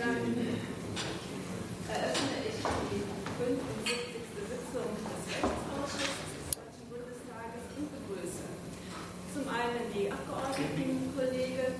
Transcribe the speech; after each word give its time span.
Dann 0.00 0.16
eröffne 1.88 2.36
ich 2.48 2.56
die 2.90 3.04
75. 3.36 4.00
Sitzung 4.48 4.88
des 5.04 5.22
Rechtsausschusses 5.28 6.08
des 6.40 6.56
Deutschen 6.56 6.86
Bundestages 6.88 7.64
und 7.76 7.88
begrüße 8.08 8.48
zum 9.34 9.44
einen 9.48 9.92
die 9.94 10.10
Abgeordnetenkollegen. 10.10 11.74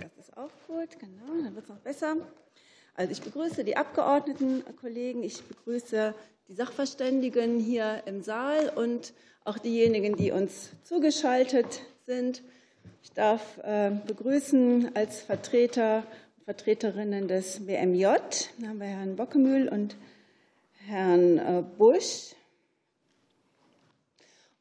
Das 0.00 0.16
ist 0.16 0.34
auch 0.34 0.48
gut, 0.66 0.98
genau, 0.98 1.42
dann 1.44 1.54
wird 1.54 1.64
es 1.64 1.68
noch 1.68 1.80
besser. 1.80 2.16
Also 2.94 3.12
ich 3.12 3.20
begrüße 3.20 3.64
die 3.64 3.76
Abgeordnetenkollegen, 3.76 5.22
ich 5.22 5.42
begrüße 5.42 6.14
die 6.48 6.54
Sachverständigen 6.54 7.60
hier 7.60 8.02
im 8.06 8.22
Saal 8.22 8.72
und 8.74 9.12
auch 9.44 9.58
diejenigen, 9.58 10.16
die 10.16 10.32
uns 10.32 10.70
zugeschaltet 10.84 11.82
sind. 12.06 12.42
Ich 13.02 13.12
darf 13.12 13.58
äh, 13.58 13.90
begrüßen 14.06 14.96
als 14.96 15.20
Vertreter 15.20 16.04
Vertreterinnen 16.44 17.28
des 17.28 17.64
BMJ, 17.66 18.04
da 18.58 18.68
haben 18.68 18.80
wir 18.80 18.86
Herrn 18.86 19.16
Bockemühl 19.16 19.68
und 19.68 19.96
Herrn 20.86 21.38
äh, 21.38 21.62
Busch. 21.78 22.34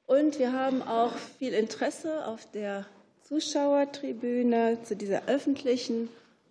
Und 0.06 0.40
wir 0.40 0.54
haben 0.54 0.82
auch 0.82 1.12
viel 1.38 1.54
Interesse 1.54 2.26
auf 2.28 2.50
der 2.52 2.86
Zuschauertribüne 3.24 4.80
zu 4.84 4.96
dieser 4.96 5.28
öffentlichen 5.28 6.08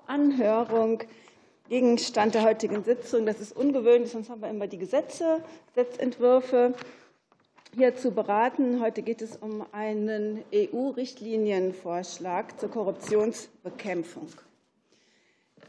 Anhörung. 0.06 1.02
Gegenstand 1.68 2.34
der 2.34 2.44
heutigen 2.44 2.82
Sitzung, 2.82 3.26
das 3.26 3.40
ist 3.40 3.54
ungewöhnlich, 3.54 4.12
sonst 4.12 4.30
haben 4.30 4.40
wir 4.40 4.48
immer 4.48 4.66
die 4.66 4.78
Gesetze, 4.78 5.42
Gesetzentwürfe 5.74 6.72
hier 7.74 7.94
zu 7.94 8.12
beraten. 8.12 8.80
Heute 8.80 9.02
geht 9.02 9.20
es 9.20 9.36
um 9.36 9.66
einen 9.72 10.42
EU-Richtlinienvorschlag 10.54 12.58
zur 12.58 12.70
Korruptionsbekämpfung. 12.70 14.28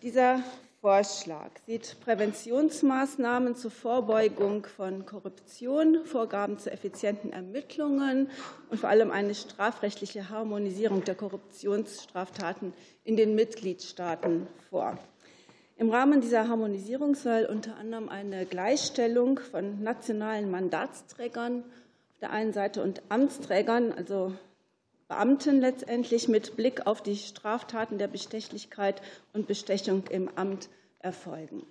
Dieser 0.01 0.41
Vorschlag 0.79 1.51
sieht 1.65 1.97
Präventionsmaßnahmen 1.99 3.57
zur 3.57 3.69
Vorbeugung 3.69 4.65
von 4.65 5.05
Korruption, 5.05 6.05
Vorgaben 6.05 6.57
zu 6.57 6.71
effizienten 6.71 7.33
Ermittlungen 7.33 8.29
und 8.69 8.79
vor 8.79 8.87
allem 8.87 9.11
eine 9.11 9.35
strafrechtliche 9.35 10.29
Harmonisierung 10.29 11.03
der 11.03 11.15
Korruptionsstraftaten 11.15 12.73
in 13.03 13.17
den 13.17 13.35
Mitgliedstaaten 13.35 14.47
vor. 14.69 14.97
Im 15.75 15.89
Rahmen 15.89 16.21
dieser 16.21 16.47
Harmonisierung 16.47 17.13
soll 17.15 17.45
unter 17.51 17.75
anderem 17.75 18.07
eine 18.07 18.45
Gleichstellung 18.45 19.37
von 19.37 19.83
nationalen 19.83 20.49
Mandatsträgern 20.49 21.59
auf 21.59 22.19
der 22.21 22.31
einen 22.31 22.53
Seite 22.53 22.81
und 22.83 23.01
Amtsträgern, 23.09 23.91
also 23.91 24.31
Beamten 25.09 25.59
letztendlich 25.59 26.27
mit 26.27 26.55
Blick 26.55 26.85
auf 26.85 27.01
die 27.01 27.17
Straftaten 27.17 27.97
der 27.97 28.07
Bestechlichkeit 28.07 29.01
und 29.33 29.47
Bestechung 29.47 30.03
im 30.09 30.29
Amt 30.37 30.69
erfolgen. 30.99 31.65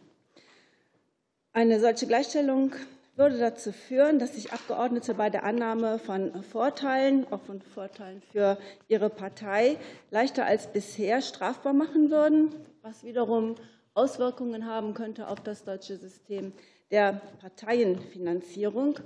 Eine 1.52 1.78
solche 1.78 2.08
Gleichstellung 2.08 2.72
würde 3.14 3.38
dazu 3.38 3.72
führen, 3.72 4.18
dass 4.18 4.34
sich 4.34 4.52
Abgeordnete 4.52 5.14
bei 5.14 5.30
der 5.30 5.44
Annahme 5.44 6.00
von 6.00 6.42
Vorteilen, 6.42 7.26
auch 7.32 7.40
von 7.40 7.62
Vorteilen 7.62 8.22
für 8.32 8.58
ihre 8.88 9.08
Partei, 9.08 9.76
leichter 10.10 10.44
als 10.44 10.72
bisher 10.72 11.22
strafbar 11.22 11.72
machen 11.72 12.10
würden, 12.10 12.52
was 12.82 13.04
wiederum 13.04 13.54
Auswirkungen 13.94 14.66
haben 14.66 14.94
könnte 14.94 15.28
auf 15.28 15.40
das 15.40 15.64
deutsche 15.64 15.96
System 15.96 16.52
der 16.90 17.20
Parteienfinanzierung, 17.40 18.98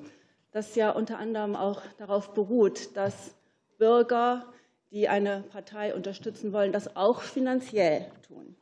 das 0.53 0.75
ja 0.75 0.91
unter 0.91 1.19
anderem 1.19 1.55
auch 1.55 1.83
darauf 1.99 2.33
beruht, 2.33 2.97
dass 2.97 3.35
Bürger, 3.83 4.47
die 4.93 5.09
eine 5.09 5.43
Partei 5.51 5.93
unterstützen 5.93 6.53
wollen, 6.53 6.71
das 6.71 6.95
auch 6.95 7.21
finanziell 7.21 8.07
tun. 8.29 8.55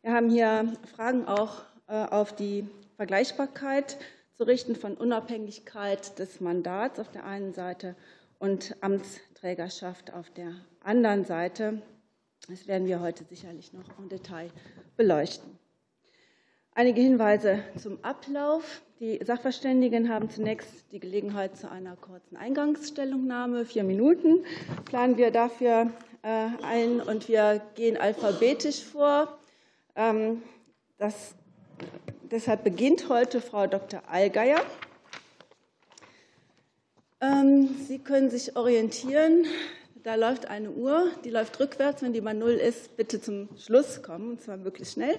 Wir 0.00 0.14
haben 0.14 0.30
hier 0.30 0.72
Fragen 0.96 1.28
auch 1.28 1.64
äh, 1.86 2.06
auf 2.06 2.34
die 2.34 2.66
Vergleichbarkeit 2.96 3.98
zu 4.32 4.44
richten 4.44 4.74
von 4.74 4.94
Unabhängigkeit 4.94 6.18
des 6.18 6.40
Mandats 6.40 6.98
auf 6.98 7.10
der 7.10 7.26
einen 7.26 7.52
Seite 7.52 7.94
und 8.38 8.74
Amtsträgerschaft 8.80 10.14
auf 10.14 10.30
der 10.30 10.54
anderen 10.82 11.26
Seite. 11.26 11.82
Das 12.48 12.66
werden 12.66 12.86
wir 12.86 13.00
heute 13.00 13.24
sicherlich 13.24 13.74
noch 13.74 13.98
im 13.98 14.08
Detail 14.08 14.50
beleuchten. 14.96 15.58
Einige 16.72 17.02
Hinweise 17.02 17.62
zum 17.76 18.02
Ablauf. 18.02 18.80
Die 19.00 19.18
Sachverständigen 19.24 20.10
haben 20.10 20.28
zunächst 20.28 20.92
die 20.92 21.00
Gelegenheit 21.00 21.56
zu 21.56 21.70
einer 21.70 21.96
kurzen 21.96 22.36
Eingangsstellungnahme. 22.36 23.64
Vier 23.64 23.82
Minuten 23.82 24.44
planen 24.84 25.16
wir 25.16 25.30
dafür 25.30 25.90
äh, 26.20 26.48
ein 26.62 27.00
und 27.00 27.26
wir 27.26 27.62
gehen 27.76 27.96
alphabetisch 27.96 28.84
vor. 28.84 29.38
Ähm, 29.96 30.42
das, 30.98 31.34
deshalb 32.30 32.62
beginnt 32.62 33.08
heute 33.08 33.40
Frau 33.40 33.66
Dr. 33.66 34.02
Allgeier. 34.06 34.60
Ähm, 37.22 37.70
Sie 37.88 38.00
können 38.00 38.28
sich 38.28 38.54
orientieren. 38.54 39.46
Da 40.02 40.16
läuft 40.16 40.44
eine 40.44 40.72
Uhr, 40.72 41.10
die 41.24 41.30
läuft 41.30 41.58
rückwärts. 41.58 42.02
Wenn 42.02 42.12
die 42.12 42.20
bei 42.20 42.34
Null 42.34 42.52
ist, 42.52 42.98
bitte 42.98 43.18
zum 43.18 43.48
Schluss 43.56 44.02
kommen, 44.02 44.32
und 44.32 44.42
zwar 44.42 44.58
möglichst 44.58 44.92
schnell. 44.92 45.18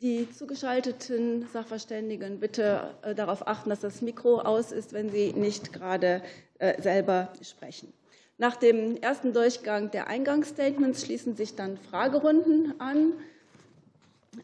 Die 0.00 0.30
zugeschalteten 0.30 1.48
Sachverständigen 1.52 2.38
bitte 2.38 2.94
äh, 3.02 3.16
darauf 3.16 3.48
achten, 3.48 3.68
dass 3.70 3.80
das 3.80 4.00
Mikro 4.00 4.38
aus 4.38 4.70
ist, 4.70 4.92
wenn 4.92 5.10
Sie 5.10 5.32
nicht 5.32 5.72
gerade 5.72 6.22
äh, 6.60 6.80
selber 6.80 7.32
sprechen. 7.42 7.92
Nach 8.36 8.54
dem 8.54 8.96
ersten 8.98 9.32
Durchgang 9.32 9.90
der 9.90 10.06
Eingangsstatements 10.06 11.04
schließen 11.04 11.34
sich 11.34 11.56
dann 11.56 11.76
Fragerunden 11.76 12.80
an. 12.80 13.14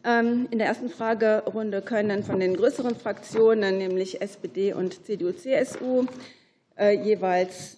Ähm, 0.03 0.49
in 0.51 0.57
der 0.57 0.67
ersten 0.67 0.89
Fragerunde 0.89 1.81
können 1.81 2.25
von 2.25 2.41
den 2.41 2.57
größeren 2.57 2.97
Fraktionen, 2.97 3.77
nämlich 3.77 4.21
SPD 4.21 4.73
und 4.73 5.05
CDU-CSU, 5.05 6.07
äh, 6.77 7.01
jeweils 7.01 7.77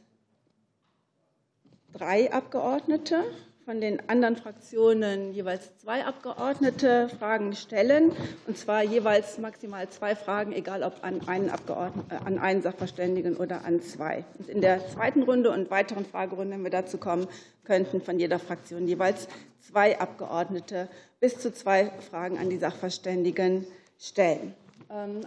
drei 1.93 2.33
Abgeordnete 2.33 3.23
von 3.67 3.81
den 3.81 3.99
anderen 4.07 4.37
Fraktionen 4.37 5.33
jeweils 5.33 5.77
zwei 5.79 6.05
Abgeordnete 6.05 7.09
Fragen 7.19 7.53
stellen, 7.53 8.13
und 8.47 8.57
zwar 8.57 8.81
jeweils 8.81 9.39
maximal 9.39 9.89
zwei 9.89 10.15
Fragen, 10.15 10.53
egal 10.53 10.83
ob 10.83 11.03
an 11.03 11.27
einen, 11.27 11.49
Abgeordneten, 11.49 12.09
äh, 12.09 12.15
an 12.25 12.39
einen 12.39 12.61
Sachverständigen 12.61 13.35
oder 13.35 13.65
an 13.65 13.81
zwei. 13.81 14.23
Und 14.37 14.47
in 14.47 14.61
der 14.61 14.87
zweiten 14.87 15.21
Runde 15.21 15.51
und 15.51 15.69
weiteren 15.69 16.05
Fragerunden, 16.05 16.53
wenn 16.53 16.63
wir 16.63 16.71
dazu 16.71 16.97
kommen, 16.97 17.27
könnten 17.65 18.01
von 18.01 18.17
jeder 18.17 18.39
Fraktion 18.39 18.87
jeweils 18.87 19.27
zwei 19.59 19.99
Abgeordnete 19.99 20.87
bis 21.19 21.37
zu 21.37 21.53
zwei 21.53 21.91
Fragen 22.09 22.37
an 22.37 22.49
die 22.49 22.59
Sachverständigen 22.59 23.67
stellen. 23.99 24.53
Ähm, 24.89 25.19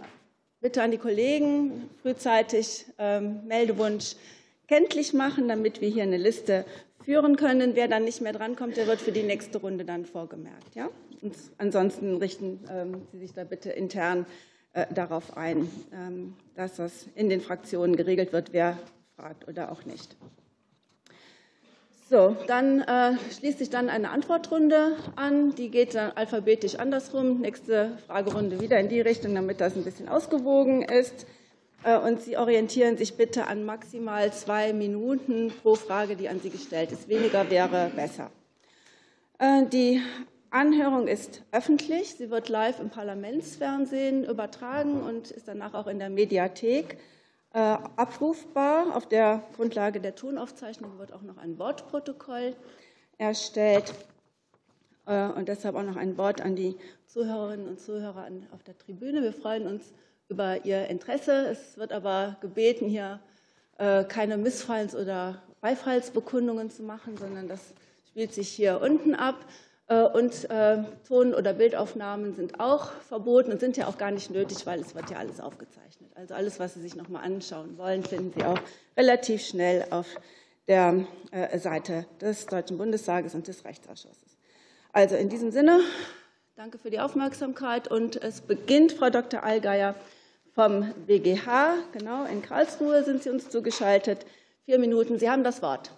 bitte 0.61 0.81
an 0.81 0.89
die 0.89 0.97
Kollegen 0.97 1.91
frühzeitig 2.01 2.87
ähm, 2.97 3.45
Meldewunsch 3.45 4.15
kenntlich 4.67 5.13
machen, 5.13 5.47
damit 5.49 5.81
wir 5.81 5.89
hier 5.89 6.03
eine 6.03 6.17
Liste 6.17 6.65
führen 7.03 7.35
können. 7.35 7.75
Wer 7.75 7.87
dann 7.87 8.03
nicht 8.03 8.21
mehr 8.21 8.33
drankommt, 8.33 8.77
der 8.77 8.87
wird 8.87 9.01
für 9.01 9.11
die 9.11 9.23
nächste 9.23 9.59
Runde 9.59 9.85
dann 9.85 10.05
vorgemerkt. 10.05 10.75
Ja? 10.75 10.89
Und 11.21 11.35
ansonsten 11.57 12.17
richten 12.17 12.59
ähm, 12.69 13.01
Sie 13.11 13.19
sich 13.19 13.33
da 13.33 13.43
bitte 13.43 13.71
intern 13.71 14.25
äh, 14.73 14.85
darauf 14.93 15.37
ein, 15.37 15.69
ähm, 15.93 16.35
dass 16.55 16.77
das 16.77 17.07
in 17.15 17.29
den 17.29 17.41
Fraktionen 17.41 17.95
geregelt 17.95 18.33
wird, 18.33 18.53
wer 18.53 18.77
fragt 19.15 19.47
oder 19.47 19.71
auch 19.71 19.85
nicht. 19.85 20.15
So, 22.09 22.35
dann 22.45 22.81
äh, 22.81 23.13
schließt 23.37 23.59
sich 23.59 23.69
dann 23.69 23.87
eine 23.87 24.09
Antwortrunde 24.09 24.97
an. 25.15 25.55
Die 25.55 25.69
geht 25.69 25.95
dann 25.95 26.11
alphabetisch 26.11 26.75
andersrum. 26.75 27.39
Nächste 27.39 27.97
Fragerunde 28.05 28.59
wieder 28.59 28.77
in 28.81 28.89
die 28.89 28.99
Richtung, 28.99 29.33
damit 29.33 29.61
das 29.61 29.77
ein 29.77 29.85
bisschen 29.85 30.09
ausgewogen 30.09 30.81
ist. 30.81 31.25
Äh, 31.83 31.97
und 31.97 32.21
Sie 32.21 32.37
orientieren 32.37 32.97
sich 32.97 33.17
bitte 33.17 33.47
an 33.47 33.63
maximal 33.65 34.31
zwei 34.33 34.73
Minuten 34.73 35.51
pro 35.61 35.75
Frage, 35.75 36.15
die 36.15 36.29
an 36.29 36.39
Sie 36.39 36.49
gestellt 36.49 36.91
ist. 36.91 37.07
Weniger 37.07 37.49
wäre 37.49 37.91
besser. 37.95 38.31
Äh, 39.39 39.65
die 39.65 40.01
Anhörung 40.49 41.07
ist 41.07 41.43
öffentlich. 41.51 42.15
Sie 42.15 42.29
wird 42.29 42.49
live 42.49 42.79
im 42.79 42.89
Parlamentsfernsehen 42.89 44.25
übertragen 44.25 45.01
und 45.01 45.31
ist 45.31 45.47
danach 45.47 45.73
auch 45.73 45.87
in 45.87 45.97
der 45.97 46.09
Mediathek 46.09 46.97
äh, 47.53 47.59
abrufbar. 47.59 48.95
Auf 48.95 49.07
der 49.07 49.43
Grundlage 49.55 50.01
der 50.01 50.15
Tonaufzeichnung 50.15 50.99
wird 50.99 51.13
auch 51.13 51.21
noch 51.21 51.37
ein 51.37 51.57
Wortprotokoll 51.57 52.55
erstellt 53.17 53.93
und 55.05 55.47
deshalb 55.47 55.75
auch 55.75 55.83
noch 55.83 55.95
ein 55.95 56.17
Wort 56.17 56.41
an 56.41 56.55
die 56.55 56.77
Zuhörerinnen 57.07 57.67
und 57.67 57.79
Zuhörer 57.79 58.27
auf 58.51 58.63
der 58.63 58.77
Tribüne. 58.77 59.23
Wir 59.23 59.33
freuen 59.33 59.65
uns 59.67 59.93
über 60.31 60.65
Ihr 60.65 60.87
Interesse. 60.87 61.49
Es 61.51 61.77
wird 61.77 61.91
aber 61.91 62.37
gebeten, 62.41 62.87
hier 62.87 63.19
äh, 63.77 64.05
keine 64.05 64.37
Missfallens- 64.37 64.95
oder 64.95 65.43
Beifallsbekundungen 65.59 66.71
zu 66.71 66.83
machen, 66.83 67.17
sondern 67.17 67.47
das 67.47 67.59
spielt 68.07 68.33
sich 68.33 68.47
hier 68.49 68.81
unten 68.81 69.13
ab. 69.13 69.45
Äh, 69.87 70.03
und 70.03 70.49
äh, 70.49 70.83
Ton- 71.05 71.33
oder 71.33 71.53
Bildaufnahmen 71.53 72.33
sind 72.33 72.61
auch 72.61 72.91
verboten 73.09 73.51
und 73.51 73.59
sind 73.59 73.75
ja 73.75 73.87
auch 73.87 73.97
gar 73.97 74.11
nicht 74.11 74.31
nötig, 74.31 74.65
weil 74.65 74.79
es 74.79 74.95
wird 74.95 75.09
ja 75.11 75.17
alles 75.17 75.41
aufgezeichnet. 75.41 76.09
Also 76.15 76.33
alles, 76.33 76.59
was 76.59 76.75
Sie 76.75 76.81
sich 76.81 76.95
noch 76.95 77.09
mal 77.09 77.19
anschauen 77.19 77.77
wollen, 77.77 78.03
finden 78.03 78.31
Sie 78.33 78.45
auch 78.45 78.59
relativ 78.95 79.45
schnell 79.45 79.85
auf 79.89 80.07
der 80.67 81.05
Seite 81.57 82.05
des 82.21 82.45
Deutschen 82.45 82.77
Bundestages 82.77 83.35
und 83.35 83.47
des 83.47 83.65
Rechtsausschusses. 83.65 84.37
Also 84.93 85.15
in 85.15 85.27
diesem 85.27 85.51
Sinne, 85.51 85.79
danke 86.55 86.77
für 86.77 86.91
die 86.91 86.99
Aufmerksamkeit 86.99 87.89
und 87.89 88.21
es 88.21 88.41
beginnt 88.41 88.91
Frau 88.91 89.09
Dr. 89.09 89.43
Allgeier 89.43 89.95
vom 90.53 90.93
BGH. 91.07 91.75
Genau, 91.93 92.25
in 92.25 92.41
Karlsruhe 92.41 93.03
sind 93.03 93.23
Sie 93.23 93.29
uns 93.29 93.49
zugeschaltet. 93.49 94.25
Vier 94.65 94.79
Minuten, 94.79 95.19
Sie 95.19 95.29
haben 95.29 95.43
das 95.43 95.61
Wort. 95.61 95.91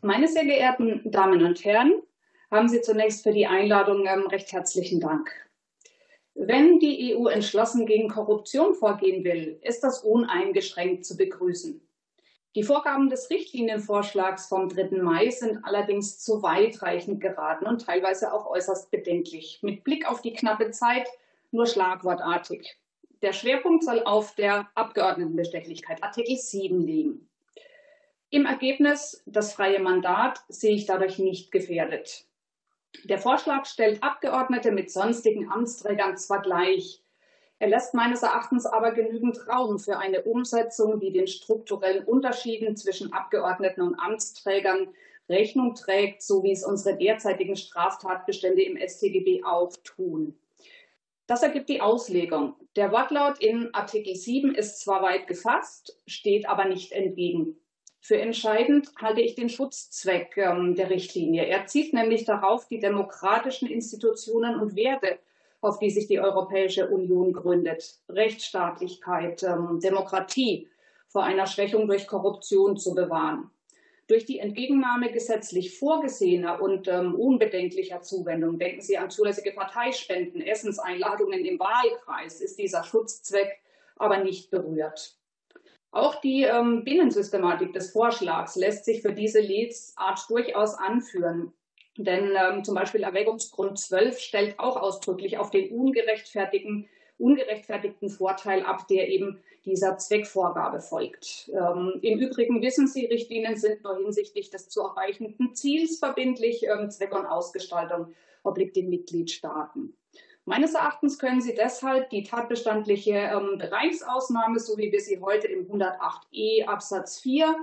Meine 0.00 0.28
sehr 0.28 0.44
geehrten 0.44 1.02
Damen 1.04 1.44
und 1.44 1.64
Herren, 1.64 2.02
haben 2.50 2.68
Sie 2.68 2.80
zunächst 2.80 3.22
für 3.22 3.32
die 3.32 3.46
Einladung 3.46 4.06
ähm, 4.06 4.26
recht 4.26 4.52
herzlichen 4.52 5.00
Dank. 5.00 5.30
Wenn 6.34 6.78
die 6.78 7.14
EU 7.14 7.28
entschlossen 7.28 7.86
gegen 7.86 8.08
Korruption 8.08 8.74
vorgehen 8.74 9.22
will, 9.22 9.58
ist 9.62 9.84
das 9.84 10.02
uneingeschränkt 10.02 11.04
zu 11.04 11.16
begrüßen. 11.16 11.80
Die 12.54 12.64
Vorgaben 12.64 13.08
des 13.08 13.30
Richtlinienvorschlags 13.30 14.46
vom 14.46 14.68
3. 14.68 15.02
Mai 15.02 15.30
sind 15.30 15.64
allerdings 15.64 16.18
zu 16.18 16.42
weitreichend 16.42 17.20
geraten 17.20 17.66
und 17.66 17.86
teilweise 17.86 18.32
auch 18.32 18.46
äußerst 18.46 18.90
bedenklich. 18.90 19.60
Mit 19.62 19.84
Blick 19.84 20.10
auf 20.10 20.20
die 20.20 20.34
knappe 20.34 20.70
Zeit 20.70 21.08
nur 21.52 21.66
schlagwortartig. 21.66 22.76
Der 23.22 23.32
Schwerpunkt 23.32 23.84
soll 23.84 24.02
auf 24.02 24.34
der 24.34 24.68
Abgeordnetenbestechlichkeit, 24.74 26.02
Artikel 26.02 26.36
7, 26.36 26.80
liegen. 26.80 27.28
Im 28.30 28.46
Ergebnis, 28.46 29.22
das 29.26 29.52
freie 29.52 29.78
Mandat 29.78 30.40
sehe 30.48 30.74
ich 30.74 30.86
dadurch 30.86 31.18
nicht 31.18 31.52
gefährdet. 31.52 32.26
Der 33.04 33.18
Vorschlag 33.18 33.66
stellt 33.66 34.02
Abgeordnete 34.02 34.72
mit 34.72 34.90
sonstigen 34.90 35.50
Amtsträgern 35.50 36.16
zwar 36.16 36.42
gleich, 36.42 37.02
er 37.62 37.68
lässt 37.68 37.94
meines 37.94 38.24
Erachtens 38.24 38.66
aber 38.66 38.90
genügend 38.90 39.46
Raum 39.46 39.78
für 39.78 39.96
eine 39.96 40.22
Umsetzung, 40.22 40.98
die 40.98 41.12
den 41.12 41.28
strukturellen 41.28 42.04
Unterschieden 42.04 42.76
zwischen 42.76 43.12
Abgeordneten 43.12 43.82
und 43.82 43.94
Amtsträgern 44.00 44.88
Rechnung 45.28 45.76
trägt, 45.76 46.22
so 46.22 46.42
wie 46.42 46.50
es 46.50 46.64
unsere 46.64 46.96
derzeitigen 46.96 47.54
Straftatbestände 47.54 48.62
im 48.62 48.76
StGB 48.76 49.44
auch 49.44 49.70
tun. 49.84 50.36
Das 51.26 51.42
ergibt 51.42 51.68
die 51.68 51.80
Auslegung. 51.80 52.54
Der 52.76 52.92
Wortlaut 52.92 53.38
in 53.40 53.72
Artikel 53.74 54.14
7 54.14 54.54
ist 54.54 54.80
zwar 54.80 55.02
weit 55.02 55.26
gefasst, 55.26 56.00
steht 56.06 56.48
aber 56.48 56.64
nicht 56.64 56.92
entgegen. 56.92 57.56
Für 58.00 58.20
entscheidend 58.20 58.90
halte 59.00 59.20
ich 59.20 59.36
den 59.36 59.48
Schutzzweck 59.48 60.36
ähm, 60.36 60.74
der 60.74 60.90
Richtlinie. 60.90 61.44
Er 61.44 61.66
zielt 61.66 61.92
nämlich 61.92 62.24
darauf, 62.24 62.66
die 62.66 62.80
demokratischen 62.80 63.68
Institutionen 63.68 64.58
und 64.58 64.74
Werte 64.74 65.18
auf 65.62 65.78
die 65.78 65.90
sich 65.90 66.08
die 66.08 66.20
Europäische 66.20 66.88
Union 66.88 67.32
gründet. 67.32 68.00
Rechtsstaatlichkeit, 68.08 69.44
ähm, 69.44 69.78
Demokratie 69.80 70.68
vor 71.06 71.22
einer 71.22 71.46
Schwächung 71.46 71.86
durch 71.86 72.06
Korruption 72.06 72.76
zu 72.76 72.94
bewahren. 72.94 73.50
Durch 74.12 74.26
die 74.26 74.40
Entgegennahme 74.40 75.10
gesetzlich 75.10 75.78
vorgesehener 75.78 76.60
und 76.60 76.86
ähm, 76.86 77.14
unbedenklicher 77.14 78.02
Zuwendung, 78.02 78.58
denken 78.58 78.82
Sie 78.82 78.98
an 78.98 79.08
zulässige 79.08 79.52
Parteispenden, 79.52 80.42
Essenseinladungen 80.42 81.46
im 81.46 81.58
Wahlkreis, 81.58 82.42
ist 82.42 82.58
dieser 82.58 82.84
Schutzzweck 82.84 83.62
aber 83.96 84.18
nicht 84.18 84.50
berührt. 84.50 85.16
Auch 85.92 86.20
die 86.20 86.42
ähm, 86.42 86.84
Binnensystematik 86.84 87.72
des 87.72 87.92
Vorschlags 87.92 88.54
lässt 88.54 88.84
sich 88.84 89.00
für 89.00 89.14
diese 89.14 89.40
Lesart 89.40 90.28
durchaus 90.28 90.74
anführen. 90.74 91.54
Denn 91.96 92.36
ähm, 92.36 92.64
zum 92.64 92.74
Beispiel 92.74 93.04
Erwägungsgrund 93.04 93.78
12 93.78 94.18
stellt 94.18 94.58
auch 94.58 94.76
ausdrücklich 94.76 95.38
auf 95.38 95.48
den 95.48 95.70
ungerechtfertigten, 95.70 96.86
ungerechtfertigten 97.22 98.10
Vorteil 98.10 98.64
ab, 98.64 98.88
der 98.88 99.08
eben 99.08 99.38
dieser 99.64 99.96
Zweckvorgabe 99.96 100.80
folgt. 100.80 101.50
Ähm, 101.54 101.98
Im 102.02 102.18
Übrigen 102.18 102.60
wissen 102.62 102.88
Sie, 102.88 103.06
Richtlinien 103.06 103.56
sind 103.56 103.84
nur 103.84 103.96
hinsichtlich 103.96 104.50
des 104.50 104.68
zu 104.68 104.82
erreichenden 104.82 105.54
Ziels 105.54 105.98
verbindlich. 105.98 106.64
Ähm, 106.64 106.90
Zweck 106.90 107.14
und 107.14 107.26
Ausgestaltung 107.26 108.08
obliegt 108.42 108.76
den 108.76 108.90
Mitgliedstaaten. 108.90 109.96
Meines 110.44 110.74
Erachtens 110.74 111.18
können 111.20 111.40
Sie 111.40 111.54
deshalb 111.54 112.10
die 112.10 112.24
tatbestandliche 112.24 113.12
ähm, 113.12 113.58
Bereichsausnahme, 113.58 114.58
so 114.58 114.76
wie 114.76 114.90
wir 114.90 115.00
sie 115.00 115.20
heute 115.20 115.46
im 115.46 115.68
108e 115.68 116.64
Absatz 116.66 117.20
4 117.20 117.54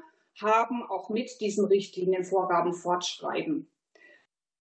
haben, 0.41 0.83
auch 0.83 1.09
mit 1.09 1.41
diesen 1.41 1.65
Richtlinienvorgaben 1.65 2.73
fortschreiben. 2.73 3.67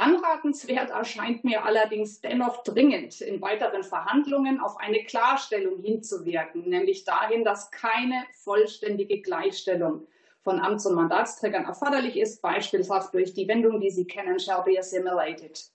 Anratenswert 0.00 0.90
erscheint 0.90 1.42
mir 1.42 1.64
allerdings 1.64 2.20
dennoch 2.20 2.62
dringend, 2.62 3.20
in 3.20 3.40
weiteren 3.42 3.82
Verhandlungen 3.82 4.60
auf 4.60 4.76
eine 4.76 5.02
Klarstellung 5.04 5.82
hinzuwirken, 5.82 6.68
nämlich 6.68 7.04
dahin, 7.04 7.44
dass 7.44 7.72
keine 7.72 8.24
vollständige 8.44 9.20
Gleichstellung 9.20 10.06
von 10.42 10.60
Amts- 10.60 10.86
und 10.86 10.94
Mandatsträgern 10.94 11.64
erforderlich 11.64 12.16
ist, 12.16 12.40
beispielsweise 12.42 13.10
durch 13.10 13.34
die 13.34 13.48
Wendung, 13.48 13.80
die 13.80 13.90
Sie 13.90 14.06
kennen, 14.06 14.38
shall 14.38 14.62
be 14.62 14.78
assimilated. 14.78 15.68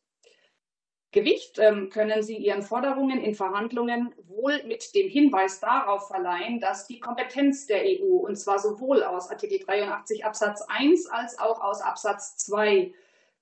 Gewicht 1.12 1.60
ähm, 1.60 1.90
können 1.90 2.24
Sie 2.24 2.38
Ihren 2.38 2.64
Forderungen 2.64 3.22
in 3.22 3.36
Verhandlungen 3.36 4.16
wohl 4.24 4.64
mit 4.64 4.96
dem 4.96 5.10
Hinweis 5.10 5.60
darauf 5.60 6.08
verleihen, 6.08 6.62
dass 6.62 6.88
die 6.88 7.00
Kompetenz 7.02 7.68
der 7.68 7.84
EU, 7.84 8.26
und 8.26 8.38
zwar 8.38 8.58
sowohl 8.58 9.04
aus 9.04 9.30
Artikel 9.30 9.60
83 9.60 10.26
Absatz 10.26 10.64
1 10.68 11.08
als 11.08 11.38
auch 11.38 11.62
aus 11.62 11.82
Absatz 11.82 12.38
2 12.38 12.94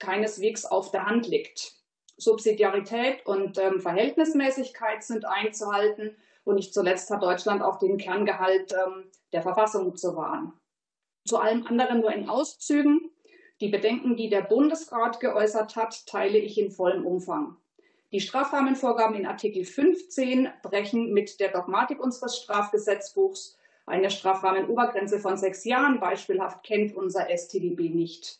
keineswegs 0.01 0.65
auf 0.65 0.91
der 0.91 1.05
Hand 1.05 1.27
liegt. 1.27 1.73
Subsidiarität 2.17 3.25
und 3.25 3.57
ähm, 3.57 3.79
Verhältnismäßigkeit 3.79 5.03
sind 5.03 5.25
einzuhalten 5.25 6.17
und 6.43 6.55
nicht 6.55 6.73
zuletzt 6.73 7.09
hat 7.09 7.23
Deutschland 7.23 7.61
auch 7.61 7.79
den 7.79 7.97
Kerngehalt 7.97 8.73
ähm, 8.73 9.05
der 9.31 9.41
Verfassung 9.41 9.95
zu 9.95 10.15
wahren. 10.15 10.53
Zu 11.25 11.37
allem 11.37 11.65
anderen 11.65 12.01
nur 12.01 12.11
in 12.11 12.27
Auszügen. 12.29 13.11
Die 13.59 13.69
Bedenken, 13.69 14.17
die 14.17 14.29
der 14.29 14.41
Bundesrat 14.41 15.19
geäußert 15.19 15.75
hat, 15.75 16.07
teile 16.07 16.39
ich 16.39 16.57
in 16.57 16.71
vollem 16.71 17.05
Umfang. 17.05 17.57
Die 18.11 18.19
Strafrahmenvorgaben 18.19 19.15
in 19.15 19.25
Artikel 19.25 19.63
15 19.63 20.49
brechen 20.63 21.13
mit 21.13 21.39
der 21.39 21.51
Dogmatik 21.51 21.99
unseres 21.99 22.37
Strafgesetzbuchs. 22.37 23.57
Eine 23.85 24.09
Strafrahmenobergrenze 24.09 25.19
von 25.19 25.37
sechs 25.37 25.63
Jahren 25.63 25.99
beispielhaft 25.99 26.63
kennt 26.63 26.95
unser 26.95 27.27
StGB 27.29 27.89
nicht. 27.89 28.39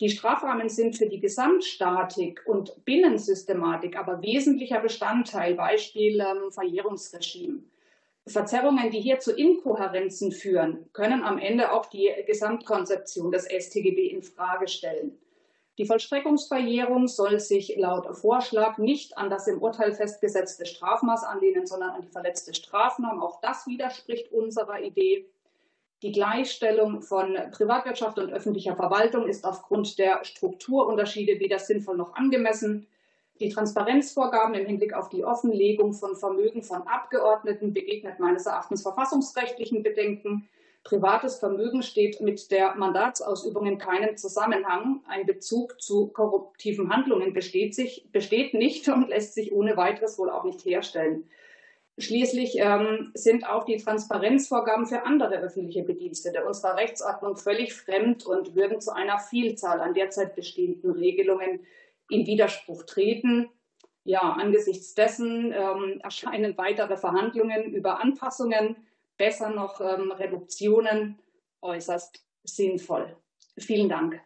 Die 0.00 0.10
Strafrahmen 0.10 0.68
sind 0.68 0.96
für 0.96 1.06
die 1.06 1.20
Gesamtstatik 1.20 2.42
und 2.46 2.84
Binnensystematik 2.84 3.96
aber 3.96 4.20
wesentlicher 4.22 4.80
Bestandteil, 4.80 5.54
Beispiel 5.54 6.20
ähm, 6.20 6.50
Verjährungsregime. 6.50 7.62
Verzerrungen, 8.26 8.90
die 8.90 9.00
hier 9.00 9.20
zu 9.20 9.32
Inkohärenzen 9.36 10.32
führen, 10.32 10.88
können 10.92 11.22
am 11.22 11.38
Ende 11.38 11.72
auch 11.72 11.86
die 11.86 12.10
Gesamtkonzeption 12.26 13.30
des 13.30 13.44
StGB 13.44 14.06
in 14.08 14.22
Frage 14.22 14.66
stellen. 14.66 15.18
Die 15.76 15.86
Vollstreckungsverjährung 15.86 17.06
soll 17.06 17.38
sich 17.38 17.76
laut 17.76 18.16
Vorschlag 18.16 18.78
nicht 18.78 19.18
an 19.18 19.28
das 19.28 19.46
im 19.46 19.60
Urteil 19.60 19.92
festgesetzte 19.92 20.66
Strafmaß 20.66 21.24
anlehnen, 21.24 21.66
sondern 21.66 21.90
an 21.90 22.02
die 22.02 22.08
verletzte 22.08 22.54
Strafnorm. 22.54 23.20
Auch 23.20 23.40
das 23.40 23.66
widerspricht 23.66 24.32
unserer 24.32 24.80
Idee. 24.80 25.28
Die 26.02 26.12
Gleichstellung 26.12 27.00
von 27.00 27.36
Privatwirtschaft 27.52 28.18
und 28.18 28.32
öffentlicher 28.32 28.76
Verwaltung 28.76 29.26
ist 29.26 29.44
aufgrund 29.44 29.98
der 29.98 30.24
Strukturunterschiede 30.24 31.40
weder 31.40 31.58
sinnvoll 31.58 31.96
noch 31.96 32.14
angemessen. 32.14 32.86
Die 33.40 33.48
Transparenzvorgaben 33.48 34.54
im 34.54 34.66
Hinblick 34.66 34.92
auf 34.92 35.08
die 35.08 35.24
Offenlegung 35.24 35.92
von 35.92 36.14
Vermögen 36.14 36.62
von 36.62 36.82
Abgeordneten 36.82 37.72
begegnet 37.72 38.20
meines 38.20 38.46
Erachtens 38.46 38.82
verfassungsrechtlichen 38.82 39.82
Bedenken. 39.82 40.48
Privates 40.84 41.38
Vermögen 41.38 41.82
steht 41.82 42.20
mit 42.20 42.50
der 42.50 42.74
Mandatsausübung 42.74 43.66
in 43.66 43.78
keinem 43.78 44.16
Zusammenhang. 44.18 45.00
Ein 45.08 45.24
Bezug 45.24 45.80
zu 45.80 46.08
korruptiven 46.08 46.90
Handlungen 46.90 47.32
besteht, 47.32 47.74
sich, 47.74 48.06
besteht 48.12 48.52
nicht 48.52 48.86
und 48.88 49.08
lässt 49.08 49.34
sich 49.34 49.50
ohne 49.50 49.78
weiteres 49.78 50.18
wohl 50.18 50.28
auch 50.28 50.44
nicht 50.44 50.64
herstellen. 50.64 51.24
Schließlich 51.96 52.56
ähm, 52.58 53.12
sind 53.14 53.46
auch 53.46 53.64
die 53.64 53.76
Transparenzvorgaben 53.76 54.86
für 54.86 55.04
andere 55.04 55.36
öffentliche 55.38 55.84
Bedienstete 55.84 56.44
unserer 56.44 56.76
Rechtsordnung 56.76 57.36
völlig 57.36 57.72
fremd 57.72 58.26
und 58.26 58.56
würden 58.56 58.80
zu 58.80 58.92
einer 58.92 59.20
Vielzahl 59.20 59.80
an 59.80 59.94
derzeit 59.94 60.34
bestehenden 60.34 60.90
Regelungen 60.90 61.60
in 62.10 62.26
Widerspruch 62.26 62.82
treten. 62.82 63.48
Ja, 64.02 64.20
angesichts 64.20 64.94
dessen 64.94 65.52
ähm, 65.52 66.00
erscheinen 66.02 66.58
weitere 66.58 66.96
Verhandlungen 66.96 67.72
über 67.72 68.00
Anpassungen, 68.00 68.76
besser 69.16 69.50
noch 69.50 69.80
ähm, 69.80 70.10
Reduktionen 70.10 71.20
äußerst 71.62 72.24
sinnvoll. 72.42 73.16
Vielen 73.56 73.88
Dank. 73.88 74.20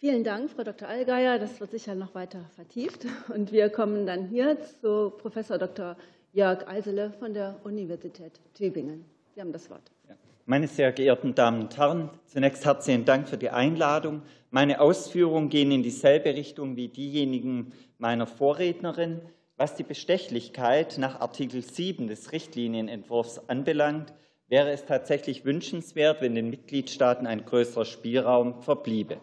Vielen 0.00 0.22
Dank, 0.22 0.48
Frau 0.48 0.62
Dr. 0.62 0.86
Allgeier. 0.86 1.40
Das 1.40 1.58
wird 1.58 1.72
sicher 1.72 1.96
noch 1.96 2.14
weiter 2.14 2.44
vertieft. 2.54 3.04
Und 3.34 3.50
wir 3.50 3.68
kommen 3.68 4.06
dann 4.06 4.28
hier 4.28 4.56
zu 4.80 5.10
Professor 5.10 5.58
Dr. 5.58 5.96
Jörg 6.32 6.68
Eisele 6.68 7.12
von 7.18 7.34
der 7.34 7.58
Universität 7.64 8.38
Tübingen. 8.54 9.04
Sie 9.34 9.40
haben 9.40 9.52
das 9.52 9.68
Wort. 9.70 9.90
Meine 10.46 10.68
sehr 10.68 10.92
geehrten 10.92 11.34
Damen 11.34 11.62
und 11.62 11.76
Herren, 11.76 12.10
zunächst 12.26 12.64
herzlichen 12.64 13.06
Dank 13.06 13.28
für 13.28 13.38
die 13.38 13.50
Einladung. 13.50 14.22
Meine 14.52 14.80
Ausführungen 14.80 15.48
gehen 15.48 15.72
in 15.72 15.82
dieselbe 15.82 16.32
Richtung 16.32 16.76
wie 16.76 16.86
diejenigen 16.86 17.72
meiner 17.98 18.28
Vorrednerin. 18.28 19.20
Was 19.56 19.74
die 19.74 19.82
Bestechlichkeit 19.82 20.96
nach 20.98 21.20
Artikel 21.20 21.60
7 21.60 22.06
des 22.06 22.30
Richtlinienentwurfs 22.30 23.48
anbelangt, 23.48 24.12
wäre 24.46 24.70
es 24.70 24.84
tatsächlich 24.84 25.44
wünschenswert, 25.44 26.22
wenn 26.22 26.36
den 26.36 26.50
Mitgliedstaaten 26.50 27.26
ein 27.26 27.44
größerer 27.44 27.84
Spielraum 27.84 28.62
verbliebe. 28.62 29.18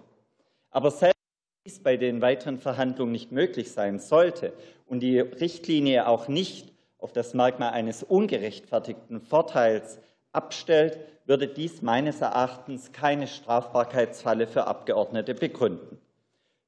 Aber 0.76 0.92
selbst 0.92 1.16
wenn 1.16 1.72
dies 1.72 1.80
bei 1.82 1.96
den 1.96 2.22
weiteren 2.22 2.58
Verhandlungen 2.58 3.14
nicht 3.14 3.32
möglich 3.32 3.72
sein 3.72 3.98
sollte 3.98 4.52
und 4.86 5.00
die 5.00 5.22
Richtlinie 5.22 6.06
auch 6.06 6.28
nicht 6.28 6.74
auf 6.98 7.14
das 7.14 7.34
Merkmal 7.34 7.70
eines 7.70 8.04
ungerechtfertigten 8.04 9.22
Vorteils 9.22 10.02
abstellt, 10.34 11.00
würde 11.24 11.48
dies 11.48 11.82
meines 11.82 12.20
Erachtens 12.20 12.92
keine 12.92 13.28
Strafbarkeitsfalle 13.28 14.48
für 14.48 14.68
Abgeordnete 14.68 15.34
begründen. 15.34 15.98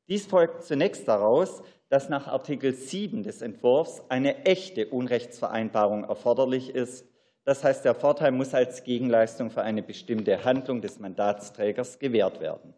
Dies 0.08 0.26
folgt 0.26 0.64
zunächst 0.64 1.06
daraus, 1.10 1.62
dass 1.90 2.08
nach 2.08 2.28
Artikel 2.28 2.74
7 2.74 3.24
des 3.24 3.42
Entwurfs 3.42 4.02
eine 4.08 4.46
echte 4.46 4.88
Unrechtsvereinbarung 4.88 6.06
erforderlich 6.06 6.70
ist. 6.74 7.06
Das 7.44 7.62
heißt, 7.62 7.84
der 7.84 7.94
Vorteil 7.94 8.32
muss 8.32 8.54
als 8.54 8.86
Gegenleistung 8.86 9.52
für 9.52 9.64
eine 9.64 9.84
bestimmte 9.84 10.46
Handlung 10.46 10.80
des 10.80 10.98
Mandatsträgers 10.98 12.00
gewährt 12.00 12.40
werden. 12.40 12.74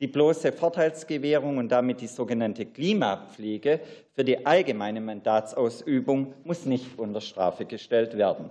Die 0.00 0.06
bloße 0.06 0.52
Vorteilsgewährung 0.52 1.58
und 1.58 1.70
damit 1.70 2.00
die 2.00 2.06
sogenannte 2.06 2.66
Klimapflege 2.66 3.80
für 4.14 4.24
die 4.24 4.46
allgemeine 4.46 5.00
Mandatsausübung 5.00 6.34
muss 6.44 6.66
nicht 6.66 6.96
unter 6.98 7.20
Strafe 7.20 7.64
gestellt 7.64 8.16
werden. 8.16 8.48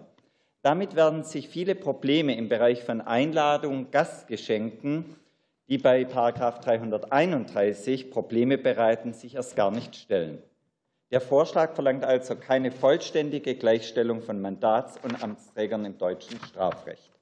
Damit 0.61 0.97
werden 0.97 1.23
sich 1.23 1.47
viele 1.47 1.75
Probleme 1.75 2.35
im 2.35 2.49
Bereich 2.49 2.83
von 2.83 2.99
Einladungen, 2.99 3.91
Gastgeschenken, 3.91 5.05
die 5.69 5.77
bei 5.77 6.03
331 6.03 8.11
Probleme 8.11 8.57
bereiten, 8.57 9.13
sich 9.13 9.35
erst 9.35 9.55
gar 9.55 9.71
nicht 9.71 9.95
stellen. 9.95 10.43
Der 11.11 11.21
Vorschlag 11.21 11.75
verlangt 11.75 12.03
also 12.03 12.35
keine 12.35 12.71
vollständige 12.71 13.55
Gleichstellung 13.55 14.21
von 14.21 14.41
Mandats- 14.41 14.99
und 15.01 15.23
Amtsträgern 15.23 15.85
im 15.85 15.97
deutschen 15.97 16.41
Strafrecht. 16.41 17.16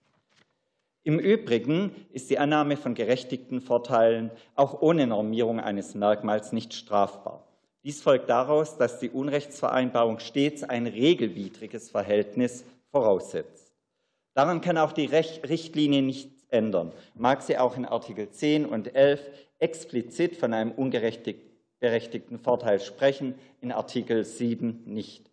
Im 1.05 1.19
Übrigen 1.19 1.91
ist 2.13 2.31
die 2.31 2.39
Annahme 2.39 2.77
von 2.77 2.95
gerechtigten 2.95 3.61
Vorteilen 3.61 4.31
auch 4.55 4.81
ohne 4.81 5.05
Normierung 5.05 5.59
eines 5.59 5.93
Merkmals 5.93 6.51
nicht 6.51 6.73
strafbar. 6.73 7.47
Dies 7.83 8.01
folgt 8.01 8.27
daraus, 8.27 8.79
dass 8.79 8.97
die 8.97 9.11
Unrechtsvereinbarung 9.11 10.17
stets 10.17 10.63
ein 10.63 10.87
regelwidriges 10.87 11.91
Verhältnis 11.91 12.65
voraussetzt. 12.89 13.71
Daran 14.33 14.61
kann 14.61 14.79
auch 14.79 14.93
die 14.93 15.05
Richtlinie 15.05 16.01
nichts 16.01 16.43
ändern, 16.49 16.91
mag 17.13 17.43
sie 17.43 17.59
auch 17.59 17.77
in 17.77 17.85
Artikel 17.85 18.31
10 18.31 18.65
und 18.65 18.95
11 18.95 19.21
explizit 19.59 20.35
von 20.35 20.55
einem 20.55 20.71
ungerechtigten 20.71 22.39
Vorteil 22.39 22.79
sprechen, 22.79 23.35
in 23.61 23.71
Artikel 23.71 24.25
7 24.25 24.81
nicht. 24.87 25.24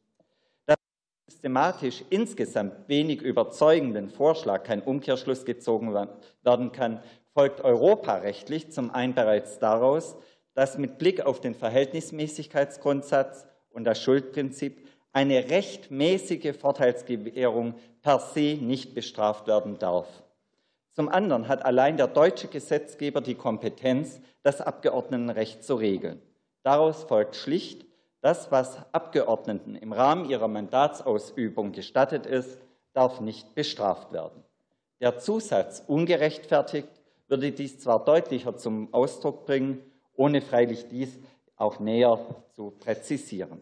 Systematisch 1.32 2.04
insgesamt 2.10 2.88
wenig 2.88 3.22
überzeugenden 3.22 4.10
Vorschlag 4.10 4.64
kein 4.64 4.82
Umkehrschluss 4.82 5.46
gezogen 5.46 5.94
werden 5.94 6.72
kann, 6.72 7.02
folgt 7.32 7.62
europarechtlich 7.62 8.70
zum 8.70 8.90
einen 8.90 9.14
bereits 9.14 9.58
daraus, 9.58 10.14
dass 10.52 10.76
mit 10.76 10.98
Blick 10.98 11.24
auf 11.24 11.40
den 11.40 11.54
Verhältnismäßigkeitsgrundsatz 11.54 13.46
und 13.70 13.84
das 13.84 14.02
Schuldprinzip 14.02 14.86
eine 15.14 15.48
rechtmäßige 15.48 16.54
Vorteilsgewährung 16.54 17.76
per 18.02 18.18
se 18.18 18.58
nicht 18.60 18.94
bestraft 18.94 19.46
werden 19.46 19.78
darf. 19.78 20.22
Zum 20.92 21.08
anderen 21.08 21.48
hat 21.48 21.64
allein 21.64 21.96
der 21.96 22.08
deutsche 22.08 22.48
Gesetzgeber 22.48 23.22
die 23.22 23.36
Kompetenz, 23.36 24.20
das 24.42 24.60
Abgeordnetenrecht 24.60 25.64
zu 25.64 25.76
regeln. 25.76 26.20
Daraus 26.62 27.04
folgt 27.04 27.36
schlicht, 27.36 27.86
das, 28.22 28.50
was 28.50 28.78
Abgeordneten 28.92 29.74
im 29.74 29.92
Rahmen 29.92 30.30
ihrer 30.30 30.48
Mandatsausübung 30.48 31.72
gestattet 31.72 32.24
ist, 32.24 32.58
darf 32.94 33.20
nicht 33.20 33.54
bestraft 33.54 34.12
werden. 34.12 34.42
Der 35.00 35.18
Zusatz 35.18 35.82
ungerechtfertigt 35.86 36.88
würde 37.28 37.50
dies 37.50 37.80
zwar 37.80 38.04
deutlicher 38.04 38.56
zum 38.56 38.94
Ausdruck 38.94 39.44
bringen, 39.44 39.82
ohne 40.14 40.40
freilich 40.40 40.86
dies 40.88 41.18
auch 41.56 41.80
näher 41.80 42.18
zu 42.52 42.70
präzisieren. 42.70 43.60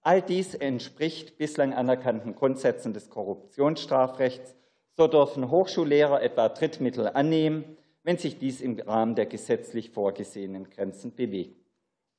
All 0.00 0.20
dies 0.20 0.56
entspricht 0.56 1.38
bislang 1.38 1.72
anerkannten 1.72 2.34
Grundsätzen 2.34 2.92
des 2.92 3.08
Korruptionsstrafrechts. 3.08 4.56
So 4.96 5.06
dürfen 5.06 5.50
Hochschullehrer 5.50 6.22
etwa 6.22 6.48
Drittmittel 6.48 7.08
annehmen, 7.08 7.76
wenn 8.02 8.18
sich 8.18 8.38
dies 8.38 8.60
im 8.60 8.80
Rahmen 8.80 9.14
der 9.14 9.26
gesetzlich 9.26 9.90
vorgesehenen 9.90 10.68
Grenzen 10.70 11.14
bewegt. 11.14 11.61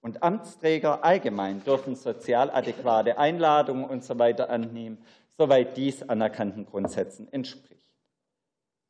Und 0.03 0.21
Amtsträger 0.21 1.01
allgemein 1.05 1.63
dürfen 1.63 1.95
sozial 1.95 2.51
adäquate 2.51 3.17
Einladungen 3.17 3.89
usw. 3.89 4.35
So 4.37 4.43
annehmen, 4.43 4.97
soweit 5.37 5.77
dies 5.77 6.03
anerkannten 6.03 6.65
Grundsätzen 6.65 7.31
entspricht. 7.31 7.87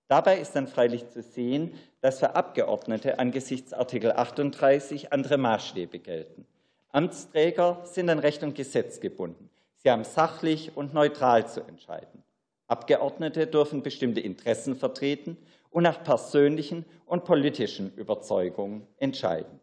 Dabei 0.08 0.40
ist 0.40 0.56
dann 0.56 0.68
freilich 0.68 1.08
zu 1.12 1.22
sehen, 1.22 1.76
dass 2.02 2.18
für 2.18 2.36
Abgeordnete 2.36 3.20
angesichts 3.20 3.74
Artikel 3.74 4.12
38 4.12 5.14
andere 5.14 5.38
Maßstäbe 5.38 6.00
gelten. 6.00 6.48
Amtsträger 6.90 7.82
sind 7.84 8.10
an 8.10 8.18
Recht 8.18 8.42
und 8.42 8.56
Gesetz 8.56 9.00
gebunden. 9.00 9.52
Sie 9.78 9.92
haben 9.92 10.06
sachlich 10.06 10.76
und 10.76 10.96
neutral 10.96 11.48
zu 11.48 11.62
entscheiden. 11.62 12.24
Abgeordnete 12.66 13.46
dürfen 13.46 13.84
bestimmte 13.84 14.20
Interessen 14.20 14.76
vertreten 14.76 15.38
und 15.70 15.84
nach 15.84 16.04
persönlichen 16.04 16.86
und 17.06 17.24
politischen 17.24 17.94
Überzeugungen 17.96 18.88
entscheiden. 18.98 19.60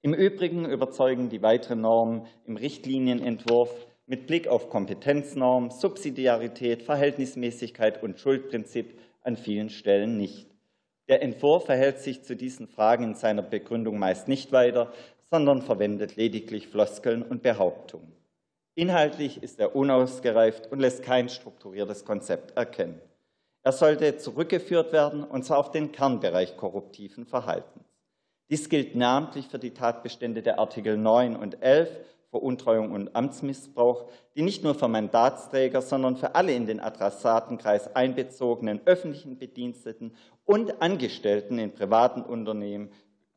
Im 0.00 0.14
Übrigen 0.14 0.64
überzeugen 0.64 1.28
die 1.28 1.42
weiteren 1.42 1.80
Normen 1.80 2.26
im 2.46 2.56
Richtlinienentwurf 2.56 3.74
mit 4.06 4.28
Blick 4.28 4.46
auf 4.46 4.70
Kompetenznorm, 4.70 5.70
Subsidiarität, 5.70 6.82
Verhältnismäßigkeit 6.84 8.00
und 8.02 8.18
Schuldprinzip 8.18 8.96
an 9.22 9.36
vielen 9.36 9.70
Stellen 9.70 10.16
nicht. 10.16 10.46
Der 11.08 11.22
Entwurf 11.22 11.66
verhält 11.66 11.98
sich 11.98 12.22
zu 12.22 12.36
diesen 12.36 12.68
Fragen 12.68 13.04
in 13.04 13.14
seiner 13.14 13.42
Begründung 13.42 13.98
meist 13.98 14.28
nicht 14.28 14.52
weiter, 14.52 14.92
sondern 15.30 15.62
verwendet 15.62 16.14
lediglich 16.16 16.68
Floskeln 16.68 17.22
und 17.22 17.42
Behauptungen. 17.42 18.12
Inhaltlich 18.76 19.42
ist 19.42 19.58
er 19.58 19.74
unausgereift 19.74 20.70
und 20.70 20.78
lässt 20.78 21.02
kein 21.02 21.28
strukturiertes 21.28 22.04
Konzept 22.04 22.56
erkennen. 22.56 23.00
Er 23.64 23.72
sollte 23.72 24.16
zurückgeführt 24.16 24.92
werden, 24.92 25.24
und 25.24 25.44
zwar 25.44 25.58
auf 25.58 25.72
den 25.72 25.90
Kernbereich 25.90 26.56
korruptiven 26.56 27.26
Verhaltens. 27.26 27.87
Dies 28.50 28.68
gilt 28.68 28.94
namentlich 28.94 29.48
für 29.48 29.58
die 29.58 29.74
Tatbestände 29.74 30.42
der 30.42 30.58
Artikel 30.58 30.96
9 30.96 31.36
und 31.36 31.62
11 31.62 31.90
Veruntreuung 32.30 32.92
und 32.92 33.16
Amtsmissbrauch, 33.16 34.06
die 34.36 34.42
nicht 34.42 34.62
nur 34.62 34.74
für 34.74 34.88
Mandatsträger, 34.88 35.80
sondern 35.80 36.16
für 36.16 36.34
alle 36.34 36.52
in 36.52 36.66
den 36.66 36.80
Adressatenkreis 36.80 37.94
einbezogenen 37.94 38.80
öffentlichen 38.84 39.38
Bediensteten 39.38 40.14
und 40.44 40.82
Angestellten 40.82 41.58
in 41.58 41.72
privaten 41.72 42.22
Unternehmen 42.22 42.90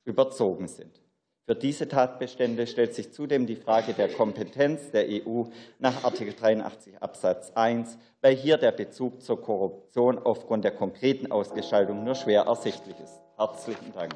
überzogen 0.03 0.67
sind. 0.67 1.01
Für 1.45 1.55
diese 1.55 1.87
Tatbestände 1.87 2.67
stellt 2.67 2.93
sich 2.93 3.11
zudem 3.11 3.45
die 3.45 3.55
Frage 3.55 3.93
der 3.93 4.09
Kompetenz 4.09 4.91
der 4.91 5.05
EU 5.09 5.43
nach 5.79 6.03
Artikel 6.03 6.33
83 6.33 7.01
Absatz 7.01 7.51
1, 7.55 7.97
weil 8.21 8.35
hier 8.35 8.57
der 8.57 8.71
Bezug 8.71 9.21
zur 9.21 9.41
Korruption 9.41 10.19
aufgrund 10.19 10.63
der 10.63 10.71
konkreten 10.71 11.31
Ausgestaltung 11.31 12.03
nur 12.03 12.15
schwer 12.15 12.43
ersichtlich 12.43 12.97
ist. 12.99 13.19
Herzlichen 13.37 13.91
Dank. 13.93 14.15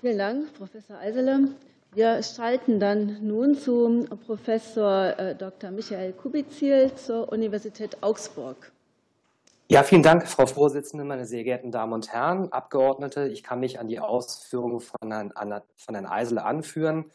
Vielen 0.00 0.18
Dank, 0.18 0.54
Professor 0.54 0.96
Eisele. 0.98 1.48
Wir 1.92 2.22
schalten 2.22 2.78
dann 2.78 3.18
nun 3.26 3.56
zu 3.56 4.06
Professor 4.26 5.18
äh, 5.18 5.34
Dr. 5.34 5.72
Michael 5.72 6.12
Kubizil 6.12 6.94
zur 6.94 7.32
Universität 7.32 8.00
Augsburg. 8.00 8.70
Ja, 9.68 9.82
vielen 9.82 10.04
Dank, 10.04 10.28
Frau 10.28 10.46
Vorsitzende, 10.46 11.02
meine 11.04 11.26
sehr 11.26 11.42
geehrten 11.42 11.72
Damen 11.72 11.94
und 11.94 12.12
Herren, 12.12 12.52
Abgeordnete. 12.52 13.26
Ich 13.26 13.42
kann 13.42 13.58
mich 13.58 13.80
an 13.80 13.88
die 13.88 13.98
Ausführungen 13.98 14.78
von 14.78 15.10
Herrn, 15.10 15.32
von 15.74 15.96
Herrn 15.96 16.06
Eisele 16.06 16.44
anführen. 16.44 17.06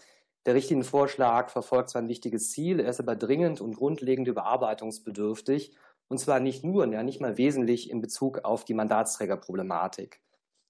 Der 0.46 0.54
richtige 0.54 0.84
Vorschlag 0.84 1.52
verfolgt 1.52 1.90
zwar 1.90 2.02
ein 2.02 2.10
wichtiges 2.10 2.52
Ziel, 2.52 2.82
er 2.82 2.90
ist 2.90 3.00
aber 3.00 3.16
dringend 3.16 3.62
und 3.62 3.78
grundlegend 3.78 4.28
überarbeitungsbedürftig. 4.28 5.72
Und 6.10 6.18
zwar 6.18 6.42
nicht 6.42 6.66
nur, 6.66 6.86
ja 6.92 7.02
nicht 7.02 7.22
mal 7.22 7.38
wesentlich 7.38 7.90
in 7.90 8.02
Bezug 8.02 8.44
auf 8.44 8.66
die 8.66 8.74
Mandatsträgerproblematik. 8.74 10.20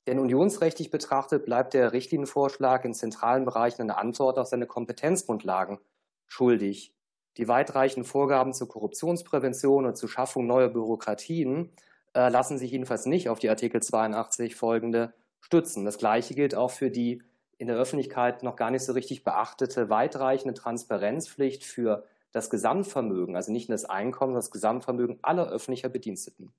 Denn 0.07 0.19
unionsrechtlich 0.19 0.91
betrachtet 0.91 1.45
bleibt 1.45 1.73
der 1.73 1.93
Richtlinienvorschlag 1.93 2.83
in 2.83 2.93
zentralen 2.93 3.45
Bereichen 3.45 3.83
eine 3.83 3.97
Antwort 3.97 4.37
auf 4.37 4.47
seine 4.47 4.67
Kompetenzgrundlagen 4.67 5.79
schuldig. 6.27 6.93
Die 7.37 7.47
weitreichenden 7.47 8.03
Vorgaben 8.03 8.53
zur 8.53 8.67
Korruptionsprävention 8.67 9.85
und 9.85 9.97
zur 9.97 10.09
Schaffung 10.09 10.45
neuer 10.45 10.69
Bürokratien 10.69 11.71
äh, 12.13 12.29
lassen 12.29 12.57
sich 12.57 12.71
jedenfalls 12.71 13.05
nicht 13.05 13.29
auf 13.29 13.39
die 13.39 13.49
Artikel 13.49 13.81
82 13.81 14.55
folgende 14.55 15.13
stützen. 15.39 15.85
Das 15.85 15.97
Gleiche 15.97 16.35
gilt 16.35 16.53
auch 16.53 16.71
für 16.71 16.91
die 16.91 17.23
in 17.57 17.67
der 17.67 17.77
Öffentlichkeit 17.77 18.43
noch 18.43 18.55
gar 18.55 18.71
nicht 18.71 18.83
so 18.83 18.93
richtig 18.93 19.23
beachtete 19.23 19.89
weitreichende 19.89 20.53
Transparenzpflicht 20.53 21.63
für 21.63 22.05
das 22.31 22.49
Gesamtvermögen, 22.49 23.35
also 23.35 23.51
nicht 23.51 23.69
nur 23.69 23.75
das 23.75 23.85
Einkommen, 23.85 24.33
das 24.33 24.51
Gesamtvermögen 24.51 25.19
aller 25.21 25.47
öffentlicher 25.49 25.89
Bediensteten. 25.89 26.51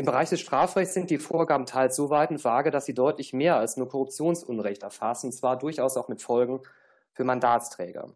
Im 0.00 0.06
Bereich 0.06 0.30
des 0.30 0.40
Strafrechts 0.40 0.94
sind 0.94 1.10
die 1.10 1.18
Vorgaben 1.18 1.66
teils 1.66 1.94
so 1.94 2.08
weit 2.08 2.30
und 2.30 2.42
vage, 2.42 2.70
dass 2.70 2.86
sie 2.86 2.94
deutlich 2.94 3.34
mehr 3.34 3.56
als 3.56 3.76
nur 3.76 3.86
Korruptionsunrecht 3.86 4.82
erfassen, 4.82 5.26
und 5.26 5.32
zwar 5.32 5.58
durchaus 5.58 5.98
auch 5.98 6.08
mit 6.08 6.22
Folgen 6.22 6.62
für 7.12 7.24
Mandatsträger. 7.24 8.08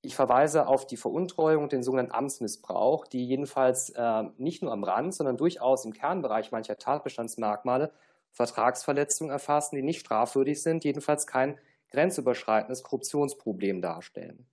Ich 0.00 0.16
verweise 0.16 0.66
auf 0.66 0.86
die 0.86 0.96
Veruntreuung 0.96 1.64
und 1.64 1.72
den 1.72 1.82
sogenannten 1.82 2.14
Amtsmissbrauch, 2.14 3.06
die 3.06 3.26
jedenfalls 3.26 3.90
äh, 3.90 4.22
nicht 4.38 4.62
nur 4.62 4.72
am 4.72 4.82
Rand, 4.82 5.12
sondern 5.12 5.36
durchaus 5.36 5.84
im 5.84 5.92
Kernbereich 5.92 6.52
mancher 6.52 6.78
Tatbestandsmerkmale 6.78 7.92
Vertragsverletzungen 8.32 9.30
erfassen, 9.30 9.76
die 9.76 9.82
nicht 9.82 10.00
strafwürdig 10.00 10.62
sind, 10.62 10.84
jedenfalls 10.84 11.26
kein 11.26 11.58
grenzüberschreitendes 11.90 12.82
Korruptionsproblem 12.82 13.82
darstellen. 13.82 14.46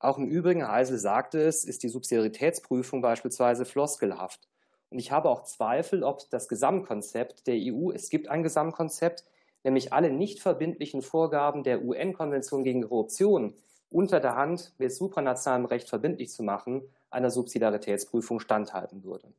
Auch 0.00 0.18
im 0.18 0.26
Übrigen, 0.26 0.62
Herr 0.62 0.72
Eisel 0.72 0.98
sagte 0.98 1.40
es, 1.42 1.62
ist 1.62 1.84
die 1.84 1.88
Subsidiaritätsprüfung 1.88 3.02
beispielsweise 3.02 3.64
floskelhaft. 3.64 4.48
Und 4.90 4.98
ich 4.98 5.10
habe 5.10 5.28
auch 5.28 5.42
Zweifel, 5.42 6.04
ob 6.04 6.28
das 6.30 6.48
Gesamtkonzept 6.48 7.46
der 7.46 7.56
EU, 7.56 7.90
es 7.92 8.10
gibt 8.10 8.28
ein 8.28 8.42
Gesamtkonzept, 8.42 9.24
nämlich 9.64 9.92
alle 9.92 10.10
nicht 10.10 10.40
verbindlichen 10.40 11.02
Vorgaben 11.02 11.62
der 11.62 11.82
UN-Konvention 11.84 12.64
gegen 12.64 12.82
Korruption, 12.82 13.54
unter 13.90 14.20
der 14.20 14.36
Hand 14.36 14.74
mit 14.78 14.92
supranationalem 14.92 15.66
Recht 15.66 15.88
verbindlich 15.88 16.30
zu 16.30 16.42
machen, 16.42 16.82
einer 17.10 17.30
Subsidiaritätsprüfung 17.30 18.40
standhalten 18.40 19.04
würde. 19.04 19.32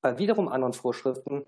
Bei 0.00 0.18
wiederum 0.18 0.48
anderen 0.48 0.72
Vorschriften 0.72 1.44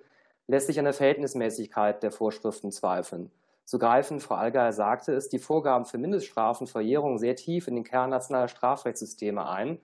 lässt 0.49 0.67
sich 0.67 0.79
an 0.79 0.85
der 0.85 0.95
Verhältnismäßigkeit 0.95 2.03
der 2.03 2.11
Vorschriften 2.11 2.73
zweifeln. 2.73 3.31
So 3.65 3.79
greifen, 3.79 4.19
Frau 4.19 4.35
Allgeier 4.35 4.73
sagte 4.73 5.13
es, 5.13 5.29
die 5.29 5.39
Vorgaben 5.39 5.85
für 5.85 5.99
Mindeststrafen, 5.99 6.67
Verjährung 6.67 7.19
sehr 7.19 7.37
tief 7.37 7.69
in 7.69 7.75
den 7.75 7.85
Kern 7.85 8.11
nationaler 8.11 8.49
Strafrechtssysteme 8.49 9.47
ein. 9.47 9.79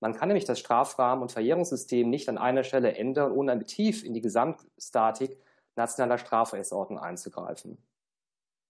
Man 0.00 0.14
kann 0.14 0.28
nämlich 0.28 0.44
das 0.44 0.58
Strafrahmen- 0.58 1.22
und 1.22 1.32
Verjährungssystem 1.32 2.08
nicht 2.08 2.28
an 2.28 2.38
einer 2.38 2.64
Stelle 2.64 2.96
ändern, 2.96 3.32
ohne 3.32 3.64
tief 3.64 4.04
in 4.04 4.14
die 4.14 4.20
Gesamtstatik 4.20 5.38
nationaler 5.74 6.18
Strafrechtsordnung 6.18 6.98
einzugreifen. 6.98 7.78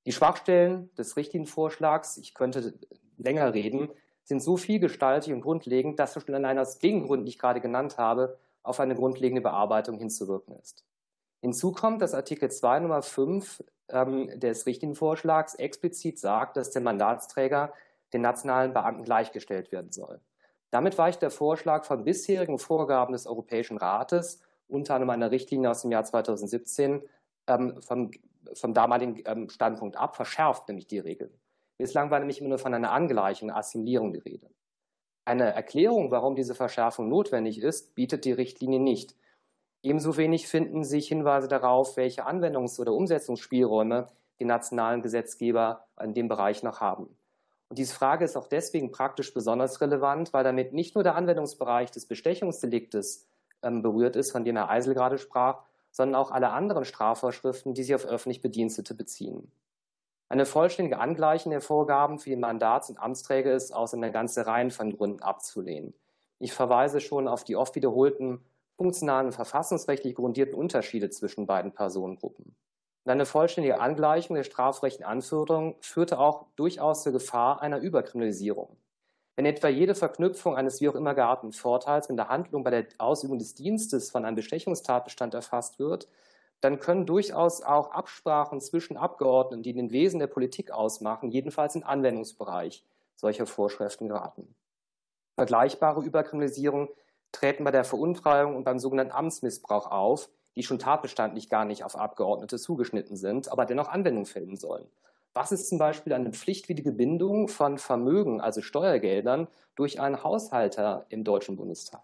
Die 0.07 0.13
Schwachstellen 0.13 0.95
des 0.95 1.17
richtigen 1.17 1.47
Vorschlags, 1.47 2.17
ich 2.17 2.35
könnte 2.35 2.75
länger 3.17 3.55
reden, 3.55 3.91
sind 4.23 4.41
so 4.41 4.57
vielgestaltig 4.57 5.33
und 5.33 5.41
grundlegend, 5.41 5.99
dass 5.99 6.15
schon 6.15 6.35
allein 6.35 6.59
aus 6.59 6.79
den 6.79 7.07
Gründen, 7.07 7.27
die 7.27 7.31
ich 7.31 7.39
gerade 7.39 7.61
genannt 7.61 7.99
habe, 7.99 8.39
auf 8.63 8.81
eine 8.81 8.95
grundlegende 8.95 9.41
Bearbeitung 9.41 9.99
hinzuwirken 9.99 10.57
ist. 10.59 10.85
Hinzu 11.41 11.73
kommt, 11.73 12.03
dass 12.03 12.15
Artikel 12.15 12.51
2 12.51 12.81
Nummer 12.81 13.03
5 13.03 13.63
ähm, 13.89 14.41
des 14.41 14.67
Richtlinienvorschlags 14.67 15.55
explizit 15.55 16.19
sagt, 16.19 16.57
dass 16.57 16.71
der 16.71 16.83
Mandatsträger 16.83 17.73
den 18.13 18.23
nationalen 18.23 18.73
Beamten 18.73 19.05
gleichgestellt 19.05 19.71
werden 19.71 19.93
soll. 19.93 20.21
Damit 20.77 20.99
weicht 20.99 21.23
der 21.23 21.31
Vorschlag 21.31 21.87
von 21.87 22.05
bisherigen 22.05 22.59
Vorgaben 22.59 23.15
des 23.15 23.27
Europäischen 23.27 23.79
Rates, 23.79 24.43
unter 24.69 24.97
anderem 24.97 25.09
einer 25.09 25.31
Richtlinie 25.31 25.71
aus 25.71 25.81
dem 25.81 25.91
Jahr 25.91 26.05
2017, 26.05 27.03
ähm, 27.47 27.81
vom, 27.81 28.11
vom 28.53 28.75
damaligen 28.75 29.23
ähm, 29.25 29.49
Standpunkt 29.49 29.97
ab, 29.97 30.17
verschärft 30.17 30.69
nämlich 30.69 30.87
die 30.87 30.99
Regeln. 30.99 31.33
Bislang 31.79 32.11
war 32.11 32.19
nämlich 32.19 32.41
immer 32.41 32.51
nur 32.51 32.59
von 32.59 32.75
einer 32.75 32.93
Angleichung, 32.93 33.51
Assimilierung 33.51 34.13
die 34.13 34.19
Rede. 34.19 34.51
Eine 35.25 35.45
Erklärung, 35.55 36.11
warum 36.11 36.35
diese 36.35 36.55
Verschärfung 36.55 37.09
notwendig 37.09 37.63
ist, 37.63 37.95
bietet 37.95 38.27
die 38.27 38.33
Richtlinie 38.33 38.79
nicht. 38.79 39.17
Ebenso 39.83 40.19
wenig 40.19 40.47
finden 40.47 40.85
sich 40.85 41.09
Hinweise 41.09 41.49
darauf, 41.49 41.97
welche 41.97 42.27
Anwendungs- 42.27 42.79
oder 42.79 42.93
Umsetzungsspielräume 42.93 44.09
die 44.41 44.45
nationalen 44.45 45.01
Gesetzgeber 45.01 45.87
in 45.99 46.13
dem 46.13 46.29
Bereich 46.29 46.63
noch 46.63 46.83
haben. 46.83 47.17
Und 47.69 47.79
diese 47.79 47.95
Frage 47.95 48.25
ist 48.25 48.37
auch 48.37 48.47
deswegen 48.47 48.93
praktisch 48.93 49.35
besonders 49.35 49.81
relevant, 49.81 50.33
weil 50.33 50.45
damit 50.45 50.73
nicht 50.73 50.95
nur 50.95 51.03
der 51.05 51.17
Anwendungsbereich 51.17 51.91
des 51.91 52.07
Bestechungsdeliktes 52.07 53.27
ähm, 53.63 53.83
berührt 53.83 54.17
ist, 54.17 54.31
von 54.31 54.45
dem 54.45 54.57
Herr 54.57 54.71
Eisel 54.71 54.95
gerade 54.95 55.19
sprach, 55.19 55.63
sondern 55.91 56.21
auch 56.21 56.31
alle 56.31 56.51
anderen 56.51 56.85
Strafvorschriften, 56.85 57.75
die 57.75 57.83
sich 57.83 57.95
auf 57.95 58.05
öffentlich 58.05 58.41
Bedienstete 58.41 58.95
beziehen. 58.95 59.51
Eine 60.29 60.45
vollständige 60.45 60.99
Angleichung 60.99 61.51
der 61.51 61.61
Vorgaben 61.61 62.19
für 62.19 62.31
die 62.31 62.37
Mandats- 62.37 62.91
und 62.91 62.99
Amtsträger 62.99 63.55
ist 63.55 63.73
aus 63.73 63.95
einer 63.95 64.11
ganzen 64.11 64.43
Reihe 64.43 64.71
von 64.71 64.97
Gründen 64.97 65.23
abzulehnen. 65.23 65.95
Ich 66.39 66.53
verweise 66.53 67.01
schon 67.01 67.29
auf 67.29 67.45
die 67.45 67.57
oft 67.57 67.75
wiederholten 67.77 68.45
funktionalen 68.77 69.27
und 69.27 69.33
verfassungsrechtlich 69.33 70.15
grundierten 70.15 70.55
Unterschiede 70.55 71.11
zwischen 71.11 71.47
beiden 71.47 71.73
Personengruppen. 71.73 72.55
Und 73.07 73.13
eine 73.13 73.25
vollständige 73.25 73.79
Angleichung 73.79 74.35
der 74.35 74.43
strafrechtlichen 74.43 75.07
Anforderungen 75.07 75.77
führte 75.81 76.19
auch 76.19 76.47
durchaus 76.57 77.05
zur 77.05 77.13
Gefahr 77.13 77.63
einer 77.63 77.79
Überkriminalisierung. 77.79 78.77
Wenn 79.37 79.47
etwa 79.47 79.69
jede 79.69 79.95
Verknüpfung 79.95 80.57
eines 80.57 80.81
wie 80.81 80.89
auch 80.89 80.97
immer 80.97 81.15
gearteten 81.15 81.53
Vorteils 81.53 82.09
mit 82.09 82.19
der 82.19 82.31
Handlung 82.31 82.65
bei 82.65 82.71
der 82.71 82.87
Ausübung 82.99 83.39
des 83.39 83.55
Dienstes 83.55 84.11
von 84.11 84.25
einem 84.25 84.35
Bestechungstatbestand 84.35 85.35
erfasst 85.35 85.79
wird, 85.79 86.09
dann 86.61 86.81
können 86.81 87.07
durchaus 87.07 87.63
auch 87.63 87.93
Absprachen 87.93 88.61
zwischen 88.61 88.97
Abgeordneten, 88.97 89.63
die 89.63 89.73
den 89.73 89.93
Wesen 89.93 90.19
der 90.19 90.27
Politik 90.27 90.73
ausmachen, 90.73 91.31
jedenfalls 91.31 91.77
im 91.77 91.85
Anwendungsbereich 91.85 92.85
solcher 93.15 93.47
Vorschriften 93.47 94.09
geraten. 94.09 94.57
Vergleichbare 95.37 96.03
Überkriminalisierung 96.03 96.89
treten 97.31 97.63
bei 97.63 97.71
der 97.71 97.85
Veruntreuung 97.85 98.57
und 98.57 98.65
beim 98.65 98.81
sogenannten 98.81 99.13
Amtsmissbrauch 99.13 99.93
auf, 99.93 100.29
die 100.57 100.63
schon 100.63 100.79
tatbestandlich 100.79 101.49
gar 101.49 101.65
nicht 101.65 101.85
auf 101.85 101.97
Abgeordnete 101.97 102.59
zugeschnitten 102.59 103.17
sind, 103.17 103.51
aber 103.53 103.67
dennoch 103.67 103.89
Anwendung 103.89 104.27
finden 104.27 104.57
sollen. 104.57 104.87
Was 105.35 105.53
ist 105.53 105.69
zum 105.69 105.79
Beispiel 105.79 106.15
eine 106.15 106.33
pflichtwidrige 106.33 106.93
Bindung 106.93 107.49
von 107.49 107.79
Vermögen, 107.79 108.41
also 108.41 108.63
Steuergeldern, 108.63 109.49
durch 109.75 110.01
einen 110.01 110.25
Haushalter 110.25 111.07
im 111.11 111.25
Deutschen 111.25 111.57
Bundestag? 111.57 112.03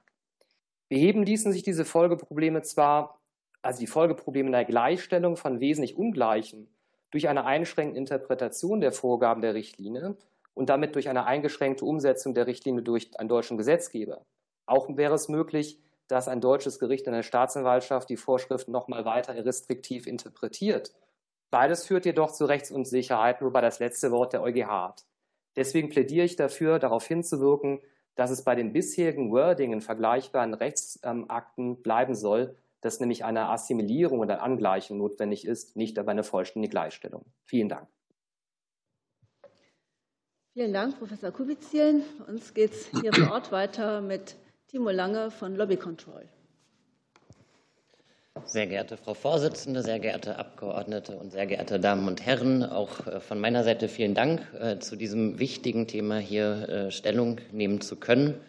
Beheben 0.89 1.23
ließen 1.23 1.51
sich 1.51 1.63
diese 1.63 1.87
Folgeprobleme 1.87 2.61
zwar 2.61 3.19
also 3.63 3.79
die 3.79 3.87
Folgeprobleme 3.87 4.51
der 4.51 4.65
Gleichstellung 4.65 5.37
von 5.37 5.61
wesentlich 5.61 5.97
Ungleichen 5.97 6.69
durch 7.11 7.29
eine 7.29 7.45
einschränkende 7.45 7.99
Interpretation 7.99 8.81
der 8.81 8.93
Vorgaben 8.93 9.41
der 9.41 9.55
Richtlinie 9.55 10.17
und 10.55 10.69
damit 10.69 10.95
durch 10.97 11.09
eine 11.09 11.27
eingeschränkte 11.27 11.85
Umsetzung 11.85 12.35
der 12.35 12.47
Richtlinie 12.47 12.83
durch 12.83 13.19
einen 13.19 13.29
deutschen 13.29 13.57
Gesetzgeber. 13.57 14.25
Auch 14.67 14.89
wäre 14.97 15.15
es 15.15 15.29
möglich, 15.29 15.79
dass 16.09 16.29
ein 16.29 16.41
deutsches 16.41 16.79
Gericht 16.79 17.07
in 17.07 17.13
der 17.13 17.23
Staatsanwaltschaft 17.23 18.09
die 18.11 18.17
Vorschriften 18.17 18.73
nochmal 18.73 19.05
weiter 19.05 19.35
restriktiv 19.45 20.07
interpretiert. 20.07 20.93
Beides 21.51 21.87
führt 21.87 22.07
jedoch 22.07 22.33
zu 22.33 22.45
Rechtsunsicherheiten, 22.45 23.47
wobei 23.47 23.61
das 23.61 23.79
letzte 23.79 24.11
Wort 24.11 24.33
der 24.33 24.43
EuGH 24.43 24.67
hat. 24.67 25.05
Deswegen 25.57 25.91
plädiere 25.91 26.25
ich 26.25 26.37
dafür, 26.37 26.79
darauf 26.79 27.07
hinzuwirken, 27.07 27.81
dass 28.15 28.31
es 28.31 28.45
bei 28.45 28.55
den 28.55 28.73
bisherigen 28.73 29.31
Wordingen 29.31 29.81
vergleichbaren 29.81 30.55
Rechtsakten 30.55 31.83
bleiben 31.83 32.15
soll 32.15 32.57
dass 32.83 32.99
nämlich 33.01 33.25
eine 33.25 33.49
Assimilierung 33.49 34.19
oder 34.19 34.43
Angleichung 34.43 34.99
notwendig 34.99 35.47
ist, 35.47 35.77
nicht 35.77 35.99
aber 35.99 36.11
eine 36.11 36.25
vollständige 36.25 36.73
Gleichstellung. 36.73 37.25
Vielen 37.45 37.69
Dank. 37.69 37.89
Vielen 40.53 40.75
Dank, 40.75 40.99
Professor 40.99 41.31
Kubizil. 41.31 42.05
Bei 42.19 42.25
uns 42.27 42.53
geht 42.53 42.73
es 42.73 42.87
hier 43.01 43.13
vor 43.15 43.33
Ort 43.33 43.53
weiter 43.53 44.03
mit 44.03 44.37
Timo 44.73 44.89
Lange 44.89 45.31
von 45.31 45.55
Lobby 45.55 45.77
Control. 45.77 46.25
Sehr 48.47 48.67
geehrte 48.67 48.97
Frau 48.97 49.13
Vorsitzende, 49.13 49.83
sehr 49.83 49.99
geehrte 49.99 50.39
Abgeordnete 50.39 51.15
und 51.19 51.31
sehr 51.31 51.45
geehrte 51.45 51.79
Damen 51.79 52.09
und 52.09 52.25
Herren, 52.25 52.65
auch 52.65 53.07
äh, 53.07 53.21
von 53.21 53.39
meiner 53.39 53.65
Seite 53.65 53.89
vielen 53.89 54.15
Dank, 54.15 54.41
äh, 54.59 54.79
zu 54.79 54.97
diesem 54.97 55.39
wichtigen 55.39 55.89
Thema 55.89 56.17
hier 56.17 56.69
äh, 56.71 56.91
Stellung 56.91 57.39
nehmen 57.53 57.83
zu 57.83 57.97
können. 57.97 58.41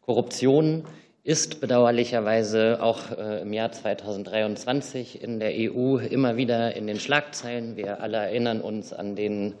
Korruption 0.00 0.84
ist 1.22 1.60
bedauerlicherweise 1.60 2.82
auch 2.82 3.12
im 3.12 3.52
Jahr 3.52 3.70
2023 3.70 5.22
in 5.22 5.38
der 5.38 5.52
EU 5.54 5.98
immer 5.98 6.38
wieder 6.38 6.74
in 6.74 6.86
den 6.86 6.98
Schlagzeilen. 6.98 7.76
Wir 7.76 8.00
alle 8.00 8.16
erinnern 8.16 8.62
uns 8.62 8.94
an 8.94 9.14
den 9.14 9.54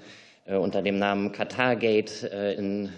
unter 0.56 0.82
dem 0.82 0.98
Namen 0.98 1.32
Qatargate 1.32 2.30
äh, 2.32 2.54
in 2.54 2.90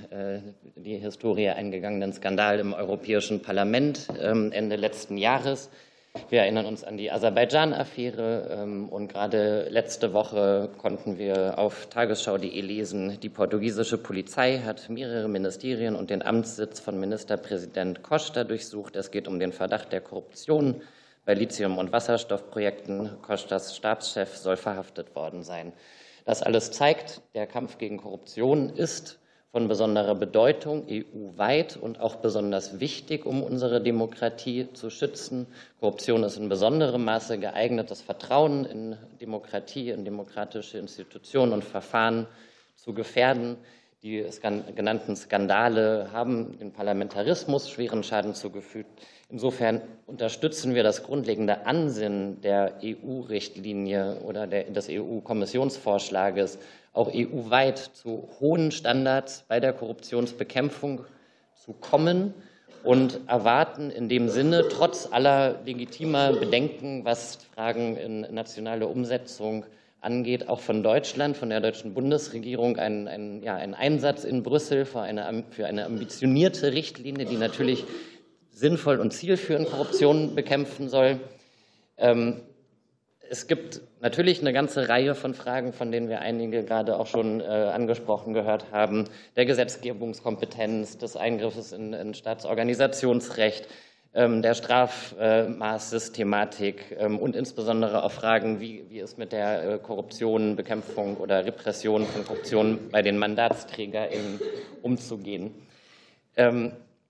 die 0.77 0.97
Historie 0.97 1.49
eingegangenen 1.49 2.13
Skandal 2.13 2.59
im 2.61 2.73
Europäischen 2.73 3.43
Parlament 3.43 4.07
ähm, 4.21 4.53
Ende 4.53 4.77
letzten 4.77 5.17
Jahres. 5.17 5.71
Wir 6.29 6.41
erinnern 6.41 6.67
uns 6.67 6.83
an 6.83 6.97
die 6.97 7.13
Aserbaidschan-Affäre 7.13 8.49
ähm, 8.51 8.89
und 8.89 9.09
gerade 9.09 9.69
letzte 9.69 10.13
Woche 10.13 10.69
konnten 10.77 11.19
wir 11.19 11.57
auf 11.59 11.87
tagesschau.de 11.87 12.61
lesen, 12.61 13.21
die 13.21 13.29
portugiesische 13.29 13.97
Polizei 13.97 14.59
hat 14.59 14.89
mehrere 14.89 15.29
Ministerien 15.29 15.95
und 15.95 16.11
den 16.11 16.23
Amtssitz 16.23 16.81
von 16.81 16.99
Ministerpräsident 16.99 18.03
Costa 18.03 18.43
durchsucht. 18.43 18.97
Es 18.97 19.13
geht 19.13 19.29
um 19.29 19.39
den 19.39 19.53
Verdacht 19.53 19.93
der 19.93 20.01
Korruption 20.01 20.83
bei 21.25 21.35
Lithium- 21.35 21.79
und 21.79 21.93
Wasserstoffprojekten. 21.93 23.23
Costas 23.23 23.77
Stabschef 23.77 24.37
soll 24.37 24.57
verhaftet 24.57 25.15
worden 25.15 25.45
sein. 25.45 25.73
Das 26.25 26.43
alles 26.43 26.71
zeigt, 26.71 27.23
der 27.35 27.47
Kampf 27.47 27.79
gegen 27.79 27.99
Korruption 27.99 28.71
ist 28.71 29.19
von 29.53 29.67
besonderer 29.67 30.15
Bedeutung, 30.15 30.87
EU-weit 30.89 31.77
und 31.77 31.99
auch 32.01 32.17
besonders 32.17 32.79
wichtig, 32.79 33.27
um 33.27 33.43
unsere 33.43 33.83
Demokratie 33.83 34.69
zu 34.75 34.91
schützen. 34.91 35.49
Korruption 35.81 36.23
ist 36.23 36.37
in 36.37 36.49
besonderem 36.49 37.05
Maße 37.05 37.39
geeignet, 37.39 37.91
das 37.91 38.01
Vertrauen 38.01 38.65
in 38.65 38.97
Demokratie, 39.21 39.91
in 39.91 40.05
demokratische 40.05 40.79
Institutionen 40.79 41.53
und 41.53 41.65
Verfahren 41.65 42.29
zu 42.77 42.95
gefährden. 42.95 43.57
Die 44.03 44.25
genannten 44.75 45.17
Skandale 45.17 46.11
haben 46.13 46.57
dem 46.59 46.73
Parlamentarismus 46.73 47.69
schweren 47.69 48.05
Schaden 48.05 48.35
zugefügt. 48.35 48.91
Insofern 49.33 49.81
unterstützen 50.07 50.75
wir 50.75 50.83
das 50.83 51.05
grundlegende 51.05 51.65
Ansinnen 51.67 52.41
der 52.41 52.81
EU-Richtlinie 52.83 54.17
oder 54.25 54.49
des 54.49 54.89
EU-Kommissionsvorschlages, 54.91 56.59
auch 56.93 57.13
EU-weit 57.15 57.79
zu 57.79 58.29
hohen 58.41 58.73
Standards 58.73 59.45
bei 59.47 59.61
der 59.61 59.73
Korruptionsbekämpfung 59.73 61.05
zu 61.55 61.73
kommen 61.75 62.35
und 62.83 63.21
erwarten 63.29 63.91
in 63.91 64.09
dem 64.09 64.29
Sinne 64.29 64.67
trotz 64.69 65.09
aller 65.13 65.61
legitimer 65.65 66.33
Bedenken, 66.33 67.05
was 67.05 67.37
Fragen 67.55 67.97
in 67.97 68.23
nationale 68.33 68.89
Umsetzung 68.89 69.65
angeht, 70.01 70.49
auch 70.49 70.61
von 70.61 70.83
Deutschland, 70.83 71.37
von 71.37 71.51
der 71.51 71.61
deutschen 71.61 71.95
Bundesregierung 71.95 72.79
einen, 72.79 73.07
einen, 73.07 73.43
ja, 73.43 73.55
einen 73.57 73.75
Einsatz 73.75 74.25
in 74.25 74.43
Brüssel 74.43 74.87
für 74.87 75.03
eine, 75.03 75.45
für 75.51 75.67
eine 75.67 75.85
ambitionierte 75.85 76.73
Richtlinie, 76.73 77.27
die 77.27 77.37
natürlich 77.37 77.85
sinnvoll 78.61 79.01
und 79.01 79.13
zielführend 79.13 79.71
Korruption 79.71 80.35
bekämpfen 80.35 80.89
soll. 80.89 81.21
Ähm, 81.97 82.43
es 83.29 83.47
gibt 83.47 83.81
natürlich 84.01 84.41
eine 84.41 84.53
ganze 84.53 84.89
Reihe 84.89 85.15
von 85.15 85.35
Fragen, 85.35 85.73
von 85.73 85.93
denen 85.93 86.09
wir 86.09 86.21
einige 86.21 86.65
gerade 86.65 86.99
auch 86.99 87.07
schon 87.07 87.41
äh, 87.41 87.45
angesprochen 87.45 88.35
gehört 88.35 88.73
haben, 88.73 89.05
der 89.37 89.47
Gesetzgebungskompetenz, 89.47 90.99
des 90.99 91.17
Eingriffes 91.17 91.73
in, 91.73 91.93
in 91.93 92.15
Staatsorganisationsrecht, 92.15 93.69
ähm, 94.13 94.43
der 94.43 94.55
Strafmaßsystematik 94.55 96.97
ähm, 96.99 97.17
und 97.19 97.37
insbesondere 97.37 98.03
auch 98.03 98.11
Fragen, 98.11 98.61
wie, 98.61 98.85
wie 98.89 98.99
es 98.99 99.17
mit 99.17 99.31
der 99.31 99.75
äh, 99.75 99.79
Korruption, 99.79 100.57
Bekämpfung 100.57 101.17
oder 101.17 101.47
Repression 101.47 102.05
von 102.05 102.25
Korruption 102.25 102.91
bei 102.91 103.03
den 103.03 103.17
MandatsträgerInnen 103.17 104.41
umzugehen. 104.83 105.55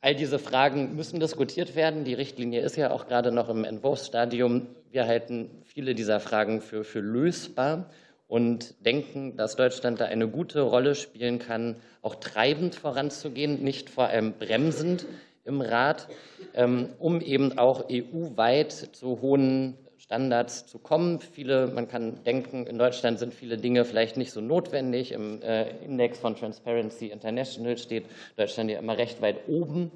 All 0.03 0.15
diese 0.15 0.39
Fragen 0.39 0.97
müssen 0.97 1.21
diskutiert 1.21 1.77
werden. 1.77 2.05
Die 2.05 2.15
Richtlinie 2.15 2.63
ist 2.63 2.77
ja 2.77 2.91
auch 2.91 3.07
gerade 3.07 3.33
noch 3.33 3.51
im 3.51 3.65
Entwurfsstadium. 3.65 4.67
Wir 4.91 5.07
halten 5.07 5.51
viele 5.65 5.95
dieser 5.95 6.21
Fragen 6.21 6.63
für, 6.63 6.85
für 6.85 7.01
lösbar 7.01 7.91
und 8.27 8.75
denken, 8.87 9.37
dass 9.37 9.57
Deutschland 9.57 10.01
da 10.01 10.07
eine 10.07 10.27
gute 10.27 10.63
Rolle 10.63 10.95
spielen 10.95 11.39
kann, 11.39 11.77
auch 12.01 12.15
treibend 12.15 12.75
voranzugehen, 12.77 13.63
nicht 13.63 13.91
vor 13.91 14.05
allem 14.05 14.33
bremsend 14.33 15.05
im 15.45 15.61
Rat, 15.61 16.09
ähm, 16.55 16.89
um 16.99 17.21
eben 17.21 17.59
auch 17.59 17.91
EU-weit 17.91 18.73
zu 18.73 19.21
hohen 19.21 19.77
Standards 20.11 20.67
zu 20.67 20.81
kommen. 20.81 21.21
Viele, 21.21 21.69
man 21.69 21.87
kann 21.87 22.25
denken, 22.25 22.67
in 22.67 22.79
Deutschland 22.79 23.21
sind 23.21 23.33
viele 23.33 23.57
Dinge 23.57 23.85
vielleicht 23.85 24.17
nicht 24.17 24.33
so 24.33 24.41
notwendig. 24.41 25.13
Im 25.13 25.41
äh, 25.41 25.71
Index 25.85 26.19
von 26.19 26.35
Transparency 26.35 27.07
International 27.07 27.79
steht 27.79 28.07
Deutschland 28.37 28.73
ja 28.73 28.81
immer 28.81 28.99
recht 28.99 29.23
weit 29.23 29.37
oben. 29.47 29.93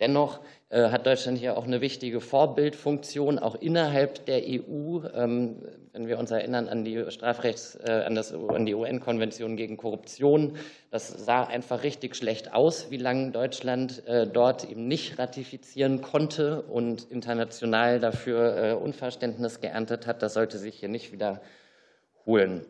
Dennoch 0.00 0.40
äh, 0.70 0.90
hat 0.90 1.06
Deutschland 1.06 1.38
hier 1.38 1.56
auch 1.56 1.64
eine 1.64 1.80
wichtige 1.80 2.20
Vorbildfunktion, 2.20 3.38
auch 3.38 3.54
innerhalb 3.54 4.26
der 4.26 4.42
EU. 4.42 5.04
Ähm, 5.14 5.62
wenn 5.92 6.08
wir 6.08 6.18
uns 6.18 6.32
erinnern 6.32 6.68
an 6.68 6.84
die 6.84 7.10
Strafrechts, 7.12 7.78
äh, 7.84 8.02
an, 8.04 8.16
das, 8.16 8.34
an 8.34 8.66
die 8.66 8.74
UN-Konvention 8.74 9.56
gegen 9.56 9.76
Korruption, 9.76 10.56
das 10.90 11.08
sah 11.08 11.44
einfach 11.44 11.84
richtig 11.84 12.16
schlecht 12.16 12.52
aus, 12.52 12.90
wie 12.90 12.96
lange 12.96 13.30
Deutschland 13.30 14.04
äh, 14.08 14.26
dort 14.26 14.68
eben 14.68 14.88
nicht 14.88 15.16
ratifizieren 15.20 16.02
konnte 16.02 16.62
und 16.62 17.04
international 17.10 18.00
dafür 18.00 18.80
Unverständnis 18.82 19.60
geerntet 19.60 20.08
hat. 20.08 20.22
Das 20.22 20.34
sollte 20.34 20.58
sich 20.58 20.80
hier 20.80 20.88
nicht 20.88 21.12
wiederholen. 21.12 22.66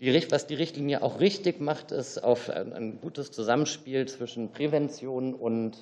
Die, 0.00 0.32
was 0.32 0.48
die 0.48 0.56
Richtlinie 0.56 1.02
auch 1.02 1.20
richtig 1.20 1.60
macht, 1.60 1.92
ist 1.92 2.18
auf 2.18 2.50
ein, 2.50 2.72
ein 2.72 3.00
gutes 3.00 3.30
Zusammenspiel 3.30 4.06
zwischen 4.06 4.50
Prävention 4.50 5.34
und 5.34 5.78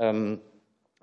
ähm, 0.00 0.40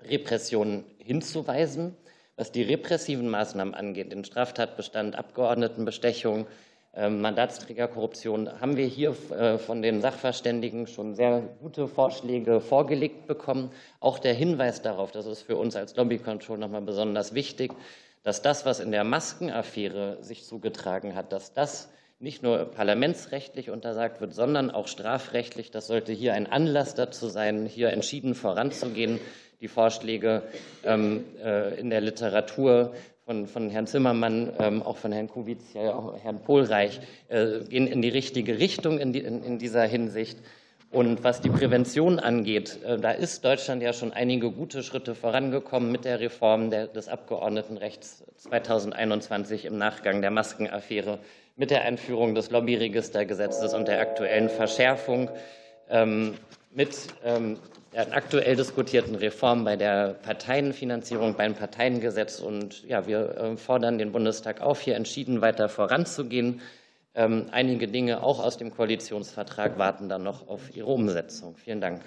Repression 0.02 0.84
hinzuweisen. 0.98 1.96
Was 2.36 2.52
die 2.52 2.62
repressiven 2.62 3.28
Maßnahmen 3.28 3.74
angeht, 3.74 4.12
den 4.12 4.24
Straftatbestand, 4.24 5.18
Abgeordnetenbestechung, 5.18 6.46
ähm, 6.94 7.20
Mandatsträgerkorruption, 7.20 8.60
haben 8.60 8.76
wir 8.76 8.86
hier 8.86 9.16
äh, 9.30 9.58
von 9.58 9.82
den 9.82 10.00
Sachverständigen 10.00 10.86
schon 10.86 11.14
sehr 11.14 11.40
gute 11.60 11.88
Vorschläge 11.88 12.60
vorgelegt 12.60 13.26
bekommen. 13.26 13.70
Auch 13.98 14.20
der 14.20 14.34
Hinweis 14.34 14.82
darauf, 14.82 15.10
das 15.10 15.26
ist 15.26 15.42
für 15.42 15.56
uns 15.56 15.74
als 15.74 15.96
Lobby 15.96 16.18
Control 16.18 16.58
nochmal 16.58 16.82
besonders 16.82 17.34
wichtig, 17.34 17.72
dass 18.22 18.40
das, 18.40 18.64
was 18.64 18.78
in 18.78 18.92
der 18.92 19.04
Maskenaffäre 19.04 20.18
sich 20.22 20.44
zugetragen 20.44 21.16
hat, 21.16 21.32
dass 21.32 21.54
das 21.54 21.88
nicht 22.20 22.42
nur 22.42 22.64
parlamentsrechtlich 22.64 23.70
untersagt 23.70 24.20
wird, 24.20 24.34
sondern 24.34 24.70
auch 24.70 24.88
strafrechtlich. 24.88 25.70
Das 25.70 25.86
sollte 25.86 26.12
hier 26.12 26.34
ein 26.34 26.46
Anlass 26.46 26.94
dazu 26.94 27.28
sein, 27.28 27.66
hier 27.66 27.90
entschieden 27.90 28.34
voranzugehen. 28.34 29.20
Die 29.60 29.68
Vorschläge 29.68 30.42
ähm, 30.84 31.24
äh, 31.42 31.78
in 31.78 31.90
der 31.90 32.00
Literatur 32.00 32.92
von, 33.24 33.46
von, 33.46 33.70
Herrn 33.70 33.86
Zimmermann, 33.86 34.52
ähm, 34.58 34.82
auch 34.82 34.96
von 34.96 35.12
Herrn 35.12 35.28
Kuwitz, 35.28 35.74
ja, 35.74 35.94
auch 35.94 36.16
Herrn 36.22 36.42
Pohlreich, 36.42 37.00
äh, 37.28 37.60
gehen 37.68 37.86
in 37.86 38.02
die 38.02 38.08
richtige 38.08 38.58
Richtung 38.58 38.98
in, 38.98 39.12
die, 39.12 39.20
in, 39.20 39.42
in, 39.42 39.58
dieser 39.58 39.82
Hinsicht. 39.82 40.38
Und 40.90 41.22
was 41.22 41.40
die 41.40 41.50
Prävention 41.50 42.18
angeht, 42.18 42.78
äh, 42.84 42.98
da 42.98 43.10
ist 43.10 43.44
Deutschland 43.44 43.82
ja 43.82 43.92
schon 43.92 44.12
einige 44.12 44.50
gute 44.50 44.82
Schritte 44.82 45.14
vorangekommen 45.14 45.92
mit 45.92 46.04
der 46.04 46.20
Reform 46.20 46.70
des 46.70 47.08
Abgeordnetenrechts 47.08 48.24
2021 48.36 49.66
im 49.66 49.76
Nachgang 49.76 50.22
der 50.22 50.30
Maskenaffäre 50.30 51.18
mit 51.58 51.70
der 51.70 51.82
Einführung 51.82 52.34
des 52.34 52.50
Lobbyregistergesetzes 52.50 53.74
und 53.74 53.88
der 53.88 54.00
aktuellen 54.00 54.48
Verschärfung, 54.48 55.28
ähm, 55.90 56.34
mit 56.72 56.96
ähm, 57.24 57.58
der 57.92 58.14
aktuell 58.14 58.54
diskutierten 58.54 59.16
Reform 59.16 59.64
bei 59.64 59.74
der 59.74 60.14
Parteienfinanzierung, 60.22 61.34
beim 61.34 61.54
Parteiengesetz. 61.54 62.38
Und 62.40 62.84
ja, 62.84 63.06
wir 63.06 63.36
äh, 63.36 63.56
fordern 63.56 63.98
den 63.98 64.12
Bundestag 64.12 64.60
auf, 64.60 64.80
hier 64.80 64.94
entschieden 64.94 65.40
weiter 65.40 65.68
voranzugehen. 65.68 66.60
Ähm, 67.14 67.46
einige 67.50 67.88
Dinge 67.88 68.22
auch 68.22 68.38
aus 68.38 68.56
dem 68.56 68.70
Koalitionsvertrag 68.70 69.78
warten 69.78 70.08
dann 70.08 70.22
noch 70.22 70.46
auf 70.46 70.76
ihre 70.76 70.86
Umsetzung. 70.86 71.56
Vielen 71.56 71.80
Dank. 71.80 72.02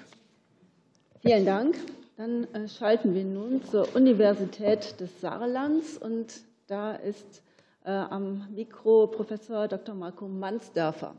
Vielen 1.22 1.46
Dank. 1.46 1.76
Dann 2.16 2.48
äh, 2.54 2.70
schalten 2.70 3.14
wir 3.14 3.26
nun 3.26 3.62
zur 3.66 3.94
Universität 3.96 4.98
des 5.02 5.20
Saarlands. 5.20 5.98
Und 5.98 6.36
da 6.68 6.94
ist 6.94 7.44
am 7.84 8.48
Mikro 8.54 9.08
Professor 9.08 9.68
Dr. 9.68 9.96
Marco 9.96 10.28
Mansdörfer. 10.28 11.16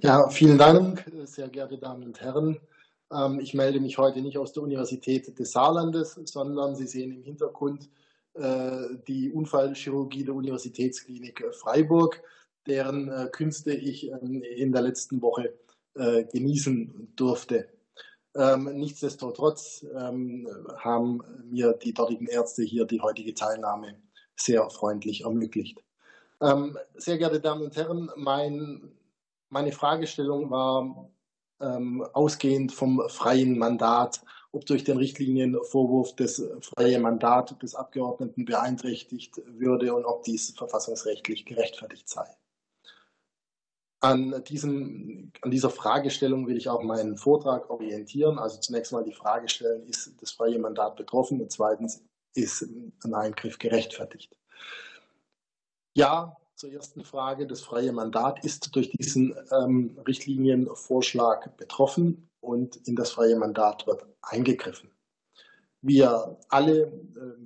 Ja, 0.00 0.28
vielen 0.28 0.58
Dank, 0.58 1.04
sehr 1.24 1.48
geehrte 1.48 1.78
Damen 1.78 2.04
und 2.04 2.20
Herren. 2.20 2.58
Ähm, 3.12 3.40
ich 3.40 3.54
melde 3.54 3.80
mich 3.80 3.98
heute 3.98 4.20
nicht 4.20 4.38
aus 4.38 4.52
der 4.52 4.62
Universität 4.62 5.38
des 5.38 5.52
Saarlandes, 5.52 6.18
sondern 6.24 6.76
Sie 6.76 6.86
sehen 6.86 7.12
im 7.12 7.22
Hintergrund 7.22 7.88
äh, 8.34 8.96
die 9.08 9.30
Unfallchirurgie 9.32 10.24
der 10.24 10.34
Universitätsklinik 10.34 11.44
Freiburg, 11.52 12.22
deren 12.66 13.08
äh, 13.08 13.28
Künste 13.32 13.72
ich 13.72 14.10
ähm, 14.10 14.42
in 14.42 14.72
der 14.72 14.82
letzten 14.82 15.22
Woche 15.22 15.54
genießen 15.92 17.14
durfte. 17.16 17.68
Ähm, 18.36 18.70
nichtsdestotrotz 18.76 19.84
haben 19.92 21.20
mir 21.50 21.72
die 21.72 21.92
dortigen 21.92 22.28
Ärzte 22.28 22.62
hier 22.62 22.84
die 22.84 23.00
heutige 23.00 23.34
Teilnahme 23.34 23.96
sehr 24.40 24.68
freundlich 24.70 25.22
ermöglicht. 25.22 25.82
Ähm, 26.40 26.78
sehr 26.96 27.18
geehrte 27.18 27.40
Damen 27.40 27.62
und 27.62 27.76
Herren, 27.76 28.10
mein, 28.16 28.92
meine 29.50 29.72
Fragestellung 29.72 30.50
war 30.50 31.10
ähm, 31.60 32.02
ausgehend 32.12 32.72
vom 32.72 33.02
freien 33.08 33.58
Mandat, 33.58 34.22
ob 34.52 34.66
durch 34.66 34.84
den 34.84 34.96
Richtlinienvorwurf 34.96 36.16
das 36.16 36.42
freie 36.62 36.98
Mandat 36.98 37.62
des 37.62 37.74
Abgeordneten 37.74 38.44
beeinträchtigt 38.44 39.40
würde 39.46 39.94
und 39.94 40.04
ob 40.04 40.24
dies 40.24 40.50
verfassungsrechtlich 40.56 41.44
gerechtfertigt 41.44 42.08
sei. 42.08 42.24
An, 44.02 44.42
diesem, 44.48 45.30
an 45.42 45.50
dieser 45.50 45.68
Fragestellung 45.68 46.46
will 46.46 46.56
ich 46.56 46.70
auch 46.70 46.82
meinen 46.82 47.18
Vortrag 47.18 47.68
orientieren. 47.68 48.38
Also 48.38 48.58
zunächst 48.58 48.92
mal 48.92 49.04
die 49.04 49.12
Frage 49.12 49.50
stellen, 49.50 49.86
ist 49.86 50.14
das 50.22 50.32
freie 50.32 50.58
Mandat 50.58 50.96
betroffen? 50.96 51.38
Und 51.38 51.52
zweitens, 51.52 52.02
ist 52.34 52.62
ein 52.62 53.14
Eingriff 53.14 53.58
gerechtfertigt. 53.58 54.36
Ja, 55.94 56.36
zur 56.60 56.72
ersten 56.72 57.04
Frage. 57.04 57.46
Das 57.46 57.62
freie 57.62 57.92
Mandat 57.92 58.44
ist 58.44 58.76
durch 58.76 58.90
diesen 58.90 59.34
ähm, 59.50 59.96
Richtlinienvorschlag 60.06 61.56
betroffen 61.56 62.28
und 62.40 62.76
in 62.86 62.96
das 62.96 63.12
freie 63.12 63.36
Mandat 63.36 63.86
wird 63.86 64.04
eingegriffen. 64.22 64.90
Wir 65.82 66.36
alle 66.50 66.82
äh, 66.82 66.90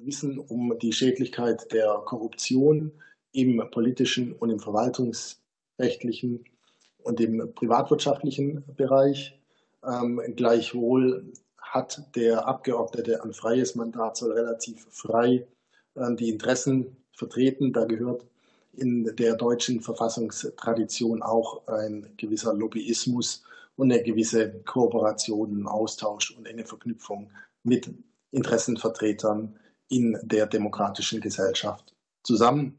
wissen 0.05 0.39
um 0.41 0.77
die 0.81 0.93
Schädlichkeit 0.93 1.73
der 1.73 2.03
Korruption 2.05 2.91
im 3.31 3.63
politischen 3.71 4.33
und 4.33 4.51
im 4.51 4.59
verwaltungsrechtlichen 4.59 6.45
und 7.05 7.21
im 7.21 7.55
privatwirtschaftlichen 7.55 8.65
Bereich. 8.77 9.39
Ähm, 9.85 10.21
gleichwohl 10.35 11.33
hat 11.75 12.15
der 12.15 12.47
Abgeordnete 12.47 13.23
ein 13.25 13.33
freies 13.33 13.75
Mandat, 13.75 14.17
soll 14.17 14.33
relativ 14.33 14.87
frei 14.91 15.47
äh, 15.97 16.15
die 16.15 16.29
Interessen 16.31 16.97
vertreten. 17.13 17.73
Da 17.73 17.85
gehört 17.85 18.25
in 18.73 19.05
der 19.17 19.35
deutschen 19.35 19.81
Verfassungstradition 19.81 21.23
auch 21.23 21.67
ein 21.67 22.13
gewisser 22.17 22.55
Lobbyismus 22.55 23.43
und 23.77 23.91
eine 23.91 24.05
gewisse 24.05 24.61
Kooperation, 24.65 25.67
Austausch 25.67 26.31
und 26.37 26.47
eine 26.47 26.65
Verknüpfung 26.65 27.33
mit 27.65 27.91
Interessenvertretern 28.31 29.59
in 29.89 30.17
der 30.23 30.47
demokratischen 30.47 31.21
Gesellschaft 31.21 31.93
zusammen. 32.23 32.79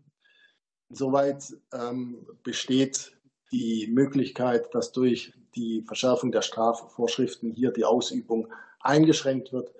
Insoweit 0.89 1.53
ähm, 1.73 2.25
besteht 2.43 3.11
die 3.51 3.87
Möglichkeit, 3.91 4.73
dass 4.73 4.93
durch 4.93 5.33
die 5.55 5.81
Verschärfung 5.81 6.31
der 6.31 6.41
Strafvorschriften 6.41 7.51
hier 7.51 7.71
die 7.71 7.85
Ausübung 7.85 8.47
eingeschränkt 8.85 9.51
wird, 9.53 9.71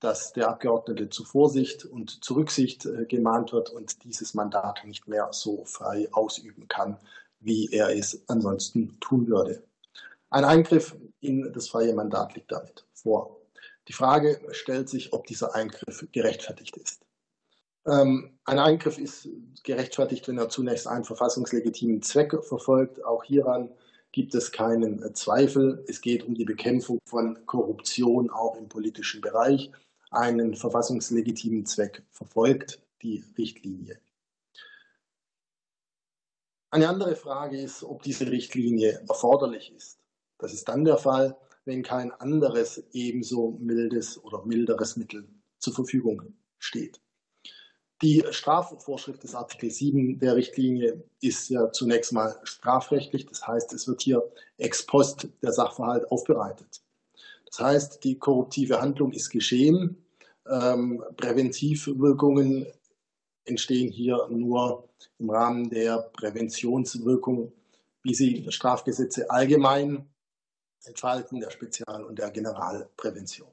dass 0.00 0.32
der 0.32 0.48
Abgeordnete 0.48 1.10
zu 1.10 1.24
Vorsicht 1.24 1.84
und 1.84 2.24
zu 2.24 2.34
Rücksicht 2.34 2.86
äh, 2.86 3.04
gemahnt 3.04 3.52
wird 3.52 3.70
und 3.70 4.02
dieses 4.04 4.34
Mandat 4.34 4.84
nicht 4.84 5.06
mehr 5.08 5.28
so 5.32 5.64
frei 5.64 6.08
ausüben 6.12 6.68
kann, 6.68 6.96
wie 7.38 7.68
er 7.70 7.90
es 7.96 8.22
ansonsten 8.28 8.98
tun 9.00 9.28
würde. 9.28 9.62
Ein 10.30 10.44
Eingriff 10.44 10.96
in 11.20 11.52
das 11.52 11.68
freie 11.68 11.94
Mandat 11.94 12.34
liegt 12.34 12.52
damit 12.52 12.86
vor. 12.94 13.36
Die 13.88 13.92
Frage 13.92 14.40
stellt 14.52 14.88
sich, 14.88 15.12
ob 15.12 15.26
dieser 15.26 15.54
Eingriff 15.54 16.06
gerechtfertigt 16.12 16.76
ist. 16.76 17.02
Ähm, 17.86 18.38
ein 18.44 18.58
Eingriff 18.58 18.98
ist 18.98 19.28
gerechtfertigt, 19.64 20.28
wenn 20.28 20.38
er 20.38 20.48
zunächst 20.48 20.86
einen 20.86 21.04
verfassungslegitimen 21.04 22.02
Zweck 22.02 22.32
verfolgt. 22.44 23.04
Auch 23.04 23.24
hieran 23.24 23.70
gibt 24.12 24.34
es 24.34 24.52
keinen 24.52 25.14
Zweifel. 25.14 25.84
Es 25.88 26.00
geht 26.00 26.24
um 26.24 26.34
die 26.34 26.44
Bekämpfung 26.44 27.00
von 27.04 27.46
Korruption 27.46 28.30
auch 28.30 28.56
im 28.56 28.68
politischen 28.68 29.20
Bereich. 29.20 29.70
Einen 30.10 30.54
verfassungslegitimen 30.54 31.66
Zweck 31.66 32.02
verfolgt 32.10 32.82
die 33.02 33.24
Richtlinie. 33.38 34.00
Eine 36.72 36.88
andere 36.88 37.16
Frage 37.16 37.60
ist, 37.60 37.82
ob 37.82 38.02
diese 38.02 38.30
Richtlinie 38.30 39.04
erforderlich 39.08 39.72
ist. 39.74 39.98
Das 40.38 40.52
ist 40.52 40.68
dann 40.68 40.84
der 40.84 40.98
Fall, 40.98 41.36
wenn 41.64 41.82
kein 41.82 42.12
anderes 42.12 42.84
ebenso 42.92 43.56
mildes 43.60 44.22
oder 44.22 44.44
milderes 44.44 44.96
Mittel 44.96 45.28
zur 45.58 45.74
Verfügung 45.74 46.34
steht. 46.58 47.00
Die 48.02 48.24
Strafvorschrift 48.30 49.22
des 49.22 49.34
Artikel 49.34 49.70
7 49.70 50.18
der 50.18 50.34
Richtlinie 50.34 51.04
ist 51.20 51.50
ja 51.50 51.70
zunächst 51.70 52.12
mal 52.12 52.40
strafrechtlich. 52.44 53.26
Das 53.26 53.46
heißt, 53.46 53.74
es 53.74 53.86
wird 53.86 54.00
hier 54.00 54.22
ex 54.56 54.86
post 54.86 55.28
der 55.42 55.52
Sachverhalt 55.52 56.10
aufbereitet. 56.10 56.80
Das 57.46 57.60
heißt, 57.60 58.04
die 58.04 58.18
korruptive 58.18 58.80
Handlung 58.80 59.12
ist 59.12 59.28
geschehen. 59.28 60.02
Ähm, 60.48 61.04
Präventivwirkungen 61.18 62.66
entstehen 63.44 63.90
hier 63.90 64.26
nur 64.30 64.88
im 65.18 65.28
Rahmen 65.28 65.68
der 65.68 65.98
Präventionswirkung, 66.14 67.52
wie 68.02 68.14
sie 68.14 68.50
Strafgesetze 68.50 69.30
allgemein 69.30 70.08
entfalten, 70.84 71.40
der 71.40 71.50
Spezial- 71.50 72.04
und 72.04 72.18
der 72.18 72.30
Generalprävention. 72.30 73.50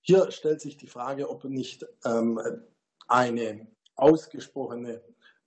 Hier 0.00 0.30
stellt 0.30 0.62
sich 0.62 0.78
die 0.78 0.86
Frage, 0.86 1.28
ob 1.28 1.44
nicht 1.44 1.84
ähm, 2.06 2.40
eine 3.08 3.66
ausgesprochene 3.96 5.02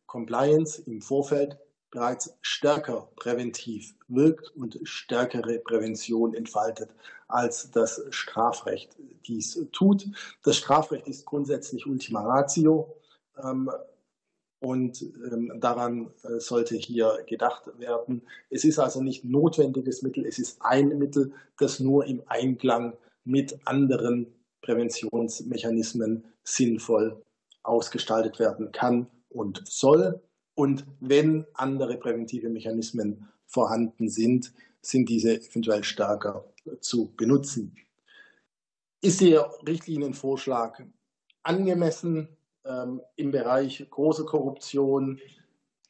Compliance 0.06 0.82
im 0.86 1.02
Vorfeld 1.02 1.58
bereits 1.92 2.34
stärker 2.42 3.10
präventiv 3.18 3.94
wirkt 4.08 4.50
und 4.56 4.80
stärkere 4.84 5.60
Prävention 5.60 6.34
entfaltet, 6.34 6.90
als 7.28 7.70
das 7.72 8.02
Strafrecht 8.10 8.96
dies 9.28 9.68
tut. 9.72 10.08
Das 10.44 10.58
Strafrecht 10.58 11.08
ist 11.08 11.26
grundsätzlich 11.26 11.86
Ultima 11.86 12.22
Ratio 12.22 12.96
ähm, 13.44 13.70
und 14.60 15.02
ähm, 15.02 15.52
daran 15.60 16.12
äh, 16.24 16.40
sollte 16.40 16.76
hier 16.76 17.24
gedacht 17.28 17.64
werden. 17.78 18.22
Es 18.50 18.64
ist 18.64 18.80
also 18.80 19.02
nicht 19.02 19.26
notwendiges 19.26 20.02
Mittel, 20.02 20.26
es 20.26 20.40
ist 20.40 20.62
ein 20.62 20.98
Mittel, 20.98 21.34
das 21.58 21.80
nur 21.80 22.06
im 22.06 22.24
Einklang 22.28 22.98
mit 23.26 23.60
anderen 23.66 24.34
Präventionsmechanismen 24.62 26.26
sinnvoll 26.44 27.22
ausgestaltet 27.64 28.40
werden 28.40 28.72
kann 28.72 29.08
und 29.30 29.62
soll. 29.68 30.22
Und 30.56 30.86
wenn 31.00 31.46
andere 31.54 31.98
präventive 31.98 32.50
Mechanismen 32.50 33.28
vorhanden 33.46 34.10
sind, 34.10 34.54
sind 34.82 35.10
diese 35.10 35.42
eventuell 35.42 35.84
stärker 35.84 36.46
zu 36.80 37.14
benutzen. 37.16 37.76
Ist 39.02 39.22
der 39.22 39.52
Richtlinienvorschlag 39.68 40.86
angemessen 41.44 42.30
ähm, 42.66 43.02
im 43.16 43.32
Bereich 43.32 43.88
große 43.90 44.26
Korruption? 44.26 45.20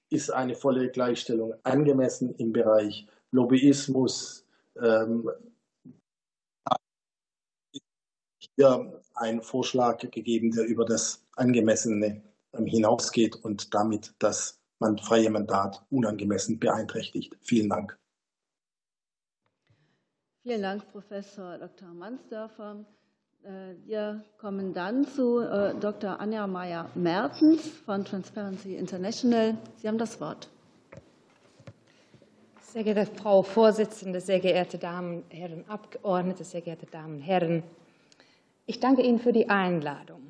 Ist 0.09 0.31
eine 0.31 0.55
volle 0.55 0.89
Gleichstellung 0.89 1.53
angemessen 1.63 2.35
im 2.35 2.53
Bereich 2.53 3.07
Lobbyismus? 3.31 4.45
Ähm, 4.81 5.29
hier 8.55 9.00
ein 9.21 9.41
Vorschlag 9.41 9.99
gegeben, 9.99 10.51
der 10.51 10.65
über 10.65 10.85
das 10.85 11.23
Angemessene 11.35 12.21
ähm, 12.53 12.65
hinausgeht 12.65 13.35
und 13.35 13.73
damit 13.73 14.13
das 14.19 14.59
freie 15.03 15.29
Mandat 15.29 15.85
unangemessen 15.91 16.59
beeinträchtigt. 16.59 17.37
Vielen 17.41 17.69
Dank. 17.69 17.97
Vielen 20.41 20.63
Dank, 20.63 20.91
Professor 20.91 21.59
Dr. 21.59 21.89
Mansdörfer. 21.89 22.83
Äh, 23.43 23.75
wir 23.85 24.23
kommen 24.39 24.73
dann 24.73 25.05
zu 25.05 25.39
äh, 25.39 25.75
Dr. 25.79 26.19
Anja 26.19 26.47
Meyer-Mertens 26.47 27.67
von 27.85 28.03
Transparency 28.03 28.75
International. 28.75 29.55
Sie 29.77 29.87
haben 29.87 29.99
das 29.99 30.19
Wort. 30.19 30.49
Sehr 32.61 32.83
geehrte 32.83 33.05
Frau 33.05 33.43
Vorsitzende, 33.43 34.19
sehr 34.19 34.39
geehrte 34.39 34.77
Damen 34.77 35.23
und 35.23 35.33
Herren 35.33 35.65
Abgeordnete, 35.67 36.43
sehr 36.43 36.61
geehrte 36.61 36.85
Damen 36.87 37.17
und 37.17 37.21
Herren, 37.21 37.63
ich 38.65 38.79
danke 38.79 39.01
Ihnen 39.01 39.19
für 39.19 39.33
die 39.33 39.49
Einladung. 39.49 40.21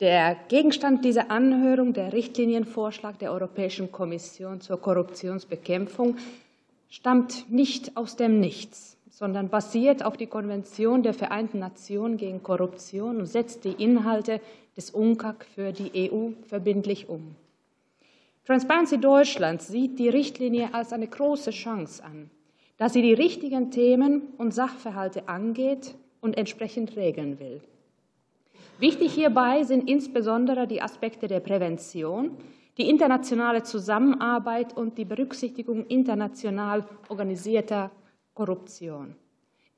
Der 0.00 0.36
Gegenstand 0.48 1.04
dieser 1.04 1.30
Anhörung, 1.30 1.94
der 1.94 2.12
Richtlinienvorschlag 2.12 3.18
der 3.18 3.32
Europäischen 3.32 3.90
Kommission 3.90 4.60
zur 4.60 4.78
Korruptionsbekämpfung, 4.78 6.16
stammt 6.90 7.50
nicht 7.50 7.96
aus 7.96 8.16
dem 8.16 8.38
Nichts, 8.38 8.98
sondern 9.08 9.48
basiert 9.48 10.04
auf 10.04 10.18
die 10.18 10.26
Konvention 10.26 11.02
der 11.02 11.14
Vereinten 11.14 11.60
Nationen 11.60 12.18
gegen 12.18 12.42
Korruption 12.42 13.16
und 13.16 13.26
setzt 13.26 13.64
die 13.64 13.72
Inhalte 13.72 14.42
des 14.76 14.90
UNCAC 14.90 15.46
für 15.54 15.72
die 15.72 16.10
EU 16.12 16.32
verbindlich 16.46 17.08
um. 17.08 17.34
Transparency 18.44 18.98
Deutschland 18.98 19.62
sieht 19.62 19.98
die 19.98 20.10
Richtlinie 20.10 20.74
als 20.74 20.92
eine 20.92 21.08
große 21.08 21.50
Chance 21.52 22.04
an, 22.04 22.30
da 22.76 22.90
sie 22.90 23.00
die 23.00 23.14
richtigen 23.14 23.70
Themen 23.70 24.34
und 24.36 24.52
Sachverhalte 24.52 25.28
angeht 25.28 25.94
und 26.20 26.36
entsprechend 26.36 26.96
regeln 26.96 27.38
will. 27.38 27.60
Wichtig 28.78 29.12
hierbei 29.14 29.62
sind 29.62 29.88
insbesondere 29.88 30.66
die 30.66 30.82
Aspekte 30.82 31.28
der 31.28 31.40
Prävention, 31.40 32.32
die 32.76 32.90
internationale 32.90 33.62
Zusammenarbeit 33.62 34.76
und 34.76 34.98
die 34.98 35.06
Berücksichtigung 35.06 35.86
international 35.86 36.84
organisierter 37.08 37.90
Korruption, 38.34 39.14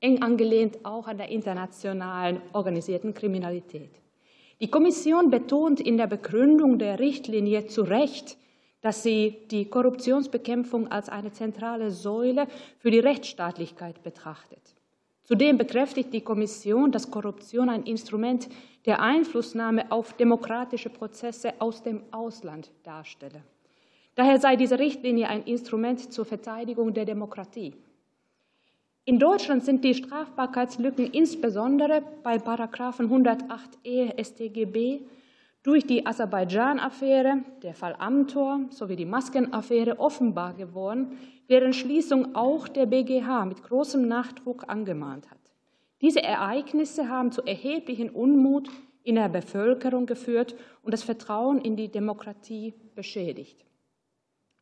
eng 0.01 0.21
angelehnt 0.21 0.83
auch 0.83 1.07
an 1.07 1.17
der 1.17 1.29
internationalen 1.29 2.41
organisierten 2.51 3.13
Kriminalität. 3.13 3.91
Die 4.59 4.69
Kommission 4.69 5.29
betont 5.29 5.79
in 5.79 5.95
der 5.95 6.07
Begründung 6.07 6.77
der 6.77 6.99
Richtlinie 6.99 7.67
zu 7.67 7.83
Recht, 7.83 8.37
dass 8.81 9.03
sie 9.03 9.37
die 9.49 9.65
Korruptionsbekämpfung 9.69 10.89
als 10.91 11.07
eine 11.07 11.31
zentrale 11.31 11.91
Säule 11.91 12.47
für 12.79 12.91
die 12.91 12.99
Rechtsstaatlichkeit 12.99 14.03
betrachtet. 14.03 14.75
Zudem 15.29 15.59
bekräftigt 15.59 16.11
die 16.11 16.21
Kommission, 16.21 16.91
dass 16.91 17.11
Korruption 17.11 17.69
ein 17.69 17.83
Instrument 17.83 18.49
der 18.87 18.99
Einflussnahme 18.99 19.91
auf 19.91 20.13
demokratische 20.13 20.89
Prozesse 20.89 21.53
aus 21.59 21.83
dem 21.83 22.01
Ausland 22.09 22.71
darstelle. 22.81 23.43
Daher 24.15 24.39
sei 24.39 24.55
diese 24.55 24.79
Richtlinie 24.79 25.29
ein 25.29 25.43
Instrument 25.43 26.11
zur 26.11 26.25
Verteidigung 26.25 26.95
der 26.95 27.05
Demokratie. 27.05 27.75
In 29.05 29.19
Deutschland 29.19 29.63
sind 29.63 29.83
die 29.83 29.93
Strafbarkeitslücken 29.93 31.05
insbesondere 31.11 32.01
bei 32.23 32.39
Paragraphen 32.39 33.07
108e 33.07 34.23
StGB 34.23 35.01
durch 35.61 35.85
die 35.85 36.07
Aserbaidschan-Affäre, 36.07 37.43
der 37.61 37.75
Fall 37.75 37.95
Amtor 37.99 38.61
sowie 38.71 38.95
die 38.95 39.05
Maskenaffäre 39.05 39.99
offenbar 39.99 40.55
geworden, 40.55 41.19
deren 41.49 41.73
Schließung 41.73 42.35
auch 42.35 42.67
der 42.67 42.85
BGH 42.85 43.45
mit 43.45 43.63
großem 43.63 44.07
Nachdruck 44.07 44.65
angemahnt 44.67 45.29
hat. 45.29 45.37
Diese 46.01 46.23
Ereignisse 46.23 47.09
haben 47.09 47.31
zu 47.31 47.41
erheblichen 47.43 48.09
Unmut 48.09 48.69
in 49.03 49.15
der 49.15 49.29
Bevölkerung 49.29 50.05
geführt 50.05 50.55
und 50.83 50.93
das 50.93 51.03
Vertrauen 51.03 51.59
in 51.59 51.75
die 51.75 51.89
Demokratie 51.89 52.73
beschädigt. 52.95 53.65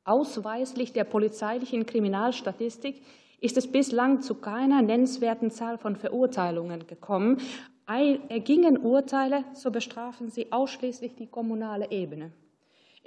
Ausweislich 0.04 0.94
der 0.94 1.04
polizeilichen 1.04 1.86
Kriminalstatistik 1.86 3.02
ist 3.42 3.58
es 3.58 3.72
bislang 3.72 4.22
zu 4.22 4.36
keiner 4.36 4.82
nennenswerten 4.82 5.52
Zahl 5.52 5.78
von 5.78 5.96
Verurteilungen 5.96 6.88
gekommen, 6.88 7.40
Ergingen 7.88 8.78
Urteile, 8.78 9.46
so 9.54 9.72
bestrafen 9.72 10.30
sie 10.30 10.52
ausschließlich 10.52 11.16
die 11.16 11.28
kommunale 11.28 11.90
Ebene. 11.90 12.34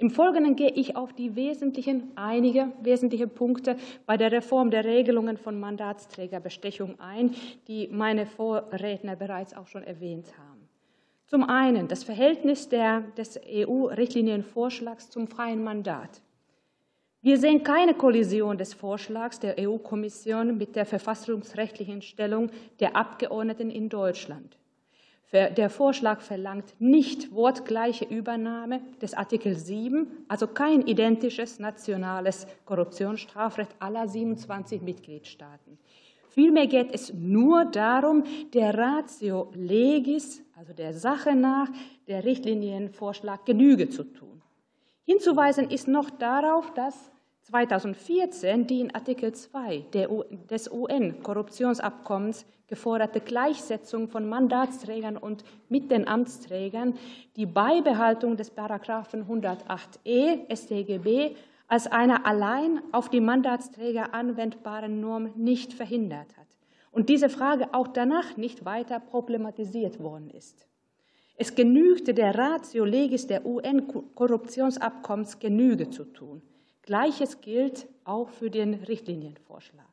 Im 0.01 0.09
Folgenden 0.09 0.55
gehe 0.55 0.71
ich 0.71 0.95
auf 0.95 1.13
die 1.13 1.35
wesentlichen, 1.35 2.11
einige 2.15 2.71
wesentliche 2.81 3.27
Punkte 3.27 3.75
bei 4.07 4.17
der 4.17 4.31
Reform 4.31 4.71
der 4.71 4.83
Regelungen 4.83 5.37
von 5.37 5.59
Mandatsträgerbestechung 5.59 6.99
ein, 6.99 7.35
die 7.67 7.87
meine 7.87 8.25
Vorredner 8.25 9.15
bereits 9.15 9.55
auch 9.55 9.67
schon 9.67 9.83
erwähnt 9.83 10.25
haben. 10.39 10.67
Zum 11.27 11.43
einen 11.43 11.87
das 11.87 12.03
Verhältnis 12.03 12.67
der, 12.67 13.01
des 13.15 13.39
EU-Richtlinienvorschlags 13.47 15.11
zum 15.11 15.27
freien 15.27 15.63
Mandat. 15.63 16.23
Wir 17.21 17.37
sehen 17.37 17.61
keine 17.61 17.93
Kollision 17.93 18.57
des 18.57 18.73
Vorschlags 18.73 19.39
der 19.39 19.53
EU-Kommission 19.59 20.57
mit 20.57 20.75
der 20.75 20.87
verfassungsrechtlichen 20.87 22.01
Stellung 22.01 22.49
der 22.79 22.95
Abgeordneten 22.95 23.69
in 23.69 23.87
Deutschland. 23.87 24.57
Der 25.31 25.69
Vorschlag 25.69 26.19
verlangt 26.19 26.75
nicht 26.79 27.33
wortgleiche 27.33 28.03
Übernahme 28.03 28.81
des 29.01 29.13
Artikel 29.13 29.55
7, 29.55 30.25
also 30.27 30.45
kein 30.47 30.81
identisches 30.85 31.57
nationales 31.57 32.47
Korruptionsstrafrecht 32.65 33.71
aller 33.79 34.09
27 34.09 34.81
Mitgliedstaaten. 34.81 35.77
Vielmehr 36.27 36.67
geht 36.67 36.93
es 36.93 37.13
nur 37.13 37.65
darum, 37.65 38.23
der 38.53 38.77
Ratio 38.77 39.51
legis, 39.53 40.41
also 40.57 40.73
der 40.73 40.93
Sache 40.93 41.35
nach, 41.35 41.69
der 42.07 42.25
Richtlinienvorschlag 42.25 43.45
Genüge 43.45 43.89
zu 43.89 44.03
tun. 44.03 44.41
Hinzuweisen 45.05 45.69
ist 45.69 45.87
noch 45.87 46.09
darauf, 46.09 46.73
dass 46.73 47.10
2014 47.51 48.65
die 48.65 48.79
in 48.79 48.95
Artikel 48.95 49.33
2 49.33 49.83
des 50.49 50.71
UN-Korruptionsabkommens 50.71 52.45
geforderte 52.67 53.19
Gleichsetzung 53.19 54.07
von 54.07 54.29
Mandatsträgern 54.29 55.17
und 55.17 55.43
mit 55.67 55.91
den 55.91 56.07
Amtsträgern 56.07 56.93
die 57.35 57.45
Beibehaltung 57.45 58.37
des 58.37 58.51
Paragraphen 58.51 59.25
108e 59.25 60.55
StGB 60.55 61.35
als 61.67 61.87
einer 61.87 62.25
allein 62.25 62.81
auf 62.93 63.09
die 63.09 63.19
Mandatsträger 63.19 64.13
anwendbaren 64.13 65.01
Norm 65.01 65.31
nicht 65.35 65.73
verhindert 65.73 66.37
hat 66.37 66.47
und 66.91 67.09
diese 67.09 67.27
Frage 67.27 67.73
auch 67.73 67.89
danach 67.89 68.37
nicht 68.37 68.63
weiter 68.63 69.01
problematisiert 69.01 69.99
worden 69.99 70.29
ist. 70.29 70.69
Es 71.35 71.53
genügte 71.53 72.13
der 72.13 72.33
Ratio 72.37 72.85
legis 72.85 73.27
der 73.27 73.45
UN-Korruptionsabkommens 73.45 75.39
Genüge 75.39 75.89
zu 75.89 76.05
tun. 76.05 76.41
Gleiches 76.83 77.41
gilt 77.41 77.87
auch 78.03 78.29
für 78.29 78.49
den 78.49 78.73
Richtlinienvorschlag. 78.73 79.85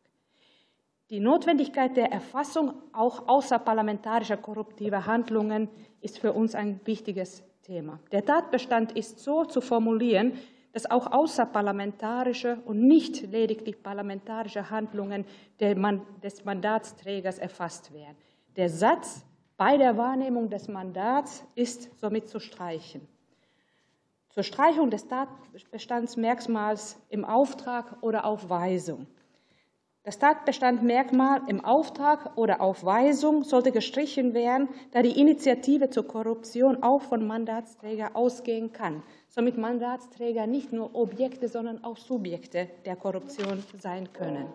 Die 1.10 1.20
Notwendigkeit 1.20 1.96
der 1.96 2.12
Erfassung 2.12 2.74
auch 2.92 3.28
außerparlamentarischer 3.28 4.36
korruptiver 4.36 5.06
Handlungen 5.06 5.68
ist 6.00 6.18
für 6.18 6.32
uns 6.32 6.54
ein 6.54 6.80
wichtiges 6.84 7.42
Thema. 7.62 7.98
Der 8.12 8.24
Tatbestand 8.24 8.92
ist 8.92 9.20
so 9.20 9.44
zu 9.44 9.60
formulieren, 9.60 10.32
dass 10.72 10.90
auch 10.90 11.10
außerparlamentarische 11.10 12.58
und 12.66 12.86
nicht 12.86 13.22
lediglich 13.22 13.82
parlamentarische 13.82 14.70
Handlungen 14.70 15.24
des 15.60 16.44
Mandatsträgers 16.44 17.38
erfasst 17.38 17.92
werden. 17.92 18.16
Der 18.56 18.68
Satz 18.68 19.24
bei 19.56 19.76
der 19.76 19.96
Wahrnehmung 19.96 20.50
des 20.50 20.68
Mandats 20.68 21.44
ist 21.54 21.98
somit 21.98 22.28
zu 22.28 22.38
streichen 22.38 23.06
zur 24.38 24.44
Streichung 24.44 24.88
des 24.88 25.08
Tatbestandsmerkmals 25.08 26.96
im 27.08 27.24
Auftrag 27.24 27.96
oder 28.02 28.24
auf 28.24 28.48
Weisung. 28.48 29.08
Das 30.04 30.20
Tatbestandmerkmal 30.20 31.40
im 31.48 31.64
Auftrag 31.64 32.36
oder 32.36 32.60
auf 32.60 32.84
Weisung 32.84 33.42
sollte 33.42 33.72
gestrichen 33.72 34.34
werden, 34.34 34.68
da 34.92 35.02
die 35.02 35.20
Initiative 35.20 35.90
zur 35.90 36.06
Korruption 36.06 36.84
auch 36.84 37.02
von 37.02 37.26
Mandatsträger 37.26 38.14
ausgehen 38.14 38.72
kann. 38.72 39.02
Somit 39.26 39.58
Mandatsträger 39.58 40.46
nicht 40.46 40.72
nur 40.72 40.94
Objekte, 40.94 41.48
sondern 41.48 41.82
auch 41.82 41.96
Subjekte 41.96 42.68
der 42.86 42.94
Korruption 42.94 43.64
sein 43.80 44.12
können. 44.12 44.46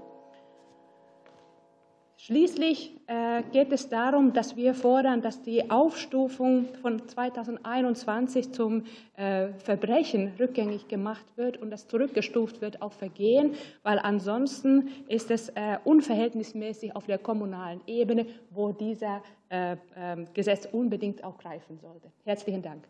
Schließlich 2.26 2.96
äh, 3.08 3.44
geht 3.52 3.74
es 3.74 3.90
darum, 3.90 4.32
dass 4.32 4.56
wir 4.56 4.74
fordern, 4.74 5.22
dass 5.22 5.42
die 5.42 5.70
Aufstufung 5.70 6.70
von 6.82 7.06
2021 7.06 8.54
zum 8.54 8.86
äh, 9.18 9.50
Verbrechen 9.58 10.32
rückgängig 10.40 10.88
gemacht 10.88 11.26
wird 11.36 11.58
und 11.58 11.70
das 11.70 11.90
zurückgestuft 11.90 12.62
wird 12.62 12.82
auf 12.82 12.94
Vergehen, 12.94 13.56
weil 13.84 14.00
ansonsten 14.00 14.88
ist 15.10 15.32
es 15.32 15.50
äh, 15.50 15.80
unverhältnismäßig 15.84 16.96
auf 16.96 17.08
der 17.08 17.18
kommunalen 17.18 17.82
Ebene, 17.88 18.26
wo 18.52 18.72
dieser 18.72 19.22
ähm, 19.50 20.28
Gesetz 20.34 20.66
unbedingt 20.72 21.26
auch 21.26 21.38
greifen 21.38 21.78
sollte. 21.78 22.10
Herzlichen 22.24 22.62
Dank. 22.62 22.86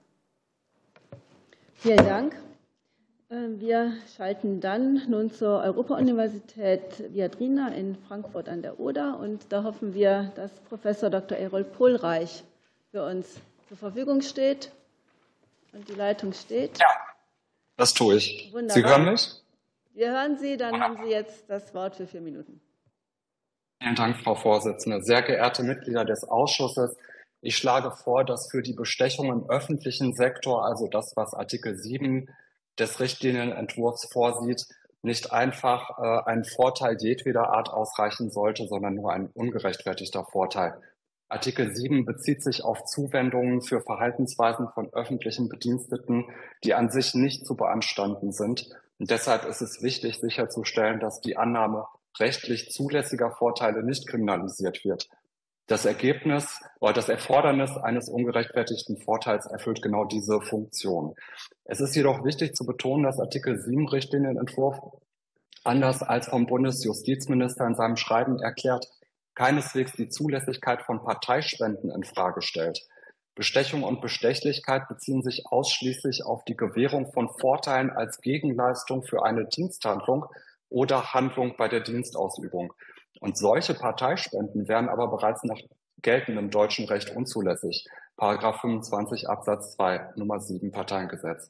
Vielen 1.73 1.97
Dank. 1.97 2.35
Äh, 3.33 3.59
wir 3.59 3.93
schalten 4.15 4.61
dann 4.61 5.01
nun 5.09 5.31
zur 5.31 5.61
Europa-Universität 5.61 7.11
Viadrina 7.11 7.69
in 7.69 7.95
Frankfurt 8.07 8.47
an 8.47 8.61
der 8.61 8.79
Oder. 8.79 9.19
Und 9.19 9.51
da 9.51 9.63
hoffen 9.63 9.93
wir, 9.93 10.31
dass 10.35 10.51
Professor 10.69 11.09
Dr. 11.09 11.37
Errol 11.37 11.63
Pohlreich 11.63 12.43
für 12.91 13.03
uns 13.03 13.41
zur 13.67 13.77
Verfügung 13.77 14.21
steht 14.21 14.71
und 15.71 15.87
die 15.89 15.93
Leitung 15.93 16.33
steht. 16.33 16.77
Ja, 16.77 16.87
das 17.75 17.93
tue 17.93 18.17
ich. 18.17 18.51
Wunderbar. 18.53 18.75
Sie 18.75 18.85
hören 18.85 19.05
mich? 19.05 19.29
Wir 19.95 20.11
hören 20.11 20.37
Sie, 20.37 20.57
dann 20.57 20.79
haben 20.79 20.97
Sie 21.03 21.09
jetzt 21.09 21.49
das 21.49 21.73
Wort 21.73 21.95
für 21.95 22.05
vier 22.05 22.21
Minuten. 22.21 22.61
Vielen 23.81 23.95
Dank, 23.95 24.17
Frau 24.17 24.35
Vorsitzende. 24.35 25.03
Sehr 25.03 25.21
geehrte 25.21 25.63
Mitglieder 25.63 26.05
des 26.05 26.23
Ausschusses, 26.23 26.95
ich 27.45 27.57
schlage 27.57 27.91
vor, 27.91 28.23
dass 28.23 28.49
für 28.49 28.61
die 28.61 28.71
Bestechung 28.71 29.29
im 29.29 29.49
öffentlichen 29.49 30.13
Sektor, 30.13 30.65
also 30.65 30.87
das, 30.87 31.11
was 31.15 31.33
Artikel 31.33 31.75
7 31.75 32.29
des 32.79 32.99
Richtlinienentwurfs 32.99 34.11
vorsieht, 34.11 34.65
nicht 35.01 35.31
einfach 35.31 35.97
äh, 35.99 36.29
ein 36.29 36.45
Vorteil 36.45 36.97
jedweder 36.99 37.49
Art 37.49 37.69
ausreichen 37.69 38.31
sollte, 38.31 38.67
sondern 38.67 38.95
nur 38.95 39.11
ein 39.11 39.27
ungerechtfertigter 39.27 40.25
Vorteil. 40.25 40.81
Artikel 41.27 41.75
7 41.75 42.05
bezieht 42.05 42.43
sich 42.43 42.63
auf 42.63 42.85
Zuwendungen 42.85 43.61
für 43.61 43.81
Verhaltensweisen 43.81 44.69
von 44.73 44.93
öffentlichen 44.93 45.49
Bediensteten, 45.49 46.25
die 46.63 46.73
an 46.73 46.89
sich 46.89 47.15
nicht 47.15 47.45
zu 47.45 47.55
beanstanden 47.55 48.31
sind. 48.31 48.69
Und 48.99 49.09
deshalb 49.09 49.45
ist 49.45 49.61
es 49.61 49.81
wichtig, 49.81 50.19
sicherzustellen, 50.19 50.99
dass 50.99 51.21
die 51.21 51.35
Annahme 51.35 51.87
rechtlich 52.19 52.71
zulässiger 52.71 53.31
Vorteile 53.31 53.83
nicht 53.83 54.07
kriminalisiert 54.07 54.85
wird. 54.85 55.09
Das 55.67 55.85
Ergebnis 55.85 56.59
oder 56.81 56.91
das 56.91 57.07
Erfordernis 57.07 57.77
eines 57.77 58.09
ungerechtfertigten 58.09 58.97
Vorteils 58.97 59.45
erfüllt 59.45 59.81
genau 59.81 60.03
diese 60.03 60.41
Funktion. 60.41 61.15
Es 61.63 61.79
ist 61.79 61.95
jedoch 61.95 62.25
wichtig 62.25 62.55
zu 62.55 62.65
betonen, 62.65 63.03
dass 63.03 63.19
Artikel 63.19 63.57
7 63.57 63.87
Richtlinienentwurf 63.87 64.77
anders 65.63 66.03
als 66.03 66.27
vom 66.27 66.47
Bundesjustizminister 66.47 67.65
in 67.65 67.75
seinem 67.75 67.95
Schreiben 67.95 68.39
erklärt, 68.39 68.87
keineswegs 69.35 69.93
die 69.93 70.09
Zulässigkeit 70.09 70.81
von 70.81 71.01
Parteispenden 71.01 71.89
in 71.89 72.03
Frage 72.03 72.41
stellt. 72.41 72.85
Bestechung 73.35 73.83
und 73.83 74.01
Bestechlichkeit 74.01 74.87
beziehen 74.87 75.23
sich 75.23 75.47
ausschließlich 75.47 76.25
auf 76.25 76.43
die 76.43 76.57
Gewährung 76.57 77.11
von 77.11 77.29
Vorteilen 77.29 77.89
als 77.89 78.21
Gegenleistung 78.21 79.03
für 79.03 79.23
eine 79.23 79.45
Diensthandlung 79.45 80.25
oder 80.69 81.13
Handlung 81.13 81.55
bei 81.57 81.67
der 81.67 81.79
Dienstausübung. 81.79 82.73
Und 83.23 83.37
solche 83.37 83.73
Parteispenden 83.73 84.67
wären 84.67 84.89
aber 84.89 85.07
bereits 85.07 85.45
nach 85.45 85.57
geltendem 86.01 86.49
deutschen 86.49 86.89
Recht 86.89 87.15
unzulässig. 87.15 87.87
Paragraph 88.17 88.59
25 88.59 89.29
Absatz 89.29 89.77
2 89.77 90.15
Nummer 90.17 90.41
7 90.41 90.73
Parteiengesetz. 90.73 91.49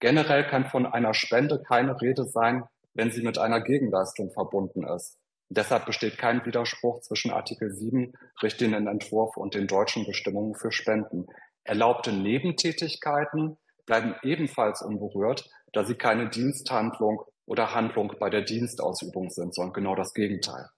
Generell 0.00 0.46
kann 0.46 0.66
von 0.66 0.84
einer 0.84 1.14
Spende 1.14 1.62
keine 1.62 1.98
Rede 1.98 2.26
sein, 2.26 2.64
wenn 2.92 3.10
sie 3.10 3.22
mit 3.22 3.38
einer 3.38 3.62
Gegenleistung 3.62 4.32
verbunden 4.32 4.84
ist. 4.84 5.16
Deshalb 5.48 5.86
besteht 5.86 6.18
kein 6.18 6.44
Widerspruch 6.44 7.00
zwischen 7.00 7.30
Artikel 7.30 7.72
7 7.72 8.12
Richtlinienentwurf 8.42 9.38
und 9.38 9.54
den 9.54 9.66
deutschen 9.66 10.04
Bestimmungen 10.04 10.56
für 10.56 10.72
Spenden. 10.72 11.26
Erlaubte 11.64 12.12
Nebentätigkeiten 12.12 13.56
bleiben 13.86 14.14
ebenfalls 14.22 14.82
unberührt, 14.82 15.48
da 15.72 15.84
sie 15.84 15.94
keine 15.94 16.28
Diensthandlung 16.28 17.22
oder 17.46 17.74
Handlung 17.74 18.12
bei 18.20 18.28
der 18.28 18.42
Dienstausübung 18.42 19.30
sind, 19.30 19.54
sondern 19.54 19.72
genau 19.72 19.94
das 19.94 20.12
Gegenteil. 20.12 20.68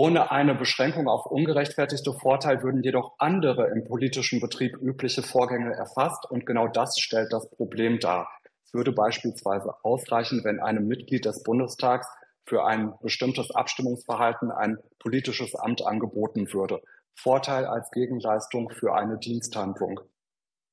Ohne 0.00 0.30
eine 0.30 0.54
Beschränkung 0.54 1.08
auf 1.08 1.26
ungerechtfertigte 1.26 2.12
Vorteile 2.12 2.62
würden 2.62 2.84
jedoch 2.84 3.14
andere 3.18 3.66
im 3.72 3.82
politischen 3.82 4.38
Betrieb 4.38 4.76
übliche 4.80 5.24
Vorgänge 5.24 5.74
erfasst 5.74 6.24
und 6.30 6.46
genau 6.46 6.68
das 6.68 7.00
stellt 7.00 7.32
das 7.32 7.50
Problem 7.50 7.98
dar. 7.98 8.30
Es 8.64 8.72
würde 8.72 8.92
beispielsweise 8.92 9.74
ausreichen, 9.82 10.44
wenn 10.44 10.60
einem 10.60 10.86
Mitglied 10.86 11.24
des 11.24 11.42
Bundestags 11.42 12.06
für 12.46 12.64
ein 12.64 12.94
bestimmtes 13.02 13.50
Abstimmungsverhalten 13.50 14.52
ein 14.52 14.78
politisches 15.00 15.56
Amt 15.56 15.84
angeboten 15.84 16.52
würde. 16.52 16.80
Vorteil 17.16 17.64
als 17.64 17.90
Gegenleistung 17.90 18.70
für 18.70 18.94
eine 18.94 19.18
Diensthandlung. 19.18 19.98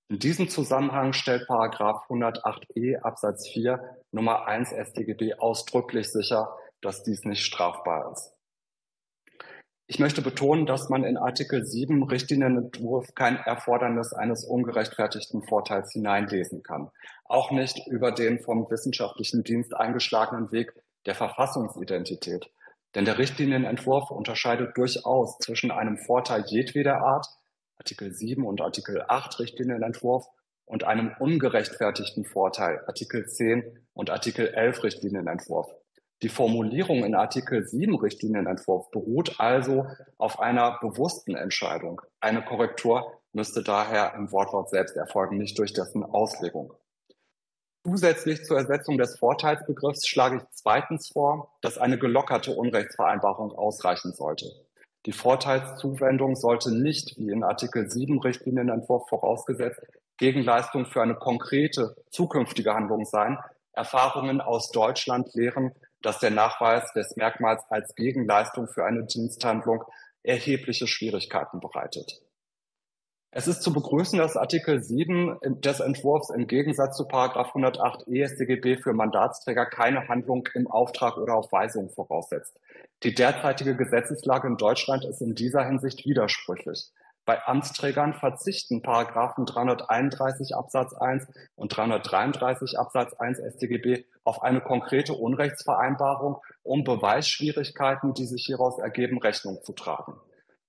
In 0.07 0.19
diesem 0.19 0.49
Zusammenhang 0.49 1.13
stellt 1.13 1.47
Paragraph 1.47 2.05
108e 2.09 2.99
Absatz 2.99 3.47
4 3.47 3.97
Nummer 4.11 4.45
1 4.45 4.69
StGB 4.69 5.33
ausdrücklich 5.39 6.11
sicher, 6.11 6.55
dass 6.81 7.01
dies 7.01 7.23
nicht 7.23 7.43
strafbar 7.43 8.11
ist. 8.11 8.34
Ich 9.87 9.99
möchte 9.99 10.23
betonen, 10.23 10.65
dass 10.65 10.89
man 10.89 11.03
in 11.03 11.15
Artikel 11.15 11.63
7 11.63 12.01
Richtlinienentwurf 12.03 13.13
kein 13.13 13.37
Erfordernis 13.37 14.13
eines 14.13 14.43
ungerechtfertigten 14.43 15.43
Vorteils 15.43 15.91
hineinlesen 15.91 16.63
kann. 16.63 16.89
Auch 17.23 17.51
nicht 17.51 17.85
über 17.87 18.11
den 18.11 18.39
vom 18.39 18.69
wissenschaftlichen 18.71 19.43
Dienst 19.43 19.75
eingeschlagenen 19.75 20.51
Weg 20.51 20.73
der 21.05 21.13
Verfassungsidentität. 21.13 22.49
Denn 22.95 23.05
der 23.05 23.19
Richtlinienentwurf 23.19 24.09
unterscheidet 24.09 24.75
durchaus 24.75 25.37
zwischen 25.37 25.69
einem 25.69 25.97
Vorteil 25.97 26.45
jedweder 26.47 27.01
Art, 27.01 27.27
Artikel 27.77 28.11
7 28.11 28.43
und 28.43 28.61
Artikel 28.61 29.03
8 29.07 29.39
Richtlinienentwurf, 29.39 30.25
und 30.65 30.83
einem 30.83 31.11
ungerechtfertigten 31.19 32.25
Vorteil, 32.25 32.81
Artikel 32.87 33.27
10 33.27 33.85
und 33.93 34.09
Artikel 34.09 34.47
11 34.47 34.83
Richtlinienentwurf. 34.83 35.67
Die 36.25 36.29
Formulierung 36.29 37.03
in 37.03 37.13
Artikel 37.13 37.67
7 37.67 37.93
Richtlinienentwurf 37.99 38.89
beruht 38.89 39.39
also 39.39 39.85
auf 40.17 40.39
einer 40.39 40.79
bewussten 40.81 41.35
Entscheidung. 41.35 42.01
Eine 42.19 42.43
Korrektur 42.43 43.21
müsste 43.31 43.61
daher 43.61 44.15
im 44.15 44.31
Wortlaut 44.31 44.71
selbst 44.71 44.97
erfolgen, 44.97 45.37
nicht 45.37 45.59
durch 45.59 45.73
dessen 45.73 46.03
Auslegung. 46.03 46.73
Zusätzlich 47.85 48.43
zur 48.43 48.57
Ersetzung 48.57 48.97
des 48.97 49.19
Vorteilsbegriffs 49.19 50.07
schlage 50.07 50.37
ich 50.37 50.43
zweitens 50.49 51.09
vor, 51.09 51.55
dass 51.61 51.77
eine 51.77 51.99
gelockerte 51.99 52.55
Unrechtsvereinbarung 52.55 53.51
ausreichen 53.51 54.11
sollte. 54.11 54.47
Die 55.05 55.11
Vorteilszuwendung 55.11 56.35
sollte 56.35 56.75
nicht, 56.75 57.19
wie 57.19 57.29
in 57.29 57.43
Artikel 57.43 57.87
7 57.87 58.17
Richtlinienentwurf 58.17 59.07
vorausgesetzt, 59.09 59.79
Gegenleistung 60.17 60.87
für 60.87 61.03
eine 61.03 61.13
konkrete 61.13 61.95
zukünftige 62.09 62.73
Handlung 62.73 63.05
sein. 63.05 63.37
Erfahrungen 63.73 64.41
aus 64.41 64.71
Deutschland 64.71 65.31
lehren, 65.35 65.75
dass 66.01 66.19
der 66.19 66.31
Nachweis 66.31 66.93
des 66.93 67.15
Merkmals 67.15 67.63
als 67.69 67.95
Gegenleistung 67.95 68.67
für 68.67 68.85
eine 68.85 69.05
Diensthandlung 69.05 69.83
erhebliche 70.23 70.87
Schwierigkeiten 70.87 71.59
bereitet. 71.59 72.21
Es 73.37 73.49
ist 73.49 73.63
zu 73.63 73.73
begrüßen, 73.73 74.17
dass 74.17 74.37
Artikel 74.37 74.81
7 74.81 75.39
des 75.59 75.81
Entwurfs 75.81 76.29
im 76.29 76.47
Gegensatz 76.47 76.95
zu 76.95 77.05
Paragraph 77.05 77.47
108 77.47 78.07
EStGB 78.07 78.77
für 78.77 78.93
Mandatsträger 78.93 79.65
keine 79.65 80.07
Handlung 80.07 80.47
im 80.53 80.71
Auftrag 80.71 81.17
oder 81.17 81.35
auf 81.35 81.51
Weisung 81.51 81.89
voraussetzt. 81.89 82.57
Die 83.03 83.13
derzeitige 83.13 83.75
Gesetzeslage 83.75 84.47
in 84.47 84.55
Deutschland 84.55 85.03
ist 85.03 85.21
in 85.21 85.35
dieser 85.35 85.65
Hinsicht 85.65 86.05
widersprüchlich. 86.05 86.93
Bei 87.25 87.45
Amtsträgern 87.45 88.13
verzichten 88.13 88.81
Paragraphen 88.81 89.45
331 89.45 90.55
Absatz 90.55 90.93
1 90.93 91.27
und 91.55 91.75
333 91.75 92.79
Absatz 92.79 93.15
1 93.15 93.39
StGB 93.39 94.05
auf 94.25 94.43
eine 94.43 94.59
konkrete 94.59 95.13
Unrechtsvereinbarung, 95.13 96.41
um 96.63 96.83
Beweisschwierigkeiten, 96.83 98.13
die 98.13 98.25
sich 98.25 98.45
hieraus 98.45 98.79
ergeben, 98.79 99.19
Rechnung 99.19 99.63
zu 99.63 99.71
tragen. 99.71 100.19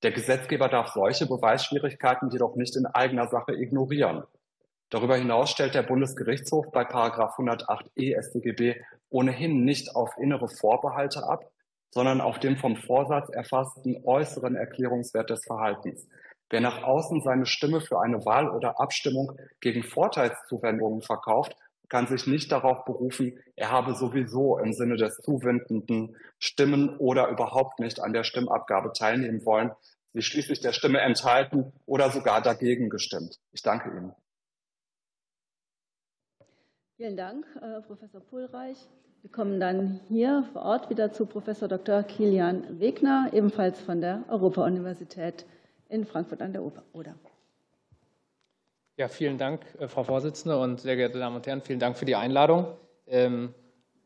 Der 0.02 0.12
Gesetzgeber 0.12 0.68
darf 0.68 0.92
solche 0.92 1.26
Beweisschwierigkeiten 1.26 2.30
jedoch 2.30 2.54
nicht 2.54 2.76
in 2.76 2.86
eigener 2.86 3.28
Sache 3.28 3.54
ignorieren. 3.54 4.24
Darüber 4.90 5.16
hinaus 5.16 5.50
stellt 5.50 5.74
der 5.74 5.82
Bundesgerichtshof 5.82 6.70
bei 6.70 6.82
108e 6.82 8.22
StGB 8.22 8.76
ohnehin 9.08 9.64
nicht 9.64 9.96
auf 9.96 10.16
innere 10.18 10.48
Vorbehalte 10.48 11.24
ab, 11.24 11.50
sondern 11.90 12.20
auf 12.20 12.38
den 12.38 12.56
vom 12.56 12.76
Vorsatz 12.76 13.30
erfassten 13.30 14.02
äußeren 14.04 14.54
Erklärungswert 14.54 15.30
des 15.30 15.44
Verhaltens. 15.44 16.06
Wer 16.50 16.60
nach 16.60 16.82
außen 16.84 17.22
seine 17.22 17.46
Stimme 17.46 17.80
für 17.80 18.00
eine 18.00 18.24
Wahl 18.24 18.50
oder 18.50 18.78
Abstimmung 18.78 19.32
gegen 19.60 19.82
Vorteilszuwendungen 19.82 21.00
verkauft, 21.00 21.56
kann 21.88 22.06
sich 22.06 22.26
nicht 22.26 22.52
darauf 22.52 22.84
berufen, 22.84 23.38
er 23.54 23.70
habe 23.70 23.94
sowieso 23.94 24.58
im 24.58 24.72
Sinne 24.72 24.96
des 24.96 25.16
Zuwendenden 25.18 26.16
Stimmen 26.38 26.96
oder 26.98 27.28
überhaupt 27.28 27.80
nicht 27.80 28.00
an 28.00 28.12
der 28.12 28.24
Stimmabgabe 28.24 28.92
teilnehmen 28.92 29.44
wollen, 29.44 29.72
sie 30.12 30.22
schließlich 30.22 30.60
der 30.60 30.72
Stimme 30.72 31.00
enthalten 31.00 31.72
oder 31.86 32.10
sogar 32.10 32.42
dagegen 32.42 32.90
gestimmt. 32.90 33.38
Ich 33.52 33.62
danke 33.62 33.90
Ihnen. 33.90 34.14
Vielen 36.96 37.16
Dank, 37.16 37.44
äh, 37.60 37.82
Professor 37.82 38.22
Pohlreich. 38.22 38.78
Wir 39.20 39.30
kommen 39.30 39.60
dann 39.60 40.00
hier 40.08 40.44
vor 40.52 40.62
Ort 40.62 40.88
wieder 40.88 41.12
zu 41.12 41.26
Professor 41.26 41.68
Dr. 41.68 42.02
Kilian 42.04 42.80
Wegner, 42.80 43.30
ebenfalls 43.32 43.80
von 43.80 44.00
der 44.00 44.24
Europa-Universität 44.28 45.44
in 45.88 46.06
Frankfurt 46.06 46.42
an 46.42 46.52
der 46.52 46.62
Oder. 46.62 47.16
Ja, 48.98 49.08
vielen 49.08 49.36
Dank, 49.36 49.60
äh, 49.78 49.88
Frau 49.88 50.04
Vorsitzende 50.04 50.58
und 50.58 50.80
sehr 50.80 50.96
geehrte 50.96 51.18
Damen 51.18 51.36
und 51.36 51.46
Herren, 51.46 51.60
vielen 51.60 51.78
Dank 51.78 51.98
für 51.98 52.06
die 52.06 52.16
Einladung. 52.16 52.66
Ähm, 53.06 53.52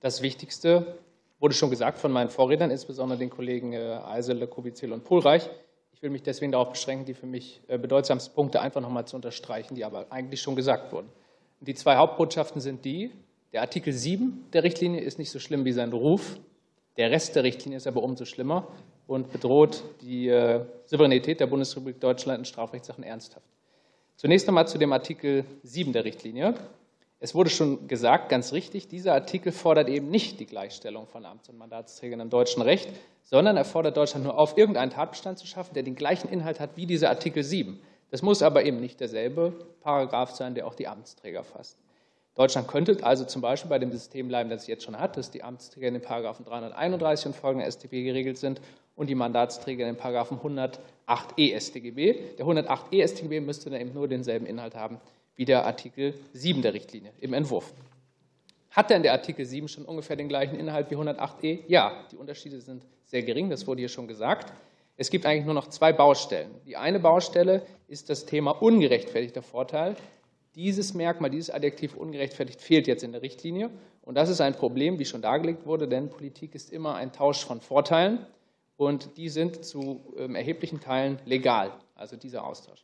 das 0.00 0.20
Wichtigste 0.20 0.98
wurde 1.38 1.54
schon 1.54 1.70
gesagt 1.70 1.98
von 1.98 2.10
meinen 2.10 2.28
Vorrednern, 2.28 2.72
insbesondere 2.72 3.16
den 3.16 3.30
Kollegen 3.30 3.72
äh, 3.72 4.00
Eisele, 4.04 4.48
Kubizil 4.48 4.92
und 4.92 5.04
Pohlreich. 5.04 5.48
Ich 5.92 6.02
will 6.02 6.10
mich 6.10 6.24
deswegen 6.24 6.50
darauf 6.50 6.70
beschränken, 6.70 7.04
die 7.04 7.14
für 7.14 7.26
mich 7.26 7.60
äh, 7.68 7.78
bedeutsamsten 7.78 8.34
Punkte 8.34 8.60
einfach 8.60 8.80
noch 8.80 8.90
mal 8.90 9.06
zu 9.06 9.14
unterstreichen, 9.14 9.76
die 9.76 9.84
aber 9.84 10.06
eigentlich 10.10 10.42
schon 10.42 10.56
gesagt 10.56 10.92
wurden. 10.92 11.08
Die 11.60 11.74
zwei 11.74 11.94
Hauptbotschaften 11.94 12.60
sind 12.60 12.84
die, 12.84 13.12
der 13.52 13.60
Artikel 13.60 13.92
7 13.92 14.46
der 14.52 14.64
Richtlinie 14.64 15.02
ist 15.02 15.20
nicht 15.20 15.30
so 15.30 15.38
schlimm 15.38 15.64
wie 15.64 15.72
sein 15.72 15.92
Ruf. 15.92 16.40
Der 16.96 17.12
Rest 17.12 17.36
der 17.36 17.44
Richtlinie 17.44 17.76
ist 17.76 17.86
aber 17.86 18.02
umso 18.02 18.24
schlimmer 18.24 18.66
und 19.06 19.30
bedroht 19.30 19.84
die 20.00 20.30
Souveränität 20.86 21.40
der 21.40 21.46
Bundesrepublik 21.46 22.00
Deutschland 22.00 22.40
in 22.40 22.44
Strafrechtssachen 22.44 23.04
ernsthaft. 23.04 23.44
Zunächst 24.20 24.46
einmal 24.48 24.68
zu 24.68 24.76
dem 24.76 24.92
Artikel 24.92 25.46
7 25.62 25.94
der 25.94 26.04
Richtlinie. 26.04 26.52
Es 27.20 27.34
wurde 27.34 27.48
schon 27.48 27.88
gesagt, 27.88 28.28
ganz 28.28 28.52
richtig, 28.52 28.86
dieser 28.86 29.14
Artikel 29.14 29.50
fordert 29.50 29.88
eben 29.88 30.10
nicht 30.10 30.38
die 30.40 30.44
Gleichstellung 30.44 31.06
von 31.06 31.24
Amts- 31.24 31.48
und 31.48 31.56
Mandatsträgern 31.56 32.20
im 32.20 32.28
deutschen 32.28 32.60
Recht, 32.60 32.90
sondern 33.22 33.56
er 33.56 33.64
fordert 33.64 33.96
Deutschland 33.96 34.26
nur 34.26 34.36
auf, 34.38 34.58
irgendeinen 34.58 34.90
Tatbestand 34.90 35.38
zu 35.38 35.46
schaffen, 35.46 35.72
der 35.72 35.84
den 35.84 35.94
gleichen 35.94 36.28
Inhalt 36.28 36.60
hat 36.60 36.76
wie 36.76 36.84
dieser 36.84 37.08
Artikel 37.08 37.42
7. 37.42 37.80
Das 38.10 38.20
muss 38.20 38.42
aber 38.42 38.62
eben 38.62 38.78
nicht 38.78 39.00
derselbe 39.00 39.54
Paragraph 39.80 40.32
sein, 40.32 40.54
der 40.54 40.66
auch 40.66 40.74
die 40.74 40.86
Amtsträger 40.86 41.42
fasst. 41.42 41.78
Deutschland 42.34 42.68
könnte 42.68 42.98
also 43.02 43.24
zum 43.24 43.40
Beispiel 43.40 43.70
bei 43.70 43.78
dem 43.78 43.90
System 43.90 44.28
bleiben, 44.28 44.50
das 44.50 44.62
es 44.62 44.68
jetzt 44.68 44.84
schon 44.84 45.00
hat, 45.00 45.16
dass 45.16 45.30
die 45.30 45.42
Amtsträger 45.42 45.88
in 45.88 45.94
den 45.94 46.02
Paragraphen 46.02 46.44
331 46.44 47.24
und 47.24 47.36
folgender 47.36 47.70
StGB 47.70 48.02
geregelt 48.02 48.36
sind 48.36 48.60
und 49.00 49.06
die 49.06 49.14
Mandatsträger 49.14 49.88
in 49.88 49.96
Paragraphen 49.96 50.38
108e 50.40 51.58
StGB. 51.58 52.36
Der 52.36 52.44
108e 52.44 53.02
StGB 53.08 53.40
müsste 53.40 53.70
dann 53.70 53.80
eben 53.80 53.94
nur 53.94 54.08
denselben 54.08 54.44
Inhalt 54.44 54.74
haben 54.74 55.00
wie 55.36 55.46
der 55.46 55.64
Artikel 55.64 56.12
7 56.34 56.60
der 56.60 56.74
Richtlinie 56.74 57.10
im 57.18 57.32
Entwurf. 57.32 57.72
Hat 58.70 58.90
denn 58.90 59.02
der 59.02 59.12
Artikel 59.12 59.46
7 59.46 59.68
schon 59.68 59.86
ungefähr 59.86 60.16
den 60.16 60.28
gleichen 60.28 60.54
Inhalt 60.60 60.90
wie 60.90 60.96
108e? 60.96 61.60
Ja, 61.66 62.04
die 62.12 62.16
Unterschiede 62.16 62.60
sind 62.60 62.84
sehr 63.06 63.22
gering, 63.22 63.48
das 63.48 63.66
wurde 63.66 63.80
hier 63.80 63.88
schon 63.88 64.06
gesagt. 64.06 64.52
Es 64.98 65.08
gibt 65.08 65.24
eigentlich 65.24 65.46
nur 65.46 65.54
noch 65.54 65.68
zwei 65.68 65.94
Baustellen. 65.94 66.50
Die 66.66 66.76
eine 66.76 67.00
Baustelle 67.00 67.62
ist 67.88 68.10
das 68.10 68.26
Thema 68.26 68.50
ungerechtfertigter 68.50 69.40
Vorteil. 69.40 69.96
Dieses 70.56 70.92
Merkmal, 70.92 71.30
dieses 71.30 71.48
Adjektiv 71.48 71.96
ungerechtfertigt 71.96 72.60
fehlt 72.60 72.86
jetzt 72.86 73.02
in 73.02 73.12
der 73.12 73.22
Richtlinie. 73.22 73.70
Und 74.02 74.16
das 74.16 74.28
ist 74.28 74.42
ein 74.42 74.52
Problem, 74.52 74.98
wie 74.98 75.06
schon 75.06 75.22
dargelegt 75.22 75.64
wurde, 75.64 75.88
denn 75.88 76.10
Politik 76.10 76.54
ist 76.54 76.70
immer 76.70 76.96
ein 76.96 77.12
Tausch 77.12 77.46
von 77.46 77.62
Vorteilen 77.62 78.26
und 78.80 79.18
die 79.18 79.28
sind 79.28 79.62
zu 79.62 80.00
ähm, 80.16 80.34
erheblichen 80.34 80.80
Teilen 80.80 81.18
legal, 81.26 81.70
also 81.94 82.16
dieser 82.16 82.46
Austausch. 82.46 82.82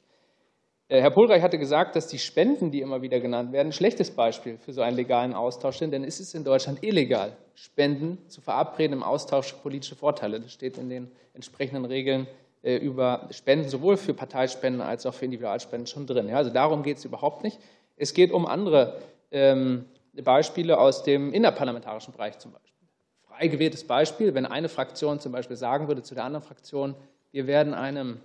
Äh, 0.88 1.00
Herr 1.00 1.10
Pohlreich 1.10 1.40
hatte 1.40 1.58
gesagt, 1.58 1.96
dass 1.96 2.06
die 2.06 2.18
Spenden, 2.18 2.70
die 2.70 2.82
immer 2.82 3.00
wieder 3.00 3.18
genannt 3.18 3.50
werden, 3.50 3.68
ein 3.68 3.72
schlechtes 3.72 4.10
Beispiel 4.10 4.58
für 4.58 4.74
so 4.74 4.82
einen 4.82 4.94
legalen 4.94 5.32
Austausch 5.32 5.78
sind, 5.78 5.92
denn 5.92 6.04
es 6.04 6.20
ist 6.20 6.34
in 6.34 6.44
Deutschland 6.44 6.84
illegal, 6.84 7.34
Spenden 7.54 8.18
zu 8.28 8.42
verabreden 8.42 8.92
im 8.92 9.02
Austausch 9.02 9.54
politische 9.54 9.96
Vorteile. 9.96 10.38
Das 10.38 10.52
steht 10.52 10.76
in 10.76 10.90
den 10.90 11.10
entsprechenden 11.32 11.86
Regeln 11.86 12.26
äh, 12.62 12.76
über 12.76 13.30
Spenden, 13.30 13.66
sowohl 13.66 13.96
für 13.96 14.12
Parteispenden 14.12 14.82
als 14.82 15.06
auch 15.06 15.14
für 15.14 15.24
Individualspenden 15.24 15.86
schon 15.86 16.06
drin. 16.06 16.28
Also 16.28 16.50
darum 16.50 16.82
geht 16.82 16.98
es 16.98 17.06
überhaupt 17.06 17.42
nicht. 17.42 17.58
Es 17.96 18.12
geht 18.12 18.32
um 18.32 18.44
andere 18.44 19.00
ähm, 19.30 19.86
Beispiele 20.12 20.76
aus 20.76 21.04
dem 21.04 21.32
innerparlamentarischen 21.32 22.12
Bereich 22.12 22.38
zum 22.38 22.52
Beispiel. 22.52 22.75
Frei 23.36 23.48
gewähltes 23.48 23.84
Beispiel, 23.84 24.34
wenn 24.34 24.46
eine 24.46 24.70
Fraktion 24.70 25.20
zum 25.20 25.32
Beispiel 25.32 25.56
sagen 25.56 25.88
würde 25.88 26.02
zu 26.02 26.14
der 26.14 26.24
anderen 26.24 26.44
Fraktion, 26.44 26.94
wir 27.32 27.46
werden 27.46 27.74
einem, 27.74 28.18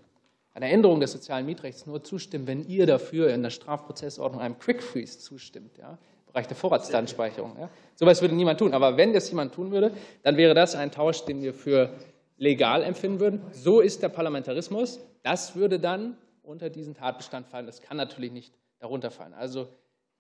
einer 0.54 0.68
Änderung 0.68 1.02
des 1.02 1.12
sozialen 1.12 1.46
Mietrechts 1.46 1.86
nur 1.86 2.02
zustimmen, 2.02 2.48
wenn 2.48 2.66
ihr 2.66 2.86
dafür 2.86 3.30
in 3.34 3.44
der 3.44 3.50
Strafprozessordnung 3.50 4.42
einem 4.42 4.58
Quick 4.58 4.82
Freeze 4.82 5.20
zustimmt, 5.20 5.78
ja, 5.78 5.92
im 5.92 6.34
Bereich 6.34 6.48
der 6.48 6.56
Vorratsdatenspeicherung. 6.56 7.58
Ja. 7.60 7.70
Sowas 7.96 8.22
würde 8.22 8.36
niemand 8.36 8.60
tun. 8.60 8.74
Aber 8.74 8.96
wenn 8.96 9.12
das 9.12 9.30
jemand 9.30 9.54
tun 9.54 9.72
würde, 9.72 9.92
dann 10.24 10.38
wäre 10.38 10.54
das 10.54 10.76
ein 10.76 10.92
Tausch, 10.92 11.26
den 11.26 11.42
wir 11.42 11.54
für 11.54 11.90
legal 12.38 12.82
empfinden 12.82 13.20
würden. 13.20 13.42
So 13.52 13.82
ist 13.82 14.02
der 14.02 14.10
Parlamentarismus. 14.10 15.02
Das 15.24 15.58
würde 15.58 15.78
dann 15.78 16.16
unter 16.42 16.70
diesen 16.70 16.96
Tatbestand 16.96 17.48
fallen. 17.48 17.66
Das 17.66 17.82
kann 17.82 17.98
natürlich 17.98 18.32
nicht 18.32 18.54
darunter 18.80 19.12
fallen. 19.12 19.34
Also 19.34 19.68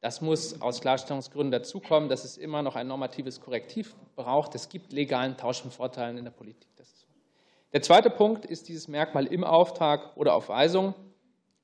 das 0.02 0.22
muss 0.22 0.62
aus 0.62 0.82
Klarstellungsgründen 0.82 1.52
dazukommen, 1.52 2.10
dass 2.10 2.26
es 2.26 2.38
immer 2.38 2.62
noch 2.62 2.76
ein 2.76 2.88
normatives 2.88 3.40
Korrektiv 3.40 3.96
braucht. 4.16 4.56
Es 4.56 4.68
gibt 4.68 4.92
legalen 4.92 5.38
Tausch 5.38 5.62
von 5.62 5.72
Vorteilen 5.72 6.18
in 6.18 6.26
der 6.26 6.32
Politik. 6.32 6.72
Der 7.74 7.82
zweite 7.82 8.10
Punkt 8.10 8.46
ist 8.46 8.68
dieses 8.68 8.90
Merkmal 8.90 9.28
im 9.28 9.46
Auftrag 9.46 10.18
oder 10.18 10.36
auf 10.36 10.50
Weisung. 10.50 10.94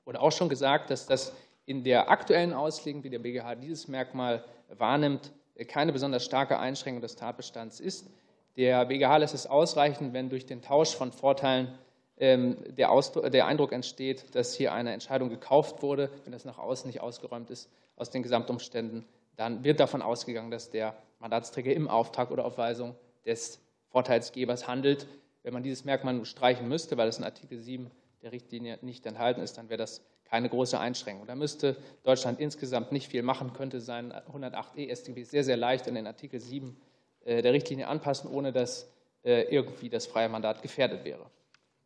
Wurde 0.06 0.22
auch 0.22 0.32
schon 0.32 0.48
gesagt, 0.48 0.88
dass 0.88 1.04
das 1.04 1.34
in 1.66 1.84
der 1.84 2.10
aktuellen 2.10 2.54
Auslegung, 2.54 3.04
wie 3.04 3.10
der 3.10 3.18
BGH 3.18 3.56
dieses 3.56 3.88
Merkmal 3.88 4.42
wahrnimmt, 4.68 5.32
keine 5.66 5.92
besonders 5.92 6.24
starke 6.24 6.58
Einschränkung 6.58 7.02
des 7.02 7.14
Tatbestands 7.16 7.78
ist. 7.78 8.08
Der 8.56 8.86
BGH 8.86 9.18
lässt 9.18 9.34
es 9.34 9.46
ausreichen, 9.46 10.14
wenn 10.14 10.30
durch 10.30 10.46
den 10.46 10.62
Tausch 10.62 10.94
von 10.94 11.12
Vorteilen 11.12 11.78
der, 12.20 12.90
Ausdruck, 12.90 13.30
der 13.30 13.46
Eindruck 13.46 13.72
entsteht, 13.72 14.34
dass 14.34 14.54
hier 14.54 14.72
eine 14.72 14.92
Entscheidung 14.92 15.28
gekauft 15.28 15.82
wurde, 15.82 16.10
wenn 16.24 16.32
das 16.32 16.44
nach 16.44 16.58
außen 16.58 16.88
nicht 16.88 17.00
ausgeräumt 17.00 17.50
ist 17.50 17.70
aus 17.96 18.10
den 18.10 18.22
Gesamtumständen, 18.22 19.04
dann 19.36 19.62
wird 19.62 19.78
davon 19.78 20.02
ausgegangen, 20.02 20.50
dass 20.50 20.70
der 20.70 20.96
Mandatsträger 21.20 21.72
im 21.72 21.88
Auftrag 21.88 22.30
oder 22.30 22.44
auf 22.44 22.58
Weisung 22.58 22.96
des 23.24 23.60
Vorteilsgebers 23.90 24.66
handelt. 24.66 25.06
Wenn 25.42 25.54
man 25.54 25.62
dieses 25.62 25.84
Merkmal 25.84 26.24
streichen 26.24 26.68
müsste, 26.68 26.96
weil 26.96 27.08
es 27.08 27.18
in 27.18 27.24
Artikel 27.24 27.58
7 27.58 27.90
der 28.22 28.32
Richtlinie 28.32 28.78
nicht 28.82 29.06
enthalten 29.06 29.40
ist, 29.40 29.56
dann 29.56 29.68
wäre 29.68 29.78
das 29.78 30.02
keine 30.24 30.48
große 30.48 30.78
Einschränkung. 30.78 31.26
Da 31.26 31.34
müsste 31.34 31.76
Deutschland 32.02 32.40
insgesamt 32.40 32.92
nicht 32.92 33.08
viel 33.08 33.22
machen, 33.22 33.52
könnte 33.52 33.80
sein 33.80 34.12
108e 34.12 34.94
StGB 34.94 35.22
sehr, 35.22 35.44
sehr 35.44 35.56
leicht 35.56 35.86
in 35.86 35.94
den 35.94 36.06
Artikel 36.06 36.40
7 36.40 36.76
äh, 37.24 37.40
der 37.40 37.52
Richtlinie 37.52 37.88
anpassen, 37.88 38.30
ohne 38.30 38.52
dass 38.52 38.90
äh, 39.24 39.42
irgendwie 39.42 39.88
das 39.88 40.06
freie 40.06 40.28
Mandat 40.28 40.62
gefährdet 40.62 41.04
wäre. 41.04 41.30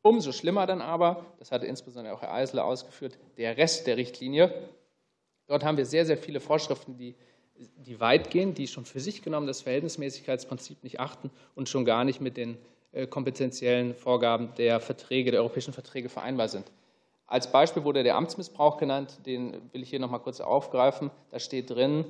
Umso 0.03 0.33
schlimmer 0.33 0.67
dann 0.67 0.83
aber, 0.83 1.25
das 1.39 1.53
hatte 1.53 1.67
insbesondere 1.67 2.15
auch 2.15 2.23
Herr 2.23 2.35
Eisler 2.35 2.65
ausgeführt, 2.65 3.19
der 3.37 3.57
Rest 3.57 3.87
der 3.87 3.97
Richtlinie. 3.97 4.53
Dort 5.47 5.65
haben 5.65 5.77
wir 5.77 5.87
sehr, 5.87 6.05
sehr 6.05 6.19
viele 6.19 6.41
Vorschriften, 6.41 6.97
die, 6.97 7.15
die 7.57 8.01
weit 8.01 8.31
gehen, 8.31 8.55
die 8.55 8.67
schon 8.67 8.85
für 8.85 9.01
sich 9.01 9.23
genommen 9.23 9.47
das 9.47 9.61
Verhältnismäßigkeitsprinzip 9.63 10.83
nicht 10.83 10.99
achten 10.99 11.31
und 11.55 11.69
schon 11.69 11.85
gar 11.85 12.05
nicht 12.05 12.21
mit 12.21 12.37
den 12.37 12.59
äh, 12.91 13.07
kompetenziellen 13.07 13.95
Vorgaben 13.95 14.53
der 14.57 14.81
Verträge, 14.81 15.31
der 15.31 15.41
europäischen 15.41 15.73
Verträge 15.73 16.09
vereinbar 16.09 16.49
sind. 16.49 16.71
Als 17.27 17.51
Beispiel 17.51 17.85
wurde 17.85 18.03
der 18.03 18.17
Amtsmissbrauch 18.17 18.79
genannt, 18.79 19.21
den 19.25 19.55
will 19.73 19.83
ich 19.83 19.91
hier 19.91 20.01
noch 20.01 20.11
mal 20.11 20.19
kurz 20.19 20.41
aufgreifen. 20.41 21.11
Da 21.31 21.39
steht 21.39 21.71
drin, 21.71 22.05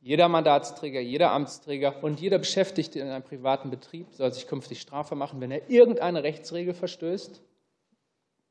jeder 0.00 0.28
Mandatsträger, 0.28 1.00
jeder 1.00 1.32
Amtsträger 1.32 2.02
und 2.02 2.20
jeder 2.20 2.38
Beschäftigte 2.38 3.00
in 3.00 3.08
einem 3.08 3.24
privaten 3.24 3.70
Betrieb 3.70 4.06
soll 4.12 4.32
sich 4.32 4.46
künftig 4.46 4.80
strafbar 4.80 5.18
machen, 5.18 5.40
wenn 5.40 5.50
er 5.50 5.68
irgendeine 5.68 6.22
Rechtsregel 6.22 6.74
verstößt, 6.74 7.42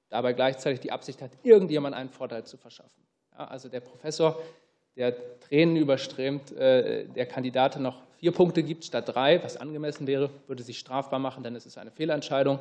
dabei 0.10 0.34
gleichzeitig 0.34 0.82
die 0.82 0.92
Absicht 0.92 1.22
hat, 1.22 1.32
irgendjemand 1.44 1.96
einen 1.96 2.10
Vorteil 2.10 2.44
zu 2.44 2.58
verschaffen. 2.58 3.02
Ja, 3.32 3.46
also 3.46 3.70
der 3.70 3.80
Professor, 3.80 4.42
der 4.96 5.40
Tränen 5.40 5.78
überströmt, 5.78 6.52
äh, 6.52 7.06
der 7.06 7.26
Kandidat 7.26 7.80
noch 7.80 8.02
vier 8.18 8.32
Punkte 8.32 8.64
gibt 8.64 8.84
statt 8.84 9.08
drei, 9.08 9.42
was 9.44 9.58
angemessen 9.58 10.08
wäre, 10.08 10.30
würde 10.48 10.64
sich 10.64 10.80
strafbar 10.80 11.20
machen, 11.20 11.44
ist 11.56 11.66
es 11.66 11.78
eine 11.78 11.92
Fehlentscheidung. 11.92 12.60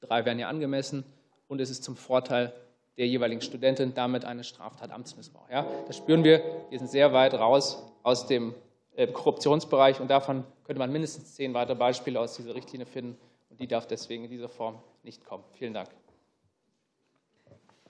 Drei 0.00 0.24
wären 0.24 0.38
ja 0.38 0.48
angemessen 0.48 1.04
und 1.48 1.60
es 1.60 1.70
ist 1.70 1.84
zum 1.84 1.96
Vorteil 1.96 2.52
der 2.96 3.06
jeweiligen 3.08 3.40
Studentin 3.40 3.92
damit 3.94 4.24
eine 4.24 4.44
Straftat 4.44 4.92
Amtsmissbrauch. 4.92 5.50
Ja, 5.50 5.66
das 5.88 5.96
spüren 5.96 6.22
wir. 6.22 6.42
Wir 6.70 6.78
sind 6.78 6.90
sehr 6.90 7.12
weit 7.12 7.34
raus 7.34 7.82
aus 8.04 8.28
dem 8.28 8.54
äh, 8.94 9.08
Korruptionsbereich 9.08 10.00
und 10.00 10.08
davon 10.08 10.44
könnte 10.64 10.78
man 10.78 10.92
mindestens 10.92 11.34
zehn 11.34 11.52
weitere 11.54 11.74
Beispiele 11.74 12.20
aus 12.20 12.36
dieser 12.36 12.54
Richtlinie 12.54 12.86
finden 12.86 13.18
und 13.50 13.58
die 13.58 13.66
darf 13.66 13.88
deswegen 13.88 14.24
in 14.24 14.30
dieser 14.30 14.48
Form 14.48 14.78
nicht 15.02 15.24
kommen. 15.24 15.42
Vielen 15.54 15.74
Dank. 15.74 15.88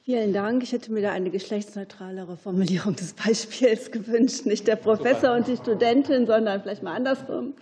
Vielen 0.03 0.33
Dank. 0.33 0.63
Ich 0.63 0.73
hätte 0.73 0.93
mir 0.93 1.03
da 1.03 1.13
eine 1.13 1.31
geschlechtsneutralere 1.31 2.37
Formulierung 2.37 2.95
des 2.97 3.15
Beispiels 3.15 3.91
gewünscht. 3.91 4.47
Nicht 4.47 4.67
der 4.67 4.77
Professor 4.77 5.21
Super. 5.21 5.37
und 5.37 5.49
die 5.49 5.57
Studentin, 5.57 6.27
sondern 6.27 6.63
vielleicht 6.63 6.83
mal 6.83 6.95
andersrum. 6.95 7.55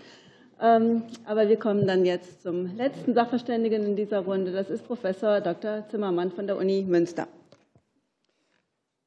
Ähm, 0.61 1.05
aber 1.25 1.49
wir 1.49 1.57
kommen 1.57 1.87
dann 1.87 2.05
jetzt 2.05 2.43
zum 2.43 2.77
letzten 2.77 3.15
Sachverständigen 3.15 3.85
in 3.85 3.97
dieser 3.97 4.21
Runde. 4.21 4.53
Das 4.53 4.71
ist 4.71 4.85
Professor 4.87 5.41
Dr. 5.41 5.89
Zimmermann 5.89 6.31
von 6.31 6.47
der 6.47 6.57
Uni 6.57 6.85
Münster. 6.87 7.27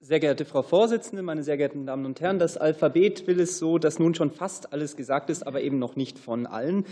Sehr 0.08 0.20
geehrte 0.20 0.46
Frau 0.46 0.62
Vorsitzende, 0.62 1.24
meine 1.24 1.42
sehr 1.42 1.58
geehrten 1.58 1.88
Damen 1.88 2.06
und 2.06 2.22
Herren, 2.22 2.38
das 2.38 2.58
Alphabet 2.58 3.26
will 3.26 3.40
es 3.40 3.58
so, 3.58 3.80
dass 3.80 3.98
nun 3.98 4.14
schon 4.14 4.30
fast 4.30 4.72
alles 4.72 4.96
gesagt 4.98 5.32
ist, 5.32 5.48
aber 5.48 5.62
eben 5.62 5.80
noch 5.80 5.96
nicht 5.96 6.20
von 6.20 6.46
allen. 6.46 6.86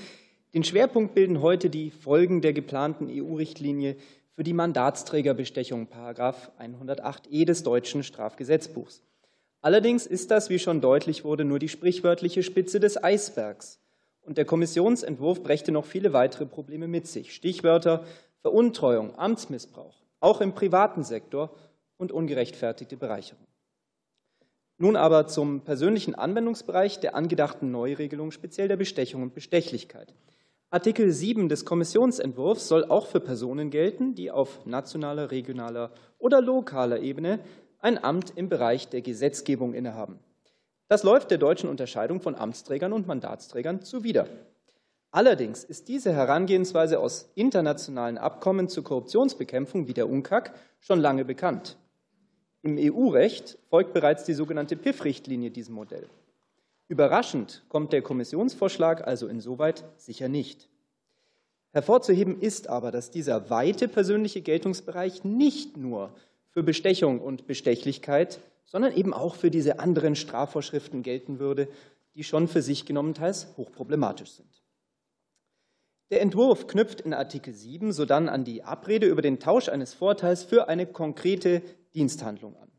Den 0.56 0.64
Schwerpunkt 0.64 1.14
bilden 1.14 1.44
heute 1.44 1.70
die 1.70 1.92
Folgen 1.92 2.42
der 2.42 2.54
geplanten 2.54 3.10
EU-Richtlinie 3.12 3.98
für 4.36 4.44
die 4.44 4.54
Mandatsträgerbestechung, 4.54 5.86
Paragraph 5.86 6.50
108e 6.60 7.46
des 7.46 7.62
deutschen 7.62 8.02
Strafgesetzbuchs. 8.02 9.04
Allerdings 9.62 10.08
ist 10.08 10.32
das, 10.32 10.50
wie 10.50 10.58
schon 10.58 10.82
deutlich 10.82 11.24
wurde, 11.24 11.46
nur 11.46 11.60
die 11.60 11.70
sprichwörtliche 11.70 12.42
Spitze 12.42 12.80
des 12.80 13.04
Eisbergs. 13.04 13.80
Und 14.24 14.40
der 14.40 14.46
Kommissionsentwurf 14.46 15.44
brächte 15.44 15.72
noch 15.72 15.86
viele 15.86 16.14
weitere 16.14 16.48
Probleme 16.48 16.88
mit 16.88 17.06
sich. 17.06 17.36
Stichwörter 17.36 18.06
Veruntreuung, 18.42 19.14
Amtsmissbrauch, 19.20 20.02
auch 20.20 20.42
im 20.42 20.56
privaten 20.56 21.04
Sektor 21.04 21.52
und 22.04 22.12
ungerechtfertigte 22.12 22.98
Bereicherung. 22.98 23.48
Nun 24.78 24.96
aber 24.96 25.26
zum 25.28 25.62
persönlichen 25.62 26.14
Anwendungsbereich 26.14 27.00
der 27.00 27.16
angedachten 27.16 27.72
Neuregelung, 27.72 28.32
speziell 28.32 28.68
der 28.68 28.78
Bestechung 28.78 29.24
und 29.24 29.34
Bestechlichkeit. 29.34 30.14
Artikel 30.70 31.12
7 31.12 31.50
des 31.50 31.66
Kommissionsentwurfs 31.66 32.68
soll 32.68 32.86
auch 32.86 33.08
für 33.08 33.20
Personen 33.20 33.70
gelten, 33.70 34.16
die 34.16 34.30
auf 34.30 34.66
nationaler, 34.66 35.32
regionaler 35.32 35.92
oder 36.20 36.42
lokaler 36.42 37.00
Ebene 37.00 37.40
ein 37.80 38.04
Amt 38.04 38.34
im 38.36 38.50
Bereich 38.50 38.90
der 38.90 39.02
Gesetzgebung 39.02 39.74
innehaben. 39.74 40.20
Das 40.90 41.04
läuft 41.04 41.32
der 41.32 41.38
deutschen 41.38 41.70
Unterscheidung 41.70 42.20
von 42.20 42.36
Amtsträgern 42.36 42.92
und 42.92 43.08
Mandatsträgern 43.08 43.82
zuwider. 43.82 44.28
Allerdings 45.12 45.64
ist 45.64 45.88
diese 45.90 46.12
Herangehensweise 46.12 47.00
aus 47.00 47.32
internationalen 47.36 48.18
Abkommen 48.18 48.68
zur 48.68 48.84
Korruptionsbekämpfung 48.84 49.88
wie 49.88 49.94
der 49.94 50.10
UNCAC 50.10 50.54
schon 50.80 51.00
lange 51.00 51.24
bekannt. 51.24 51.78
Im 52.64 52.78
EU-Recht 52.80 53.60
folgt 53.70 53.94
bereits 53.94 54.24
die 54.24 54.34
sogenannte 54.34 54.76
PIF-Richtlinie 54.76 55.52
diesem 55.52 55.76
Modell. 55.76 56.08
Überraschend 56.88 57.64
kommt 57.70 57.94
der 57.94 58.02
Kommissionsvorschlag 58.02 59.06
also 59.06 59.28
insoweit 59.28 59.84
sicher 59.98 60.30
nicht. 60.30 60.68
Hervorzuheben 61.72 62.42
ist 62.42 62.70
aber, 62.70 62.92
dass 62.92 63.12
dieser 63.12 63.52
weite 63.52 63.88
persönliche 63.88 64.42
Geltungsbereich 64.42 65.24
nicht 65.24 65.78
nur 65.78 66.16
für 66.50 66.64
Bestechung 66.64 67.20
und 67.20 67.46
Bestechlichkeit 67.46 68.40
sondern 68.66 68.96
eben 68.96 69.14
auch 69.14 69.36
für 69.36 69.52
diese 69.52 69.80
anderen 69.80 70.16
Strafvorschriften 70.16 71.04
gelten 71.04 71.40
würde, 71.40 71.68
die 72.16 72.24
schon 72.24 72.48
für 72.48 72.62
sich 72.62 72.86
genommen 72.86 73.14
teils 73.14 73.48
hochproblematisch 73.58 74.32
sind. 74.32 74.50
Der 76.10 76.22
Entwurf 76.22 76.68
knüpft 76.68 77.02
in 77.02 77.14
Artikel 77.14 77.54
7 77.54 77.92
sodann 77.92 78.30
an 78.30 78.44
die 78.44 78.64
Abrede 78.64 79.08
über 79.08 79.22
den 79.22 79.40
Tausch 79.40 79.70
eines 79.70 79.94
Vorteils 79.94 80.44
für 80.44 80.68
eine 80.68 80.86
konkrete 80.86 81.62
Diensthandlung 81.96 82.56
an. 82.58 82.70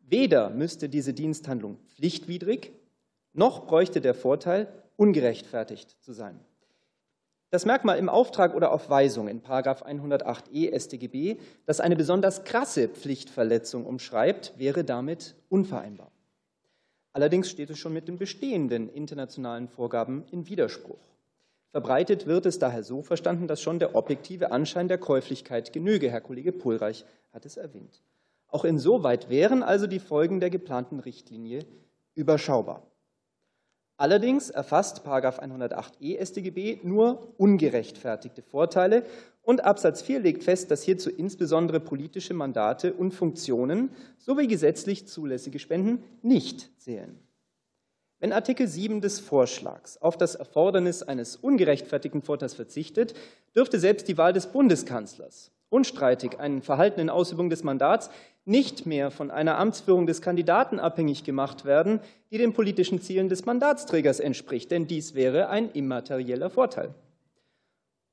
Weder 0.00 0.50
müsste 0.50 0.88
diese 0.88 1.14
Diensthandlung 1.14 1.78
pflichtwidrig, 1.94 2.72
noch 3.32 3.66
bräuchte 3.66 4.00
der 4.00 4.14
Vorteil 4.14 4.68
ungerechtfertigt 4.96 5.96
zu 6.02 6.12
sein. 6.12 6.38
Das 7.50 7.66
Merkmal 7.66 7.98
im 7.98 8.08
Auftrag 8.08 8.54
oder 8.54 8.70
auf 8.70 8.90
Weisung 8.90 9.26
in 9.26 9.42
108e 9.42 10.78
StGB, 10.78 11.36
das 11.66 11.80
eine 11.80 11.96
besonders 11.96 12.44
krasse 12.44 12.88
Pflichtverletzung 12.88 13.86
umschreibt, 13.86 14.52
wäre 14.56 14.84
damit 14.84 15.34
unvereinbar. 15.48 16.12
Allerdings 17.12 17.50
steht 17.50 17.70
es 17.70 17.78
schon 17.78 17.92
mit 17.92 18.06
den 18.06 18.18
bestehenden 18.18 18.88
internationalen 18.88 19.68
Vorgaben 19.68 20.24
in 20.30 20.48
Widerspruch. 20.48 21.00
Verbreitet 21.72 22.26
wird 22.26 22.46
es 22.46 22.60
daher 22.60 22.84
so 22.84 23.02
verstanden, 23.02 23.48
dass 23.48 23.60
schon 23.60 23.80
der 23.80 23.96
objektive 23.96 24.52
Anschein 24.52 24.86
der 24.86 24.98
Käuflichkeit 24.98 25.72
genüge. 25.72 26.10
Herr 26.10 26.20
Kollege 26.20 26.52
Pulreich 26.52 27.04
hat 27.32 27.46
es 27.46 27.56
erwähnt. 27.56 28.00
Auch 28.50 28.64
insoweit 28.64 29.28
wären 29.28 29.62
also 29.62 29.86
die 29.86 30.00
Folgen 30.00 30.40
der 30.40 30.50
geplanten 30.50 30.98
Richtlinie 30.98 31.64
überschaubar. 32.14 32.82
Allerdings 33.96 34.48
erfasst 34.50 35.06
108e 35.06 36.24
StGB 36.24 36.80
nur 36.82 37.34
ungerechtfertigte 37.36 38.42
Vorteile 38.42 39.04
und 39.42 39.62
Absatz 39.62 40.02
4 40.02 40.20
legt 40.20 40.42
fest, 40.42 40.70
dass 40.70 40.82
hierzu 40.82 41.10
insbesondere 41.10 41.80
politische 41.80 42.34
Mandate 42.34 42.94
und 42.94 43.12
Funktionen 43.12 43.90
sowie 44.16 44.46
gesetzlich 44.46 45.06
zulässige 45.06 45.58
Spenden 45.58 46.02
nicht 46.22 46.70
zählen. 46.80 47.18
Wenn 48.20 48.32
Artikel 48.32 48.66
7 48.66 49.00
des 49.00 49.20
Vorschlags 49.20 49.96
auf 49.98 50.16
das 50.16 50.34
Erfordernis 50.34 51.02
eines 51.02 51.36
ungerechtfertigten 51.36 52.22
Vorteils 52.22 52.54
verzichtet, 52.54 53.14
dürfte 53.54 53.78
selbst 53.78 54.08
die 54.08 54.18
Wahl 54.18 54.32
des 54.32 54.46
Bundeskanzlers 54.46 55.52
unstreitig 55.70 56.38
einen 56.38 56.62
Verhalten 56.62 57.00
in 57.00 57.10
Ausübung 57.10 57.48
des 57.48 57.62
Mandats 57.62 58.10
nicht 58.50 58.84
mehr 58.84 59.10
von 59.10 59.30
einer 59.30 59.58
Amtsführung 59.58 60.06
des 60.06 60.20
Kandidaten 60.20 60.78
abhängig 60.80 61.24
gemacht 61.24 61.64
werden, 61.64 62.00
die 62.30 62.38
den 62.38 62.52
politischen 62.52 63.00
Zielen 63.00 63.28
des 63.28 63.46
Mandatsträgers 63.46 64.20
entspricht, 64.20 64.70
denn 64.70 64.86
dies 64.86 65.14
wäre 65.14 65.48
ein 65.48 65.70
immaterieller 65.70 66.50
Vorteil. 66.50 66.94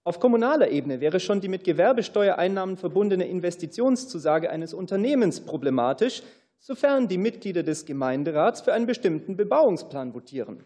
Auf 0.03 0.21
kommunaler 0.21 0.69
Ebene 0.69 1.01
wäre 1.01 1.19
schon 1.19 1.41
die 1.41 1.49
mit 1.49 1.65
Gewerbesteuereinnahmen 1.65 2.77
verbundene 2.77 3.27
Investitionszusage 3.27 4.49
eines 4.49 4.73
Unternehmens 4.73 5.41
problematisch, 5.41 6.23
sofern 6.59 7.07
die 7.07 7.17
Mitglieder 7.17 7.63
des 7.63 7.85
Gemeinderats 7.85 8.61
für 8.61 8.73
einen 8.73 8.85
bestimmten 8.85 9.35
Bebauungsplan 9.35 10.13
votieren. 10.13 10.63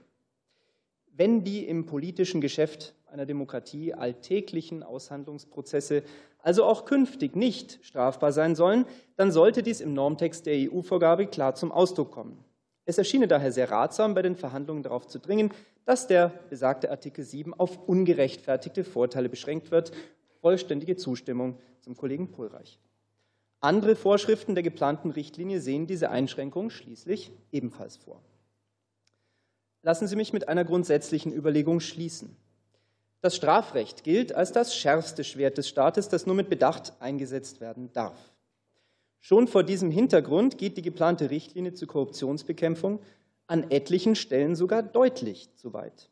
Wenn 1.13 1.43
die 1.43 1.65
im 1.65 1.85
politischen 1.85 2.39
Geschäft 2.39 2.93
einer 3.11 3.25
Demokratie 3.25 3.93
alltäglichen 3.93 4.83
Aushandlungsprozesse 4.83 6.03
also 6.39 6.63
auch 6.63 6.85
künftig 6.85 7.35
nicht 7.35 7.79
strafbar 7.83 8.31
sein 8.31 8.55
sollen, 8.55 8.85
dann 9.15 9.31
sollte 9.31 9.63
dies 9.63 9.81
im 9.81 9.93
Normtext 9.93 10.45
der 10.45 10.71
EU-Vorgabe 10.71 11.27
klar 11.27 11.55
zum 11.55 11.71
Ausdruck 11.71 12.11
kommen. 12.11 12.43
Es 12.85 12.97
erschiene 12.97 13.27
daher 13.27 13.51
sehr 13.51 13.69
ratsam, 13.69 14.15
bei 14.15 14.21
den 14.21 14.35
Verhandlungen 14.35 14.81
darauf 14.81 15.05
zu 15.05 15.19
dringen, 15.19 15.51
dass 15.85 16.07
der 16.07 16.29
besagte 16.49 16.89
Artikel 16.89 17.23
7 17.23 17.53
auf 17.53 17.87
ungerechtfertigte 17.87 18.83
Vorteile 18.83 19.29
beschränkt 19.29 19.71
wird, 19.71 19.91
vollständige 20.41 20.95
Zustimmung 20.95 21.59
zum 21.79 21.95
Kollegen 21.95 22.31
Pulreich. 22.31 22.79
Andere 23.59 23.95
Vorschriften 23.95 24.55
der 24.55 24.63
geplanten 24.63 25.11
Richtlinie 25.11 25.61
sehen 25.61 25.85
diese 25.85 26.09
Einschränkung 26.09 26.71
schließlich 26.71 27.31
ebenfalls 27.51 27.97
vor. 27.97 28.21
Lassen 29.83 30.07
Sie 30.07 30.15
mich 30.15 30.33
mit 30.33 30.47
einer 30.47 30.65
grundsätzlichen 30.65 31.31
Überlegung 31.31 31.79
schließen. 31.79 32.35
Das 33.21 33.35
Strafrecht 33.35 34.03
gilt 34.03 34.33
als 34.33 34.51
das 34.51 34.75
schärfste 34.75 35.23
Schwert 35.23 35.57
des 35.57 35.69
Staates, 35.69 36.09
das 36.09 36.25
nur 36.25 36.35
mit 36.35 36.49
Bedacht 36.49 36.93
eingesetzt 36.99 37.61
werden 37.61 37.93
darf. 37.93 38.17
Schon 39.19 39.47
vor 39.47 39.63
diesem 39.63 39.91
Hintergrund 39.91 40.57
geht 40.57 40.77
die 40.77 40.81
geplante 40.81 41.29
Richtlinie 41.29 41.75
zur 41.75 41.87
Korruptionsbekämpfung 41.87 42.99
an 43.45 43.69
etlichen 43.69 44.15
Stellen 44.15 44.55
sogar 44.55 44.81
deutlich 44.81 45.55
zu 45.55 45.73
weit. 45.73 46.09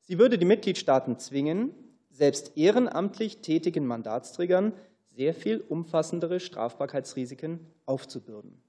Sie 0.00 0.18
würde 0.18 0.36
die 0.36 0.44
Mitgliedstaaten 0.44 1.18
zwingen, 1.18 1.70
selbst 2.10 2.56
ehrenamtlich 2.56 3.38
tätigen 3.38 3.86
Mandatsträgern 3.86 4.74
sehr 5.16 5.32
viel 5.32 5.64
umfassendere 5.66 6.40
Strafbarkeitsrisiken 6.40 7.60
aufzubürden. 7.86 8.60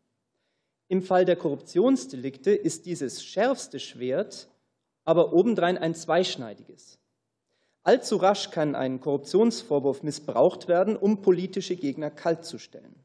Im 0.88 1.02
Fall 1.02 1.26
der 1.26 1.36
Korruptionsdelikte 1.36 2.52
ist 2.52 2.86
dieses 2.86 3.24
schärfste 3.24 3.80
Schwert 3.80 4.48
aber 5.04 5.34
obendrein 5.34 5.78
ein 5.78 5.94
zweischneidiges. 5.94 7.00
Allzu 7.86 8.16
rasch 8.16 8.50
kann 8.50 8.74
ein 8.74 9.00
Korruptionsvorwurf 9.00 10.02
missbraucht 10.02 10.68
werden, 10.68 10.98
um 10.98 11.22
politische 11.22 11.76
Gegner 11.76 12.10
kaltzustellen. 12.10 12.96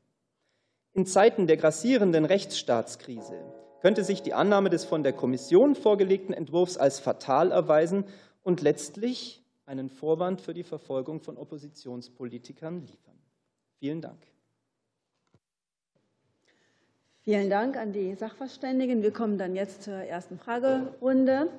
In 0.95 1.05
Zeiten 1.05 1.47
der 1.47 1.59
grassierenden 1.59 2.25
Rechtsstaatskrise 2.25 3.45
könnte 3.83 4.05
sich 4.05 4.23
die 4.23 4.33
Annahme 4.33 4.71
des 4.71 4.87
von 4.87 5.03
der 5.03 5.13
Kommission 5.13 5.75
vorgelegten 5.75 6.33
Entwurfs 6.33 6.79
als 6.79 6.99
fatal 6.99 7.53
erweisen 7.53 8.05
und 8.43 8.63
letztlich 8.63 9.45
einen 9.67 9.91
Vorwand 9.91 10.41
für 10.41 10.55
die 10.55 10.63
Verfolgung 10.63 11.21
von 11.21 11.37
Oppositionspolitikern 11.37 12.81
liefern. 12.81 13.19
Vielen 13.81 14.01
Dank. 14.01 14.27
Vielen 17.21 17.51
Dank 17.51 17.77
an 17.77 17.93
die 17.93 18.15
Sachverständigen. 18.15 19.03
Wir 19.03 19.13
kommen 19.13 19.37
dann 19.37 19.55
jetzt 19.55 19.83
zur 19.83 19.95
ersten 19.95 20.39
Fragerunde 20.39 21.51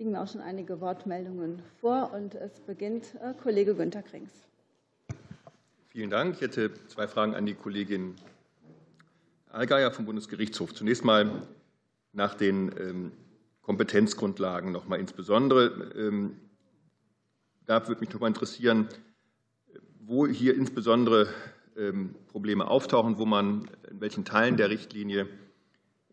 liegen 0.00 0.16
auch 0.16 0.26
schon 0.26 0.40
einige 0.40 0.80
Wortmeldungen 0.80 1.62
vor. 1.78 2.10
Und 2.14 2.34
es 2.34 2.58
beginnt 2.60 3.14
äh, 3.16 3.34
Kollege 3.34 3.74
Günter 3.74 4.02
Krings. 4.02 4.30
Vielen 5.88 6.08
Dank. 6.08 6.36
Ich 6.36 6.40
hätte 6.40 6.72
zwei 6.88 7.06
Fragen 7.06 7.34
an 7.34 7.44
die 7.44 7.52
Kollegin 7.52 8.14
Allgeier 9.50 9.90
vom 9.90 10.06
Bundesgerichtshof. 10.06 10.72
Zunächst 10.72 11.04
mal 11.04 11.46
nach 12.14 12.32
den 12.32 12.72
ähm, 12.78 13.12
Kompetenzgrundlagen 13.60 14.72
noch 14.72 14.88
mal 14.88 14.98
insbesondere. 14.98 15.92
Ähm, 15.94 16.36
da 17.66 17.86
würde 17.86 18.00
mich 18.00 18.10
noch 18.10 18.20
mal 18.20 18.28
interessieren, 18.28 18.88
wo 20.00 20.26
hier 20.26 20.56
insbesondere 20.56 21.28
ähm, 21.76 22.14
Probleme 22.28 22.68
auftauchen, 22.68 23.18
wo 23.18 23.26
man 23.26 23.70
in 23.90 24.00
welchen 24.00 24.24
Teilen 24.24 24.56
der 24.56 24.70
Richtlinie 24.70 25.28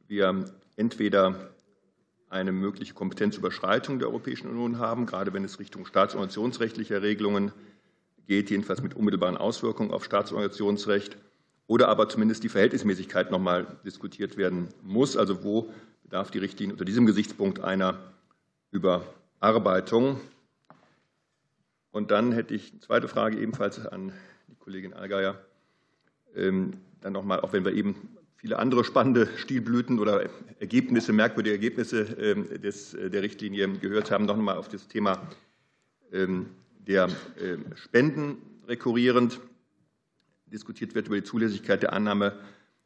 wir 0.09 0.43
entweder 0.75 1.51
eine 2.29 2.51
mögliche 2.51 2.93
Kompetenzüberschreitung 2.93 3.99
der 3.99 4.09
Europäischen 4.09 4.49
Union 4.49 4.79
haben, 4.79 5.05
gerade 5.05 5.33
wenn 5.33 5.43
es 5.43 5.59
Richtung 5.59 5.85
staatsorganisationsrechtlicher 5.85 7.01
Regelungen 7.01 7.51
geht, 8.27 8.49
jedenfalls 8.49 8.81
mit 8.81 8.95
unmittelbaren 8.95 9.37
Auswirkungen 9.37 9.91
auf 9.91 10.03
Staatsorganisationsrecht, 10.03 11.17
oder 11.67 11.89
aber 11.89 12.07
zumindest 12.07 12.43
die 12.43 12.49
Verhältnismäßigkeit 12.49 13.29
noch 13.29 13.39
einmal 13.39 13.67
diskutiert 13.85 14.37
werden 14.37 14.69
muss. 14.83 15.17
Also 15.17 15.43
wo 15.43 15.69
bedarf 16.03 16.31
die 16.31 16.39
Richtlinie 16.39 16.73
unter 16.73 16.85
diesem 16.85 17.05
Gesichtspunkt 17.05 17.59
einer 17.59 17.99
Überarbeitung? 18.71 20.19
Und 21.91 22.11
dann 22.11 22.31
hätte 22.31 22.53
ich 22.53 22.71
eine 22.71 22.79
zweite 22.79 23.07
Frage 23.09 23.37
ebenfalls 23.39 23.85
an 23.85 24.13
die 24.47 24.55
Kollegin 24.55 24.93
Allgeier. 24.93 25.39
Ähm, 26.35 26.73
dann 27.01 27.13
noch 27.13 27.23
mal, 27.23 27.41
auch 27.41 27.53
wenn 27.53 27.65
wir 27.65 27.73
eben 27.73 28.16
viele 28.37 28.59
andere 28.59 28.83
spannende 28.83 29.27
Stilblüten 29.37 29.99
oder 29.99 30.29
Ergebnisse, 30.59 31.11
merkwürdige 31.11 31.55
Ergebnisse 31.55 32.01
ähm, 32.19 32.61
des, 32.61 32.93
äh, 32.93 33.09
der 33.09 33.23
Richtlinie 33.23 33.67
gehört 33.67 34.11
haben, 34.11 34.25
noch 34.25 34.37
einmal 34.37 34.57
auf 34.57 34.69
das 34.69 34.87
Thema 34.87 35.19
ähm, 36.13 36.47
der 36.87 37.09
ähm, 37.41 37.65
Spenden 37.75 38.37
rekurrierend. 38.67 39.39
Diskutiert 40.45 40.95
wird 40.95 41.07
über 41.07 41.17
die 41.17 41.23
Zulässigkeit 41.23 41.81
der 41.83 41.93
Annahme 41.93 42.37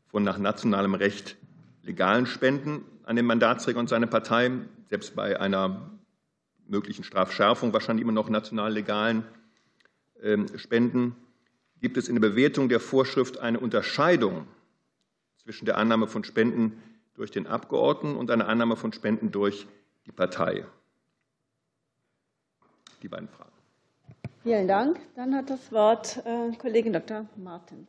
von 0.08 0.24
nach 0.24 0.38
nationalem 0.38 0.96
Recht 0.96 1.38
legalen 1.84 2.26
Spenden 2.26 2.84
an 3.04 3.16
den 3.16 3.26
Mandatsträger 3.26 3.80
und 3.80 3.90
seine 3.90 4.08
Partei, 4.08 4.52
selbst 4.90 5.16
bei 5.16 5.40
einer 5.40 5.92
möglichen 6.68 7.04
Strafschärfung 7.04 7.74
wahrscheinlich 7.74 8.04
immer 8.04 8.14
noch 8.14 8.30
national 8.30 8.74
legalen 8.74 9.24
Spenden. 10.56 11.16
Gibt 11.82 11.98
es 11.98 12.08
in 12.08 12.16
der 12.16 12.22
Bewertung 12.22 12.70
der 12.70 12.80
Vorschrift 12.80 13.40
eine 13.40 13.60
Unterscheidung 13.60 14.48
zwischen 15.44 15.66
der 15.66 15.78
Annahme 15.78 16.08
von 16.08 16.24
Spenden 16.24 16.82
durch 17.16 17.32
den 17.32 17.48
Abgeordneten 17.48 18.18
und 18.18 18.32
einer 18.32 18.48
Annahme 18.48 18.76
von 18.76 18.94
Spenden 18.94 19.32
durch 19.32 19.68
die 20.06 20.12
Partei? 20.12 20.66
Die 23.02 23.08
beiden 23.08 23.28
Fragen. 23.28 23.52
Vielen 24.44 24.68
Dank. 24.68 25.00
Dann 25.16 25.36
hat 25.36 25.50
das 25.50 25.72
Wort 25.72 26.22
äh, 26.26 26.56
Kollegin 26.58 26.94
Dr. 26.94 27.28
Martens. 27.36 27.88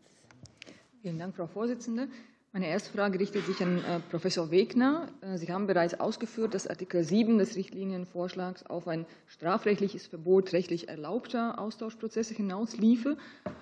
Vielen 1.00 1.18
Dank, 1.18 1.34
Frau 1.34 1.46
Vorsitzende. 1.46 2.08
Meine 2.54 2.68
erste 2.68 2.92
Frage 2.92 3.18
richtet 3.18 3.46
sich 3.46 3.62
an 3.62 3.78
äh, 3.78 4.00
Professor 4.10 4.50
Wegner. 4.50 5.08
Äh, 5.22 5.38
Sie 5.38 5.50
haben 5.50 5.66
bereits 5.66 5.98
ausgeführt, 5.98 6.52
dass 6.52 6.66
Artikel 6.66 7.02
7 7.02 7.38
des 7.38 7.56
Richtlinienvorschlags 7.56 8.66
auf 8.66 8.88
ein 8.88 9.06
strafrechtliches 9.26 10.06
Verbot 10.06 10.52
rechtlich 10.52 10.90
erlaubter 10.90 11.58
Austauschprozesse 11.58 12.34
hinausliefe. 12.34 13.16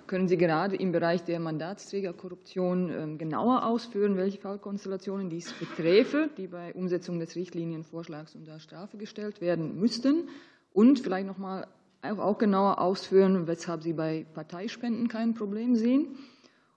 Können 0.08 0.26
Sie 0.26 0.36
gerade 0.36 0.74
im 0.74 0.90
Bereich 0.90 1.22
der 1.22 1.38
Mandatsträgerkorruption 1.38 2.90
ähm, 2.90 3.18
genauer 3.18 3.64
ausführen, 3.64 4.16
welche 4.16 4.40
Fallkonstellationen 4.40 5.30
dies 5.30 5.52
beträfe, 5.52 6.28
die 6.36 6.48
bei 6.48 6.74
Umsetzung 6.74 7.20
des 7.20 7.36
Richtlinienvorschlags 7.36 8.34
unter 8.34 8.58
Strafe 8.58 8.96
gestellt 8.96 9.40
werden 9.40 9.78
müssten? 9.78 10.28
Und 10.72 10.98
vielleicht 10.98 11.28
noch 11.28 11.38
mal 11.38 11.68
auch 12.02 12.38
genauer 12.38 12.80
ausführen, 12.80 13.46
weshalb 13.46 13.84
Sie 13.84 13.92
bei 13.92 14.26
Parteispenden 14.34 15.06
kein 15.06 15.34
Problem 15.34 15.76
sehen? 15.76 16.16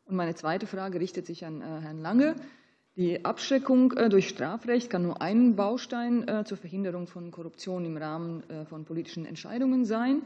Und 0.05 0.15
meine 0.15 0.35
zweite 0.35 0.67
Frage 0.67 0.99
richtet 0.99 1.25
sich 1.25 1.45
an 1.45 1.61
äh, 1.61 1.65
Herrn 1.81 1.99
Lange. 1.99 2.35
Die 2.95 3.25
Abschreckung 3.25 3.93
äh, 3.93 4.09
durch 4.09 4.29
Strafrecht 4.29 4.89
kann 4.89 5.03
nur 5.03 5.21
ein 5.21 5.55
Baustein 5.55 6.27
äh, 6.27 6.43
zur 6.45 6.57
Verhinderung 6.57 7.07
von 7.07 7.31
Korruption 7.31 7.85
im 7.85 7.97
Rahmen 7.97 8.43
von 8.69 8.85
politischen 8.85 9.25
Entscheidungen 9.25 9.85
sein. 9.85 10.21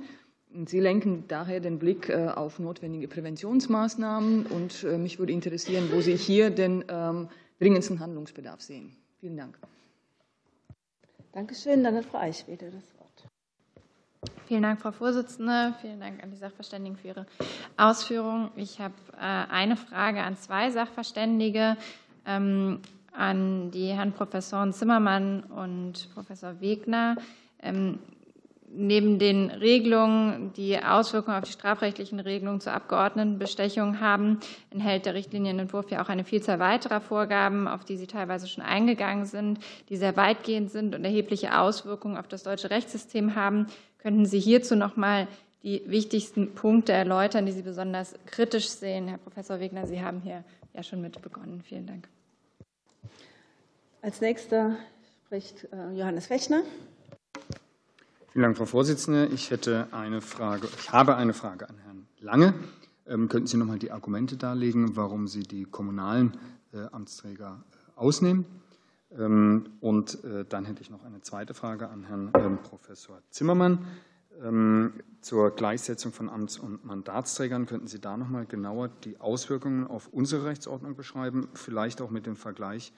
Sie 0.65 0.79
lenken 0.79 1.25
daher 1.27 1.59
den 1.59 1.77
Blick 1.77 2.09
auf 2.09 2.57
notwendige 2.57 3.09
Präventionsmaßnahmen. 3.09 4.45
Und 4.45 4.83
mich 4.83 5.19
würde 5.19 5.33
interessieren, 5.33 5.89
wo 5.91 5.99
Sie 5.99 6.15
hier 6.15 6.49
den 6.49 6.85
ähm, 6.87 7.27
dringendsten 7.59 7.99
Handlungsbedarf 7.99 8.61
sehen. 8.61 8.95
Vielen 9.19 9.35
Dank. 9.35 9.59
Dankeschön. 11.33 11.83
Dann 11.83 11.95
hat 11.95 12.05
Frau 12.05 12.19
Eichwede 12.19 12.71
das 12.71 12.96
Vielen 14.47 14.63
Dank, 14.63 14.79
Frau 14.79 14.93
Vorsitzende. 14.93 15.73
Vielen 15.81 15.99
Dank 15.99 16.23
an 16.23 16.31
die 16.31 16.37
Sachverständigen 16.37 16.95
für 16.95 17.09
Ihre 17.09 17.25
Ausführungen. 17.75 18.49
Ich 18.55 18.79
habe 18.79 18.93
äh, 19.19 19.51
eine 19.51 19.75
Frage 19.75 20.23
an 20.23 20.37
zwei 20.37 20.71
Sachverständige, 20.71 21.75
ähm, 22.25 22.79
an 23.11 23.71
die 23.71 23.87
Herren 23.87 24.13
Professoren 24.13 24.71
Zimmermann 24.71 25.43
und 25.43 26.07
Professor 26.13 26.61
Wegner. 26.61 27.17
Ähm, 27.61 27.99
neben 28.69 29.17
den 29.17 29.49
Regelungen, 29.49 30.53
die 30.53 30.77
Auswirkungen 30.81 31.37
auf 31.37 31.43
die 31.43 31.51
strafrechtlichen 31.51 32.19
Regelungen 32.19 32.59
zur 32.59 32.73
Abgeordnetenbestechung 32.73 33.99
haben, 33.99 34.39
enthält 34.69 35.05
der 35.05 35.13
Richtlinienentwurf 35.13 35.89
ja 35.89 36.03
auch 36.03 36.09
eine 36.09 36.23
Vielzahl 36.23 36.59
weiterer 36.59 37.01
Vorgaben, 37.01 37.67
auf 37.67 37.85
die 37.85 37.97
Sie 37.97 38.07
teilweise 38.07 38.47
schon 38.47 38.63
eingegangen 38.63 39.25
sind, 39.25 39.59
die 39.89 39.97
sehr 39.97 40.15
weitgehend 40.17 40.71
sind 40.71 40.95
und 40.95 41.03
erhebliche 41.03 41.57
Auswirkungen 41.57 42.17
auf 42.17 42.27
das 42.27 42.43
deutsche 42.43 42.69
Rechtssystem 42.69 43.35
haben. 43.35 43.67
Könnten 43.99 44.25
Sie 44.25 44.39
hierzu 44.39 44.75
noch 44.75 44.95
mal 44.95 45.27
die 45.63 45.83
wichtigsten 45.87 46.53
Punkte 46.53 46.93
erläutern, 46.93 47.45
die 47.45 47.51
Sie 47.51 47.63
besonders 47.63 48.15
kritisch 48.25 48.69
sehen? 48.69 49.07
Herr 49.07 49.17
Professor 49.17 49.59
Wegner, 49.59 49.87
Sie 49.87 50.01
haben 50.01 50.21
hier 50.21 50.43
ja 50.73 50.83
schon 50.83 51.01
mit 51.01 51.21
begonnen. 51.21 51.61
Vielen 51.61 51.87
Dank. 51.87 52.07
Als 54.01 54.21
nächster 54.21 54.77
spricht 55.25 55.67
äh, 55.73 55.91
Johannes 55.91 56.27
Fechner. 56.27 56.61
Vielen 58.31 58.43
Dank, 58.43 58.57
Frau 58.57 58.65
Vorsitzende. 58.65 59.25
Ich 59.33 59.49
hätte 59.51 59.87
eine 59.91 60.21
Frage, 60.21 60.67
ich 60.79 60.91
habe 60.91 61.15
eine 61.15 61.33
Frage 61.33 61.67
an 61.67 61.77
Herrn 61.83 62.07
Lange. 62.19 62.53
Ähm, 63.07 63.27
könnten 63.29 63.47
Sie 63.47 63.57
noch 63.57 63.65
mal 63.65 63.79
die 63.79 63.91
Argumente 63.91 64.37
darlegen, 64.37 64.95
warum 64.95 65.27
Sie 65.27 65.43
die 65.43 65.63
kommunalen 65.63 66.37
äh, 66.73 66.85
Amtsträger 66.91 67.63
äh, 67.71 67.99
ausnehmen? 67.99 68.45
Ähm, 69.17 69.69
und 69.79 70.23
äh, 70.23 70.45
dann 70.45 70.65
hätte 70.65 70.81
ich 70.81 70.89
noch 70.89 71.03
eine 71.03 71.21
zweite 71.21 71.53
Frage 71.53 71.89
an 71.89 72.03
Herrn 72.03 72.31
ähm, 72.35 72.57
Professor 72.61 73.21
Zimmermann. 73.29 73.85
Zur 75.21 75.49
Gleichsetzung 75.49 76.13
von 76.13 76.29
Amts- 76.29 76.59
und 76.59 76.85
Mandatsträgern 76.85 77.65
könnten 77.65 77.87
Sie 77.87 77.99
da 77.99 78.17
noch 78.17 78.29
mal 78.29 78.45
genauer 78.45 78.89
die 79.03 79.19
Auswirkungen 79.19 79.87
auf 79.87 80.09
unsere 80.09 80.45
Rechtsordnung 80.45 80.95
beschreiben, 80.95 81.49
vielleicht 81.55 82.01
auch 82.01 82.11
mit 82.11 82.27
dem 82.27 82.35
Vergleich 82.35 82.93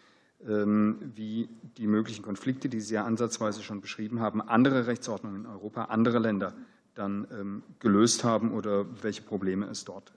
ähm, 0.48 1.12
wie 1.16 1.50
die 1.78 1.88
möglichen 1.88 2.24
Konflikte, 2.24 2.70
die 2.70 2.80
Sie 2.80 2.94
ja 2.94 3.06
ansatzweise 3.06 3.62
schon 3.62 3.82
beschrieben 3.82 4.20
haben, 4.20 4.42
andere 4.42 4.88
Rechtsordnungen 4.88 5.46
in 5.46 5.46
Europa, 5.50 5.86
andere 5.86 6.20
Länder 6.20 6.54
dann 6.96 7.28
ähm, 7.32 7.64
gelöst 7.80 8.24
haben 8.24 8.54
oder 8.54 8.86
welche 9.04 9.22
Probleme 9.22 9.68
es 9.68 9.86
dort 9.86 10.14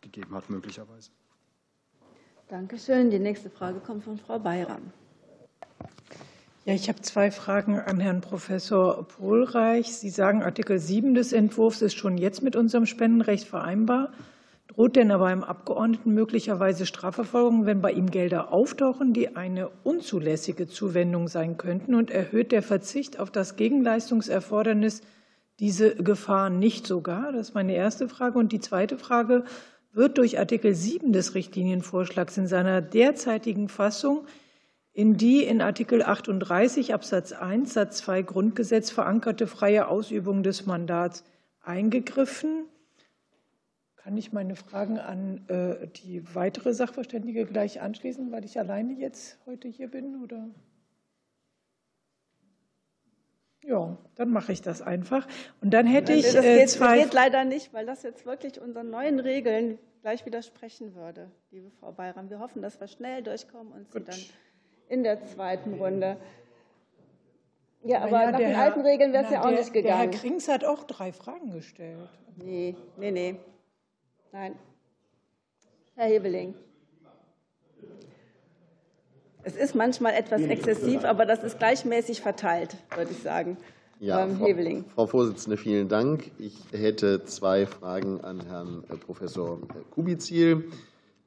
gegeben 0.00 0.34
hat, 0.34 0.50
möglicherweise. 0.50 1.10
Dankeschön. 2.52 3.08
Die 3.08 3.18
nächste 3.18 3.48
Frage 3.48 3.80
kommt 3.80 4.04
von 4.04 4.18
Frau 4.18 4.38
Bayram. 4.38 4.92
Ja, 6.66 6.74
ich 6.74 6.90
habe 6.90 7.00
zwei 7.00 7.30
Fragen 7.30 7.80
an 7.80 7.98
Herrn 7.98 8.20
Professor 8.20 9.08
Pohlreich. 9.08 9.96
Sie 9.96 10.10
sagen, 10.10 10.42
Artikel 10.42 10.78
7 10.78 11.14
des 11.14 11.32
Entwurfs 11.32 11.80
ist 11.80 11.94
schon 11.94 12.18
jetzt 12.18 12.42
mit 12.42 12.54
unserem 12.54 12.84
Spendenrecht 12.84 13.48
vereinbar. 13.48 14.12
Droht 14.68 14.96
denn 14.96 15.12
aber 15.12 15.28
einem 15.28 15.44
Abgeordneten 15.44 16.12
möglicherweise 16.12 16.84
Strafverfolgung, 16.84 17.64
wenn 17.64 17.80
bei 17.80 17.92
ihm 17.92 18.10
Gelder 18.10 18.52
auftauchen, 18.52 19.14
die 19.14 19.34
eine 19.34 19.70
unzulässige 19.82 20.68
Zuwendung 20.68 21.28
sein 21.28 21.56
könnten? 21.56 21.94
Und 21.94 22.10
erhöht 22.10 22.52
der 22.52 22.62
Verzicht 22.62 23.18
auf 23.18 23.30
das 23.30 23.56
Gegenleistungserfordernis 23.56 25.00
diese 25.58 25.94
Gefahr 25.94 26.50
nicht 26.50 26.86
sogar? 26.86 27.32
Das 27.32 27.48
ist 27.48 27.54
meine 27.54 27.74
erste 27.74 28.10
Frage. 28.10 28.38
Und 28.38 28.52
die 28.52 28.60
zweite 28.60 28.98
Frage, 28.98 29.44
wird 29.92 30.18
durch 30.18 30.38
Artikel 30.38 30.74
7 30.74 31.12
des 31.12 31.34
Richtlinienvorschlags 31.34 32.36
in 32.38 32.46
seiner 32.46 32.80
derzeitigen 32.80 33.68
Fassung 33.68 34.26
in 34.94 35.16
die 35.16 35.42
in 35.42 35.62
Artikel 35.62 36.02
38 36.02 36.92
Absatz 36.92 37.32
1 37.32 37.72
Satz 37.72 37.98
2 37.98 38.22
Grundgesetz 38.22 38.90
verankerte 38.90 39.46
freie 39.46 39.88
Ausübung 39.88 40.42
des 40.42 40.66
Mandats 40.66 41.24
eingegriffen. 41.62 42.66
Kann 43.96 44.16
ich 44.18 44.32
meine 44.32 44.56
Fragen 44.56 44.98
an 44.98 45.48
äh, 45.48 45.86
die 45.88 46.22
weitere 46.34 46.74
Sachverständige 46.74 47.46
gleich 47.46 47.80
anschließen, 47.80 48.32
weil 48.32 48.44
ich 48.44 48.58
alleine 48.58 48.92
jetzt 48.94 49.38
heute 49.46 49.68
hier 49.68 49.88
bin? 49.88 50.22
Oder? 50.22 50.50
Ja, 53.64 53.96
dann 54.16 54.30
mache 54.30 54.52
ich 54.52 54.60
das 54.60 54.82
einfach. 54.82 55.26
Und 55.60 55.70
dann 55.70 55.86
hätte 55.86 56.12
ich 56.12 56.32
das 56.32 56.42
geht, 56.42 56.70
zwei. 56.70 56.96
Das 56.96 57.04
geht 57.04 57.14
leider 57.14 57.44
nicht, 57.44 57.72
weil 57.72 57.86
das 57.86 58.02
jetzt 58.02 58.26
wirklich 58.26 58.60
unseren 58.60 58.90
neuen 58.90 59.20
Regeln 59.20 59.78
gleich 60.02 60.26
widersprechen 60.26 60.94
würde, 60.96 61.30
liebe 61.50 61.70
Frau 61.70 61.92
Bayram. 61.92 62.28
Wir 62.28 62.40
hoffen, 62.40 62.60
dass 62.60 62.80
wir 62.80 62.88
schnell 62.88 63.22
durchkommen 63.22 63.72
und 63.72 63.92
Sie 63.92 63.98
Gut. 63.98 64.08
dann 64.08 64.18
in 64.88 65.04
der 65.04 65.24
zweiten 65.26 65.74
Runde. 65.74 66.16
Ja, 67.84 68.00
aber 68.00 68.22
ja, 68.22 68.30
nach 68.30 68.38
den 68.38 68.48
Herr, 68.48 68.64
alten 68.64 68.80
Regeln 68.80 69.12
wäre 69.12 69.24
es 69.24 69.30
ja 69.30 69.40
auch 69.40 69.48
der, 69.48 69.58
nicht 69.58 69.72
gegangen. 69.72 70.10
Herr 70.10 70.20
Krings 70.20 70.48
hat 70.48 70.64
auch 70.64 70.84
drei 70.84 71.12
Fragen 71.12 71.50
gestellt. 71.50 72.08
Nee, 72.36 72.76
nee, 72.96 73.10
nee. 73.10 73.36
Nein. 74.32 74.56
Herr 75.94 76.06
Hebeling. 76.06 76.54
Es 79.44 79.56
ist 79.56 79.74
manchmal 79.74 80.14
etwas 80.14 80.42
exzessiv, 80.42 81.04
aber 81.04 81.26
das 81.26 81.42
ist 81.42 81.58
gleichmäßig 81.58 82.20
verteilt, 82.20 82.76
würde 82.96 83.10
ich 83.10 83.22
sagen. 83.22 83.56
Ja, 83.98 84.26
Frau, 84.26 84.48
Frau, 84.94 85.06
Vorsitzende, 85.06 85.56
vielen 85.56 85.88
Dank. 85.88 86.32
Ich 86.38 86.56
hätte 86.72 87.24
zwei 87.24 87.66
Fragen 87.66 88.20
an 88.22 88.40
Herrn 88.40 88.82
äh, 88.90 88.96
Professor 88.96 89.60
Kubizil. 89.92 90.64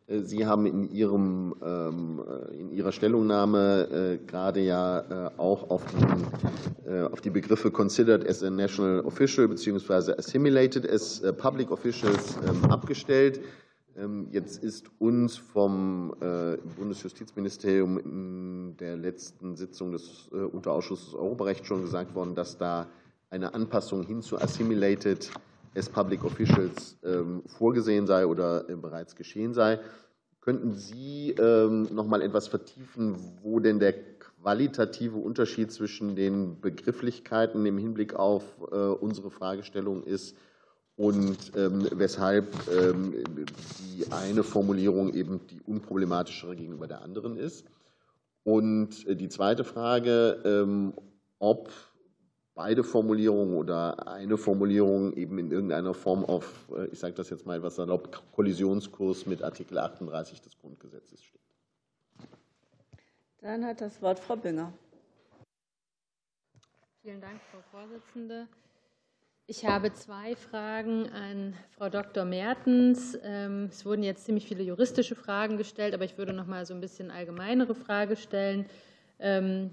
Äh, 0.07 0.20
Sie 0.20 0.45
haben 0.45 0.66
in, 0.66 0.91
Ihrem, 0.91 1.55
ähm, 1.63 2.22
äh, 2.28 2.59
in 2.59 2.72
Ihrer 2.72 2.91
Stellungnahme 2.91 4.20
gerade 4.28 4.59
ja 4.59 5.32
auch 5.38 5.70
auf 5.70 5.84
die, 5.86 6.91
auf 7.11 7.22
die 7.22 7.30
Begriffe 7.30 7.72
considered 7.72 8.28
as 8.28 8.43
a 8.43 8.49
national 8.49 8.99
official 9.05 9.47
bzw. 9.47 10.11
assimilated 10.18 10.86
as 10.89 11.22
public 11.38 11.72
officials 11.72 12.38
ähm, 12.45 12.70
abgestellt. 12.70 13.39
Ähm, 13.98 14.28
jetzt 14.32 14.62
ist 14.62 14.91
uns 15.00 15.38
vom 15.38 16.14
äh, 16.20 16.58
Bundesjustizministerium 16.78 17.98
in 17.98 18.78
der 18.78 18.98
letzten 18.98 19.56
Sitzung 19.56 19.93
des 19.93 20.30
äh, 20.34 20.36
Unterausschusses 20.36 21.14
Europarecht 21.14 21.66
schon 21.66 21.82
gesagt 21.82 22.14
worden, 22.14 22.36
dass 22.36 22.58
da 22.58 22.88
eine 23.30 23.54
Anpassung 23.54 24.04
hin 24.06 24.22
zu 24.22 24.38
Assimilated 24.38 25.32
as 25.76 25.89
Public 25.89 26.26
Officials 26.26 26.98
ähm, 27.04 27.43
vorgesehen 27.46 28.06
sei 28.06 28.26
oder 28.26 28.70
äh, 28.70 28.76
bereits 28.76 29.16
geschehen 29.16 29.54
sei. 29.54 29.80
Könnten 30.41 30.74
Sie 30.74 31.32
ähm, 31.32 31.88
noch 31.93 32.06
mal 32.06 32.22
etwas 32.22 32.50
vertiefen, 32.50 33.16
wo 33.41 33.60
denn 33.60 33.80
der 33.80 33.93
qualitative 34.20 35.18
Unterschied 35.18 35.72
zwischen 35.72 36.16
den 36.16 36.60
Begrifflichkeiten 36.60 37.66
im 37.66 37.80
Hinblick 37.80 38.14
auf 38.14 38.43
unsere 38.60 39.32
Fragestellung 39.32 40.04
ist 40.04 40.36
und 40.98 41.52
ähm, 41.56 41.88
weshalb 41.91 42.54
ähm, 42.70 43.24
die 43.80 44.12
eine 44.12 44.43
Formulierung 44.43 45.14
eben 45.14 45.46
die 45.48 45.62
unproblematischere 45.62 46.56
gegenüber 46.56 46.88
der 46.88 47.02
anderen 47.02 47.38
ist. 47.38 47.66
Und 48.43 49.06
äh, 49.08 49.16
die 49.16 49.30
zweite 49.30 49.64
Frage, 49.64 50.41
ähm, 50.46 50.93
ob 51.39 51.70
beide 52.54 52.84
Formulierungen 52.84 53.56
oder 53.56 54.08
eine 54.08 54.38
Formulierung 54.38 55.14
eben 55.14 55.38
in 55.38 55.52
irgendeiner 55.52 55.93
Form 55.93 56.24
auf, 56.24 56.70
äh, 56.72 56.86
ich 56.86 57.00
sage 57.00 57.14
das 57.14 57.30
jetzt 57.30 57.46
mal 57.46 57.58
etwas 57.58 57.76
salopp, 57.76 58.22
Kollisionskurs 58.32 59.26
mit 59.26 59.43
Artikel 59.43 59.78
38 59.78 60.41
des 60.41 60.58
Grundgesetzes 60.58 61.22
steht. 61.22 61.41
Dann 63.41 63.66
hat 63.66 63.82
das 63.82 64.02
Wort 64.02 64.20
Frau 64.20 64.38
Bünger. 64.38 64.72
Vielen 67.02 67.22
Dank, 67.22 67.41
Frau 67.52 67.60
Vorsitzende. 67.72 68.48
Ich 69.48 69.64
habe 69.64 69.93
zwei 69.93 70.36
Fragen 70.36 71.08
an 71.12 71.54
Frau 71.78 71.89
Dr. 71.89 72.26
Mertens. 72.26 73.16
Ähm, 73.24 73.70
es 73.72 73.86
wurden 73.86 74.02
jetzt 74.02 74.26
ziemlich 74.26 74.48
viele 74.48 74.64
juristische 74.64 75.14
Fragen 75.14 75.58
gestellt, 75.58 75.93
aber 75.93 76.04
ich 76.04 76.18
würde 76.18 76.34
noch 76.34 76.48
mal 76.48 76.66
so 76.66 76.74
ein 76.74 76.82
bisschen 76.82 77.12
allgemeinere 77.12 77.76
Frage 77.76 78.16
stellen, 78.16 78.66
ähm, 79.20 79.70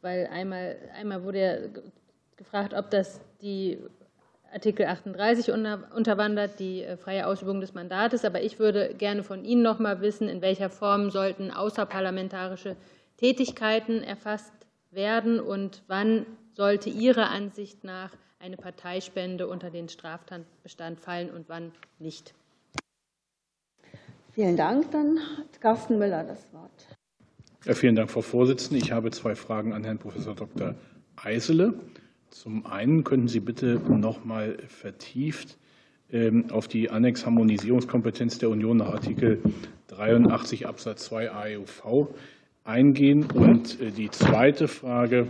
weil 0.00 0.26
einmal, 0.26 0.76
einmal 0.96 1.22
wurde 1.22 1.38
ja 1.38 1.82
gefragt, 2.34 2.74
ob 2.74 2.90
das 2.90 3.20
die 3.40 3.78
Artikel 4.52 4.86
38 4.86 5.52
unterwandert, 5.52 6.58
die 6.58 6.82
äh, 6.82 6.96
freie 6.96 7.28
Ausübung 7.28 7.60
des 7.60 7.74
Mandates. 7.74 8.24
Aber 8.24 8.42
ich 8.42 8.58
würde 8.58 8.92
gerne 8.92 9.22
von 9.22 9.44
Ihnen 9.44 9.62
noch 9.62 9.78
mal 9.78 10.00
wissen, 10.00 10.28
in 10.28 10.42
welcher 10.42 10.68
Form 10.68 11.12
sollten 11.12 11.52
außerparlamentarische 11.52 12.74
Tätigkeiten 13.18 14.02
erfasst 14.02 14.52
werden 14.90 15.38
und 15.38 15.84
wann 15.86 16.26
sollte 16.54 16.90
Ihrer 16.90 17.30
Ansicht 17.30 17.84
nach 17.84 18.10
eine 18.42 18.56
Parteispende 18.56 19.46
unter 19.46 19.70
den 19.70 19.88
Straftatbestand 19.88 20.98
fallen 20.98 21.30
und 21.30 21.48
wann 21.48 21.70
nicht. 22.00 22.34
Vielen 24.32 24.56
Dank. 24.56 24.90
Dann 24.90 25.20
hat 25.38 25.60
Carsten 25.60 25.98
Müller 25.98 26.24
das 26.24 26.52
Wort. 26.52 26.70
Ja, 27.64 27.74
vielen 27.74 27.94
Dank, 27.94 28.10
Frau 28.10 28.22
Vorsitzende. 28.22 28.82
Ich 28.82 28.90
habe 28.90 29.12
zwei 29.12 29.36
Fragen 29.36 29.72
an 29.72 29.84
Herrn 29.84 29.98
Professor 29.98 30.34
Dr. 30.34 30.74
Eisele. 31.14 31.74
Zum 32.30 32.66
einen 32.66 33.04
könnten 33.04 33.28
Sie 33.28 33.40
bitte 33.40 33.80
noch 33.88 34.24
mal 34.24 34.58
vertieft 34.66 35.56
ähm, 36.10 36.50
auf 36.50 36.66
die 36.66 36.90
Annexharmonisierungskompetenz 36.90 38.38
der 38.38 38.50
Union 38.50 38.78
nach 38.78 38.92
Artikel 38.92 39.40
83 39.88 40.66
Absatz 40.66 41.04
2 41.04 41.30
AEUV 41.30 42.08
eingehen. 42.64 43.30
Und 43.30 43.80
äh, 43.80 43.92
die 43.92 44.10
zweite 44.10 44.66
Frage 44.66 45.28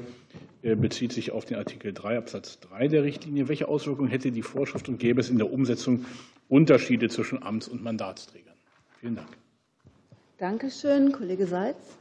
bezieht 0.62 1.12
sich 1.12 1.32
auf 1.32 1.44
den 1.44 1.56
Artikel 1.56 1.92
3 1.92 2.18
Absatz 2.18 2.60
3 2.60 2.88
der 2.88 3.02
Richtlinie. 3.02 3.48
Welche 3.48 3.68
Auswirkungen 3.68 4.08
hätte 4.08 4.30
die 4.30 4.42
Vorschrift 4.42 4.88
und 4.88 4.98
gäbe 4.98 5.20
es 5.20 5.28
in 5.28 5.38
der 5.38 5.52
Umsetzung 5.52 6.04
Unterschiede 6.48 7.08
zwischen 7.08 7.42
Amts- 7.42 7.68
und 7.68 7.82
Mandatsträgern? 7.82 8.54
Vielen 9.00 9.16
Dank. 9.16 9.28
Dankeschön, 10.38 11.12
Kollege 11.12 11.46
Seitz. 11.46 11.98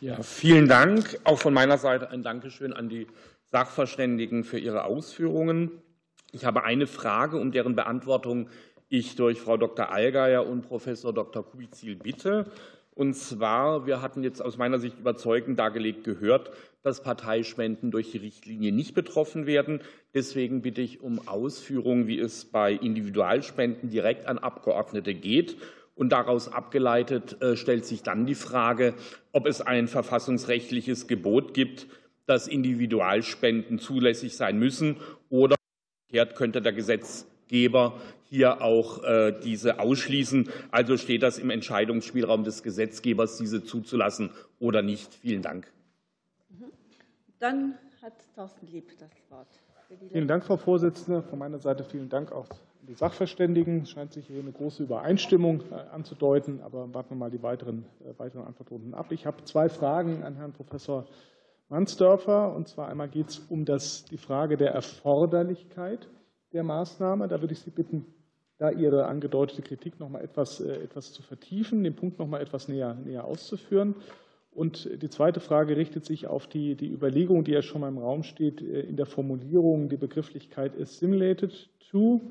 Ja, 0.00 0.22
vielen 0.22 0.68
Dank. 0.68 1.18
Auch 1.24 1.38
von 1.38 1.54
meiner 1.54 1.78
Seite 1.78 2.10
ein 2.10 2.22
Dankeschön 2.22 2.72
an 2.72 2.88
die 2.88 3.06
Sachverständigen 3.50 4.44
für 4.44 4.58
ihre 4.58 4.84
Ausführungen. 4.84 5.70
Ich 6.32 6.44
habe 6.44 6.64
eine 6.64 6.86
Frage, 6.86 7.38
um 7.38 7.52
deren 7.52 7.74
Beantwortung 7.76 8.50
ich 8.88 9.16
durch 9.16 9.40
Frau 9.40 9.56
Dr. 9.56 9.90
Allgeier 9.90 10.46
und 10.46 10.62
Professor 10.62 11.12
Dr. 11.12 11.44
Kubizil 11.44 11.96
bitte. 11.96 12.50
Und 12.94 13.14
zwar, 13.14 13.86
wir 13.86 14.00
hatten 14.00 14.22
jetzt 14.22 14.42
aus 14.42 14.56
meiner 14.56 14.78
Sicht 14.78 14.98
überzeugend 14.98 15.58
dargelegt 15.58 16.04
gehört, 16.04 16.50
dass 16.86 17.02
Parteispenden 17.02 17.90
durch 17.90 18.12
die 18.12 18.18
Richtlinie 18.18 18.70
nicht 18.70 18.94
betroffen 18.94 19.44
werden. 19.44 19.80
Deswegen 20.14 20.62
bitte 20.62 20.82
ich 20.82 21.00
um 21.00 21.26
Ausführungen, 21.26 22.06
wie 22.06 22.20
es 22.20 22.44
bei 22.44 22.72
Individualspenden 22.72 23.90
direkt 23.90 24.26
an 24.26 24.38
Abgeordnete 24.38 25.12
geht. 25.12 25.56
Und 25.96 26.10
daraus 26.10 26.46
abgeleitet 26.46 27.42
äh, 27.42 27.56
stellt 27.56 27.86
sich 27.86 28.04
dann 28.04 28.24
die 28.24 28.36
Frage, 28.36 28.94
ob 29.32 29.46
es 29.46 29.60
ein 29.60 29.88
verfassungsrechtliches 29.88 31.08
Gebot 31.08 31.54
gibt, 31.54 31.88
dass 32.26 32.46
Individualspenden 32.46 33.80
zulässig 33.80 34.36
sein 34.36 34.56
müssen 34.56 34.96
oder 35.28 35.56
könnte 36.36 36.62
der 36.62 36.72
Gesetzgeber 36.72 38.00
hier 38.28 38.62
auch 38.62 39.02
äh, 39.02 39.34
diese 39.42 39.80
ausschließen. 39.80 40.50
Also 40.70 40.96
steht 40.96 41.24
das 41.24 41.38
im 41.38 41.50
Entscheidungsspielraum 41.50 42.44
des 42.44 42.62
Gesetzgebers, 42.62 43.38
diese 43.38 43.64
zuzulassen 43.64 44.30
oder 44.60 44.82
nicht. 44.82 45.12
Vielen 45.14 45.42
Dank. 45.42 45.66
Dann 47.38 47.74
hat 48.02 48.14
Thorsten 48.34 48.66
Lieb 48.66 48.98
das 48.98 49.10
Wort. 49.30 49.48
Vielen 50.10 50.26
Dank, 50.26 50.44
Frau 50.44 50.56
Vorsitzende. 50.56 51.22
Von 51.22 51.38
meiner 51.38 51.58
Seite 51.58 51.84
vielen 51.84 52.08
Dank 52.08 52.32
auch 52.32 52.48
an 52.48 52.86
die 52.88 52.94
Sachverständigen. 52.94 53.82
Es 53.82 53.90
scheint 53.90 54.12
sich 54.12 54.26
hier 54.26 54.40
eine 54.40 54.52
große 54.52 54.82
Übereinstimmung 54.82 55.62
äh, 55.70 55.74
anzudeuten, 55.92 56.60
aber 56.62 56.92
warten 56.94 57.10
wir 57.10 57.16
mal 57.16 57.30
die 57.30 57.42
weiteren, 57.42 57.84
äh, 58.04 58.18
weiteren 58.18 58.44
Antwortrunden 58.44 58.94
ab. 58.94 59.12
Ich 59.12 59.26
habe 59.26 59.44
zwei 59.44 59.68
Fragen 59.68 60.22
an 60.22 60.36
Herrn 60.36 60.52
Professor 60.52 61.06
Mansdörfer. 61.68 62.54
Und 62.54 62.68
zwar 62.68 62.88
einmal 62.88 63.08
geht 63.08 63.28
es 63.28 63.38
um 63.38 63.64
das, 63.64 64.04
die 64.04 64.18
Frage 64.18 64.56
der 64.56 64.72
Erforderlichkeit 64.72 66.08
der 66.52 66.62
Maßnahme. 66.62 67.28
Da 67.28 67.40
würde 67.40 67.52
ich 67.52 67.60
Sie 67.60 67.70
bitten, 67.70 68.06
da 68.58 68.70
Ihre 68.70 69.06
angedeutete 69.06 69.62
Kritik 69.62 70.00
noch 70.00 70.08
mal 70.08 70.22
etwas, 70.22 70.60
äh, 70.60 70.72
etwas 70.82 71.12
zu 71.12 71.22
vertiefen, 71.22 71.84
den 71.84 71.94
Punkt 71.94 72.18
noch 72.18 72.28
mal 72.28 72.40
etwas 72.40 72.68
näher, 72.68 72.94
näher 72.94 73.24
auszuführen. 73.24 73.94
Und 74.56 75.02
die 75.02 75.10
zweite 75.10 75.40
Frage 75.40 75.76
richtet 75.76 76.06
sich 76.06 76.26
auf 76.26 76.46
die, 76.46 76.76
die 76.76 76.90
Überlegung, 76.90 77.44
die 77.44 77.52
ja 77.52 77.60
schon 77.60 77.82
mal 77.82 77.88
im 77.88 77.98
Raum 77.98 78.22
steht, 78.22 78.62
äh, 78.62 78.80
in 78.80 78.96
der 78.96 79.04
Formulierung, 79.04 79.90
die 79.90 79.98
Begrifflichkeit 79.98 80.72
assimilated 80.80 81.68
to 81.90 82.22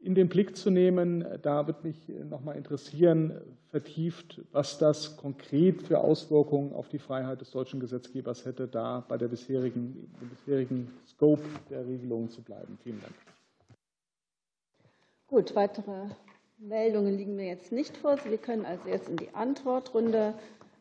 in 0.00 0.14
den 0.14 0.28
Blick 0.28 0.54
zu 0.54 0.68
nehmen. 0.68 1.24
Da 1.40 1.66
würde 1.66 1.80
mich 1.84 2.12
noch 2.28 2.42
mal 2.42 2.52
interessieren, 2.52 3.40
vertieft, 3.70 4.42
was 4.52 4.76
das 4.76 5.16
konkret 5.16 5.80
für 5.80 6.00
Auswirkungen 6.00 6.74
auf 6.74 6.90
die 6.90 6.98
Freiheit 6.98 7.40
des 7.40 7.50
deutschen 7.50 7.80
Gesetzgebers 7.80 8.44
hätte, 8.44 8.68
da 8.68 9.02
bei 9.08 9.16
der 9.16 9.28
bisherigen, 9.28 10.12
dem 10.20 10.28
bisherigen 10.28 10.90
Scope 11.08 11.42
der 11.70 11.86
Regelungen 11.86 12.28
zu 12.28 12.42
bleiben. 12.42 12.78
Vielen 12.82 13.00
Dank. 13.00 13.14
Gut, 15.28 15.56
weitere 15.56 16.08
Meldungen 16.58 17.16
liegen 17.16 17.36
mir 17.36 17.46
jetzt 17.46 17.72
nicht 17.72 17.96
vor. 17.96 18.18
Wir 18.28 18.38
können 18.38 18.64
also 18.64 18.88
jetzt 18.88 19.08
in 19.08 19.16
die 19.16 19.34
Antwortrunde 19.34 20.34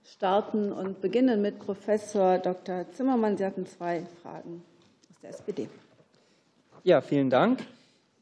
starten 0.06 0.72
und 0.72 1.02
beginnen 1.02 1.42
mit 1.42 1.60
Professor 1.60 2.38
Dr. 2.38 2.86
Zimmermann. 2.92 3.38
Sie 3.38 3.46
hatten 3.46 3.66
zwei 3.66 4.06
Fragen 4.22 4.64
aus 5.10 5.20
der 5.22 5.30
SPD. 5.30 5.70
Ja, 6.84 7.02
vielen 7.02 7.30
Dank. 7.30 7.62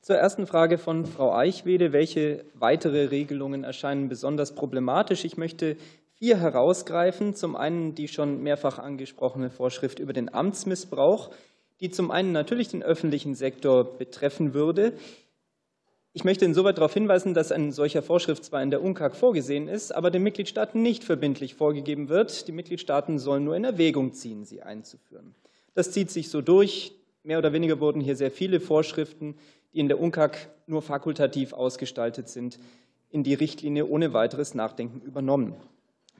Zur 0.02 0.16
ersten 0.16 0.48
Frage 0.48 0.78
von 0.78 1.06
Frau 1.06 1.34
Eichwede. 1.34 1.94
Welche 1.94 2.44
weitere 2.54 3.06
Regelungen 3.06 3.64
erscheinen 3.64 4.10
besonders 4.10 4.56
problematisch? 4.56 5.26
Ich 5.26 5.38
möchte 5.38 5.78
vier 6.16 6.38
herausgreifen. 6.38 7.36
Zum 7.36 7.56
einen 7.56 7.96
die 7.96 8.08
schon 8.08 8.42
mehrfach 8.44 8.80
angesprochene 8.80 9.50
Vorschrift 9.50 10.00
über 10.00 10.14
den 10.14 10.34
Amtsmissbrauch, 10.34 11.32
die 11.80 11.90
zum 11.90 12.12
einen 12.12 12.32
natürlich 12.32 12.70
den 12.70 12.84
öffentlichen 12.84 13.34
Sektor 13.34 13.98
betreffen 13.98 14.54
würde, 14.54 14.94
ich 16.14 16.24
möchte 16.26 16.43
insoweit 16.43 16.78
darauf 16.78 16.93
hinweisen, 16.93 17.34
dass 17.34 17.51
ein 17.51 17.72
solcher 17.72 18.01
Vorschrift 18.01 18.43
zwar 18.43 18.62
in 18.62 18.70
der 18.70 18.84
UNCAG 18.84 19.16
vorgesehen 19.16 19.70
ist, 19.70 19.95
aber 19.95 20.12
den 20.12 20.24
Mitgliedstaaten 20.24 20.82
nicht 20.82 21.05
verbindlich 21.05 21.55
vorgegeben 21.55 22.09
wird. 22.09 22.47
Die 22.47 22.51
Mitgliedstaaten 22.51 23.18
sollen 23.18 23.45
nur 23.45 23.55
in 23.55 23.64
Erwägung 23.64 24.14
ziehen, 24.14 24.43
sie 24.43 24.62
einzuführen. 24.62 25.36
Das 25.74 25.91
zieht 25.91 26.12
sich 26.12 26.30
so 26.30 26.41
durch. 26.41 26.93
Mehr 27.24 27.38
oder 27.38 27.53
weniger 27.53 27.80
wurden 27.80 28.01
hier 28.01 28.18
sehr 28.18 28.32
viele 28.32 28.59
Vorschriften, 28.59 29.36
die 29.74 29.80
in 29.80 29.88
der 29.88 30.01
UNCAG 30.01 30.49
nur 30.68 30.82
fakultativ 30.82 31.53
ausgestaltet 31.53 32.28
sind, 32.28 32.59
in 33.09 33.24
die 33.24 33.34
Richtlinie 33.34 33.86
ohne 33.86 34.14
weiteres 34.14 34.53
Nachdenken 34.53 35.01
übernommen. 35.01 35.55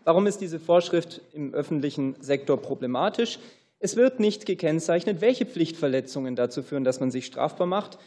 Warum 0.06 0.26
ist 0.26 0.40
diese 0.40 0.60
Vorschrift 0.60 1.22
im 1.34 1.54
öffentlichen 1.54 2.16
Sektor 2.22 2.62
problematisch? 2.62 3.40
Es 3.80 3.96
wird 3.98 4.20
nicht 4.20 4.46
gekennzeichnet, 4.46 5.22
welche 5.22 5.46
Pflichtverletzungen 5.46 6.36
dazu 6.36 6.64
führen, 6.64 6.84
dass 6.84 7.00
man 7.00 7.12
sich 7.12 7.26
strafbar 7.26 7.68
macht. 7.68 7.98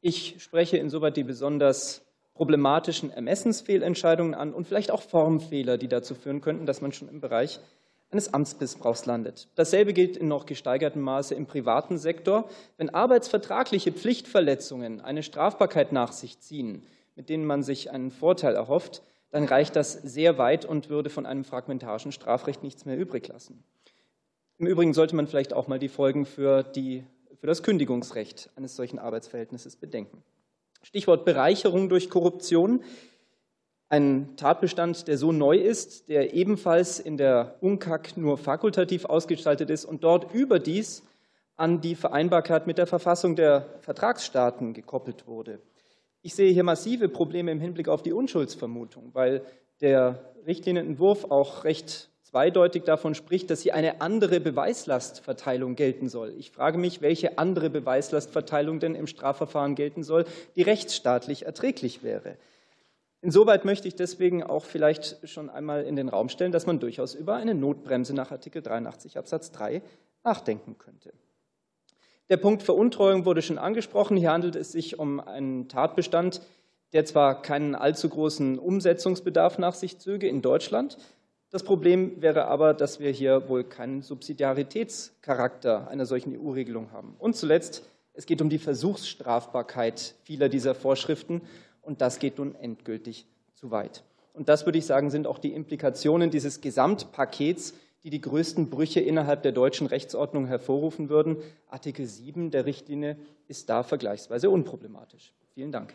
Ich 0.00 0.36
spreche 0.38 0.78
insoweit 0.78 1.16
die 1.16 1.24
besonders 1.24 2.02
problematischen 2.34 3.10
Ermessensfehlentscheidungen 3.10 4.34
an 4.34 4.54
und 4.54 4.66
vielleicht 4.66 4.90
auch 4.90 5.02
Formfehler, 5.02 5.76
die 5.76 5.88
dazu 5.88 6.14
führen 6.14 6.40
könnten, 6.40 6.64
dass 6.64 6.80
man 6.80 6.92
schon 6.92 7.08
im 7.08 7.20
Bereich 7.20 7.60
eines 8.10 8.32
Amtsmissbrauchs 8.32 9.06
landet. 9.06 9.48
Dasselbe 9.54 9.92
gilt 9.92 10.16
in 10.16 10.26
noch 10.26 10.46
gesteigertem 10.46 11.02
Maße 11.02 11.34
im 11.34 11.46
privaten 11.46 11.98
Sektor. 11.98 12.48
Wenn 12.76 12.90
arbeitsvertragliche 12.90 13.92
Pflichtverletzungen 13.92 15.00
eine 15.00 15.22
Strafbarkeit 15.22 15.92
nach 15.92 16.12
sich 16.12 16.40
ziehen, 16.40 16.82
mit 17.14 17.28
denen 17.28 17.44
man 17.44 17.62
sich 17.62 17.90
einen 17.90 18.10
Vorteil 18.10 18.54
erhofft, 18.54 19.02
dann 19.30 19.44
reicht 19.44 19.76
das 19.76 19.92
sehr 19.92 20.38
weit 20.38 20.64
und 20.64 20.88
würde 20.88 21.10
von 21.10 21.26
einem 21.26 21.44
fragmentarischen 21.44 22.10
Strafrecht 22.10 22.62
nichts 22.62 22.84
mehr 22.84 22.98
übrig 22.98 23.28
lassen. 23.28 23.62
Im 24.58 24.66
Übrigen 24.66 24.92
sollte 24.92 25.14
man 25.14 25.26
vielleicht 25.26 25.52
auch 25.52 25.68
mal 25.68 25.78
die 25.78 25.88
Folgen 25.88 26.26
für 26.26 26.62
die 26.62 27.04
für 27.40 27.46
das 27.46 27.62
Kündigungsrecht 27.62 28.50
eines 28.54 28.76
solchen 28.76 28.98
Arbeitsverhältnisses 28.98 29.76
bedenken. 29.76 30.22
Stichwort 30.82 31.24
Bereicherung 31.24 31.88
durch 31.88 32.10
Korruption. 32.10 32.84
Ein 33.88 34.36
Tatbestand, 34.36 35.08
der 35.08 35.18
so 35.18 35.32
neu 35.32 35.56
ist, 35.56 36.08
der 36.08 36.34
ebenfalls 36.34 37.00
in 37.00 37.16
der 37.16 37.56
UNCAC 37.60 38.16
nur 38.16 38.38
fakultativ 38.38 39.04
ausgestaltet 39.06 39.70
ist 39.70 39.84
und 39.84 40.04
dort 40.04 40.32
überdies 40.32 41.02
an 41.56 41.80
die 41.80 41.94
Vereinbarkeit 41.94 42.66
mit 42.66 42.78
der 42.78 42.86
Verfassung 42.86 43.36
der 43.36 43.66
Vertragsstaaten 43.80 44.74
gekoppelt 44.74 45.26
wurde. 45.26 45.60
Ich 46.22 46.34
sehe 46.34 46.52
hier 46.52 46.64
massive 46.64 47.08
Probleme 47.08 47.50
im 47.50 47.60
Hinblick 47.60 47.88
auf 47.88 48.02
die 48.02 48.12
Unschuldsvermutung, 48.12 49.10
weil 49.14 49.42
der 49.80 50.32
Richtlinienentwurf 50.46 51.30
auch 51.30 51.64
recht 51.64 52.09
zweideutig 52.30 52.84
davon 52.84 53.14
spricht, 53.14 53.50
dass 53.50 53.62
hier 53.62 53.74
eine 53.74 54.00
andere 54.00 54.40
Beweislastverteilung 54.40 55.74
gelten 55.74 56.08
soll. 56.08 56.34
Ich 56.38 56.50
frage 56.50 56.78
mich, 56.78 57.02
welche 57.02 57.38
andere 57.38 57.70
Beweislastverteilung 57.70 58.78
denn 58.78 58.94
im 58.94 59.06
Strafverfahren 59.06 59.74
gelten 59.74 60.04
soll, 60.04 60.24
die 60.54 60.62
rechtsstaatlich 60.62 61.46
erträglich 61.46 62.02
wäre. 62.02 62.36
Insoweit 63.22 63.64
möchte 63.64 63.88
ich 63.88 63.96
deswegen 63.96 64.42
auch 64.42 64.64
vielleicht 64.64 65.28
schon 65.28 65.50
einmal 65.50 65.82
in 65.82 65.96
den 65.96 66.08
Raum 66.08 66.28
stellen, 66.28 66.52
dass 66.52 66.66
man 66.66 66.78
durchaus 66.78 67.14
über 67.14 67.34
eine 67.34 67.54
Notbremse 67.54 68.14
nach 68.14 68.30
Artikel 68.30 68.62
83 68.62 69.18
Absatz 69.18 69.50
3 69.50 69.82
nachdenken 70.24 70.78
könnte. 70.78 71.12
Der 72.30 72.36
Punkt 72.36 72.62
Veruntreuung 72.62 73.24
wurde 73.24 73.42
schon 73.42 73.58
angesprochen. 73.58 74.16
Hier 74.16 74.30
handelt 74.30 74.54
es 74.54 74.70
sich 74.70 74.98
um 74.98 75.20
einen 75.20 75.68
Tatbestand, 75.68 76.40
der 76.92 77.04
zwar 77.04 77.42
keinen 77.42 77.74
allzu 77.74 78.08
großen 78.08 78.58
Umsetzungsbedarf 78.58 79.58
nach 79.58 79.74
sich 79.74 79.98
zöge 79.98 80.28
in 80.28 80.40
Deutschland, 80.40 80.96
das 81.50 81.62
Problem 81.64 82.22
wäre 82.22 82.46
aber, 82.46 82.74
dass 82.74 83.00
wir 83.00 83.10
hier 83.10 83.48
wohl 83.48 83.64
keinen 83.64 84.02
Subsidiaritätscharakter 84.02 85.88
einer 85.88 86.06
solchen 86.06 86.38
EU-Regelung 86.38 86.92
haben. 86.92 87.16
Und 87.18 87.36
zuletzt, 87.36 87.82
es 88.14 88.26
geht 88.26 88.40
um 88.40 88.48
die 88.48 88.58
Versuchsstrafbarkeit 88.58 90.14
vieler 90.22 90.48
dieser 90.48 90.74
Vorschriften, 90.74 91.42
und 91.82 92.00
das 92.00 92.18
geht 92.18 92.38
nun 92.38 92.54
endgültig 92.54 93.26
zu 93.54 93.70
weit. 93.70 94.04
Und 94.32 94.48
das, 94.48 94.64
würde 94.64 94.78
ich 94.78 94.86
sagen, 94.86 95.10
sind 95.10 95.26
auch 95.26 95.38
die 95.38 95.52
Implikationen 95.52 96.30
dieses 96.30 96.60
Gesamtpakets, 96.60 97.74
die 98.04 98.10
die 98.10 98.20
größten 98.20 98.70
Brüche 98.70 99.00
innerhalb 99.00 99.42
der 99.42 99.52
deutschen 99.52 99.86
Rechtsordnung 99.86 100.46
hervorrufen 100.46 101.08
würden. 101.08 101.36
Artikel 101.68 102.06
7 102.06 102.50
der 102.50 102.64
Richtlinie 102.64 103.16
ist 103.48 103.68
da 103.68 103.82
vergleichsweise 103.82 104.48
unproblematisch. 104.50 105.32
Vielen 105.54 105.72
Dank. 105.72 105.94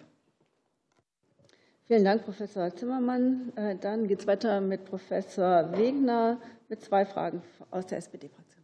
Vielen 1.88 2.03
Dank, 2.03 2.25
Professor 2.25 2.75
Zimmermann. 2.75 3.53
Äh, 3.55 3.75
dann 3.75 4.07
geht 4.07 4.21
es 4.21 4.27
weiter 4.27 4.59
mit 4.59 4.86
Professor 4.86 5.71
Wegner 5.71 6.39
mit 6.67 6.81
zwei 6.81 7.05
Fragen 7.05 7.43
aus 7.69 7.86
der 7.86 7.99
SPD-Fraktion. 7.99 8.63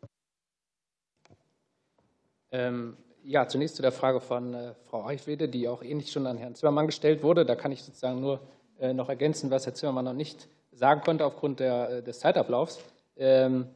Ähm, 2.52 2.98
ja, 3.24 3.48
zunächst 3.48 3.76
zu 3.76 3.84
der 3.84 3.92
Frage 3.92 4.22
von 4.22 4.56
äh, 4.56 4.74
Frau 4.90 5.06
Eichwede, 5.06 5.48
die 5.48 5.68
auch 5.68 5.84
ähnlich 5.84 6.12
schon 6.12 6.26
an 6.26 6.38
Herrn 6.38 6.56
Zimmermann 6.56 6.88
gestellt 6.88 7.22
wurde. 7.22 7.46
Da 7.46 7.56
kann 7.56 7.72
ich 7.72 7.84
sozusagen 7.84 8.22
nur 8.22 8.40
äh, 8.80 8.92
noch 8.92 9.08
ergänzen, 9.08 9.52
was 9.52 9.68
Herr 9.68 9.76
Zimmermann 9.76 10.06
noch 10.06 10.14
nicht 10.14 10.48
sagen 10.72 11.02
konnte 11.02 11.24
aufgrund 11.24 11.60
der, 11.60 11.90
äh, 11.92 12.02
des 12.04 12.22
Zeitablaufs. 12.22 12.80
Ähm, 13.18 13.68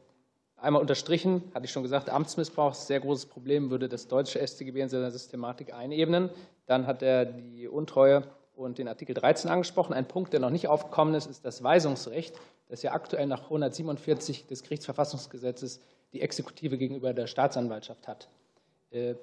einmal 0.56 0.82
unterstrichen, 0.82 1.44
hatte 1.54 1.66
ich 1.66 1.70
schon 1.70 1.84
gesagt, 1.84 2.10
Amtsmissbrauch 2.10 2.72
ist 2.72 2.80
ein 2.80 2.86
sehr 2.86 3.00
großes 3.00 3.26
Problem, 3.26 3.70
würde 3.70 3.88
das 3.88 4.08
deutsche 4.08 4.44
StGB 4.44 4.80
in 4.80 4.88
seiner 4.88 5.12
Systematik 5.12 5.72
einebnen. 5.72 6.30
Dann 6.66 6.88
hat 6.88 7.02
er 7.02 7.26
die 7.26 7.68
Untreue 7.68 8.24
und 8.56 8.78
den 8.78 8.88
Artikel 8.88 9.14
13 9.14 9.50
angesprochen. 9.50 9.92
Ein 9.92 10.08
Punkt, 10.08 10.32
der 10.32 10.40
noch 10.40 10.50
nicht 10.50 10.68
aufgekommen 10.68 11.14
ist, 11.14 11.26
ist 11.26 11.44
das 11.44 11.62
Weisungsrecht, 11.62 12.34
das 12.68 12.82
ja 12.82 12.92
aktuell 12.92 13.26
nach 13.26 13.44
147 13.44 14.46
des 14.46 14.62
Gerichtsverfassungsgesetzes 14.62 15.80
die 16.12 16.22
Exekutive 16.22 16.78
gegenüber 16.78 17.12
der 17.12 17.26
Staatsanwaltschaft 17.26 18.08
hat. 18.08 18.28
Äh, 18.90 19.14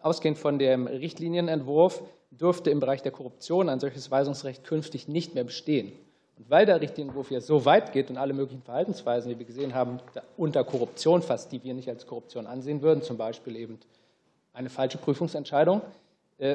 ausgehend 0.00 0.38
von 0.38 0.58
dem 0.58 0.86
Richtlinienentwurf 0.86 2.02
dürfte 2.30 2.70
im 2.70 2.80
Bereich 2.80 3.02
der 3.02 3.12
Korruption 3.12 3.68
ein 3.68 3.80
solches 3.80 4.10
Weisungsrecht 4.10 4.64
künftig 4.64 5.08
nicht 5.08 5.34
mehr 5.34 5.44
bestehen. 5.44 5.92
Und 6.38 6.50
weil 6.50 6.66
der 6.66 6.80
Richtlinienentwurf 6.80 7.30
ja 7.30 7.40
so 7.40 7.64
weit 7.64 7.92
geht 7.92 8.10
und 8.10 8.16
alle 8.16 8.32
möglichen 8.32 8.62
Verhaltensweisen, 8.62 9.30
die 9.30 9.38
wir 9.38 9.46
gesehen 9.46 9.74
haben, 9.74 10.00
unter 10.36 10.64
Korruption 10.64 11.22
fasst, 11.22 11.52
die 11.52 11.62
wir 11.62 11.74
nicht 11.74 11.88
als 11.88 12.06
Korruption 12.06 12.46
ansehen 12.46 12.82
würden, 12.82 13.02
zum 13.02 13.16
Beispiel 13.16 13.56
eben 13.56 13.78
eine 14.52 14.68
falsche 14.68 14.98
Prüfungsentscheidung, 14.98 15.82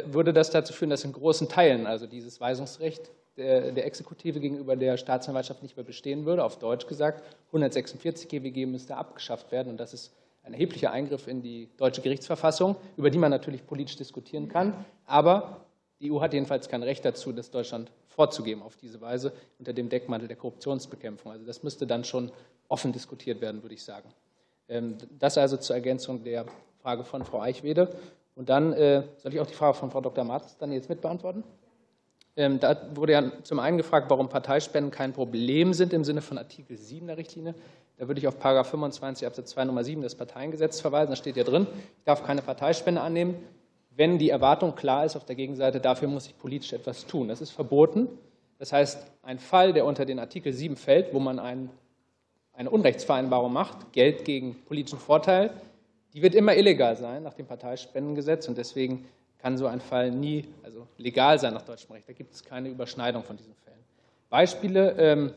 würde 0.06 0.34
das 0.34 0.50
dazu 0.50 0.74
führen, 0.74 0.90
dass 0.90 1.04
in 1.06 1.14
großen 1.14 1.48
Teilen 1.48 1.88
also 1.88 2.08
dieses 2.08 2.42
Weisungsrecht 2.42 3.10
der, 3.38 3.72
der 3.72 3.86
Exekutive 3.86 4.40
gegenüber 4.40 4.76
der 4.76 4.98
Staatsanwaltschaft 4.98 5.64
nicht 5.64 5.78
mehr 5.78 5.86
bestehen 5.86 6.26
würde. 6.26 6.44
Auf 6.44 6.60
Deutsch 6.60 6.88
gesagt, 6.88 7.24
146 7.48 8.28
GWG 8.28 8.66
müsste 8.66 8.98
abgeschafft 8.98 9.52
werden. 9.52 9.70
Und 9.70 9.78
das 9.78 9.94
ist 9.94 10.12
ein 10.44 10.54
erheblicher 10.54 10.92
Eingriff 10.92 11.28
in 11.28 11.42
die 11.42 11.70
deutsche 11.78 12.02
Gerichtsverfassung, 12.02 12.76
über 12.98 13.10
die 13.10 13.18
man 13.18 13.32
natürlich 13.32 13.66
politisch 13.66 13.96
diskutieren 13.96 14.50
kann. 14.50 14.74
Aber 15.06 15.62
die 16.00 16.12
EU 16.12 16.22
hat 16.22 16.34
jedenfalls 16.34 16.68
kein 16.70 16.84
Recht 16.84 17.06
dazu, 17.06 17.32
das 17.32 17.52
Deutschland 17.52 17.92
vorzugeben 18.10 18.64
auf 18.64 18.76
diese 18.76 19.00
Weise 19.02 19.32
unter 19.60 19.74
dem 19.74 19.90
Deckmantel 19.90 20.28
der 20.28 20.38
Korruptionsbekämpfung. 20.38 21.32
Also 21.32 21.46
das 21.46 21.64
müsste 21.64 21.86
dann 21.86 22.04
schon 22.04 22.32
offen 22.68 22.92
diskutiert 22.92 23.42
werden, 23.42 23.62
würde 23.62 23.76
ich 23.76 23.84
sagen. 23.84 24.10
Ähm, 24.68 24.98
das 25.20 25.38
also 25.38 25.58
zur 25.58 25.76
Ergänzung 25.76 26.24
der 26.24 26.46
Frage 26.82 27.04
von 27.04 27.24
Frau 27.24 27.42
Eichwede. 27.42 27.90
Und 28.38 28.50
dann 28.50 28.72
äh, 28.74 29.02
soll 29.18 29.34
ich 29.34 29.40
auch 29.40 29.48
die 29.48 29.56
Frage 29.56 29.74
von 29.74 29.90
Frau 29.90 30.00
Dr. 30.00 30.24
Martens 30.24 30.58
dann 30.58 30.72
jetzt 30.72 30.90
mit 30.90 31.02
beantworten? 31.02 31.44
Ähm, 32.36 32.60
da 32.60 32.78
wurde 32.94 33.14
ja 33.14 33.32
zum 33.42 33.58
einen 33.58 33.78
gefragt, 33.78 34.12
warum 34.12 34.30
Parteispenden 34.30 34.92
kein 34.92 35.12
Problem 35.12 35.74
sind 35.74 35.92
im 35.92 36.04
Sinne 36.04 36.22
von 36.22 36.38
Artikel 36.38 36.78
7 36.78 37.08
der 37.08 37.18
Richtlinie. 37.18 37.56
Da 37.98 38.08
würde 38.08 38.20
ich 38.20 38.28
auf 38.28 38.36
25 38.40 39.26
Absatz 39.26 39.50
2 39.50 39.66
Nummer 39.66 39.84
7 39.84 40.04
des 40.04 40.14
Parteiengesetzes 40.14 40.82
verweisen. 40.82 41.10
Da 41.10 41.16
steht 41.16 41.36
ja 41.36 41.44
drin, 41.44 41.66
ich 41.98 42.04
darf 42.04 42.24
keine 42.24 42.44
Parteispende 42.44 43.02
annehmen, 43.02 43.44
wenn 43.96 44.20
die 44.20 44.30
Erwartung 44.30 44.76
klar 44.76 45.04
ist 45.04 45.16
auf 45.16 45.26
der 45.26 45.36
Gegenseite, 45.36 45.80
dafür 45.80 46.08
muss 46.08 46.28
ich 46.28 46.38
politisch 46.38 46.74
etwas 46.74 47.08
tun. 47.08 47.30
Das 47.30 47.42
ist 47.42 47.50
verboten. 47.50 48.08
Das 48.60 48.72
heißt, 48.72 49.04
ein 49.24 49.40
Fall, 49.40 49.74
der 49.74 49.86
unter 49.86 50.06
den 50.06 50.20
Artikel 50.20 50.54
7 50.54 50.76
fällt, 50.76 51.12
wo 51.16 51.20
man 51.20 51.40
ein, 51.40 51.72
eine 52.54 52.70
Unrechtsvereinbarung 52.70 53.52
macht, 53.52 53.94
Geld 53.94 54.26
gegen 54.26 54.54
politischen 54.66 55.00
Vorteil, 55.00 55.50
die 56.18 56.24
wird 56.24 56.34
immer 56.34 56.58
illegal 56.58 56.98
sein 56.98 57.22
nach 57.22 57.36
dem 57.36 57.46
Parteispendengesetz 57.46 58.48
und 58.48 58.58
deswegen 58.58 59.06
kann 59.38 59.56
so 59.56 59.68
ein 59.68 59.80
Fall 59.80 60.10
nie 60.10 60.46
also 60.64 60.88
legal 60.98 61.38
sein 61.38 61.54
nach 61.54 61.62
deutschem 61.62 61.92
Recht. 61.92 62.10
Da 62.10 62.14
gibt 62.14 62.34
es 62.34 62.44
keine 62.44 62.70
Überschneidung 62.70 63.22
von 63.22 63.38
diesen 63.38 63.54
Fällen. 63.54 63.78
Beispiele, 64.28 64.96
ähm, 64.98 65.34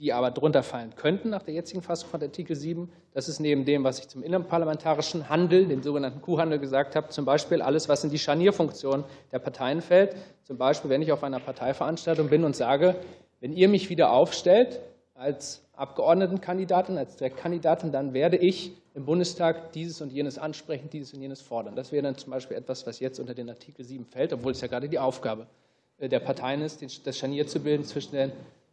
die 0.00 0.12
aber 0.12 0.32
drunter 0.32 0.64
fallen 0.64 0.96
könnten 0.96 1.30
nach 1.30 1.44
der 1.44 1.54
jetzigen 1.54 1.80
Fassung 1.80 2.10
von 2.10 2.20
Artikel 2.20 2.56
7. 2.56 2.90
Das 3.12 3.28
ist 3.28 3.38
neben 3.38 3.64
dem, 3.64 3.84
was 3.84 4.00
ich 4.00 4.08
zum 4.08 4.24
innerparlamentarischen 4.24 5.28
Handel, 5.28 5.68
dem 5.68 5.84
sogenannten 5.84 6.20
Kuhhandel 6.22 6.58
gesagt 6.58 6.96
habe, 6.96 7.10
zum 7.10 7.24
Beispiel 7.24 7.62
alles, 7.62 7.88
was 7.88 8.02
in 8.02 8.10
die 8.10 8.18
Scharnierfunktion 8.18 9.04
der 9.30 9.38
Parteien 9.38 9.80
fällt. 9.80 10.16
Zum 10.42 10.58
Beispiel, 10.58 10.90
wenn 10.90 11.02
ich 11.02 11.12
auf 11.12 11.22
einer 11.22 11.38
Parteiveranstaltung 11.38 12.30
bin 12.30 12.42
und 12.42 12.56
sage, 12.56 12.96
wenn 13.38 13.52
ihr 13.52 13.68
mich 13.68 13.90
wieder 13.90 14.10
aufstellt 14.10 14.80
als 15.14 15.62
Abgeordnetenkandidatin, 15.74 16.98
als 16.98 17.14
Direktkandidatin, 17.14 17.92
dann 17.92 18.12
werde 18.12 18.36
ich 18.36 18.72
im 18.94 19.04
Bundestag 19.04 19.72
dieses 19.72 20.00
und 20.00 20.10
jenes 20.10 20.38
ansprechen, 20.38 20.90
dieses 20.90 21.14
und 21.14 21.20
jenes 21.20 21.40
fordern. 21.40 21.76
Das 21.76 21.92
wäre 21.92 22.02
dann 22.02 22.16
zum 22.16 22.30
Beispiel 22.32 22.56
etwas, 22.56 22.86
was 22.86 23.00
jetzt 23.00 23.20
unter 23.20 23.34
den 23.34 23.48
Artikel 23.48 23.84
7 23.84 24.04
fällt, 24.04 24.32
obwohl 24.32 24.52
es 24.52 24.60
ja 24.60 24.68
gerade 24.68 24.88
die 24.88 24.98
Aufgabe 24.98 25.46
äh, 25.98 26.08
der 26.08 26.20
Parteien 26.20 26.62
ist, 26.62 27.06
das 27.06 27.16
Scharnier 27.16 27.46
zu 27.46 27.60
bilden 27.60 27.84
zwischen 27.84 28.12
den 28.12 28.32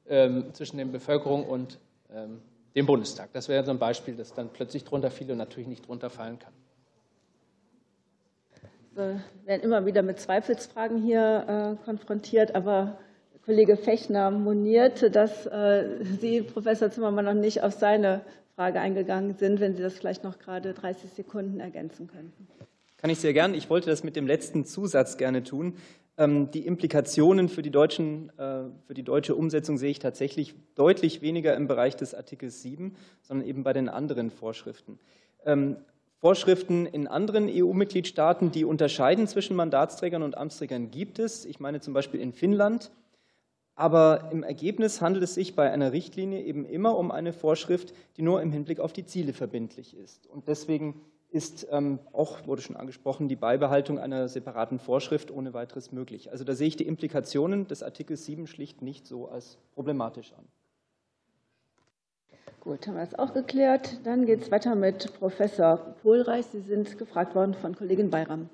ähm, 0.09 0.53
zwischen 0.53 0.77
der 0.77 0.85
Bevölkerung 0.85 1.45
und 1.45 1.79
ähm, 2.13 2.41
dem 2.75 2.85
Bundestag. 2.85 3.29
Das 3.33 3.49
wäre 3.49 3.65
so 3.65 3.71
ein 3.71 3.79
Beispiel, 3.79 4.15
das 4.15 4.33
dann 4.33 4.49
plötzlich 4.49 4.83
drunter 4.83 5.11
fiel 5.11 5.31
und 5.31 5.37
natürlich 5.37 5.67
nicht 5.67 5.87
drunter 5.87 6.09
fallen 6.09 6.39
kann. 6.39 6.53
Wir 8.93 9.21
werden 9.45 9.61
immer 9.61 9.85
wieder 9.85 10.01
mit 10.01 10.19
Zweifelsfragen 10.19 11.03
hier 11.03 11.77
äh, 11.81 11.85
konfrontiert, 11.85 12.55
aber 12.55 12.97
Kollege 13.45 13.77
Fechner 13.77 14.31
monierte, 14.31 15.11
dass 15.11 15.45
äh, 15.45 16.03
Sie, 16.19 16.41
Professor 16.41 16.89
Zimmermann, 16.89 17.25
noch 17.25 17.33
nicht 17.33 17.63
auf 17.63 17.73
seine 17.73 18.21
Frage 18.57 18.79
eingegangen 18.79 19.35
sind, 19.35 19.59
wenn 19.59 19.75
Sie 19.75 19.83
das 19.83 19.93
vielleicht 19.93 20.23
noch 20.23 20.39
gerade 20.39 20.73
30 20.73 21.11
Sekunden 21.11 21.59
ergänzen 21.59 22.07
könnten. 22.07 22.47
Kann 22.97 23.11
ich 23.11 23.19
sehr 23.19 23.31
gern. 23.31 23.53
Ich 23.53 23.69
wollte 23.69 23.87
das 23.87 24.03
mit 24.03 24.15
dem 24.15 24.25
letzten 24.25 24.65
Zusatz 24.65 25.17
gerne 25.17 25.43
tun. 25.43 25.75
Ähm, 26.17 26.49
die 26.49 26.65
Implikationen 26.65 27.49
für 27.49 27.61
die, 27.61 27.69
deutschen, 27.69 28.29
äh, 28.39 28.63
für 28.87 28.95
die 28.95 29.03
deutsche 29.03 29.35
Umsetzung 29.35 29.77
sehe 29.77 29.91
ich 29.91 29.99
tatsächlich 29.99 30.55
deutlich 30.73 31.21
weniger 31.21 31.55
im 31.55 31.67
Bereich 31.67 31.95
des 31.97 32.15
Artikels 32.15 32.63
7, 32.63 32.95
sondern 33.21 33.47
eben 33.47 33.61
bei 33.61 33.73
den 33.73 33.89
anderen 33.89 34.31
Vorschriften. 34.31 34.97
Ähm, 35.45 35.75
Vorschriften 36.19 36.87
in 36.87 37.05
anderen 37.05 37.47
EU-Mitgliedstaaten, 37.47 38.49
die 38.49 38.65
unterscheiden 38.65 39.27
zwischen 39.27 39.55
Mandatsträgern 39.55 40.23
und 40.23 40.35
Amtsträgern, 40.35 40.89
gibt 40.89 41.19
es. 41.19 41.45
Ich 41.45 41.59
meine 41.59 41.79
zum 41.79 41.93
Beispiel 41.93 42.19
in 42.19 42.33
Finnland. 42.33 42.89
Aber 43.77 44.29
im 44.31 44.41
Ergebnis 44.41 45.01
handelt 45.01 45.23
es 45.23 45.35
sich 45.35 45.55
bei 45.55 45.71
einer 45.71 45.91
Richtlinie 45.91 46.41
eben 46.41 46.65
immer 46.65 46.97
um 46.97 47.11
eine 47.11 47.31
Vorschrift, 47.31 47.93
die 48.17 48.23
nur 48.23 48.41
im 48.41 48.51
Hinblick 48.51 48.79
auf 48.79 48.91
die 48.91 49.05
Ziele 49.05 49.33
verbindlich 49.33 49.95
ist. 49.95 50.25
Und 50.25 50.47
deswegen 50.47 50.99
ist 51.29 51.67
ähm, 51.69 51.99
auch, 52.11 52.47
wurde 52.47 52.63
schon 52.63 52.75
angesprochen, 52.75 53.27
die 53.27 53.35
Beibehaltung 53.35 53.99
einer 53.99 54.29
separaten 54.29 54.79
Vorschrift 54.79 55.29
ohne 55.29 55.53
weiteres 55.53 55.91
möglich. 55.91 56.31
Also 56.31 56.43
da 56.43 56.55
sehe 56.55 56.69
ich 56.69 56.75
die 56.75 56.87
Implikationen 56.87 57.67
des 57.67 57.83
Artikels 57.83 58.25
7 58.25 58.47
schlicht 58.47 58.81
nicht 58.81 59.05
so 59.05 59.27
als 59.27 59.59
problematisch 59.75 60.33
an. 60.33 60.45
Gut, 62.61 62.87
haben 62.87 62.95
wir 62.95 63.05
das 63.05 63.19
auch 63.19 63.35
geklärt. 63.35 63.99
Dann 64.05 64.25
geht 64.25 64.41
es 64.41 64.51
weiter 64.51 64.73
mit 64.73 65.13
Professor 65.19 65.77
Pohlreich. 66.01 66.47
Sie 66.47 66.61
sind 66.61 66.97
gefragt 66.97 67.35
worden 67.35 67.53
von 67.53 67.75
Kollegin 67.75 68.09
Bayram. 68.09 68.49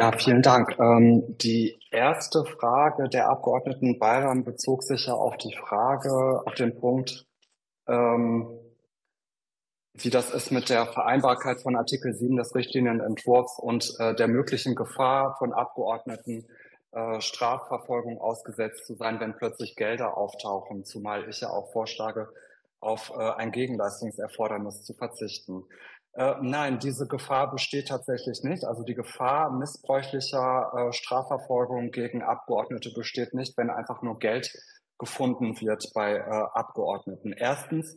Ja, 0.00 0.12
vielen 0.12 0.40
Dank. 0.40 0.78
Ähm, 0.78 1.36
die 1.42 1.78
erste 1.90 2.46
Frage 2.46 3.10
der 3.10 3.28
Abgeordneten 3.28 3.98
Bayram 3.98 4.44
bezog 4.44 4.82
sich 4.82 5.08
ja 5.08 5.12
auf 5.12 5.36
die 5.36 5.54
Frage, 5.54 6.40
auf 6.46 6.54
den 6.54 6.74
Punkt, 6.74 7.26
ähm, 7.86 8.48
wie 9.92 10.08
das 10.08 10.30
ist 10.30 10.52
mit 10.52 10.70
der 10.70 10.86
Vereinbarkeit 10.86 11.60
von 11.60 11.76
Artikel 11.76 12.14
7 12.14 12.34
des 12.38 12.54
Richtlinienentwurfs 12.54 13.58
und 13.58 13.94
äh, 13.98 14.14
der 14.14 14.28
möglichen 14.28 14.74
Gefahr 14.74 15.36
von 15.38 15.52
Abgeordneten, 15.52 16.46
äh, 16.92 17.20
Strafverfolgung 17.20 18.22
ausgesetzt 18.22 18.86
zu 18.86 18.94
sein, 18.94 19.20
wenn 19.20 19.36
plötzlich 19.36 19.76
Gelder 19.76 20.16
auftauchen, 20.16 20.86
zumal 20.86 21.28
ich 21.28 21.42
ja 21.42 21.50
auch 21.50 21.72
vorschlage, 21.72 22.30
auf 22.80 23.12
äh, 23.14 23.32
ein 23.32 23.52
Gegenleistungserfordernis 23.52 24.82
zu 24.82 24.94
verzichten. 24.94 25.64
Äh, 26.12 26.34
nein, 26.42 26.78
diese 26.80 27.06
Gefahr 27.06 27.50
besteht 27.50 27.88
tatsächlich 27.88 28.42
nicht. 28.42 28.64
Also 28.64 28.82
die 28.82 28.94
Gefahr 28.94 29.50
missbräuchlicher 29.52 30.72
äh, 30.74 30.92
Strafverfolgung 30.92 31.90
gegen 31.90 32.22
Abgeordnete 32.22 32.90
besteht 32.94 33.32
nicht, 33.34 33.56
wenn 33.56 33.70
einfach 33.70 34.02
nur 34.02 34.18
Geld 34.18 34.52
gefunden 34.98 35.60
wird 35.60 35.90
bei 35.94 36.16
äh, 36.16 36.22
Abgeordneten. 36.22 37.32
Erstens 37.32 37.96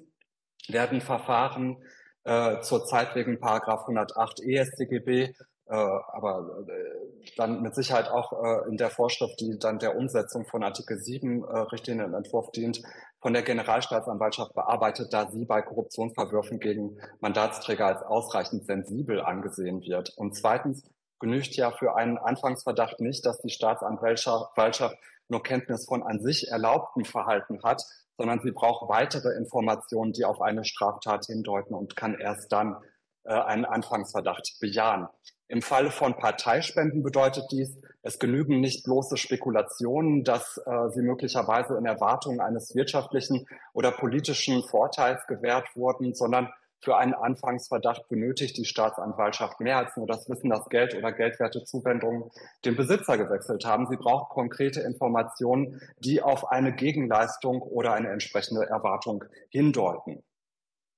werden 0.68 1.02
Verfahren 1.02 1.84
äh, 2.24 2.62
zurzeit 2.62 3.16
wegen 3.16 3.40
Paragraph 3.40 3.82
108 3.82 4.42
EStGB, 4.42 5.34
äh, 5.68 5.76
aber 5.76 6.66
äh, 6.68 7.32
dann 7.38 7.62
mit 7.62 7.76
Sicherheit 7.76 8.10
auch 8.10 8.34
äh, 8.44 8.70
in 8.70 8.78
der 8.78 8.90
Vorschrift, 8.90 9.40
die 9.40 9.58
dann 9.58 9.80
der 9.80 9.96
Umsetzung 9.96 10.46
von 10.46 10.64
Artikel 10.64 11.00
7 11.00 11.44
äh, 11.44 11.58
Richtlinienentwurf 11.72 12.52
dient, 12.52 12.82
von 13.22 13.34
der 13.34 13.44
Generalstaatsanwaltschaft 13.44 14.54
bearbeitet, 14.54 15.14
da 15.14 15.30
sie 15.32 15.46
bei 15.46 15.62
Korruptionsverwürfen 15.62 16.60
gegen 16.60 17.00
Mandatsträger 17.22 17.86
als 17.86 18.04
ausreichend 18.04 18.66
sensibel 18.66 19.22
angesehen 19.22 19.82
wird. 19.82 20.10
Und 20.18 20.36
zweitens 20.36 20.84
genügt 21.20 21.56
ja 21.56 21.72
für 21.72 21.96
einen 21.96 22.18
Anfangsverdacht 22.18 23.00
nicht, 23.00 23.26
dass 23.26 23.40
die 23.42 23.50
Staatsanwaltschaft 23.50 24.98
nur 25.30 25.42
Kenntnis 25.42 25.86
von 25.86 26.04
an 26.04 26.22
sich 26.22 26.50
erlaubtem 26.50 27.06
Verhalten 27.06 27.64
hat, 27.64 27.84
sondern 28.18 28.42
sie 28.42 28.52
braucht 28.52 28.90
weitere 28.90 29.30
Informationen, 29.38 30.12
die 30.12 30.26
auf 30.26 30.42
eine 30.42 30.66
Straftat 30.66 31.26
hindeuten 31.26 31.74
und 31.74 31.96
kann 31.96 32.20
erst 32.20 32.52
dann 32.52 32.76
äh, 33.24 33.34
einen 33.34 33.66
Anfangsverdacht 33.66 34.58
bejahen. 34.60 35.08
Im 35.48 35.62
Falle 35.62 35.92
von 35.92 36.16
Parteispenden 36.16 37.04
bedeutet 37.04 37.46
dies, 37.52 37.78
es 38.02 38.20
genügen 38.20 38.60
nicht 38.60 38.84
bloße 38.84 39.18
Spekulationen, 39.18 40.24
dass 40.24 40.58
äh, 40.58 40.90
sie 40.90 41.02
möglicherweise 41.02 41.78
in 41.78 41.86
Erwartung 41.86 42.42
eines 42.42 42.76
wirtschaftlichen 42.76 43.48
oder 43.74 43.92
politischen 43.92 44.64
Vorteils 44.64 45.26
gewährt 45.28 45.68
wurden, 45.76 46.14
sondern 46.14 46.52
für 46.84 46.98
einen 46.98 47.14
Anfangsverdacht 47.14 48.10
benötigt 48.10 48.58
die 48.58 48.66
Staatsanwaltschaft 48.66 49.62
mehr 49.62 49.78
als 49.78 49.96
nur 49.96 50.06
das 50.06 50.30
Wissen, 50.30 50.50
dass 50.50 50.68
Geld 50.68 50.94
oder 50.96 51.14
geldwerte 51.14 51.64
Zuwendungen 51.64 52.30
den 52.66 52.76
Besitzer 52.76 53.18
gewechselt 53.18 53.66
haben. 53.66 53.88
Sie 53.88 53.96
braucht 53.96 54.30
konkrete 54.30 54.82
Informationen, 54.82 55.82
die 56.00 56.22
auf 56.22 56.52
eine 56.52 56.74
Gegenleistung 56.74 57.62
oder 57.62 57.94
eine 57.94 58.10
entsprechende 58.10 58.66
Erwartung 58.66 59.24
hindeuten. 59.50 60.24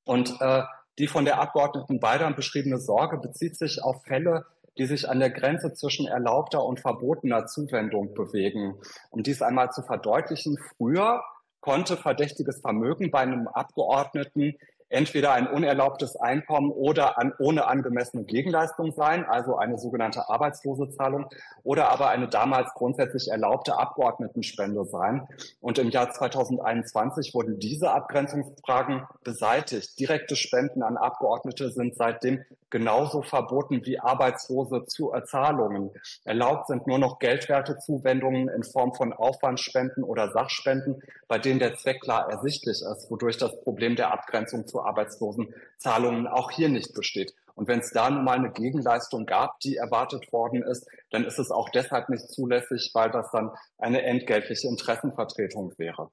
Und 0.06 0.42
äh, 0.42 0.64
die 1.00 1.08
von 1.08 1.26
der 1.26 1.40
Abgeordneten 1.40 2.02
Weidern 2.02 2.36
beschriebene 2.36 2.80
Sorge 2.80 3.18
bezieht 3.18 3.58
sich 3.58 3.84
auf 3.84 4.04
Fälle, 4.04 4.46
die 4.78 4.86
sich 4.86 5.10
an 5.10 5.20
der 5.20 5.30
Grenze 5.30 5.74
zwischen 5.74 6.08
erlaubter 6.08 6.64
und 6.64 6.80
verbotener 6.80 7.46
Zuwendung 7.48 8.14
bewegen. 8.14 8.76
Um 9.10 9.24
dies 9.24 9.42
einmal 9.42 9.72
zu 9.72 9.82
verdeutlichen, 9.82 10.58
früher 10.78 11.24
konnte 11.62 11.98
verdächtiges 11.98 12.62
Vermögen 12.62 13.10
bei 13.10 13.20
einem 13.20 13.48
Abgeordneten 13.48 14.56
entweder 14.96 15.34
ein 15.34 15.48
unerlaubtes 15.48 16.16
Einkommen 16.16 16.72
oder 16.72 17.18
an, 17.20 17.34
ohne 17.38 17.68
angemessene 17.68 18.24
Gegenleistung 18.24 18.94
sein, 18.94 19.26
also 19.26 19.58
eine 19.58 19.78
sogenannte 19.78 20.30
Arbeitslosezahlung, 20.30 21.28
oder 21.64 21.92
aber 21.92 22.10
eine 22.10 22.30
damals 22.30 22.74
grundsätzlich 22.74 23.30
erlaubte 23.30 23.78
Abgeordnetenspende 23.78 24.86
sein. 24.86 25.28
Und 25.60 25.80
im 25.80 25.90
Jahr 25.90 26.12
2021 26.12 27.34
wurden 27.34 27.60
diese 27.60 27.92
Abgrenzungsfragen 27.92 29.06
beseitigt. 29.24 30.00
Direkte 30.00 30.38
Spenden 30.38 30.82
an 30.82 30.96
Abgeordnete 30.96 31.72
sind 31.72 31.96
seitdem 31.96 32.46
genauso 32.70 33.22
verboten 33.22 33.86
wie 33.86 34.00
arbeitslose 34.00 34.86
Zahlungen. 34.86 35.92
Erlaubt 36.24 36.68
sind 36.68 36.88
nur 36.88 37.00
noch 37.00 37.20
geldwerte 37.20 37.78
Zuwendungen 37.80 38.50
in 38.50 38.64
Form 38.64 38.94
von 38.94 39.14
Aufwandsspenden 39.14 40.04
oder 40.04 40.32
Sachspenden, 40.32 41.02
bei 41.28 41.38
denen 41.38 41.60
der 41.60 41.76
Zweck 41.76 42.02
klar 42.02 42.30
ersichtlich 42.30 42.82
ist, 42.82 43.10
wodurch 43.10 43.38
das 43.38 43.62
Problem 43.62 43.96
der 43.96 44.12
Abgrenzung 44.12 44.68
zu 44.68 44.82
Arbeitslosenzahlungen 44.86 46.28
auch 46.28 46.52
hier 46.52 46.70
nicht 46.70 46.94
besteht. 46.94 47.34
Und 47.56 47.68
wenn 47.68 47.80
es 47.80 47.92
da 47.92 48.10
nun 48.10 48.24
mal 48.24 48.38
eine 48.38 48.52
Gegenleistung 48.52 49.26
gab, 49.26 49.60
die 49.62 49.78
erwartet 49.78 50.32
worden 50.34 50.62
ist, 50.62 50.88
dann 51.12 51.24
ist 51.24 51.40
es 51.40 51.52
auch 51.52 51.70
deshalb 51.70 52.10
nicht 52.10 52.28
zulässig, 52.30 52.92
weil 52.94 53.12
das 53.12 53.32
dann 53.32 53.52
eine 53.78 54.04
entgeltliche 54.04 54.68
Interessenvertretung 54.68 55.74
wäre. 55.78 56.12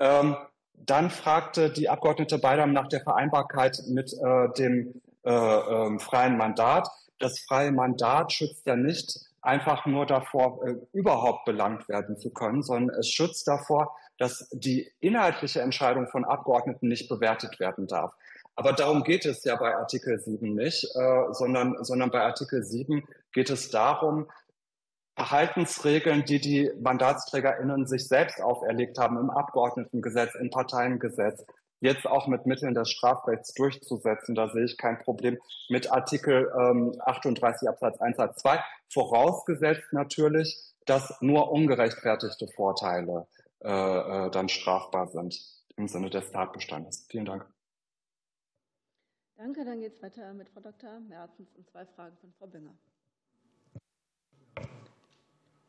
Ähm, 0.00 0.36
dann 0.74 1.10
fragte 1.10 1.70
die 1.70 1.88
Abgeordnete 1.88 2.38
Beidam 2.38 2.72
nach 2.72 2.88
der 2.88 3.02
Vereinbarkeit 3.02 3.80
mit 3.88 4.12
äh, 4.12 4.48
dem 4.58 5.00
äh, 5.24 5.30
äh, 5.30 5.98
freien 6.00 6.36
Mandat. 6.36 6.88
Das 7.20 7.38
freie 7.40 7.70
Mandat 7.70 8.32
schützt 8.32 8.66
ja 8.66 8.74
nicht 8.74 9.20
einfach 9.40 9.86
nur 9.86 10.06
davor, 10.06 10.66
äh, 10.66 10.74
überhaupt 10.92 11.44
belangt 11.44 11.88
werden 11.88 12.18
zu 12.18 12.30
können, 12.30 12.62
sondern 12.62 12.96
es 12.98 13.08
schützt 13.08 13.46
davor, 13.46 13.96
dass 14.22 14.48
die 14.52 14.88
inhaltliche 15.00 15.62
Entscheidung 15.62 16.06
von 16.06 16.24
Abgeordneten 16.24 16.86
nicht 16.86 17.08
bewertet 17.08 17.58
werden 17.58 17.88
darf. 17.88 18.14
Aber 18.54 18.72
darum 18.72 19.02
geht 19.02 19.26
es 19.26 19.42
ja 19.42 19.56
bei 19.56 19.74
Artikel 19.74 20.20
7 20.20 20.54
nicht, 20.54 20.84
äh, 20.94 21.32
sondern, 21.32 21.82
sondern 21.82 22.12
bei 22.12 22.20
Artikel 22.20 22.62
7 22.62 23.02
geht 23.32 23.50
es 23.50 23.70
darum, 23.70 24.30
Verhaltensregeln, 25.16 26.24
die 26.24 26.40
die 26.40 26.70
MandatsträgerInnen 26.80 27.88
sich 27.88 28.06
selbst 28.06 28.40
auferlegt 28.40 28.96
haben 28.96 29.18
im 29.18 29.28
Abgeordnetengesetz, 29.28 30.36
im 30.36 30.50
Parteiengesetz, 30.50 31.44
jetzt 31.80 32.06
auch 32.06 32.28
mit 32.28 32.46
Mitteln 32.46 32.74
des 32.74 32.90
Strafrechts 32.90 33.54
durchzusetzen. 33.54 34.36
Da 34.36 34.50
sehe 34.50 34.66
ich 34.66 34.78
kein 34.78 35.00
Problem 35.00 35.36
mit 35.68 35.90
Artikel 35.90 36.48
ähm, 36.56 36.94
38 37.00 37.68
Absatz 37.68 38.00
1 38.00 38.16
Satz 38.16 38.40
2, 38.42 38.62
vorausgesetzt 38.88 39.92
natürlich, 39.92 40.56
dass 40.86 41.20
nur 41.20 41.50
ungerechtfertigte 41.50 42.46
Vorteile 42.54 43.26
äh, 43.64 44.26
äh, 44.26 44.30
dann 44.30 44.48
strafbar 44.48 45.08
sind 45.08 45.38
im 45.76 45.88
Sinne 45.88 46.10
des 46.10 46.30
Tatbestandes. 46.30 47.06
Vielen 47.08 47.24
Dank. 47.24 47.46
Danke, 49.36 49.64
dann 49.64 49.80
geht 49.80 49.94
es 49.94 50.02
weiter 50.02 50.34
mit 50.34 50.48
Frau 50.50 50.60
Dr. 50.60 51.00
Mertens 51.00 51.54
und 51.54 51.68
zwei 51.68 51.86
Fragen 51.86 52.16
von 52.18 52.32
Frau 52.34 52.46
Bünger. 52.46 52.76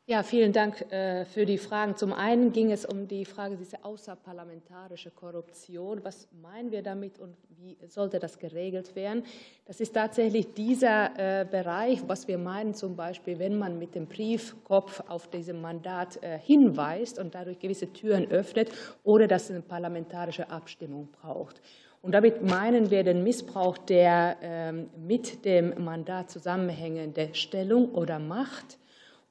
Ja, 0.06 0.22
vielen 0.22 0.52
Dank 0.52 0.92
äh, 0.92 1.24
für 1.24 1.46
die 1.46 1.58
Fragen. 1.58 1.96
Zum 1.96 2.12
einen 2.12 2.52
ging 2.52 2.74
es 2.74 2.84
um 2.84 3.08
die 3.08 3.24
Frage 3.24 3.56
diese 3.56 3.86
außerparlamentarische 3.86 5.12
Korruption. 5.12 6.04
Was 6.04 6.28
meinen 6.42 6.74
wir 6.74 6.84
damit 6.84 7.20
und 7.20 7.38
wie 7.58 7.78
sollte 7.88 8.20
das 8.20 8.38
geregelt 8.38 8.98
werden? 8.98 9.24
Das 9.64 9.80
ist 9.80 9.94
tatsächlich 9.94 10.54
dieser 10.56 11.12
äh, 11.42 11.46
Bereich, 11.46 12.02
was 12.06 12.28
wir 12.28 12.38
meinen, 12.38 12.74
zum 12.74 12.98
Beispiel, 12.98 13.40
wenn 13.40 13.58
man 13.58 13.80
mit 13.80 13.96
dem 13.96 14.08
Briefkopf 14.08 15.02
auf 15.08 15.30
diesem 15.30 15.62
Mandat 15.62 16.22
äh, 16.22 16.38
hinweist 16.38 17.18
und 17.18 17.34
dadurch 17.34 17.60
gewisse 17.60 17.94
Türen 17.94 18.30
öffnet, 18.30 18.74
ohne 19.06 19.30
dass 19.30 19.46
es 19.46 19.52
eine 19.52 19.62
parlamentarische 19.62 20.50
Abstimmung 20.50 21.08
braucht. 21.14 21.62
Und 22.02 22.12
damit 22.12 22.44
meinen 22.44 22.92
wir 22.92 23.06
den 23.06 23.24
Missbrauch 23.24 23.78
der 23.78 24.36
ähm, 24.42 24.90
mit 24.98 25.46
dem 25.46 25.82
Mandat 25.82 26.30
zusammenhängende 26.30 27.30
Stellung 27.32 27.94
oder 27.94 28.20
Macht 28.20 28.78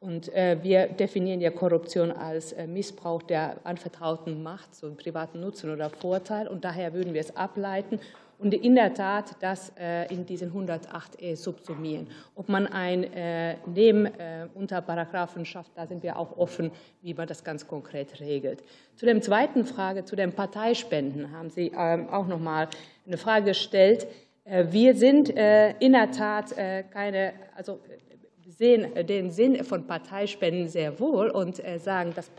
und 0.03 0.35
äh, 0.35 0.59
wir 0.63 0.89
definieren 0.89 1.41
ja 1.41 1.51
Korruption 1.51 2.11
als 2.11 2.53
äh, 2.53 2.67
Missbrauch 2.67 3.23
der 3.23 3.57
anvertrauten 3.63 4.43
Macht, 4.43 4.71
einen 4.83 4.97
privaten 4.97 5.41
Nutzen 5.41 5.73
oder 5.73 5.91
Vorteil. 5.91 6.49
Und 6.49 6.65
daher 6.65 6.93
würden 6.93 7.15
wir 7.15 7.21
es 7.21 7.37
ableiten 7.37 8.01
und 8.39 8.53
in 8.53 8.75
der 8.75 8.93
Tat 8.95 9.37
das 9.39 9.73
äh, 9.79 10.13
in 10.13 10.27
diesen 10.27 10.53
108e 10.53 11.37
subsumieren. 11.37 12.09
Ob 12.35 12.49
man 12.49 12.67
ein 12.67 13.07
Neben 13.67 14.09
unter 14.55 14.81
Paragraphen 14.81 15.45
schafft, 15.45 15.71
da 15.77 15.87
sind 15.87 16.03
wir 16.03 16.19
auch 16.19 16.37
offen, 16.37 16.73
wie 17.03 17.15
man 17.15 17.29
das 17.29 17.45
ganz 17.45 17.69
konkret 17.69 18.19
regelt. 18.19 18.65
Zu 18.97 19.07
der 19.07 19.21
zweiten 19.21 19.65
Frage, 19.65 20.05
zu 20.05 20.17
den 20.17 20.33
Parteispenden, 20.33 21.31
haben 21.31 21.51
Sie 21.51 21.71
ähm, 21.77 22.09
auch 22.09 22.27
noch 22.27 22.41
mal 22.41 22.67
eine 23.07 23.17
Frage 23.17 23.47
gestellt. 23.47 24.09
Wir 24.45 24.97
sind 24.97 25.29
in 25.29 25.93
der 25.93 26.11
Tat 26.11 26.57
keine, 26.91 27.33
also 27.55 27.79
sehen 28.51 29.07
den 29.07 29.30
Sinn 29.30 29.64
von 29.64 29.86
Parteispenden 29.86 30.68
sehr 30.68 30.99
wohl 30.99 31.30
und 31.30 31.64
äh, 31.64 31.78
sagen, 31.78 32.12
das 32.14 32.30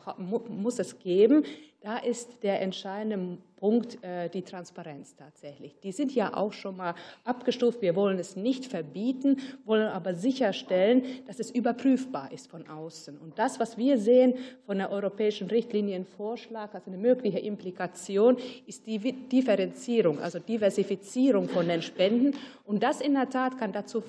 muss 0.50 0.80
es 0.80 1.00
geben. 1.00 1.44
Da 1.84 1.98
ist 1.98 2.44
der 2.44 2.62
entscheidende 2.62 3.38
Punkt 3.58 4.02
äh, 4.04 4.30
die 4.30 4.42
Transparenz 4.42 5.18
tatsächlich. 5.18 5.78
Die 5.82 5.92
sind 5.92 6.16
ja 6.16 6.34
auch 6.34 6.54
schon 6.54 6.78
mal 6.78 6.96
abgestuft. 7.26 7.82
Wir 7.82 7.94
wollen 7.94 8.20
es 8.20 8.38
nicht 8.38 8.66
verbieten, 8.66 9.42
wollen 9.66 9.88
aber 9.88 10.16
sicherstellen, 10.16 11.04
dass 11.28 11.40
es 11.40 11.52
überprüfbar 11.52 12.32
ist 12.32 12.50
von 12.50 12.68
außen. 12.70 13.18
Und 13.18 13.38
das, 13.38 13.60
was 13.60 13.78
wir 13.78 13.98
sehen 13.98 14.36
von 14.66 14.78
der 14.78 14.92
europäischen 14.92 15.48
Richtlinienvorschlag, 15.48 16.74
also 16.74 16.88
eine 16.90 16.98
mögliche 16.98 17.40
Implikation, 17.40 18.38
ist 18.66 18.88
die 18.88 19.00
Differenzierung, 19.00 20.20
also 20.20 20.40
Diversifizierung 20.40 21.50
von 21.50 21.68
den 21.68 21.82
Spenden. 21.82 22.38
Und 22.64 22.82
das 22.82 23.02
in 23.02 23.14
der 23.14 23.30
Tat 23.30 23.58
kann 23.58 23.74
dazu 23.74 24.04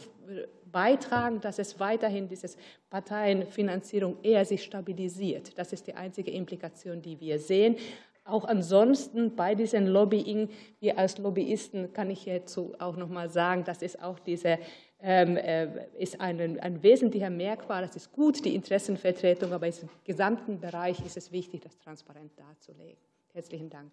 beitragen, 0.74 1.40
dass 1.40 1.60
es 1.60 1.78
weiterhin 1.78 2.28
diese 2.28 2.48
Parteienfinanzierung 2.90 4.16
eher 4.24 4.44
sich 4.44 4.64
stabilisiert. 4.64 5.56
Das 5.56 5.72
ist 5.72 5.86
die 5.86 5.94
einzige 5.94 6.32
Implikation, 6.32 7.00
die 7.00 7.20
wir 7.20 7.38
sehen. 7.38 7.76
Auch 8.24 8.44
ansonsten 8.44 9.36
bei 9.36 9.54
diesem 9.54 9.86
Lobbying, 9.86 10.48
wir 10.80 10.98
als 10.98 11.18
Lobbyisten, 11.18 11.92
kann 11.92 12.10
ich 12.10 12.24
jetzt 12.26 12.58
auch 12.58 12.96
noch 12.96 13.08
mal 13.08 13.30
sagen, 13.30 13.62
das 13.64 13.82
ist 13.82 14.02
auch 14.02 14.18
diese 14.18 14.58
ähm, 15.00 15.36
äh, 15.36 15.86
ist 15.98 16.20
ein, 16.20 16.58
ein 16.60 16.82
wesentlicher 16.82 17.30
Merkmal. 17.30 17.82
Das 17.82 17.94
ist 17.94 18.10
gut, 18.10 18.44
die 18.44 18.54
Interessenvertretung, 18.54 19.52
aber 19.52 19.66
im 19.66 19.74
gesamten 20.02 20.58
Bereich 20.58 21.04
ist 21.04 21.18
es 21.18 21.30
wichtig, 21.30 21.60
das 21.62 21.78
transparent 21.78 22.32
darzulegen. 22.36 22.96
Herzlichen 23.32 23.70
Dank. 23.70 23.92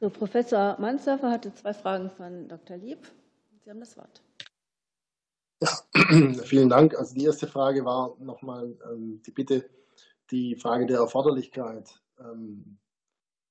So, 0.00 0.10
Professor 0.10 0.76
Manzaffer 0.80 1.30
hatte 1.30 1.54
zwei 1.54 1.74
Fragen 1.74 2.10
von 2.10 2.48
Dr. 2.48 2.78
Lieb. 2.78 2.98
Sie 3.62 3.70
haben 3.70 3.80
das 3.80 3.96
Wort. 3.96 4.23
Ja, 5.60 5.70
vielen 6.44 6.68
Dank. 6.68 6.94
Also 6.96 7.14
die 7.14 7.24
erste 7.24 7.46
Frage 7.46 7.84
war 7.84 8.16
nochmal 8.20 8.76
ähm, 8.90 9.22
die 9.26 9.30
Bitte, 9.30 9.68
die 10.30 10.56
Frage 10.56 10.86
der 10.86 10.98
Erforderlichkeit 10.98 12.00
ähm, 12.18 12.78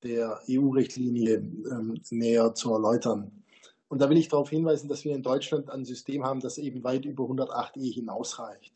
der 0.04 0.42
EU-Richtlinie 0.50 1.36
ähm, 1.36 2.02
näher 2.10 2.54
zu 2.54 2.74
erläutern. 2.74 3.44
Und 3.88 4.00
da 4.00 4.10
will 4.10 4.18
ich 4.18 4.28
darauf 4.28 4.50
hinweisen, 4.50 4.90
dass 4.90 5.06
wir 5.06 5.16
in 5.16 5.24
Deutschland 5.24 5.70
ein 5.70 5.86
System 5.86 6.24
haben, 6.24 6.40
das 6.40 6.58
eben 6.58 6.84
weit 6.84 7.06
über 7.06 7.26
108e 7.26 7.94
hinausreicht. 7.94 8.74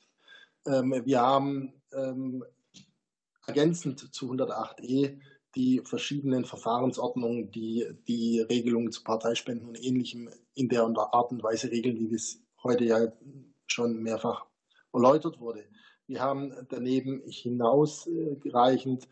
Ähm, 0.65 1.01
wir 1.05 1.21
haben 1.21 1.73
ähm, 1.91 2.45
ergänzend 3.45 4.13
zu 4.13 4.31
108e 4.31 5.19
die 5.55 5.81
verschiedenen 5.83 6.45
Verfahrensordnungen, 6.45 7.51
die 7.51 7.87
die 8.07 8.41
Regelungen 8.41 8.91
zu 8.91 9.03
Parteispenden 9.03 9.67
und 9.67 9.83
Ähnlichem 9.83 10.29
in 10.53 10.69
der 10.69 10.83
Art 10.83 11.31
und 11.31 11.41
Weise 11.41 11.71
regeln, 11.71 11.99
wie 11.99 12.13
es 12.13 12.43
heute 12.67 12.85
ja 12.85 13.11
schon 13.65 14.01
mehrfach 14.01 14.45
erläutert 14.93 15.39
wurde. 15.39 15.65
Wir 16.07 16.21
haben 16.21 16.53
daneben 16.69 17.21
hinausreichend 17.25 19.07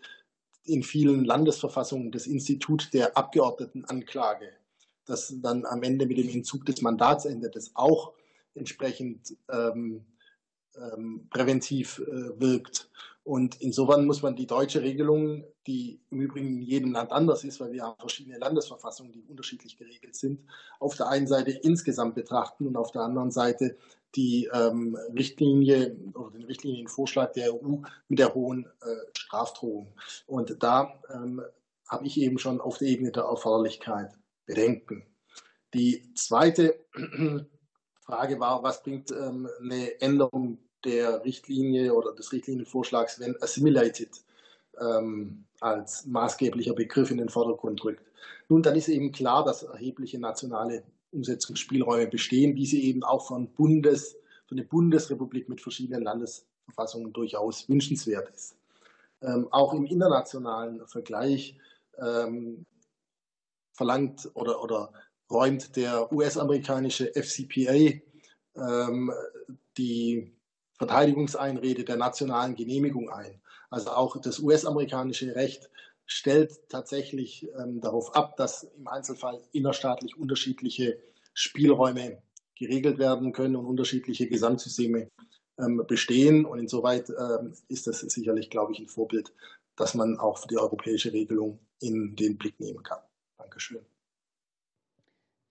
in 0.64 0.84
vielen 0.84 1.26
Landesverfassungen 1.26 2.12
das 2.12 2.28
Institut 2.28 2.94
der 2.94 3.18
Abgeordnetenanklage, 3.18 4.50
das 5.06 5.34
dann 5.42 5.66
am 5.66 5.84
Ende 5.84 6.06
mit 6.06 6.18
dem 6.18 6.30
Entzug 6.30 6.66
des 6.66 6.82
Mandats 6.82 7.26
endet, 7.26 7.56
das 7.56 7.72
auch 7.76 8.14
entsprechend 8.56 9.36
ähm, 9.52 10.06
ähm, 10.76 11.28
präventiv 11.30 12.00
äh, 12.00 12.40
wirkt. 12.40 12.90
Und 13.26 13.60
insofern 13.60 14.06
muss 14.06 14.22
man 14.22 14.36
die 14.36 14.46
deutsche 14.46 14.84
Regelung, 14.84 15.46
die 15.66 16.00
im 16.12 16.22
Übrigen 16.22 16.48
in 16.48 16.62
jedem 16.62 16.92
Land 16.92 17.12
anders 17.12 17.44
ist, 17.44 17.60
weil 17.60 17.72
wir 17.72 17.82
haben 17.82 18.00
verschiedene 18.00 18.38
Landesverfassungen, 18.38 19.12
die 19.12 19.24
unterschiedlich 19.24 19.78
geregelt 19.78 20.16
sind, 20.16 20.46
auf 20.80 20.96
der 20.96 21.10
einen 21.10 21.26
Seite 21.26 21.50
insgesamt 21.50 22.14
betrachten 22.14 22.68
und 22.68 22.78
auf 22.78 22.92
der 22.92 23.02
anderen 23.02 23.32
Seite 23.32 23.78
die 24.14 24.48
ähm, 24.54 24.96
Richtlinie 25.12 25.98
oder 26.14 26.38
den 26.38 26.44
Richtlinienvorschlag 26.44 27.34
der 27.34 27.52
EU 27.52 27.78
mit 28.08 28.20
der 28.20 28.36
hohen 28.36 28.66
äh, 28.66 29.18
Strafdrohung. 29.18 29.96
Und 30.28 30.62
da 30.62 30.94
ähm, 31.12 31.42
habe 31.88 32.06
ich 32.06 32.22
eben 32.22 32.38
schon 32.38 32.62
auf 32.62 32.78
der 32.78 32.90
Ebene 32.90 33.12
der 33.12 33.24
Erforderlichkeit 33.24 34.14
Bedenken. 34.46 35.04
Die 35.74 36.14
zweite 36.14 36.80
Frage 38.02 38.40
war, 38.40 38.62
was 38.62 38.84
bringt 38.84 39.10
ähm, 39.10 39.50
eine 39.60 40.00
Änderung 40.00 40.60
der 40.86 41.24
Richtlinie 41.26 41.94
oder 41.94 42.14
des 42.14 42.32
Richtlinienvorschlags, 42.32 43.20
wenn 43.20 43.42
assimilated 43.42 44.24
ähm, 44.80 45.46
als 45.60 46.06
maßgeblicher 46.06 46.74
Begriff 46.74 47.12
in 47.12 47.18
den 47.18 47.30
Vordergrund 47.30 47.84
rückt. 47.84 48.04
Nun, 48.50 48.62
dann 48.62 48.76
ist 48.76 48.88
eben 48.90 49.12
klar, 49.12 49.44
dass 49.44 49.64
erhebliche 49.64 50.20
nationale 50.20 50.84
Umsetzungsspielräume 51.12 52.08
bestehen, 52.08 52.56
wie 52.56 52.66
sie 52.66 52.84
eben 52.84 53.04
auch 53.04 53.28
von 53.28 53.48
Bundes, 53.48 54.16
von 54.48 54.58
der 54.58 54.66
Bundesrepublik 54.66 55.50
mit 55.50 55.62
verschiedenen 55.62 56.04
Landesverfassungen 56.04 57.14
durchaus 57.14 57.68
wünschenswert 57.68 58.30
ist. 58.36 58.56
Ähm, 59.22 59.48
auch 59.52 59.74
im 59.74 59.86
internationalen 59.86 60.86
Vergleich 60.88 61.58
ähm, 61.98 62.66
verlangt 63.74 64.30
oder, 64.34 64.62
oder 64.62 64.92
räumt 65.30 65.76
der 65.76 66.12
US-amerikanische 66.12 67.12
FCPA 67.14 68.00
ähm, 68.56 69.12
die 69.78 70.32
Verteidigungseinrede 70.78 71.84
der 71.84 71.98
nationalen 71.98 72.56
Genehmigung 72.56 73.10
ein. 73.10 73.42
Also 73.70 73.92
auch 73.92 74.18
das 74.22 74.40
US-amerikanische 74.40 75.36
Recht 75.36 75.70
stellt 76.06 76.70
tatsächlich 76.70 77.48
ähm, 77.58 77.82
darauf 77.82 78.16
ab, 78.16 78.38
dass 78.38 78.64
im 78.78 78.88
Einzelfall 78.88 79.42
innerstaatlich 79.52 80.18
unterschiedliche 80.18 81.00
Spielräume 81.34 82.22
geregelt 82.56 83.00
werden 83.00 83.34
können 83.34 83.56
und 83.56 83.66
unterschiedliche 83.66 84.28
Gesamtsysteme 84.28 85.10
ähm, 85.60 85.84
bestehen. 85.88 86.46
Und 86.46 86.60
insoweit 86.60 87.10
ähm, 87.10 87.54
ist 87.68 87.88
das 87.88 88.00
sicherlich, 88.00 88.50
glaube 88.50 88.74
ich, 88.74 88.80
ein 88.80 88.88
Vorbild, 88.88 89.34
das 89.76 89.94
man 89.94 90.20
auch 90.20 90.38
für 90.38 90.48
die 90.48 90.58
europäische 90.58 91.12
Regelung 91.12 91.60
in 91.82 92.16
den 92.16 92.38
Blick 92.38 92.60
nehmen 92.60 92.84
kann. 92.84 93.00
Dankeschön. 93.38 93.86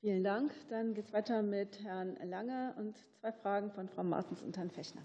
Vielen 0.04 0.22
Dank. 0.22 0.52
Dann 0.68 0.92
geht 0.92 1.06
es 1.06 1.14
weiter 1.14 1.40
mit 1.40 1.82
Herrn 1.82 2.18
Lange 2.28 2.74
und 2.76 2.94
zwei 3.22 3.32
Fragen 3.32 3.70
von 3.70 3.88
Frau 3.88 4.02
Martens 4.02 4.42
und 4.42 4.54
Herrn 4.54 4.70
Fechner. 4.70 5.00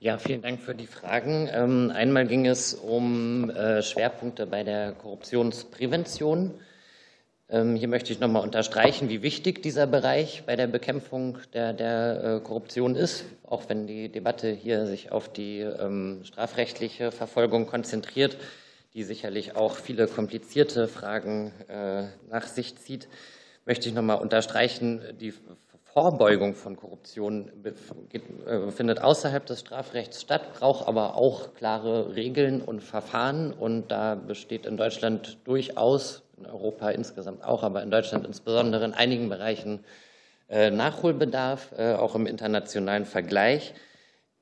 Ja, 0.00 0.16
vielen 0.16 0.40
Dank 0.40 0.62
für 0.62 0.74
die 0.74 0.86
Fragen. 0.86 1.46
Ähm, 1.52 1.92
einmal 1.94 2.26
ging 2.26 2.46
es 2.46 2.72
um 2.72 3.50
äh, 3.50 3.82
Schwerpunkte 3.82 4.46
bei 4.46 4.64
der 4.64 4.92
Korruptionsprävention. 4.92 6.54
Ähm, 7.50 7.76
hier 7.76 7.88
möchte 7.88 8.14
ich 8.14 8.20
noch 8.20 8.30
mal 8.30 8.38
unterstreichen, 8.40 9.10
wie 9.10 9.20
wichtig 9.20 9.62
dieser 9.62 9.86
Bereich 9.86 10.44
bei 10.46 10.56
der 10.56 10.66
Bekämpfung 10.66 11.36
der, 11.52 11.74
der 11.74 12.24
äh, 12.24 12.40
Korruption 12.40 12.96
ist, 12.96 13.26
auch 13.44 13.68
wenn 13.68 13.86
die 13.86 14.08
Debatte 14.08 14.48
hier 14.48 14.86
sich 14.86 15.12
auf 15.12 15.30
die 15.30 15.60
ähm, 15.60 16.22
strafrechtliche 16.24 17.12
Verfolgung 17.12 17.66
konzentriert 17.66 18.38
die 18.96 19.04
sicherlich 19.04 19.56
auch 19.56 19.76
viele 19.76 20.06
komplizierte 20.06 20.88
Fragen 20.88 21.52
äh, 21.68 22.04
nach 22.30 22.46
sich 22.46 22.76
zieht, 22.78 23.08
möchte 23.66 23.88
ich 23.88 23.94
noch 23.94 24.00
einmal 24.00 24.20
unterstreichen, 24.20 25.02
die 25.20 25.34
Vorbeugung 25.84 26.54
von 26.54 26.76
Korruption 26.76 27.52
äh, 27.62 28.70
findet 28.70 29.02
außerhalb 29.02 29.44
des 29.44 29.60
Strafrechts 29.60 30.22
statt, 30.22 30.54
braucht 30.54 30.88
aber 30.88 31.16
auch 31.16 31.52
klare 31.52 32.16
Regeln 32.16 32.62
und 32.62 32.82
Verfahren. 32.82 33.52
Und 33.52 33.88
da 33.88 34.14
besteht 34.14 34.64
in 34.64 34.78
Deutschland 34.78 35.36
durchaus, 35.44 36.22
in 36.38 36.46
Europa 36.46 36.88
insgesamt 36.88 37.44
auch, 37.44 37.64
aber 37.64 37.82
in 37.82 37.90
Deutschland 37.90 38.26
insbesondere 38.26 38.86
in 38.86 38.94
einigen 38.94 39.28
Bereichen 39.28 39.84
äh, 40.48 40.70
Nachholbedarf, 40.70 41.74
auch 41.74 42.14
im 42.14 42.26
internationalen 42.26 43.04
Vergleich. 43.04 43.74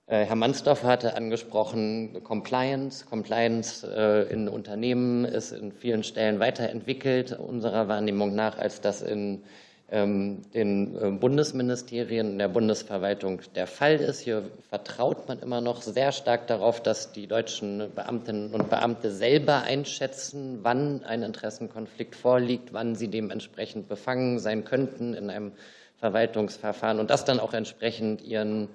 Äh, 0.06 0.26
Herr 0.26 0.36
Mansdorf 0.36 0.82
hatte 0.82 1.16
angesprochen, 1.16 2.22
Compliance. 2.24 3.06
Compliance 3.06 3.86
äh, 3.86 4.30
in 4.30 4.48
Unternehmen 4.48 5.24
ist 5.24 5.52
in 5.52 5.72
vielen 5.72 6.04
Stellen 6.04 6.40
weiterentwickelt, 6.40 7.32
unserer 7.32 7.88
Wahrnehmung 7.88 8.34
nach, 8.34 8.58
als 8.58 8.82
das 8.82 9.00
in 9.00 9.44
ähm, 9.90 10.42
den 10.52 10.94
äh, 10.94 11.10
Bundesministerien, 11.10 12.32
in 12.32 12.38
der 12.38 12.48
Bundesverwaltung 12.48 13.40
der 13.54 13.66
Fall 13.66 13.94
ist. 13.94 14.20
Hier 14.20 14.42
vertraut 14.68 15.26
man 15.26 15.38
immer 15.40 15.62
noch 15.62 15.80
sehr 15.80 16.12
stark 16.12 16.48
darauf, 16.48 16.82
dass 16.82 17.12
die 17.12 17.26
deutschen 17.26 17.90
Beamtinnen 17.94 18.52
und 18.52 18.68
Beamte 18.68 19.10
selber 19.10 19.62
einschätzen, 19.62 20.58
wann 20.60 21.02
ein 21.04 21.22
Interessenkonflikt 21.22 22.14
vorliegt, 22.14 22.74
wann 22.74 22.94
sie 22.94 23.08
dementsprechend 23.08 23.88
befangen 23.88 24.38
sein 24.38 24.64
könnten 24.64 25.14
in 25.14 25.30
einem 25.30 25.52
Verwaltungsverfahren 25.96 27.00
und 27.00 27.08
das 27.08 27.24
dann 27.24 27.40
auch 27.40 27.54
entsprechend 27.54 28.20
ihren 28.20 28.68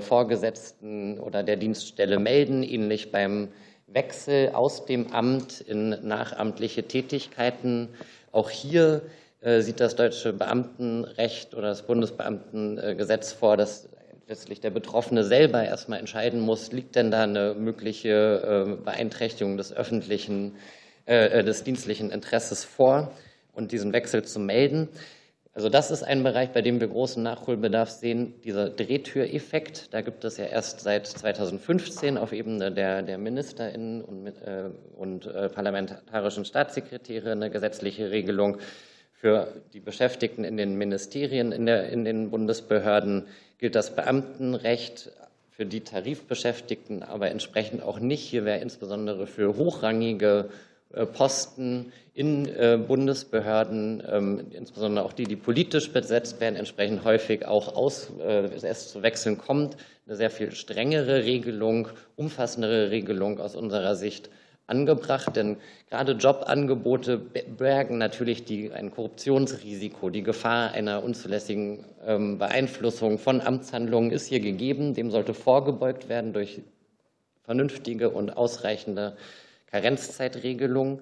Vorgesetzten 0.00 1.18
oder 1.18 1.42
der 1.42 1.56
Dienststelle 1.56 2.18
melden, 2.18 2.62
ähnlich 2.62 3.10
beim 3.10 3.48
Wechsel 3.86 4.50
aus 4.50 4.84
dem 4.84 5.12
Amt 5.12 5.60
in 5.60 5.96
nachamtliche 6.06 6.84
Tätigkeiten. 6.84 7.88
Auch 8.30 8.50
hier 8.50 9.02
äh, 9.40 9.60
sieht 9.62 9.80
das 9.80 9.96
deutsche 9.96 10.32
Beamtenrecht 10.32 11.54
oder 11.54 11.68
das 11.68 11.82
Bundesbeamtengesetz 11.82 13.32
vor, 13.32 13.56
dass 13.56 13.88
letztlich 14.28 14.60
der 14.60 14.70
Betroffene 14.70 15.24
selber 15.24 15.64
erstmal 15.64 15.98
entscheiden 15.98 16.40
muss, 16.40 16.70
liegt 16.72 16.94
denn 16.94 17.10
da 17.10 17.24
eine 17.24 17.54
mögliche 17.54 18.76
äh, 18.78 18.84
Beeinträchtigung 18.84 19.56
des 19.56 19.72
öffentlichen, 19.72 20.56
des 21.06 21.64
dienstlichen 21.64 22.12
Interesses 22.12 22.62
vor 22.62 23.10
und 23.52 23.72
diesen 23.72 23.92
Wechsel 23.92 24.22
zu 24.22 24.38
melden. 24.38 24.88
Also 25.52 25.68
das 25.68 25.90
ist 25.90 26.04
ein 26.04 26.22
Bereich, 26.22 26.50
bei 26.50 26.62
dem 26.62 26.80
wir 26.80 26.86
großen 26.86 27.22
Nachholbedarf 27.22 27.90
sehen, 27.90 28.40
dieser 28.44 28.70
Drehtüreffekt. 28.70 29.92
Da 29.92 30.00
gibt 30.00 30.24
es 30.24 30.36
ja 30.36 30.44
erst 30.44 30.80
seit 30.80 31.08
2015 31.08 32.18
auf 32.18 32.32
Ebene 32.32 32.70
der, 32.70 33.02
der 33.02 33.18
MinisterInnen 33.18 34.00
und, 34.02 34.28
äh, 34.28 34.70
und 34.96 35.26
äh, 35.26 35.48
parlamentarischen 35.48 36.44
Staatssekretäre 36.44 37.32
eine 37.32 37.50
gesetzliche 37.50 38.12
Regelung 38.12 38.58
für 39.12 39.48
die 39.72 39.80
Beschäftigten 39.80 40.44
in 40.44 40.56
den 40.56 40.78
Ministerien, 40.78 41.50
in, 41.50 41.66
der, 41.66 41.90
in 41.90 42.04
den 42.04 42.30
Bundesbehörden 42.30 43.26
gilt 43.58 43.74
das 43.74 43.94
Beamtenrecht 43.96 45.10
für 45.50 45.66
die 45.66 45.80
Tarifbeschäftigten, 45.80 47.02
aber 47.02 47.28
entsprechend 47.28 47.82
auch 47.82 47.98
nicht. 47.98 48.22
Hier 48.22 48.44
wäre 48.44 48.60
insbesondere 48.60 49.26
für 49.26 49.56
hochrangige 49.56 50.48
äh, 50.48 50.69
Posten 51.06 51.92
in 52.14 52.46
äh, 52.46 52.78
Bundesbehörden, 52.86 54.02
ähm, 54.10 54.46
insbesondere 54.50 55.04
auch 55.04 55.12
die, 55.12 55.24
die 55.24 55.36
politisch 55.36 55.92
besetzt 55.92 56.40
werden, 56.40 56.56
entsprechend 56.56 57.04
häufig 57.04 57.46
auch 57.46 57.74
aus, 57.76 58.10
äh, 58.20 58.50
es 58.62 58.88
zu 58.88 59.02
Wechseln 59.02 59.38
kommt, 59.38 59.76
eine 60.06 60.16
sehr 60.16 60.30
viel 60.30 60.52
strengere 60.52 61.24
Regelung, 61.24 61.88
umfassendere 62.16 62.90
Regelung 62.90 63.38
aus 63.38 63.54
unserer 63.54 63.94
Sicht 63.94 64.28
angebracht. 64.66 65.36
Denn 65.36 65.56
gerade 65.88 66.12
Jobangebote 66.12 67.18
bergen 67.18 67.98
natürlich 67.98 68.44
die, 68.44 68.72
ein 68.72 68.90
Korruptionsrisiko. 68.90 70.10
Die 70.10 70.22
Gefahr 70.22 70.72
einer 70.72 71.04
unzulässigen 71.04 71.84
ähm, 72.04 72.38
Beeinflussung 72.38 73.18
von 73.18 73.40
Amtshandlungen 73.40 74.10
ist 74.10 74.26
hier 74.26 74.40
gegeben. 74.40 74.94
Dem 74.94 75.10
sollte 75.10 75.34
vorgebeugt 75.34 76.08
werden 76.08 76.32
durch 76.32 76.60
vernünftige 77.44 78.10
und 78.10 78.36
ausreichende 78.36 79.16
Karenzzeitregelung. 79.70 81.00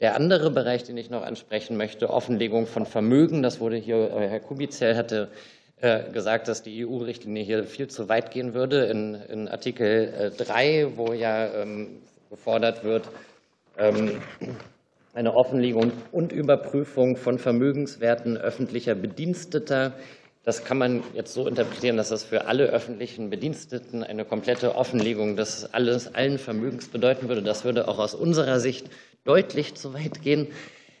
Der 0.00 0.16
andere 0.16 0.50
Bereich, 0.50 0.84
den 0.84 0.96
ich 0.96 1.10
noch 1.10 1.22
ansprechen 1.22 1.76
möchte, 1.76 2.10
Offenlegung 2.10 2.66
von 2.66 2.86
Vermögen. 2.86 3.42
Das 3.42 3.60
wurde 3.60 3.76
hier, 3.76 4.10
äh, 4.10 4.28
Herr 4.28 4.40
Kubizell 4.40 4.96
hatte 4.96 5.28
äh, 5.80 6.10
gesagt, 6.10 6.48
dass 6.48 6.62
die 6.62 6.86
EU-Richtlinie 6.86 7.42
hier 7.42 7.64
viel 7.64 7.88
zu 7.88 8.08
weit 8.08 8.30
gehen 8.30 8.54
würde. 8.54 8.86
In, 8.86 9.14
in 9.14 9.48
Artikel 9.48 10.32
3, 10.36 10.66
äh, 10.66 10.96
wo 10.96 11.12
ja 11.12 11.46
ähm, 11.54 12.02
gefordert 12.30 12.84
wird, 12.84 13.08
ähm, 13.78 14.20
eine 15.14 15.34
Offenlegung 15.34 15.92
und 16.12 16.32
Überprüfung 16.32 17.16
von 17.16 17.38
Vermögenswerten 17.38 18.36
öffentlicher 18.36 18.94
Bediensteter 18.94 19.92
das 20.42 20.64
kann 20.64 20.78
man 20.78 21.02
jetzt 21.14 21.34
so 21.34 21.46
interpretieren, 21.46 21.96
dass 21.98 22.08
das 22.08 22.24
für 22.24 22.46
alle 22.46 22.64
öffentlichen 22.64 23.28
Bediensteten 23.28 24.02
eine 24.02 24.24
komplette 24.24 24.74
Offenlegung 24.74 25.36
des 25.36 25.72
alles, 25.74 26.14
allen 26.14 26.38
Vermögens 26.38 26.88
bedeuten 26.88 27.28
würde. 27.28 27.42
Das 27.42 27.64
würde 27.64 27.88
auch 27.88 27.98
aus 27.98 28.14
unserer 28.14 28.58
Sicht 28.58 28.86
deutlich 29.24 29.74
zu 29.74 29.92
weit 29.92 30.22
gehen. 30.22 30.48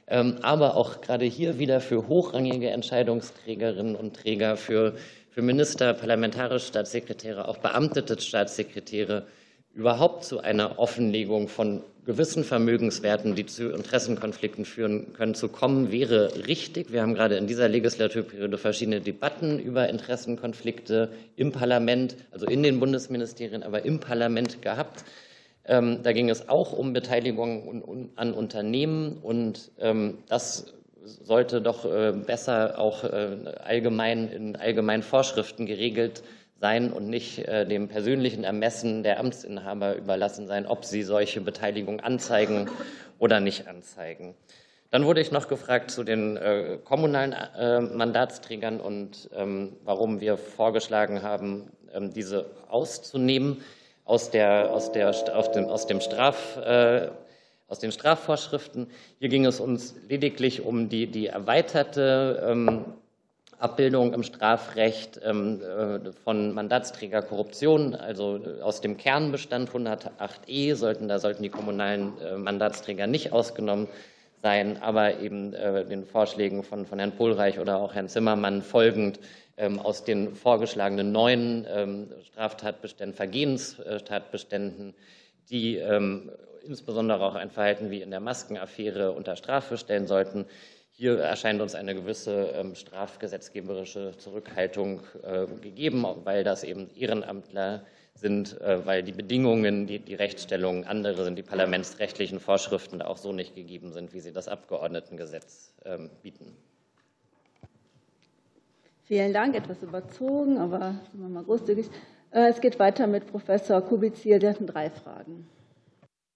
Ähm, 0.08 0.38
aber 0.42 0.76
auch 0.76 1.00
gerade 1.00 1.24
hier 1.24 1.58
wieder 1.58 1.80
für 1.80 2.08
hochrangige 2.08 2.68
Entscheidungsträgerinnen 2.70 3.96
und 3.96 4.16
Träger, 4.16 4.56
für, 4.56 4.96
für 5.30 5.40
Minister, 5.40 5.94
parlamentarische 5.94 6.66
Staatssekretäre, 6.66 7.48
auch 7.48 7.58
beamtete 7.58 8.20
Staatssekretäre 8.20 9.26
überhaupt 9.72 10.24
zu 10.24 10.40
einer 10.40 10.78
Offenlegung 10.78 11.48
von 11.48 11.82
gewissen 12.10 12.42
Vermögenswerten, 12.42 13.36
die 13.36 13.46
zu 13.46 13.70
Interessenkonflikten 13.70 14.64
führen 14.64 15.12
können, 15.12 15.36
zu 15.36 15.48
kommen, 15.48 15.92
wäre 15.92 16.48
richtig. 16.48 16.90
Wir 16.90 17.02
haben 17.02 17.14
gerade 17.14 17.36
in 17.36 17.46
dieser 17.46 17.68
Legislaturperiode 17.68 18.58
verschiedene 18.58 19.00
Debatten 19.00 19.60
über 19.60 19.88
Interessenkonflikte 19.88 21.12
im 21.36 21.52
Parlament, 21.52 22.16
also 22.32 22.46
in 22.46 22.64
den 22.64 22.80
Bundesministerien, 22.80 23.62
aber 23.62 23.84
im 23.84 24.00
Parlament 24.00 24.60
gehabt. 24.60 25.04
Ähm, 25.64 26.00
da 26.02 26.10
ging 26.10 26.28
es 26.30 26.48
auch 26.48 26.72
um 26.72 26.92
Beteiligung 26.92 28.10
an 28.16 28.32
Unternehmen 28.32 29.18
und 29.22 29.70
ähm, 29.78 30.18
das 30.28 30.74
sollte 31.04 31.62
doch 31.62 31.84
äh, 31.84 32.12
besser 32.12 32.76
auch 32.76 33.04
äh, 33.04 33.36
allgemein 33.62 34.28
in 34.28 34.56
allgemeinen 34.56 35.04
Vorschriften 35.04 35.64
geregelt 35.64 36.24
werden 36.24 36.39
sein 36.60 36.92
und 36.92 37.08
nicht 37.08 37.38
äh, 37.38 37.66
dem 37.66 37.88
persönlichen 37.88 38.44
Ermessen 38.44 39.02
der 39.02 39.18
Amtsinhaber 39.18 39.96
überlassen 39.96 40.46
sein, 40.46 40.66
ob 40.66 40.84
sie 40.84 41.02
solche 41.02 41.40
Beteiligung 41.40 42.00
anzeigen 42.00 42.70
oder 43.18 43.40
nicht 43.40 43.66
anzeigen. 43.66 44.34
Dann 44.90 45.06
wurde 45.06 45.20
ich 45.20 45.30
noch 45.32 45.48
gefragt 45.48 45.90
zu 45.90 46.04
den 46.04 46.36
äh, 46.36 46.78
kommunalen 46.84 47.32
äh, 47.32 47.80
Mandatsträgern 47.80 48.80
und 48.80 49.30
ähm, 49.34 49.76
warum 49.84 50.20
wir 50.20 50.36
vorgeschlagen 50.36 51.22
haben, 51.22 51.70
ähm, 51.94 52.12
diese 52.12 52.50
auszunehmen 52.68 53.62
aus, 54.04 54.30
der, 54.30 54.70
aus, 54.70 54.92
der, 54.92 55.08
aus, 55.08 55.52
dem, 55.52 55.66
aus, 55.66 55.86
dem 55.86 56.00
Straf, 56.00 56.58
aus 57.68 57.78
den 57.78 57.92
Strafvorschriften. 57.92 58.88
Hier 59.20 59.28
ging 59.28 59.46
es 59.46 59.60
uns 59.60 59.94
lediglich 60.08 60.62
um 60.62 60.88
die, 60.88 61.06
die 61.06 61.28
erweiterte 61.28 62.44
ähm, 62.44 62.86
Abbildung 63.60 64.14
im 64.14 64.22
Strafrecht 64.22 65.20
ähm, 65.22 65.60
äh, 65.60 66.12
von 66.24 66.54
Mandatsträgerkorruption, 66.54 67.94
also 67.94 68.38
äh, 68.38 68.62
aus 68.62 68.80
dem 68.80 68.96
Kernbestand 68.96 69.70
108e 69.70 70.74
sollten, 70.74 71.08
da 71.08 71.18
sollten 71.18 71.42
die 71.42 71.50
kommunalen 71.50 72.14
äh, 72.20 72.36
Mandatsträger 72.38 73.06
nicht 73.06 73.32
ausgenommen 73.32 73.88
sein, 74.42 74.80
aber 74.80 75.20
eben 75.20 75.52
den 75.52 76.06
Vorschlägen 76.06 76.62
von, 76.62 76.86
von 76.86 76.98
Herrn 76.98 77.12
Pohlreich 77.12 77.58
oder 77.58 77.76
auch 77.76 77.92
Herrn 77.92 78.08
Zimmermann 78.08 78.62
folgend 78.62 79.20
ähm, 79.58 79.78
aus 79.78 80.02
den 80.02 80.34
vorgeschlagenen 80.34 81.12
neuen 81.12 81.66
ähm, 81.68 82.10
Straftatbeständen, 82.24 83.14
Vergehenstatbeständen, 83.14 84.94
die 85.50 85.78
insbesondere 86.66 87.22
auch 87.22 87.34
ein 87.34 87.50
Verhalten 87.50 87.90
wie 87.90 88.00
in 88.00 88.10
der 88.10 88.20
Maskenaffäre 88.20 89.12
unter 89.12 89.36
Strafe 89.36 89.76
stellen 89.76 90.06
sollten, 90.06 90.46
hier 91.00 91.18
erscheint 91.18 91.62
uns 91.62 91.74
eine 91.74 91.94
gewisse 91.94 92.50
ähm, 92.54 92.74
strafgesetzgeberische 92.74 94.18
Zurückhaltung 94.18 95.00
äh, 95.22 95.46
gegeben, 95.46 96.04
weil 96.24 96.44
das 96.44 96.62
eben 96.62 96.90
Ehrenamtler 96.94 97.84
sind, 98.14 98.60
äh, 98.60 98.84
weil 98.84 99.02
die 99.02 99.12
Bedingungen, 99.12 99.86
die, 99.86 100.00
die 100.00 100.14
Rechtsstellungen 100.14 100.84
andere 100.84 101.24
sind, 101.24 101.36
die 101.36 101.42
parlamentsrechtlichen 101.42 102.38
Vorschriften 102.38 103.00
auch 103.00 103.16
so 103.16 103.32
nicht 103.32 103.54
gegeben 103.54 103.94
sind, 103.94 104.12
wie 104.12 104.20
sie 104.20 104.30
das 104.30 104.46
Abgeordnetengesetz 104.46 105.72
ähm, 105.86 106.10
bieten. 106.20 106.54
Vielen 109.04 109.32
Dank, 109.32 109.56
etwas 109.56 109.82
überzogen, 109.82 110.58
aber 110.58 110.96
sind 111.10 111.22
wir 111.22 111.30
mal 111.30 111.44
großzügig. 111.44 111.86
Äh, 112.30 112.50
es 112.50 112.60
geht 112.60 112.78
weiter 112.78 113.06
mit 113.06 113.26
Professor 113.26 113.80
Kubizil. 113.80 114.38
Sie 114.38 114.48
hatten 114.48 114.66
drei 114.66 114.90
Fragen. 114.90 115.48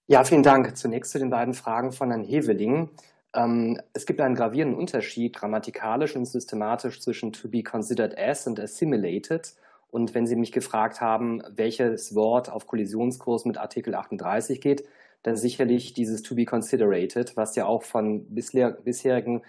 Ja, 0.07 0.23
vielen 0.23 0.41
Dank. 0.41 0.75
Zunächst 0.75 1.11
zu 1.11 1.19
den 1.19 1.29
beiden 1.29 1.53
Fragen 1.53 1.91
von 1.91 2.09
Herrn 2.09 2.23
Heveling. 2.23 2.89
Ähm, 3.35 3.79
es 3.93 4.05
gibt 4.05 4.21
einen 4.21 4.35
gravierenden 4.35 4.79
Unterschied 4.79 5.35
grammatikalisch 5.35 6.15
und 6.15 6.25
systematisch 6.25 7.01
zwischen 7.01 7.33
to 7.33 7.49
be 7.49 7.61
considered 7.61 8.17
as 8.17 8.47
und 8.47 8.59
assimilated. 8.59 9.53
Und 9.91 10.15
wenn 10.15 10.25
Sie 10.25 10.35
mich 10.35 10.51
gefragt 10.51 11.01
haben, 11.01 11.43
welches 11.49 12.15
Wort 12.15 12.51
auf 12.51 12.67
Kollisionskurs 12.67 13.45
mit 13.45 13.57
Artikel 13.57 13.95
38 13.95 14.59
geht, 14.61 14.87
dann 15.23 15.35
sicherlich 15.35 15.93
dieses 15.93 16.21
to 16.21 16.35
be 16.35 16.45
considerated, 16.45 17.35
was 17.35 17.55
ja 17.55 17.65
auch 17.65 17.83
von 17.83 18.25
bisherigen 18.29 19.41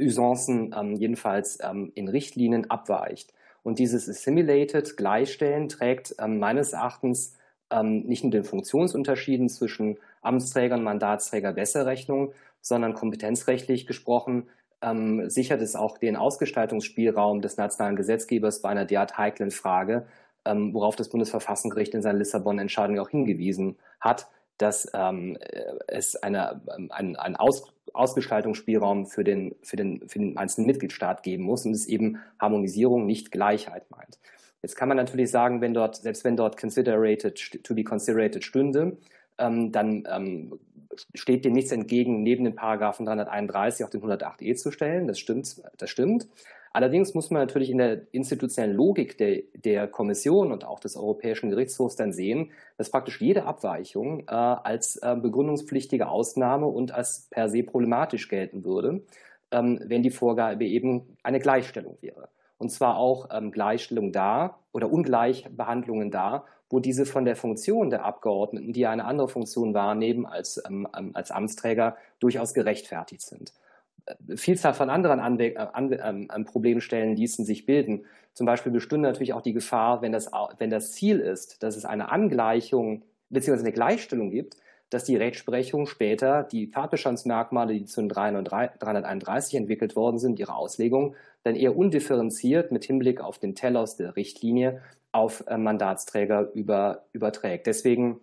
Usancen 0.00 0.74
ähm, 0.76 0.94
jedenfalls 0.96 1.58
ähm, 1.62 1.92
in 1.94 2.08
Richtlinien 2.08 2.70
abweicht. 2.70 3.32
Und 3.62 3.78
dieses 3.78 4.08
assimilated, 4.08 4.96
Gleichstellen, 4.96 5.68
trägt 5.68 6.14
ähm, 6.18 6.38
meines 6.38 6.72
Erachtens 6.72 7.36
ähm, 7.70 8.02
nicht 8.02 8.22
nur 8.22 8.30
den 8.30 8.44
Funktionsunterschieden 8.44 9.48
zwischen 9.48 9.98
Amtsträger 10.22 10.76
und 10.76 10.84
Mandatsträger 10.84 11.52
besser 11.52 11.86
Rechnung, 11.86 12.32
sondern 12.64 12.94
kompetenzrechtlich 12.94 13.86
gesprochen 13.86 14.48
ähm, 14.82 15.28
sichert 15.28 15.60
es 15.60 15.76
auch 15.76 15.98
den 15.98 16.16
Ausgestaltungsspielraum 16.16 17.42
des 17.42 17.56
nationalen 17.58 17.94
Gesetzgebers 17.94 18.62
bei 18.62 18.70
einer 18.70 18.86
derart 18.86 19.18
heiklen 19.18 19.50
Frage, 19.50 20.06
ähm, 20.44 20.72
worauf 20.72 20.96
das 20.96 21.10
Bundesverfassungsgericht 21.10 21.94
in 21.94 22.02
seiner 22.02 22.18
Lissabon-Entscheidung 22.18 22.98
auch 22.98 23.10
hingewiesen 23.10 23.76
hat, 24.00 24.28
dass 24.56 24.88
ähm, 24.94 25.36
es 25.88 26.16
eine, 26.16 26.62
ähm, 26.76 26.90
ein, 26.90 27.16
ein 27.16 27.36
Aus, 27.36 27.74
Ausgestaltungsspielraum 27.92 29.06
für 29.06 29.24
den, 29.24 29.54
für, 29.62 29.76
den, 29.76 30.08
für 30.08 30.18
den 30.18 30.38
einzelnen 30.38 30.66
Mitgliedstaat 30.66 31.22
geben 31.22 31.44
muss 31.44 31.66
und 31.66 31.72
es 31.72 31.86
eben 31.86 32.18
Harmonisierung, 32.40 33.06
nicht 33.06 33.30
Gleichheit 33.30 33.90
meint. 33.90 34.18
Jetzt 34.62 34.76
kann 34.76 34.88
man 34.88 34.96
natürlich 34.96 35.30
sagen, 35.30 35.60
wenn 35.60 35.74
dort, 35.74 35.96
selbst 35.96 36.24
wenn 36.24 36.36
dort 36.36 36.56
considerated, 36.56 37.62
to 37.62 37.74
be 37.74 37.84
considerated 37.84 38.42
stünde, 38.42 38.96
ähm, 39.38 39.72
dann 39.72 40.08
ähm, 40.10 40.58
steht 41.14 41.44
dem 41.44 41.52
nichts 41.52 41.72
entgegen, 41.72 42.22
neben 42.22 42.44
den 42.44 42.54
Paragraphen 42.54 43.06
331 43.06 43.84
auch 43.84 43.90
den 43.90 44.02
108e 44.02 44.54
zu 44.56 44.70
stellen. 44.70 45.06
Das 45.06 45.18
stimmt, 45.18 45.62
das 45.78 45.90
stimmt. 45.90 46.28
Allerdings 46.74 47.14
muss 47.14 47.30
man 47.30 47.40
natürlich 47.40 47.70
in 47.70 47.78
der 47.78 48.02
institutionellen 48.10 48.76
Logik 48.76 49.16
der, 49.16 49.42
der 49.54 49.86
Kommission 49.86 50.50
und 50.50 50.64
auch 50.64 50.80
des 50.80 50.96
Europäischen 50.96 51.50
Gerichtshofs 51.50 51.94
dann 51.94 52.12
sehen, 52.12 52.50
dass 52.76 52.90
praktisch 52.90 53.20
jede 53.20 53.44
Abweichung 53.44 54.24
äh, 54.26 54.32
als 54.32 54.96
äh, 54.96 55.14
begründungspflichtige 55.14 56.08
Ausnahme 56.08 56.66
und 56.66 56.90
als 56.90 57.28
per 57.30 57.48
se 57.48 57.62
problematisch 57.62 58.28
gelten 58.28 58.64
würde, 58.64 59.02
ähm, 59.52 59.78
wenn 59.86 60.02
die 60.02 60.10
Vorgabe 60.10 60.64
eben 60.64 61.16
eine 61.22 61.38
Gleichstellung 61.38 61.96
wäre. 62.00 62.28
Und 62.58 62.70
zwar 62.70 62.96
auch 62.96 63.28
ähm, 63.32 63.52
Gleichstellung 63.52 64.10
da 64.10 64.58
oder 64.72 64.90
Ungleichbehandlungen 64.90 66.10
da, 66.10 66.44
wo 66.74 66.80
diese 66.80 67.06
von 67.06 67.24
der 67.24 67.36
Funktion 67.36 67.88
der 67.88 68.04
Abgeordneten, 68.04 68.72
die 68.72 68.84
eine 68.88 69.04
andere 69.04 69.28
Funktion 69.28 69.74
wahrnehmen 69.74 70.26
als, 70.26 70.60
ähm, 70.68 70.88
ähm 70.98 71.12
als 71.14 71.30
Amtsträger, 71.30 71.96
durchaus 72.18 72.52
gerechtfertigt 72.52 73.22
sind. 73.22 73.52
Äh, 74.06 74.36
Vielzahl 74.36 74.74
von 74.74 74.90
anderen 74.90 75.20
Anwe 75.20 75.54
äh, 75.54 75.68
an, 75.72 76.28
ähm, 76.34 76.44
Problemstellen 76.44 77.14
ließen 77.14 77.44
sich 77.44 77.64
bilden. 77.64 78.06
Zum 78.32 78.44
Beispiel 78.44 78.72
bestünde 78.72 79.08
natürlich 79.08 79.34
auch 79.34 79.42
die 79.42 79.52
Gefahr, 79.52 80.02
wenn 80.02 80.10
das, 80.10 80.28
wenn 80.58 80.70
das 80.70 80.90
Ziel 80.90 81.20
ist, 81.20 81.62
dass 81.62 81.76
es 81.76 81.84
eine 81.84 82.10
Angleichung 82.10 83.04
bzw. 83.30 83.60
eine 83.60 83.72
Gleichstellung 83.72 84.32
gibt, 84.32 84.56
dass 84.94 85.02
die 85.02 85.16
Rechtsprechung 85.16 85.86
später 85.86 86.44
die 86.44 86.70
Tatbestandsmerkmale, 86.70 87.74
die 87.74 87.84
zu 87.84 88.06
331 88.06 89.56
entwickelt 89.56 89.96
worden 89.96 90.20
sind, 90.20 90.38
ihre 90.38 90.54
Auslegung 90.54 91.16
dann 91.42 91.56
eher 91.56 91.76
undifferenziert 91.76 92.70
mit 92.70 92.84
Hinblick 92.84 93.20
auf 93.20 93.40
den 93.40 93.56
Telos 93.56 93.96
der 93.96 94.14
Richtlinie 94.14 94.82
auf 95.10 95.42
äh, 95.48 95.58
Mandatsträger 95.58 96.52
über, 96.54 97.06
überträgt. 97.12 97.66
Deswegen, 97.66 98.20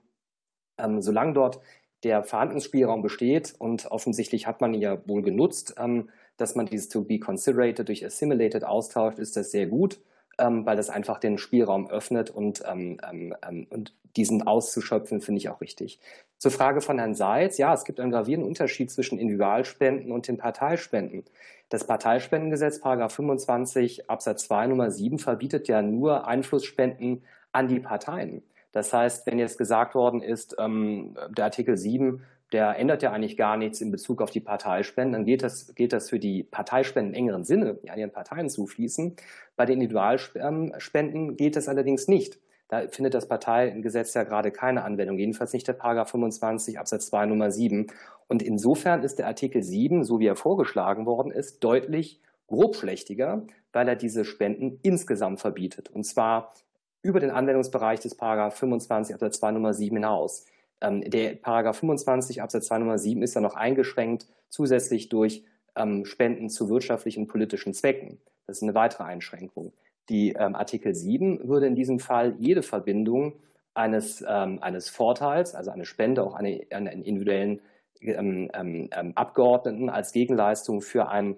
ähm, 0.78 1.02
solange 1.02 1.34
dort 1.34 1.60
der 2.06 2.24
Verhandlungsspielraum 2.24 3.02
besteht 3.02 3.54
und 3.60 3.92
offensichtlich 3.92 4.48
hat 4.48 4.62
man 4.62 4.74
ihn 4.74 4.82
ja 4.82 5.06
wohl 5.10 5.24
genutzt, 5.24 5.76
ähm, 5.78 6.08
dass 6.38 6.56
man 6.56 6.68
dieses 6.68 6.88
to 6.88 7.04
be 7.04 7.20
considerated 7.20 7.90
durch 7.90 8.06
assimilated 8.06 8.64
austauscht, 8.64 9.20
ist 9.20 9.36
das 9.36 9.52
sehr 9.52 9.68
gut, 9.68 10.00
ähm, 10.42 10.66
weil 10.66 10.76
das 10.76 10.90
einfach 10.90 11.20
den 11.20 11.38
Spielraum 11.38 11.90
öffnet 11.90 12.30
und, 12.30 12.64
ähm, 12.68 13.00
ähm, 13.10 13.36
ähm, 13.48 13.68
und 13.70 13.94
diesen 14.18 14.46
auszuschöpfen, 14.46 15.22
finde 15.22 15.40
ich 15.40 15.50
auch 15.50 15.62
richtig. 15.62 16.00
Zur 16.38 16.52
Frage 16.52 16.82
von 16.82 16.98
Herrn 16.98 17.16
Seitz, 17.16 17.58
ja, 17.58 17.74
es 17.74 17.86
gibt 17.86 18.00
einen 18.00 18.12
gravierenden 18.12 18.50
Unterschied 18.50 18.92
zwischen 18.92 19.20
Individualspenden 19.20 20.12
und 20.12 20.28
den 20.28 20.38
Parteispenden. 20.38 21.24
Das 21.70 21.86
Parteispendengesetz, 21.86 22.82
Paragraph 22.82 23.14
25 23.14 24.10
Absatz 24.10 24.46
2 24.46 24.68
Nummer 24.68 24.92
7, 24.92 25.20
verbietet 25.20 25.70
ja 25.70 25.82
nur 25.82 26.28
Einflussspenden 26.28 27.24
an 27.54 27.68
die 27.68 27.80
Parteien. 27.80 28.44
Das 28.74 28.92
heißt, 28.92 29.28
wenn 29.28 29.40
jetzt 29.40 29.58
gesagt 29.58 29.96
worden 29.96 30.22
ist, 30.22 30.56
ähm, 30.60 31.16
der 31.30 31.46
Artikel 31.46 31.78
7, 31.78 32.24
der 32.52 32.78
ändert 32.78 33.02
ja 33.02 33.12
eigentlich 33.12 33.38
gar 33.38 33.58
nichts 33.58 33.82
in 33.82 33.92
Bezug 33.92 34.22
auf 34.22 34.30
die 34.30 34.40
Parteispenden, 34.40 35.14
dann 35.14 35.26
geht 35.26 35.44
das, 35.44 35.74
geht 35.76 35.94
das 35.94 36.10
für 36.10 36.20
die 36.20 36.44
Parteispenden 36.44 37.14
im 37.14 37.18
engeren 37.18 37.44
Sinne, 37.46 37.76
die 37.84 37.90
an 37.90 38.00
ihren 38.00 38.12
Parteien 38.12 38.50
zufließen. 38.50 39.16
Bei 39.56 39.66
den 39.66 39.76
Individualspenden 39.82 41.38
geht 41.38 41.56
das 41.56 41.68
allerdings 41.68 42.08
nicht. 42.08 42.40
Da 42.68 42.88
findet 42.88 43.14
das 43.14 43.28
Parteigesetz 43.28 44.14
ja 44.14 44.24
gerade 44.24 44.52
keine 44.52 44.84
Anwendung, 44.84 45.18
jedenfalls 45.18 45.52
nicht 45.52 45.68
der 45.68 45.74
Paragraph 45.74 46.12
25 46.12 46.80
Absatz 46.80 47.08
2 47.08 47.26
Nummer 47.26 47.52
7. 47.52 47.88
Und 48.28 48.42
insofern 48.42 49.04
ist 49.04 49.20
der 49.20 49.28
Artikel 49.28 49.62
7, 49.62 50.06
so 50.06 50.20
wie 50.20 50.28
er 50.28 50.38
vorgeschlagen 50.38 51.06
worden 51.06 51.32
ist, 51.32 51.62
deutlich 51.64 52.22
grobschlächtiger, 52.48 53.46
weil 53.74 53.88
er 53.88 53.96
diese 53.96 54.24
Spenden 54.24 54.80
insgesamt 54.84 55.42
verbietet. 55.42 55.90
Und 55.90 56.06
zwar 56.06 56.54
über 57.02 57.20
den 57.20 57.32
Anwendungsbereich 57.32 58.00
des 58.00 58.16
Paragraph 58.16 58.56
25 58.56 59.16
Absatz 59.16 59.40
2 59.40 59.52
Nummer 59.52 59.74
7 59.74 59.96
hinaus. 59.98 60.46
Ähm, 60.82 61.10
der 61.10 61.36
Paragraph 61.36 61.78
25 61.78 62.42
Absatz 62.42 62.68
2 62.68 62.80
Nummer 62.80 62.98
7 62.98 63.22
ist 63.22 63.36
ja 63.36 63.42
noch 63.42 63.56
eingeschränkt 63.56 64.28
zusätzlich 64.50 65.10
durch 65.10 65.44
ähm, 65.76 66.06
Spenden 66.06 66.50
zu 66.50 66.70
wirtschaftlichen 66.70 67.22
und 67.22 67.28
politischen 67.28 67.74
Zwecken. 67.74 68.20
Das 68.48 68.58
ist 68.58 68.64
eine 68.64 68.76
weitere 68.76 69.04
Einschränkung. 69.04 69.74
Die 70.10 70.34
ähm, 70.34 70.56
Artikel 70.56 70.94
7 70.94 71.48
würde 71.48 71.68
in 71.68 71.76
diesem 71.76 72.00
Fall 72.00 72.36
jede 72.40 72.64
Verbindung 72.64 73.34
eines, 73.74 74.24
ähm, 74.28 74.60
eines 74.62 74.90
Vorteils, 74.90 75.56
also 75.56 75.72
eine 75.72 75.86
Spende, 75.86 76.24
auch 76.24 76.34
eine, 76.34 76.62
einen 76.72 77.04
individuellen 77.04 77.62
ähm, 78.02 78.50
ähm, 78.54 78.90
Abgeordneten 79.16 79.90
als 79.90 80.12
Gegenleistung 80.12 80.82
für 80.82 81.10
ein, 81.10 81.38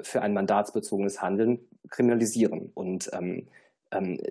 für 0.00 0.22
ein 0.22 0.32
mandatsbezogenes 0.32 1.20
Handeln 1.20 1.60
kriminalisieren. 1.90 2.72
Und 2.74 3.10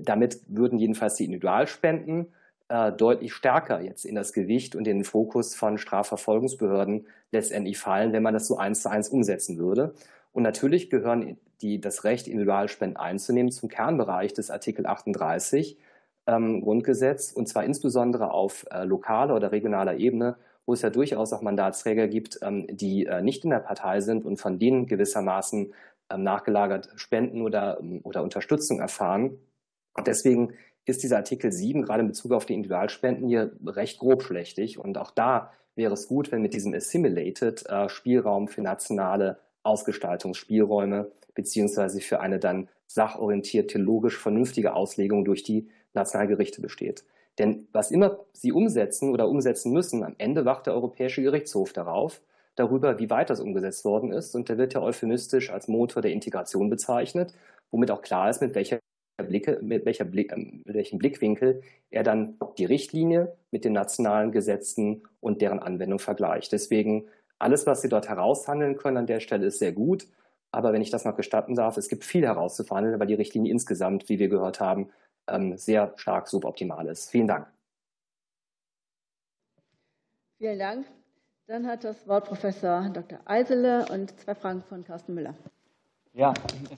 damit 0.02 0.41
würden 0.48 0.80
jedenfalls 0.80 1.16
die 1.16 1.26
Individualspenden 1.26 2.34
äh, 2.72 2.91
deutlich 2.93 3.34
stärker 3.34 3.81
jetzt 3.81 4.06
in 4.06 4.15
das 4.15 4.31
Gewicht 4.31 4.76
und 4.76 4.88
in 4.88 4.99
den 4.99 5.03
Fokus 5.03 5.56
von 5.56 5.77
Strafverfolgungsbehörden 5.77 7.06
letztendlich 7.31 7.77
fallen, 7.77 8.14
wenn 8.14 8.23
man 8.23 8.34
das 8.34 8.48
so 8.48 8.57
eins 8.57 8.81
zu 8.81 8.89
eins 8.89 9.10
umsetzen 9.10 9.57
würde. 9.57 9.93
Und 10.31 10.43
natürlich 10.43 10.89
gehören 10.89 11.38
die, 11.61 11.81
das 11.81 12.06
Recht, 12.06 12.27
Individualspenden 12.27 12.95
einzunehmen, 12.95 13.52
zum 13.52 13.68
Kernbereich 13.68 14.34
des 14.34 14.49
Artikel 14.49 14.85
38 14.85 15.77
ähm, 16.27 16.61
Grundgesetz, 16.61 17.31
und 17.31 17.48
zwar 17.49 17.65
insbesondere 17.65 18.31
auf 18.31 18.65
äh, 18.72 18.85
lokaler 18.85 19.35
oder 19.35 19.52
regionaler 19.52 19.98
Ebene, 19.98 20.38
wo 20.65 20.73
es 20.73 20.81
ja 20.81 20.89
durchaus 20.89 21.34
auch 21.34 21.41
Mandatsträger 21.41 22.07
gibt, 22.07 22.39
ähm, 22.41 22.68
die 22.69 23.06
äh, 23.06 23.22
nicht 23.22 23.43
in 23.43 23.49
der 23.49 23.60
Partei 23.60 23.99
sind 23.99 24.26
und 24.26 24.38
von 24.38 24.60
denen 24.60 24.85
gewissermaßen 24.85 25.73
ähm, 26.10 26.23
nachgelagert 26.23 26.89
Spenden 26.95 27.41
oder, 27.41 27.80
ähm, 27.81 27.99
oder 28.03 28.23
Unterstützung 28.23 28.80
erfahren. 28.80 29.38
Deswegen 30.06 30.53
ist 30.86 31.03
dieser 31.03 31.18
Artikel 31.18 31.52
7 31.52 31.84
gerade 31.84 32.02
in 32.02 32.08
Bezug 32.08 32.32
auf 32.32 32.45
die 32.45 32.53
Individualspenden 32.53 33.28
hier 33.28 33.52
recht 33.66 33.99
grobschlächtig. 33.99 34.80
Und 34.80 34.98
auch 34.98 35.12
da 35.12 35.52
wäre 35.76 35.94
es 35.94 36.08
gut, 36.08 36.32
wenn 36.32 36.41
mit 36.41 36.53
diesem 36.53 36.74
Assimilated 36.74 37.66
äh, 37.70 37.90
Spielraum 37.90 38.48
für 38.48 38.62
nationale 38.62 39.40
Ausgestaltungsspielräume 39.64 41.12
beziehungsweise 41.34 42.02
für 42.02 42.20
eine 42.20 42.40
dann 42.40 42.68
sachorientierte, 42.88 43.78
logisch 43.78 44.18
vernünftige 44.18 44.74
Auslegung 44.74 45.24
durch 45.24 45.44
die 45.44 45.70
Nationalgerichte 45.94 46.62
besteht. 46.62 47.06
Denn 47.40 47.68
was 47.72 47.91
immer 47.91 48.20
sie 48.34 48.52
umsetzen 48.52 49.12
oder 49.12 49.30
umsetzen 49.30 49.72
müssen, 49.72 50.03
am 50.03 50.16
Ende 50.18 50.45
wacht 50.45 50.66
der 50.66 50.74
Europäische 50.74 51.22
Gerichtshof 51.22 51.72
darauf, 51.72 52.22
darüber, 52.56 52.99
wie 52.99 53.10
weit 53.10 53.30
das 53.30 53.40
umgesetzt 53.40 53.86
worden 53.86 54.12
ist. 54.12 54.36
Und 54.36 54.49
der 54.49 54.58
wird 54.58 54.74
ja 54.74 54.82
euphemistisch 54.82 55.49
als 55.52 55.68
Motor 55.68 56.02
der 56.02 56.12
Integration 56.12 56.70
bezeichnet, 56.70 57.34
womit 57.72 57.91
auch 57.91 58.02
klar 58.02 58.30
ist, 58.30 58.41
mit 58.41 58.56
welcher 58.56 58.80
Blicke, 59.18 59.60
mit, 59.62 59.86
welcher 59.86 60.06
Blick, 60.06 60.32
ähm, 60.32 60.64
mit 60.66 60.76
welchem 60.76 61.00
Blickwinkel 61.00 61.62
er 61.90 62.04
dann 62.04 62.38
die 62.58 62.66
Richtlinie 62.66 63.36
mit 63.52 63.66
den 63.66 63.74
nationalen 63.74 64.32
Gesetzen 64.32 65.04
und 65.20 65.42
deren 65.42 65.60
Anwendung 65.60 66.00
vergleicht. 66.00 66.52
Deswegen 66.52 67.08
alles, 67.40 67.66
was 67.66 67.82
Sie 67.82 67.90
dort 67.90 68.08
heraushandeln 68.08 68.78
können 68.78 68.98
an 68.98 69.08
der 69.08 69.20
Stelle, 69.20 69.48
ist 69.48 69.60
sehr 69.60 69.72
gut. 69.72 70.08
Aber 70.52 70.74
wenn 70.74 70.82
ich 70.82 70.90
das 70.90 71.06
noch 71.06 71.16
gestatten 71.16 71.56
darf, 71.56 71.78
es 71.78 71.88
gibt 71.88 72.04
viel 72.04 72.26
herauszuverhandeln, 72.26 73.00
weil 73.00 73.08
die 73.08 73.14
Richtlinie 73.14 73.52
insgesamt, 73.52 74.10
wie 74.10 74.20
wir 74.20 74.28
gehört 74.28 74.60
haben, 74.60 74.90
ähm, 75.28 75.58
sehr 75.58 75.94
stark 75.96 76.28
suboptimal 76.28 76.88
ist. 76.88 77.10
Vielen 77.10 77.28
Dank. 77.28 77.48
Vielen 80.38 80.60
Dank. 80.60 80.86
Dann 81.48 81.68
hat 81.68 81.84
das 81.84 82.08
Wort 82.08 82.26
Professor 82.26 82.90
Dr. 82.94 83.20
Eisele 83.26 83.86
und 83.92 84.18
zwei 84.20 84.36
Fragen 84.36 84.64
von 84.64 84.84
Carsten 84.84 85.14
Müller. 85.14 85.36
Ja, 86.14 86.34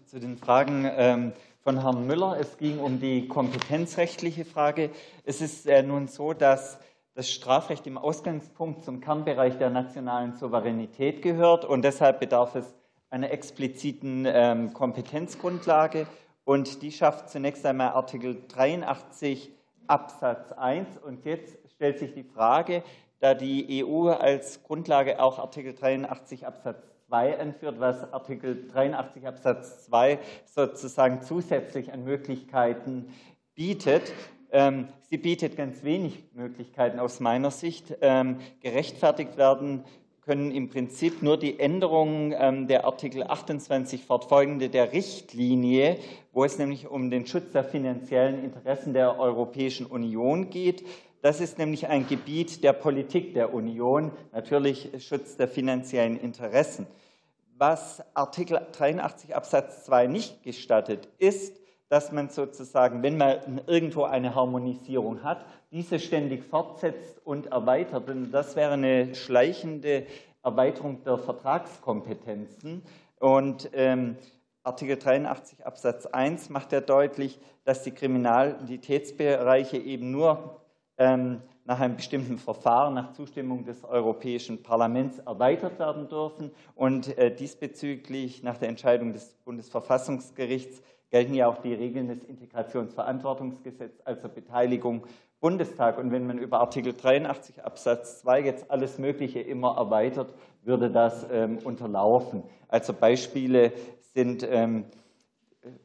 zu 0.05 0.19
den 0.19 0.37
Fragen 0.37 0.85
ähm, 0.85 1.33
von 1.63 1.81
Herrn 1.81 2.05
Müller. 2.05 2.37
Es 2.39 2.57
ging 2.57 2.79
um 2.79 2.99
die 2.99 3.27
kompetenzrechtliche 3.29 4.43
Frage. 4.43 4.89
Es 5.23 5.39
ist 5.39 5.65
äh, 5.65 5.81
nun 5.81 6.07
so, 6.07 6.33
dass 6.33 6.77
das 7.15 7.31
Strafrecht 7.31 7.87
im 7.87 7.97
Ausgangspunkt 7.97 8.83
zum 8.83 8.99
Kernbereich 8.99 9.57
der 9.57 9.69
nationalen 9.69 10.33
Souveränität 10.33 11.21
gehört 11.21 11.63
und 11.63 11.83
deshalb 11.83 12.19
bedarf 12.19 12.55
es 12.55 12.75
einer 13.09 13.31
expliziten 13.31 14.25
ähm, 14.27 14.73
Kompetenzgrundlage 14.73 16.07
und 16.43 16.81
die 16.81 16.91
schafft 16.91 17.29
zunächst 17.29 17.65
einmal 17.65 17.89
Artikel 17.89 18.41
83 18.49 19.51
Absatz 19.87 20.51
1 20.51 20.97
und 20.97 21.23
jetzt 21.23 21.57
stellt 21.75 21.99
sich 21.99 22.13
die 22.13 22.23
Frage, 22.23 22.83
da 23.19 23.35
die 23.35 23.85
EU 23.85 24.09
als 24.09 24.63
Grundlage 24.63 25.21
auch 25.21 25.39
Artikel 25.39 25.73
83 25.75 26.45
Absatz 26.45 26.92
2 27.13 27.39
anführt, 27.39 27.79
was 27.79 28.11
Artikel 28.11 28.67
83 28.73 29.27
Absatz 29.27 29.85
2 29.85 30.17
sozusagen 30.45 31.21
zusätzlich 31.21 31.93
an 31.93 32.03
Möglichkeiten 32.05 33.05
bietet. 33.53 34.11
Ähm, 34.51 34.87
sie 35.11 35.19
bietet 35.19 35.55
ganz 35.55 35.83
wenig 35.83 36.23
Möglichkeiten 36.33 36.97
aus 36.97 37.19
meiner 37.19 37.51
Sicht. 37.51 37.95
Ähm, 38.01 38.37
gerechtfertigt 38.61 39.37
werden 39.37 39.83
können 40.21 40.49
im 40.49 40.69
Prinzip 40.69 41.21
nur 41.21 41.37
die 41.37 41.59
Änderungen 41.59 42.33
ähm, 42.35 42.67
der 42.67 42.85
Artikel 42.85 43.21
28 43.21 44.03
fortfolgende 44.05 44.69
der 44.69 44.91
Richtlinie, 44.91 45.97
wo 46.31 46.43
es 46.43 46.57
nämlich 46.57 46.87
um 46.87 47.11
den 47.11 47.27
Schutz 47.27 47.51
der 47.51 47.63
finanziellen 47.63 48.43
Interessen 48.43 48.93
der 48.93 49.19
Europäischen 49.19 49.85
Union 49.85 50.49
geht. 50.49 50.83
Das 51.21 51.41
ist 51.41 51.59
nämlich 51.59 51.87
ein 51.87 52.07
Gebiet 52.07 52.63
der 52.63 52.73
Politik 52.73 53.35
der 53.35 53.53
Union, 53.53 54.11
natürlich 54.31 54.89
Schutz 54.97 55.37
der 55.37 55.47
finanziellen 55.47 56.19
Interessen. 56.19 56.87
Was 57.65 58.03
Artikel 58.13 58.59
83 58.73 59.33
Absatz 59.33 59.85
2 59.85 60.07
nicht 60.07 60.43
gestattet, 60.43 61.07
ist, 61.17 61.61
dass 61.87 62.11
man 62.11 62.27
sozusagen, 62.27 63.03
wenn 63.03 63.15
man 63.15 63.61
irgendwo 63.67 64.03
eine 64.03 64.35
Harmonisierung 64.35 65.23
hat, 65.23 65.45
diese 65.71 65.97
ständig 65.97 66.43
fortsetzt 66.43 67.25
und 67.25 67.45
erweitert. 67.53 68.09
Und 68.09 68.33
das 68.33 68.57
wäre 68.57 68.73
eine 68.73 69.15
schleichende 69.15 70.05
Erweiterung 70.43 71.05
der 71.05 71.17
Vertragskompetenzen. 71.17 72.83
Und 73.21 73.69
ähm, 73.71 74.17
Artikel 74.63 74.97
83 74.97 75.65
Absatz 75.65 76.05
1 76.05 76.49
macht 76.49 76.73
ja 76.73 76.81
deutlich, 76.81 77.39
dass 77.63 77.83
die 77.83 77.91
Kriminalitätsbereiche 77.91 79.77
eben 79.77 80.11
nur 80.11 80.59
ähm, 80.97 81.41
nach 81.65 81.79
einem 81.79 81.95
bestimmten 81.95 82.37
Verfahren, 82.37 82.93
nach 82.93 83.13
Zustimmung 83.13 83.63
des 83.63 83.83
Europäischen 83.83 84.63
Parlaments 84.63 85.19
erweitert 85.19 85.79
werden 85.79 86.09
dürfen. 86.09 86.51
Und 86.75 87.17
äh, 87.17 87.33
diesbezüglich 87.33 88.43
nach 88.43 88.57
der 88.57 88.69
Entscheidung 88.69 89.13
des 89.13 89.33
Bundesverfassungsgerichts 89.45 90.81
gelten 91.09 91.35
ja 91.35 91.47
auch 91.47 91.59
die 91.59 91.73
Regeln 91.73 92.07
des 92.07 92.23
Integrationsverantwortungsgesetzes, 92.23 94.05
also 94.05 94.27
Beteiligung 94.29 95.05
Bundestag. 95.39 95.97
Und 95.99 96.11
wenn 96.11 96.25
man 96.25 96.37
über 96.37 96.59
Artikel 96.59 96.93
83 96.93 97.63
Absatz 97.63 98.21
2 98.21 98.41
jetzt 98.41 98.71
alles 98.71 98.97
Mögliche 98.97 99.39
immer 99.39 99.77
erweitert, 99.77 100.33
würde 100.63 100.89
das 100.89 101.27
ähm, 101.31 101.59
unterlaufen. 101.63 102.43
Also 102.67 102.93
Beispiele 102.93 103.73
sind 103.99 104.45
ähm, 104.49 104.85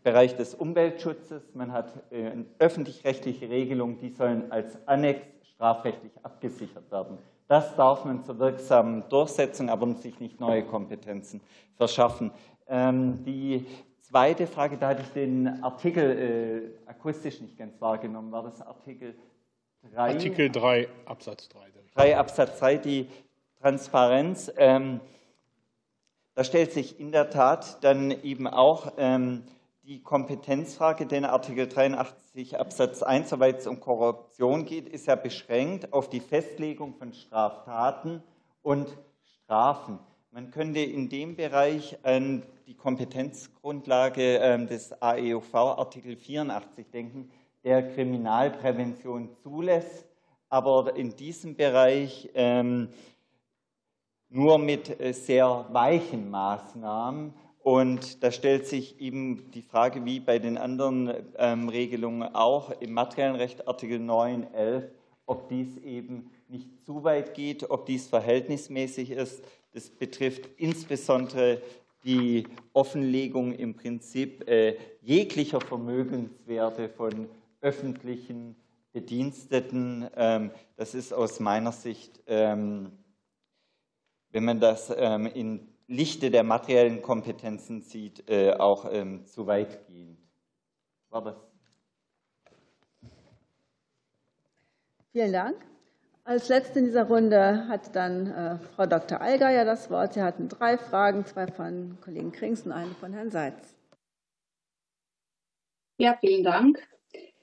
Bereich 0.03 0.35
des 0.37 0.55
Umweltschutzes. 0.55 1.55
Man 1.55 1.73
hat 1.73 1.93
äh, 2.11 2.33
öffentlich-rechtliche 2.59 3.49
Regelungen, 3.49 3.99
die 3.99 4.11
sollen 4.11 4.51
als 4.51 4.77
Annex 4.89 5.21
strafrechtlich 5.59 6.13
abgesichert 6.23 6.89
werden. 6.93 7.19
Das 7.49 7.75
darf 7.75 8.05
man 8.05 8.23
zur 8.23 8.39
wirksamen 8.39 9.09
Durchsetzung, 9.09 9.71
aber 9.71 9.93
sich 9.95 10.21
nicht 10.21 10.39
neue 10.39 10.65
Kompetenzen 10.65 11.41
verschaffen. 11.75 12.31
Ähm, 12.69 13.25
die 13.25 13.67
zweite 14.01 14.47
Frage, 14.47 14.77
da 14.77 14.91
hatte 14.91 15.03
ich 15.03 15.09
den 15.09 15.61
Artikel 15.65 16.75
äh, 16.87 16.89
akustisch 16.89 17.41
nicht 17.41 17.59
ganz 17.59 17.81
wahrgenommen. 17.81 18.31
War 18.31 18.45
das 18.45 18.63
Artikel 18.63 19.17
3? 19.93 19.99
Artikel 19.99 20.51
3 20.51 20.89
Absatz 21.07 21.49
3. 21.49 21.59
3 21.95 22.17
Absatz 22.19 22.59
3, 22.61 22.77
die 22.77 23.09
Transparenz. 23.61 24.53
Ähm, 24.57 25.01
da 26.35 26.45
stellt 26.45 26.71
sich 26.71 27.01
in 27.01 27.11
der 27.11 27.31
Tat 27.31 27.83
dann 27.83 28.13
eben 28.13 28.47
auch 28.47 28.93
ähm, 28.97 29.43
die 29.89 30.03
Kompetenzfrage, 30.03 31.07
denn 31.07 31.25
Artikel 31.25 31.67
83 31.67 32.61
Absatz 32.61 33.03
1, 33.03 33.31
soweit 33.31 33.61
es 33.61 33.67
um 33.67 33.81
Korruption 33.81 34.67
geht, 34.67 34.87
ist 34.87 35.07
ja 35.07 35.15
beschränkt 35.15 35.95
auf 35.95 36.11
die 36.11 36.21
Festlegung 36.21 36.93
von 36.93 37.15
Straftaten 37.15 38.23
und 38.61 38.87
Strafen. 39.23 39.99
Man 40.31 40.51
könnte 40.51 40.81
in 40.81 41.09
dem 41.09 41.37
Bereich 41.37 41.97
an 42.03 42.43
die 42.67 42.75
Kompetenzgrundlage 42.75 44.37
ähm, 44.37 44.67
des 44.67 44.93
AEUV 45.01 45.55
Artikel 45.55 46.17
84 46.17 46.91
denken, 46.91 47.31
der 47.65 47.95
Kriminalprävention 47.95 49.31
zulässt, 49.43 50.05
aber 50.51 50.97
in 50.97 51.17
diesem 51.17 51.57
Bereich 51.57 52.29
ähm, 52.35 52.91
nur 54.29 54.59
mit 54.59 55.01
äh, 55.01 55.15
sehr 55.15 55.65
weichen 55.71 56.29
Maßnahmen 56.29 57.33
und 57.63 58.23
da 58.23 58.31
stellt 58.31 58.67
sich 58.67 59.01
eben 59.01 59.51
die 59.51 59.63
Frage, 59.63 60.05
wie 60.05 60.21
bei 60.21 60.39
den 60.39 60.57
anderen 60.57 61.13
ähm, 61.37 61.69
Regelungen 61.69 62.23
auch 62.35 62.71
im 62.81 62.93
materiellen 62.93 63.37
Recht 63.37 63.67
Artikel 63.69 63.99
9, 63.99 64.55
11, 64.55 64.91
ob 65.27 65.49
dies 65.49 65.77
eben 65.79 66.31
nicht 66.49 66.69
zu 66.85 67.05
weit 67.05 67.35
geht, 67.35 67.71
ob 67.71 67.87
dies 67.87 68.07
verhältnismäßig 68.07 69.11
ist. 69.11 69.45
Das 69.73 69.91
betrifft 69.91 70.49
insbesondere 70.57 71.61
die 72.05 72.47
Offenlegung 72.73 73.53
im 73.53 73.75
Prinzip 73.75 74.49
äh, 74.49 74.77
jeglicher 75.03 75.61
Vermögenswerte 75.61 76.89
von 76.89 77.29
öffentlichen 77.61 78.57
Bediensteten. 78.93 80.09
Ähm, 80.17 80.53
das 80.77 80.95
ist 80.95 81.13
aus 81.13 81.41
meiner 81.41 81.73
Sicht, 81.73 82.23
ähm, 82.27 82.93
wenn 84.31 84.45
man 84.45 84.61
das 84.61 84.93
ähm, 84.97 85.27
in 85.27 85.69
Lichte 85.89 86.31
der 86.31 86.45
materiellen 86.45 87.01
Kompetenzen 87.01 87.81
sieht, 87.81 88.29
äh, 88.29 88.53
auch 88.53 88.87
ähm, 88.93 89.27
zu 89.27 89.47
weitgehend. 89.47 90.19
War 91.09 91.25
das? 91.25 91.37
Vielen 95.13 95.33
Dank. 95.33 95.57
Als 96.25 96.49
letzte 96.51 96.81
in 96.81 96.85
dieser 96.85 97.05
Runde 97.05 97.67
hat 97.69 97.97
dann 97.97 98.31
äh, 98.31 98.59
Frau 98.77 98.85
Dr. 98.85 99.23
Allgeier 99.23 99.65
das 99.65 99.91
Wort. 99.91 100.13
Sie 100.13 100.23
hatten 100.23 100.51
drei 100.51 100.77
Fragen, 100.77 101.25
zwei 101.25 101.47
von 101.47 101.97
Kollegen 102.03 102.33
Krings 102.33 102.67
und 102.67 102.73
eine 102.73 102.95
von 102.95 103.15
Herrn 103.15 103.31
Seitz. 103.31 103.75
Ja, 105.97 106.19
vielen 106.21 106.45
Dank. 106.45 106.87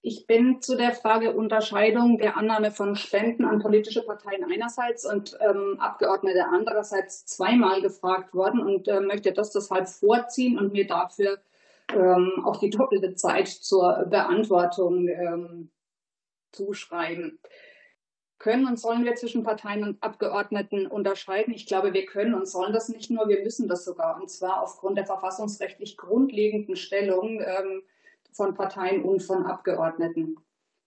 Ich 0.07 0.27
bin 0.27 0.61
zu 0.61 0.77
der 0.77 0.91
Frage 0.91 1.33
Unterscheidung 1.33 2.19
der 2.19 2.37
Annahme 2.37 2.69
von 2.69 2.95
Spenden 2.95 3.43
an 3.43 3.57
politische 3.57 4.03
Parteien 4.03 4.43
einerseits 4.43 5.03
und 5.03 5.35
ähm, 5.41 5.79
Abgeordnete 5.79 6.45
andererseits 6.45 7.25
zweimal 7.25 7.81
gefragt 7.81 8.35
worden 8.35 8.59
und 8.59 8.87
äh, 8.87 8.99
möchte 8.99 9.33
das 9.33 9.49
deshalb 9.49 9.89
vorziehen 9.89 10.59
und 10.59 10.73
mir 10.73 10.85
dafür 10.85 11.39
ähm, 11.91 12.43
auch 12.45 12.57
die 12.57 12.69
doppelte 12.69 13.15
Zeit 13.15 13.47
zur 13.47 14.05
Beantwortung 14.07 15.07
ähm, 15.07 15.71
zuschreiben. 16.51 17.39
Können 18.37 18.67
und 18.67 18.79
sollen 18.79 19.05
wir 19.05 19.15
zwischen 19.15 19.41
Parteien 19.41 19.83
und 19.83 20.03
Abgeordneten 20.03 20.85
unterscheiden? 20.85 21.51
Ich 21.51 21.65
glaube, 21.65 21.95
wir 21.95 22.05
können 22.05 22.35
und 22.35 22.47
sollen 22.47 22.73
das 22.73 22.89
nicht 22.89 23.09
nur, 23.09 23.27
wir 23.27 23.41
müssen 23.41 23.67
das 23.67 23.83
sogar. 23.83 24.21
Und 24.21 24.29
zwar 24.29 24.61
aufgrund 24.61 24.99
der 24.99 25.07
verfassungsrechtlich 25.07 25.97
grundlegenden 25.97 26.75
Stellung 26.75 27.41
ähm, 27.41 27.81
von 28.35 28.53
Parteien 28.53 29.03
und 29.03 29.23
von 29.23 29.45
Abgeordneten. 29.45 30.35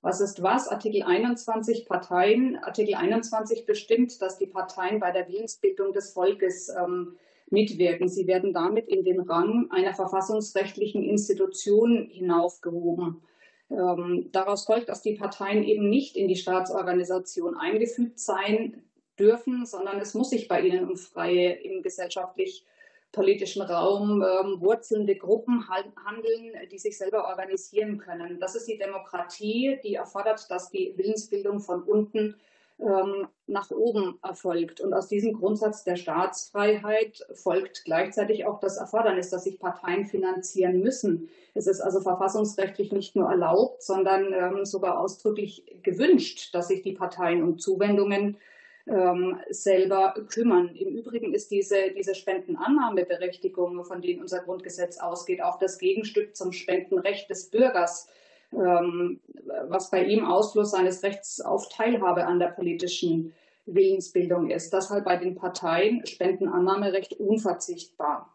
Was 0.00 0.20
ist 0.20 0.42
was? 0.42 0.68
Artikel 0.68 1.02
21 1.02 1.86
Parteien. 1.86 2.56
Artikel 2.62 2.94
21 2.94 3.66
bestimmt, 3.66 4.20
dass 4.22 4.38
die 4.38 4.46
Parteien 4.46 5.00
bei 5.00 5.10
der 5.10 5.28
Willensbildung 5.28 5.92
des 5.92 6.12
Volkes 6.12 6.68
ähm, 6.68 7.16
mitwirken. 7.50 8.08
Sie 8.08 8.26
werden 8.26 8.52
damit 8.52 8.86
in 8.88 9.02
den 9.02 9.20
Rang 9.20 9.70
einer 9.70 9.94
verfassungsrechtlichen 9.94 11.02
Institution 11.02 12.08
hinaufgehoben. 12.10 13.22
Ähm, 13.70 14.28
daraus 14.30 14.66
folgt, 14.66 14.88
dass 14.88 15.02
die 15.02 15.14
Parteien 15.14 15.64
eben 15.64 15.88
nicht 15.88 16.16
in 16.16 16.28
die 16.28 16.36
Staatsorganisation 16.36 17.56
eingefügt 17.56 18.20
sein 18.20 18.82
dürfen, 19.18 19.66
sondern 19.66 19.98
es 20.00 20.14
muss 20.14 20.30
sich 20.30 20.48
bei 20.48 20.60
ihnen 20.60 20.88
um 20.88 20.96
freie, 20.96 21.52
im 21.54 21.82
gesellschaftlich 21.82 22.64
politischen 23.12 23.62
Raum 23.62 24.22
ähm, 24.22 24.60
wurzelnde 24.60 25.16
Gruppen 25.16 25.68
handeln, 25.68 26.52
die 26.70 26.78
sich 26.78 26.98
selber 26.98 27.26
organisieren 27.28 27.98
können. 27.98 28.38
Das 28.38 28.54
ist 28.54 28.68
die 28.68 28.78
Demokratie, 28.78 29.78
die 29.82 29.94
erfordert, 29.94 30.50
dass 30.50 30.70
die 30.70 30.92
Willensbildung 30.96 31.60
von 31.60 31.82
unten 31.82 32.36
ähm, 32.80 33.26
nach 33.46 33.70
oben 33.70 34.18
erfolgt. 34.22 34.80
Und 34.80 34.92
aus 34.92 35.08
diesem 35.08 35.32
Grundsatz 35.32 35.82
der 35.82 35.96
Staatsfreiheit 35.96 37.26
folgt 37.32 37.84
gleichzeitig 37.84 38.46
auch 38.46 38.60
das 38.60 38.76
Erfordernis, 38.76 39.30
dass 39.30 39.44
sich 39.44 39.58
Parteien 39.58 40.04
finanzieren 40.04 40.80
müssen. 40.80 41.28
Es 41.54 41.66
ist 41.66 41.80
also 41.80 42.00
verfassungsrechtlich 42.00 42.92
nicht 42.92 43.16
nur 43.16 43.28
erlaubt, 43.28 43.82
sondern 43.82 44.32
ähm, 44.32 44.64
sogar 44.64 45.00
ausdrücklich 45.00 45.64
gewünscht, 45.82 46.54
dass 46.54 46.68
sich 46.68 46.82
die 46.82 46.92
Parteien 46.92 47.42
um 47.42 47.58
Zuwendungen 47.58 48.36
ähm, 48.88 49.38
selber 49.50 50.14
kümmern. 50.28 50.74
Im 50.74 50.88
Übrigen 50.88 51.34
ist 51.34 51.50
diese, 51.50 51.92
diese 51.96 52.14
Spendenannahmeberechtigung, 52.14 53.84
von 53.84 54.00
denen 54.00 54.20
unser 54.20 54.40
Grundgesetz 54.40 54.98
ausgeht, 54.98 55.42
auch 55.42 55.58
das 55.58 55.78
Gegenstück 55.78 56.36
zum 56.36 56.52
Spendenrecht 56.52 57.28
des 57.30 57.50
Bürgers 57.50 58.08
ähm, 58.52 59.20
was 59.68 59.90
bei 59.90 60.04
ihm 60.04 60.24
Ausfluss 60.24 60.70
seines 60.70 61.02
Rechts 61.02 61.40
auf 61.40 61.68
Teilhabe 61.68 62.26
an 62.26 62.38
der 62.38 62.48
politischen 62.48 63.34
Willensbildung 63.66 64.50
ist. 64.50 64.72
Deshalb 64.72 65.04
bei 65.04 65.16
den 65.16 65.34
Parteien 65.34 66.06
Spendenannahmerecht 66.06 67.14
unverzichtbar. 67.14 68.34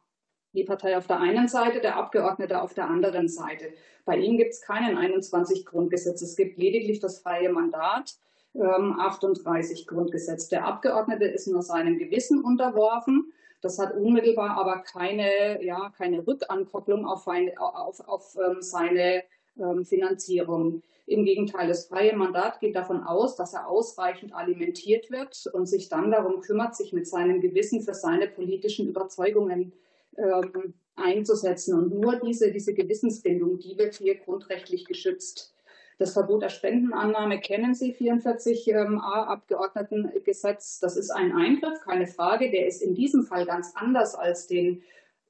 Die 0.54 0.64
Partei 0.64 0.98
auf 0.98 1.08
der 1.08 1.20
einen 1.20 1.48
Seite, 1.48 1.82
der 1.82 1.96
Abgeordnete 1.96 2.62
auf 2.62 2.76
der 2.76 2.88
anderen 2.88 3.28
Seite. 3.28 3.74
Bei 4.06 4.18
ihm 4.18 4.38
gibt 4.38 4.52
es 4.52 4.62
keinen 4.62 4.98
21 4.98 5.66
Grundgesetz. 5.66 6.22
Es 6.22 6.36
gibt 6.36 6.60
lediglich 6.60 7.00
das 7.00 7.20
freie 7.20 7.52
Mandat, 7.52 8.14
38 8.60 9.80
ähm, 9.80 9.88
Grundgesetz. 9.88 10.50
Der 10.50 10.66
Abgeordnete 10.66 11.26
ist 11.26 11.48
nur 11.48 11.62
seinem 11.62 11.98
Gewissen 11.98 12.44
unterworfen. 12.44 13.34
Das 13.62 13.80
hat 13.80 13.96
unmittelbar 13.96 14.58
aber 14.58 14.80
keine, 14.80 15.64
ja, 15.64 15.92
keine 15.98 16.26
Rückankopplung 16.28 17.06
auf, 17.06 17.28
eine, 17.28 17.60
auf, 17.60 18.02
auf 18.08 18.36
ähm, 18.36 18.62
seine 18.62 19.24
ähm, 19.58 19.86
Finanzierung. 19.86 20.84
Im 21.06 21.26
Gegenteil, 21.26 21.68
das 21.68 21.88
freie 21.88 22.16
Mandat 22.16 22.60
geht 22.60 22.76
davon 22.76 23.04
aus, 23.04 23.36
dass 23.36 23.54
er 23.54 23.68
ausreichend 23.68 24.34
alimentiert 24.34 25.12
wird 25.12 25.50
und 25.54 25.66
sich 25.66 25.90
dann 25.90 26.12
darum 26.12 26.42
kümmert, 26.42 26.76
sich 26.76 26.94
mit 26.94 27.08
seinem 27.08 27.42
Gewissen 27.42 27.82
für 27.82 27.94
seine 27.94 28.28
politischen 28.28 28.88
Überzeugungen 28.88 29.74
ähm, 30.18 30.74
einzusetzen. 30.96 31.78
Und 31.78 32.00
nur 32.00 32.18
diese, 32.18 32.52
diese 32.52 32.74
Gewissensbindung, 32.74 33.60
die 33.60 33.78
wird 33.78 33.96
hier 33.96 34.16
grundrechtlich 34.16 34.86
geschützt. 34.86 35.54
Das 36.00 36.14
Verbot 36.14 36.42
der 36.42 36.50
Spendenannahme 36.50 37.40
kennen 37.40 37.74
Sie, 37.76 37.94
44a 37.94 38.70
ähm, 38.72 39.00
Abgeordnetengesetz. 39.00 40.80
Das 40.80 40.98
ist 40.98 41.12
ein 41.12 41.34
Eingriff, 41.34 41.80
keine 41.82 42.08
Frage. 42.08 42.52
Der 42.52 42.68
ist 42.68 42.82
in 42.82 42.96
diesem 42.96 43.24
Fall 43.24 43.46
ganz 43.46 43.74
anders 43.76 44.16
als 44.16 44.48
den 44.48 44.84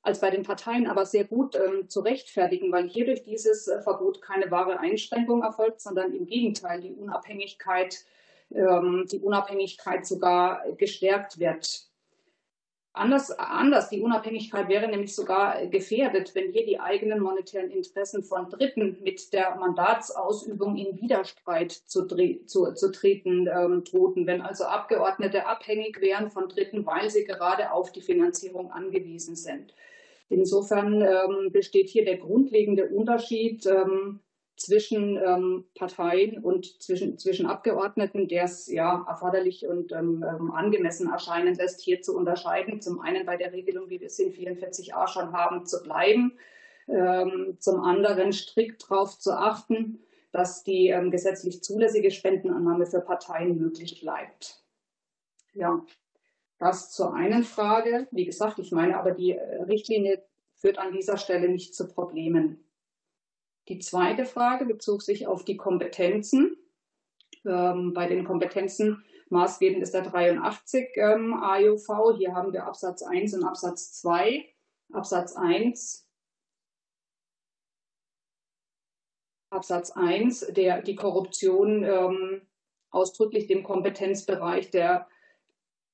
als 0.03 0.19
bei 0.19 0.29
den 0.29 0.43
Parteien 0.43 0.85
aber 0.85 1.05
sehr 1.05 1.23
gut 1.23 1.55
ähm, 1.55 1.87
zu 1.89 2.01
rechtfertigen, 2.01 2.71
weil 2.71 2.89
hier 2.89 3.05
durch 3.05 3.23
dieses 3.23 3.67
äh, 3.69 3.81
Verbot 3.81 4.21
keine 4.21 4.51
wahre 4.51 4.79
Einschränkung 4.79 5.41
erfolgt, 5.41 5.79
sondern 5.79 6.13
im 6.13 6.27
Gegenteil 6.27 6.81
die 6.81 6.93
Unabhängigkeit, 6.93 8.03
ähm, 8.51 9.07
die 9.09 9.19
Unabhängigkeit 9.19 10.05
sogar 10.05 10.63
gestärkt 10.77 11.39
wird. 11.39 11.87
Anders, 12.95 13.31
anders, 13.31 13.89
die 13.89 14.01
Unabhängigkeit 14.01 14.69
wäre 14.69 14.87
nämlich 14.87 15.15
sogar 15.15 15.65
gefährdet, 15.65 16.35
wenn 16.35 16.51
hier 16.51 16.63
die 16.63 16.79
eigenen 16.79 17.21
monetären 17.21 17.71
Interessen 17.71 18.23
von 18.23 18.51
Dritten 18.51 18.99
mit 19.01 19.33
der 19.33 19.55
Mandatsausübung 19.55 20.77
in 20.77 21.01
Widerstreit 21.01 21.71
zu, 21.71 22.05
zu, 22.05 22.73
zu 22.73 22.91
treten 22.91 23.47
ähm, 23.47 23.83
drohten, 23.83 24.27
wenn 24.27 24.41
also 24.41 24.65
Abgeordnete 24.65 25.47
abhängig 25.47 26.01
wären 26.01 26.29
von 26.29 26.49
Dritten, 26.49 26.85
weil 26.85 27.09
sie 27.09 27.23
gerade 27.23 27.71
auf 27.71 27.91
die 27.91 28.01
Finanzierung 28.01 28.71
angewiesen 28.71 29.35
sind. 29.35 29.73
Insofern 30.29 31.01
ähm, 31.01 31.51
besteht 31.51 31.89
hier 31.89 32.05
der 32.05 32.17
grundlegende 32.17 32.89
Unterschied 32.89 33.65
ähm, 33.65 34.19
zwischen 34.55 35.17
ähm, 35.17 35.65
Parteien 35.75 36.43
und 36.43 36.81
zwischen, 36.81 37.17
zwischen 37.17 37.45
Abgeordneten, 37.45 38.27
der 38.27 38.45
es 38.45 38.67
ja 38.67 39.05
erforderlich 39.07 39.67
und 39.67 39.91
ähm, 39.91 40.23
ähm, 40.27 40.51
angemessen 40.51 41.09
erscheinen 41.09 41.55
lässt, 41.55 41.81
hier 41.81 42.01
zu 42.01 42.15
unterscheiden. 42.15 42.81
Zum 42.81 42.99
einen 42.99 43.25
bei 43.25 43.37
der 43.37 43.51
Regelung, 43.51 43.89
wie 43.89 43.99
wir 43.99 44.07
es 44.07 44.19
in 44.19 44.31
44a 44.31 45.07
schon 45.07 45.33
haben, 45.33 45.65
zu 45.65 45.81
bleiben. 45.83 46.37
Ähm, 46.87 47.57
zum 47.59 47.81
anderen 47.81 48.31
strikt 48.33 48.89
darauf 48.89 49.17
zu 49.17 49.31
achten, 49.31 49.99
dass 50.31 50.63
die 50.63 50.93
gesetzlich 51.11 51.63
zulässige 51.63 52.09
Spendenannahme 52.09 52.87
für 52.87 53.01
Parteien 53.01 53.55
möglich 53.57 54.01
bleibt. 54.01 54.63
Ja, 55.53 55.85
das 56.57 56.91
zur 56.91 57.13
einen 57.13 57.43
Frage. 57.43 58.07
Wie 58.11 58.25
gesagt, 58.25 58.57
ich 58.59 58.71
meine 58.71 58.97
aber, 58.97 59.11
die 59.11 59.31
äh, 59.31 59.63
Richtlinie 59.63 60.23
führt 60.55 60.77
an 60.77 60.93
dieser 60.93 61.17
Stelle 61.17 61.49
nicht 61.49 61.75
zu 61.75 61.87
Problemen. 61.87 62.62
Die 63.69 63.79
zweite 63.79 64.25
Frage 64.25 64.65
bezog 64.65 65.01
sich 65.01 65.27
auf 65.27 65.45
die 65.45 65.57
Kompetenzen. 65.57 66.57
Ähm, 67.45 67.93
bei 67.93 68.07
den 68.07 68.25
Kompetenzen 68.25 69.03
maßgebend 69.29 69.81
ist 69.81 69.93
der 69.93 70.03
83 70.03 70.89
ähm, 70.95 71.33
AUV. 71.33 72.17
Hier 72.17 72.33
haben 72.35 72.53
wir 72.53 72.65
Absatz 72.65 73.03
1 73.03 73.35
und 73.35 73.43
Absatz 73.43 73.93
2. 73.93 74.45
Absatz 74.91 75.35
1 75.35 76.03
Absatz 79.53 79.91
1, 79.91 80.47
der 80.49 80.81
die 80.81 80.95
Korruption 80.95 81.83
ähm, 81.83 82.41
ausdrücklich 82.89 83.47
dem 83.47 83.63
Kompetenzbereich 83.63 84.71
der 84.71 85.07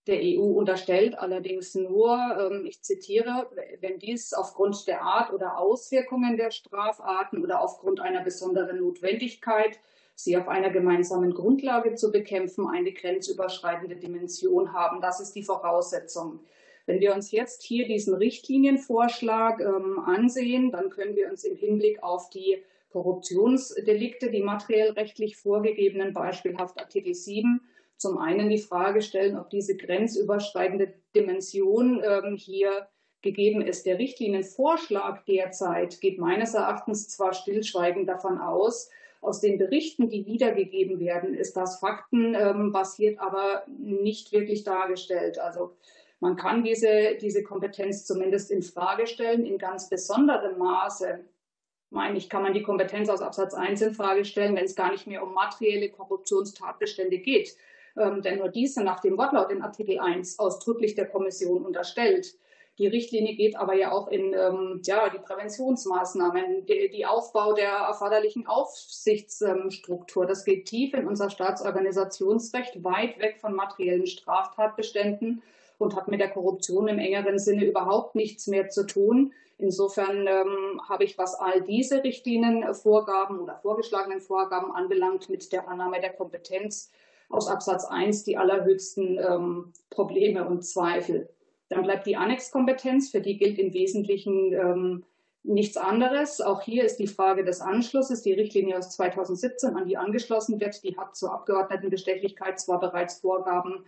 der 0.09 0.19
EU 0.21 0.43
unterstellt 0.43 1.17
allerdings 1.17 1.75
nur, 1.75 2.17
ähm, 2.39 2.65
ich 2.65 2.81
zitiere, 2.81 3.47
wenn 3.79 3.99
dies 3.99 4.33
aufgrund 4.33 4.87
der 4.87 5.03
Art 5.03 5.31
oder 5.31 5.57
Auswirkungen 5.59 6.35
der 6.35 6.51
Strafarten 6.51 7.43
oder 7.43 7.61
aufgrund 7.61 7.99
einer 7.99 8.21
besonderen 8.21 8.79
Notwendigkeit, 8.79 9.79
sie 10.15 10.35
auf 10.35 10.47
einer 10.47 10.71
gemeinsamen 10.71 11.33
Grundlage 11.33 11.93
zu 11.95 12.11
bekämpfen, 12.11 12.67
eine 12.67 12.91
grenzüberschreitende 12.91 13.95
Dimension 13.95 14.73
haben. 14.73 14.99
Das 14.99 15.21
ist 15.21 15.33
die 15.33 15.43
Voraussetzung. 15.43 16.39
Wenn 16.85 16.99
wir 16.99 17.13
uns 17.13 17.31
jetzt 17.31 17.61
hier 17.63 17.87
diesen 17.87 18.15
Richtlinienvorschlag 18.15 19.61
ähm, 19.61 19.99
ansehen, 19.99 20.71
dann 20.71 20.89
können 20.89 21.15
wir 21.15 21.29
uns 21.29 21.43
im 21.43 21.55
Hinblick 21.55 22.01
auf 22.01 22.29
die 22.31 22.63
Korruptionsdelikte, 22.89 24.31
die 24.31 24.41
materiell 24.41 24.91
rechtlich 24.91 25.37
vorgegebenen, 25.37 26.13
beispielhaft 26.13 26.79
Artikel 26.79 27.13
7, 27.13 27.61
zum 27.99 28.17
einen 28.17 28.49
die 28.49 28.57
Frage 28.57 29.01
stellen, 29.01 29.37
ob 29.37 29.49
diese 29.49 29.75
grenzüberschreitende 29.75 30.93
Dimension 31.15 32.01
ähm, 32.03 32.35
hier 32.37 32.87
gegeben 33.21 33.61
ist. 33.61 33.85
Der 33.85 33.99
Richtlinienvorschlag 33.99 35.25
derzeit 35.25 35.99
geht 35.99 36.17
meines 36.17 36.53
Erachtens 36.53 37.09
zwar 37.09 37.33
stillschweigend 37.33 38.07
davon 38.07 38.39
aus, 38.39 38.89
aus 39.21 39.41
den 39.41 39.57
Berichten, 39.57 40.09
die 40.09 40.25
wiedergegeben 40.25 41.01
werden, 41.01 41.33
ist 41.33 41.57
das 41.57 41.79
faktenbasiert, 41.79 43.15
ähm, 43.15 43.19
aber 43.19 43.65
nicht 43.67 44.31
wirklich 44.31 44.63
dargestellt. 44.63 45.37
Also 45.37 45.75
man 46.21 46.37
kann 46.37 46.63
diese, 46.63 47.17
diese 47.21 47.43
Kompetenz 47.43 48.05
zumindest 48.05 48.49
in 48.49 48.63
Frage 48.63 49.07
stellen. 49.07 49.45
In 49.45 49.57
ganz 49.57 49.89
besonderem 49.89 50.57
Maße, 50.57 51.19
meine 51.89 52.17
ich, 52.17 52.29
kann 52.29 52.43
man 52.43 52.53
die 52.53 52.63
Kompetenz 52.63 53.09
aus 53.09 53.21
Absatz 53.21 53.53
1 53.53 53.81
in 53.81 53.93
Frage 53.93 54.23
stellen, 54.23 54.55
wenn 54.55 54.63
es 54.63 54.75
gar 54.75 54.89
nicht 54.89 55.05
mehr 55.05 55.21
um 55.21 55.33
materielle 55.33 55.89
Korruptionstatbestände 55.89 57.17
geht 57.17 57.57
ähm, 57.99 58.21
denn 58.21 58.39
nur 58.39 58.49
diese 58.49 58.83
nach 58.83 58.99
dem 58.99 59.17
Wortlaut 59.17 59.51
in 59.51 59.61
Artikel 59.61 59.99
1 59.99 60.39
ausdrücklich 60.39 60.95
der 60.95 61.07
Kommission 61.07 61.65
unterstellt. 61.65 62.35
Die 62.79 62.87
Richtlinie 62.87 63.35
geht 63.35 63.57
aber 63.57 63.75
ja 63.75 63.91
auch 63.91 64.07
in 64.07 64.33
ähm, 64.33 64.81
ja, 64.85 65.09
die 65.09 65.19
Präventionsmaßnahmen, 65.19 66.65
die, 66.65 66.89
die 66.89 67.05
Aufbau 67.05 67.51
der 67.51 67.71
erforderlichen 67.71 68.47
Aufsichtsstruktur. 68.47 70.25
Das 70.25 70.45
geht 70.45 70.65
tief 70.65 70.93
in 70.93 71.05
unser 71.05 71.29
Staatsorganisationsrecht, 71.29 72.81
weit 72.83 73.19
weg 73.19 73.37
von 73.41 73.53
materiellen 73.53 74.07
Straftatbeständen 74.07 75.43
und 75.77 75.95
hat 75.95 76.07
mit 76.07 76.21
der 76.21 76.29
Korruption 76.29 76.87
im 76.87 76.99
engeren 76.99 77.37
Sinne 77.37 77.65
überhaupt 77.65 78.15
nichts 78.15 78.47
mehr 78.47 78.69
zu 78.69 78.87
tun. 78.87 79.33
Insofern 79.57 80.25
ähm, 80.25 80.81
habe 80.87 81.03
ich, 81.03 81.17
was 81.17 81.35
all 81.35 81.61
diese 81.61 82.01
Richtlinienvorgaben 82.01 83.41
oder 83.41 83.57
vorgeschlagenen 83.57 84.21
Vorgaben 84.21 84.71
anbelangt, 84.71 85.29
mit 85.29 85.51
der 85.51 85.67
Annahme 85.67 85.99
der 85.99 86.13
Kompetenz 86.13 86.91
aus 87.29 87.47
Absatz 87.47 87.85
1 87.85 88.23
die 88.23 88.37
allerhöchsten 88.37 89.19
ähm, 89.19 89.73
Probleme 89.89 90.47
und 90.47 90.63
Zweifel. 90.63 91.29
Dann 91.69 91.83
bleibt 91.83 92.07
die 92.07 92.15
Annexkompetenz, 92.15 93.11
für 93.11 93.21
die 93.21 93.37
gilt 93.37 93.59
im 93.59 93.73
Wesentlichen 93.73 94.53
ähm, 94.53 95.03
nichts 95.43 95.77
anderes. 95.77 96.41
Auch 96.41 96.61
hier 96.61 96.83
ist 96.83 96.97
die 96.97 97.07
Frage 97.07 97.43
des 97.43 97.61
Anschlusses. 97.61 98.23
Die 98.23 98.33
Richtlinie 98.33 98.77
aus 98.77 98.89
2017, 98.91 99.75
an 99.75 99.85
die 99.85 99.97
angeschlossen 99.97 100.59
wird, 100.59 100.83
die 100.83 100.97
hat 100.97 101.15
zur 101.15 101.31
Abgeordnetenbestechlichkeit 101.31 102.59
zwar 102.59 102.79
bereits 102.79 103.19
Vorgaben 103.19 103.85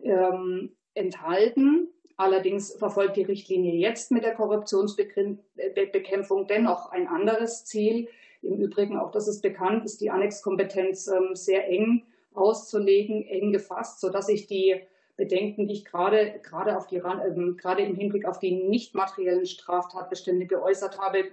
ähm, 0.00 0.72
enthalten. 0.94 1.88
Allerdings 2.16 2.72
verfolgt 2.72 3.16
die 3.16 3.22
Richtlinie 3.22 3.74
jetzt 3.74 4.10
mit 4.10 4.24
der 4.24 4.34
Korruptionsbekämpfung 4.34 6.46
dennoch 6.48 6.90
ein 6.90 7.06
anderes 7.06 7.64
Ziel. 7.64 8.08
Im 8.42 8.58
Übrigen, 8.58 8.96
auch 8.96 9.12
das 9.12 9.28
ist 9.28 9.42
bekannt, 9.42 9.84
ist 9.84 10.00
die 10.00 10.10
Annexkompetenz 10.10 11.06
ähm, 11.08 11.36
sehr 11.36 11.68
eng 11.68 12.02
auszulegen, 12.38 13.22
eng 13.26 13.52
gefasst, 13.52 14.00
sodass 14.00 14.28
ich 14.28 14.46
die 14.46 14.80
Bedenken, 15.16 15.66
die 15.66 15.74
ich 15.74 15.84
gerade, 15.84 16.40
gerade, 16.42 16.76
auf 16.76 16.86
die, 16.86 16.96
äh, 16.96 17.54
gerade 17.56 17.82
im 17.82 17.96
Hinblick 17.96 18.24
auf 18.24 18.38
die 18.38 18.52
nicht 18.52 18.94
materiellen 18.94 19.46
Straftatbestände 19.46 20.46
geäußert 20.46 20.98
habe, 20.98 21.24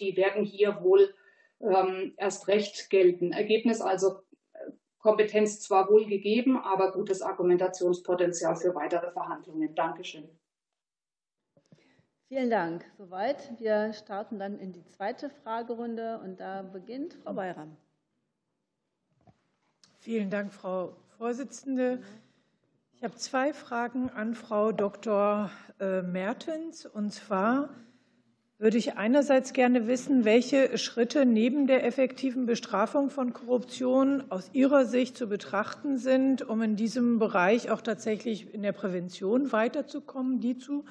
die 0.00 0.16
werden 0.16 0.44
hier 0.44 0.82
wohl 0.82 1.14
ähm, 1.60 2.14
erst 2.16 2.48
recht 2.48 2.88
gelten. 2.90 3.32
Ergebnis 3.32 3.80
also, 3.80 4.22
Kompetenz 4.98 5.60
zwar 5.60 5.88
wohl 5.88 6.06
gegeben, 6.06 6.58
aber 6.58 6.92
gutes 6.92 7.22
Argumentationspotenzial 7.22 8.56
für 8.56 8.74
weitere 8.74 9.10
Verhandlungen. 9.12 9.74
Dankeschön. 9.74 10.28
Vielen 12.28 12.50
Dank. 12.50 12.84
Soweit. 12.98 13.58
Wir 13.58 13.92
starten 13.92 14.38
dann 14.38 14.58
in 14.58 14.72
die 14.72 14.84
zweite 14.84 15.30
Fragerunde 15.30 16.20
und 16.22 16.40
da 16.40 16.62
beginnt 16.62 17.14
Frau 17.22 17.32
Bayram. 17.32 17.76
Vielen 20.00 20.30
Dank, 20.30 20.52
Frau 20.52 20.96
Vorsitzende. 21.18 22.00
Ich 22.94 23.02
habe 23.02 23.16
zwei 23.16 23.52
Fragen 23.52 24.10
an 24.10 24.36
Frau 24.36 24.70
Dr. 24.70 25.50
Äh, 25.80 26.02
Mertens. 26.02 26.86
Und 26.86 27.12
zwar 27.12 27.68
würde 28.58 28.78
ich 28.78 28.96
einerseits 28.96 29.52
gerne 29.52 29.88
wissen, 29.88 30.24
welche 30.24 30.78
Schritte 30.78 31.26
neben 31.26 31.66
der 31.66 31.84
effektiven 31.84 32.46
Bestrafung 32.46 33.10
von 33.10 33.32
Korruption 33.32 34.22
aus 34.30 34.50
Ihrer 34.52 34.84
Sicht 34.84 35.16
zu 35.16 35.28
betrachten 35.28 35.98
sind, 35.98 36.42
um 36.42 36.62
in 36.62 36.76
diesem 36.76 37.18
Bereich 37.18 37.68
auch 37.70 37.80
tatsächlich 37.80 38.54
in 38.54 38.62
der 38.62 38.72
Prävention 38.72 39.50
weiterzukommen, 39.50 40.38
die 40.38 40.56
zu 40.56 40.84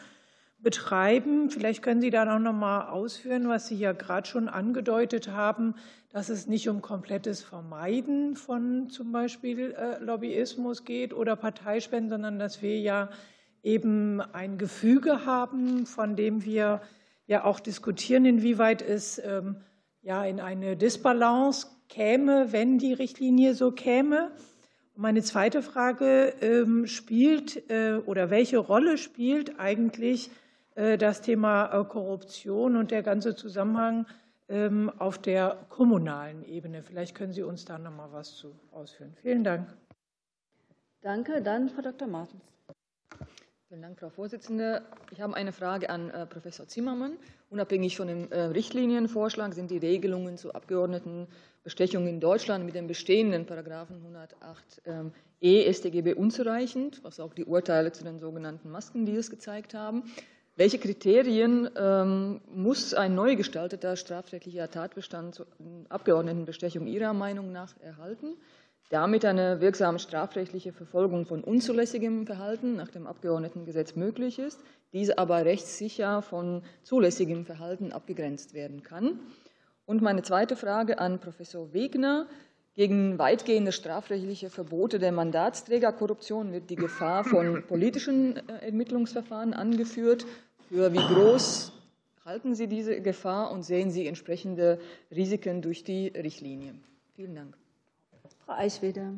betreiben. 0.60 1.50
Vielleicht 1.50 1.82
können 1.82 2.02
Sie 2.02 2.10
da 2.10 2.26
noch 2.26 2.54
mal 2.54 2.90
ausführen, 2.90 3.48
was 3.48 3.68
Sie 3.68 3.78
ja 3.78 3.94
gerade 3.94 4.28
schon 4.28 4.50
angedeutet 4.50 5.30
haben, 5.30 5.76
dass 6.10 6.30
es 6.30 6.48
nicht 6.48 6.68
um 6.70 6.82
komplettes 6.82 7.44
Vermeiden 7.44 8.36
von 8.36 8.90
zum 8.90 9.12
Beispiel 9.12 9.72
äh, 9.74 10.04
Lobbyismus 10.04 10.84
geht 10.84 11.14
oder 11.14 11.36
Parteispenden, 11.36 12.10
sondern 12.10 12.40
dass 12.40 12.62
wir 12.62 12.80
ja 12.80 13.10
eben 13.62 14.22
ein 14.22 14.58
Gefüge 14.58 15.26
haben, 15.26 15.86
von 15.86 16.16
dem 16.16 16.44
wir 16.44 16.82
ja 17.28 17.44
auch 17.44 17.60
diskutieren, 17.60 18.26
inwieweit 18.26 18.82
es 18.82 19.22
ähm, 19.24 19.58
ja 20.02 20.24
in 20.24 20.40
eine 20.40 20.78
Disbalance 20.78 21.68
käme, 21.90 22.52
wenn 22.52 22.78
die 22.78 22.94
Richtlinie 22.94 23.54
so 23.54 23.72
käme. 23.72 24.32
Meine 24.96 25.22
zweite 25.22 25.62
Frage 25.62 26.34
ähm, 26.42 26.88
spielt 26.88 27.70
äh, 27.70 28.00
oder 28.06 28.30
welche 28.30 28.58
Rolle 28.58 28.98
spielt 28.98 29.60
eigentlich 29.60 30.32
das 30.78 31.22
Thema 31.22 31.74
äh, 31.74 31.84
Korruption 31.86 32.76
und 32.76 32.92
der 32.92 33.02
ganze 33.02 33.36
Zusammenhang 33.36 34.06
ähm, 34.48 34.92
auf 35.00 35.18
der 35.18 35.58
kommunalen 35.70 36.44
Ebene? 36.46 36.84
Vielleicht 36.84 37.16
können 37.16 37.34
Sie 37.34 37.42
uns 37.42 37.66
da 37.66 37.78
noch 37.78 37.92
mal 37.92 38.12
was 38.12 38.36
zu 38.36 38.54
ausführen. 38.72 39.14
Vielen 39.22 39.44
Dank. 39.44 39.68
Danke. 41.02 41.42
Dann 41.42 41.70
Frau 41.70 41.82
Dr. 41.82 42.08
Martens. 42.08 42.44
Vielen 43.70 43.82
Dank, 43.82 44.00
Frau 44.00 44.10
Vorsitzende. 44.10 44.82
Ich 45.12 45.20
habe 45.20 45.34
eine 45.36 45.52
Frage 45.52 45.90
an 45.90 46.10
äh, 46.12 46.26
Professor 46.26 46.68
Zimmermann. 46.68 47.18
Unabhängig 47.50 47.98
von 47.98 48.08
dem 48.08 48.32
äh, 48.32 48.40
Richtlinienvorschlag 48.44 49.54
sind 49.54 49.72
die 49.72 49.78
Regelungen 49.78 50.38
zur 50.38 50.56
Abgeordnetenbestechung 50.56 52.08
in 52.08 52.22
Deutschland 52.22 52.66
mit 52.66 52.76
dem 52.76 52.88
bestehenden 52.88 53.46
Paragraphen 53.46 53.98
108 53.98 54.82
ähm, 54.86 55.12
E 55.42 55.72
StGB 55.72 56.14
unzureichend, 56.14 57.04
was 57.04 57.20
auch 57.20 57.34
die 57.34 57.44
Urteile 57.44 57.92
zu 57.92 58.06
den 58.06 58.20
sogenannten 58.20 58.72
Maskendeals 58.72 59.30
gezeigt 59.30 59.74
haben. 59.74 60.04
Welche 60.58 60.80
Kriterien 60.80 61.70
ähm, 61.78 62.42
muss 62.54 62.94
ein 62.94 63.16
neu 63.16 63.36
gestalteter 63.36 63.96
strafrechtlicher 63.96 64.70
Tatbestand 64.70 65.36
zur 65.36 65.48
Abgeordnetenbestechung 65.88 66.88
Ihrer 66.88 67.14
Meinung 67.14 67.52
nach 67.52 67.80
erhalten? 67.80 68.36
damit 68.90 69.26
eine 69.26 69.60
wirksame 69.60 70.00
strafrechtliche 70.00 70.72
Verfolgung 70.72 71.26
von 71.26 71.44
unzulässigem 71.44 72.26
Verhalten 72.26 72.76
nach 72.76 72.88
dem 72.90 73.06
Abgeordnetengesetz 73.06 73.96
möglich 73.96 74.40
ist, 74.40 74.62
diese 74.94 75.18
aber 75.18 75.44
rechtssicher 75.44 76.22
von 76.22 76.62
zulässigem 76.84 77.46
Verhalten 77.46 77.92
abgegrenzt 77.92 78.54
werden 78.54 78.84
kann. 78.84 79.20
Und 79.86 80.02
meine 80.02 80.22
zweite 80.22 80.56
Frage 80.56 81.00
an 81.00 81.20
Professor 81.20 81.74
Wegner. 81.74 82.28
Gegen 82.76 83.18
weitgehende 83.18 83.72
strafrechtliche 83.72 84.52
Verbote 84.52 85.00
der 85.00 85.12
Mandatsträgerkorruption 85.12 86.52
wird 86.52 86.70
die 86.70 86.76
Gefahr 86.76 87.24
von 87.24 87.64
politischen 87.66 88.38
äh, 88.48 88.68
Ermittlungsverfahren 88.68 89.56
angeführt. 89.56 90.28
Für 90.70 90.92
wie 90.92 90.98
groß 90.98 91.72
halten 92.26 92.54
Sie 92.54 92.68
diese 92.68 93.02
Gefahr 93.02 93.52
und 93.52 93.64
sehen 93.64 93.90
Sie 93.90 94.06
entsprechende 94.06 94.82
Risiken 95.12 95.62
durch 95.62 95.86
die 95.86 96.10
Richtlinie? 96.10 96.76
Vielen 97.16 97.36
Dank. 97.36 97.58
Frau 98.46 98.52
Eichwede. 98.52 99.14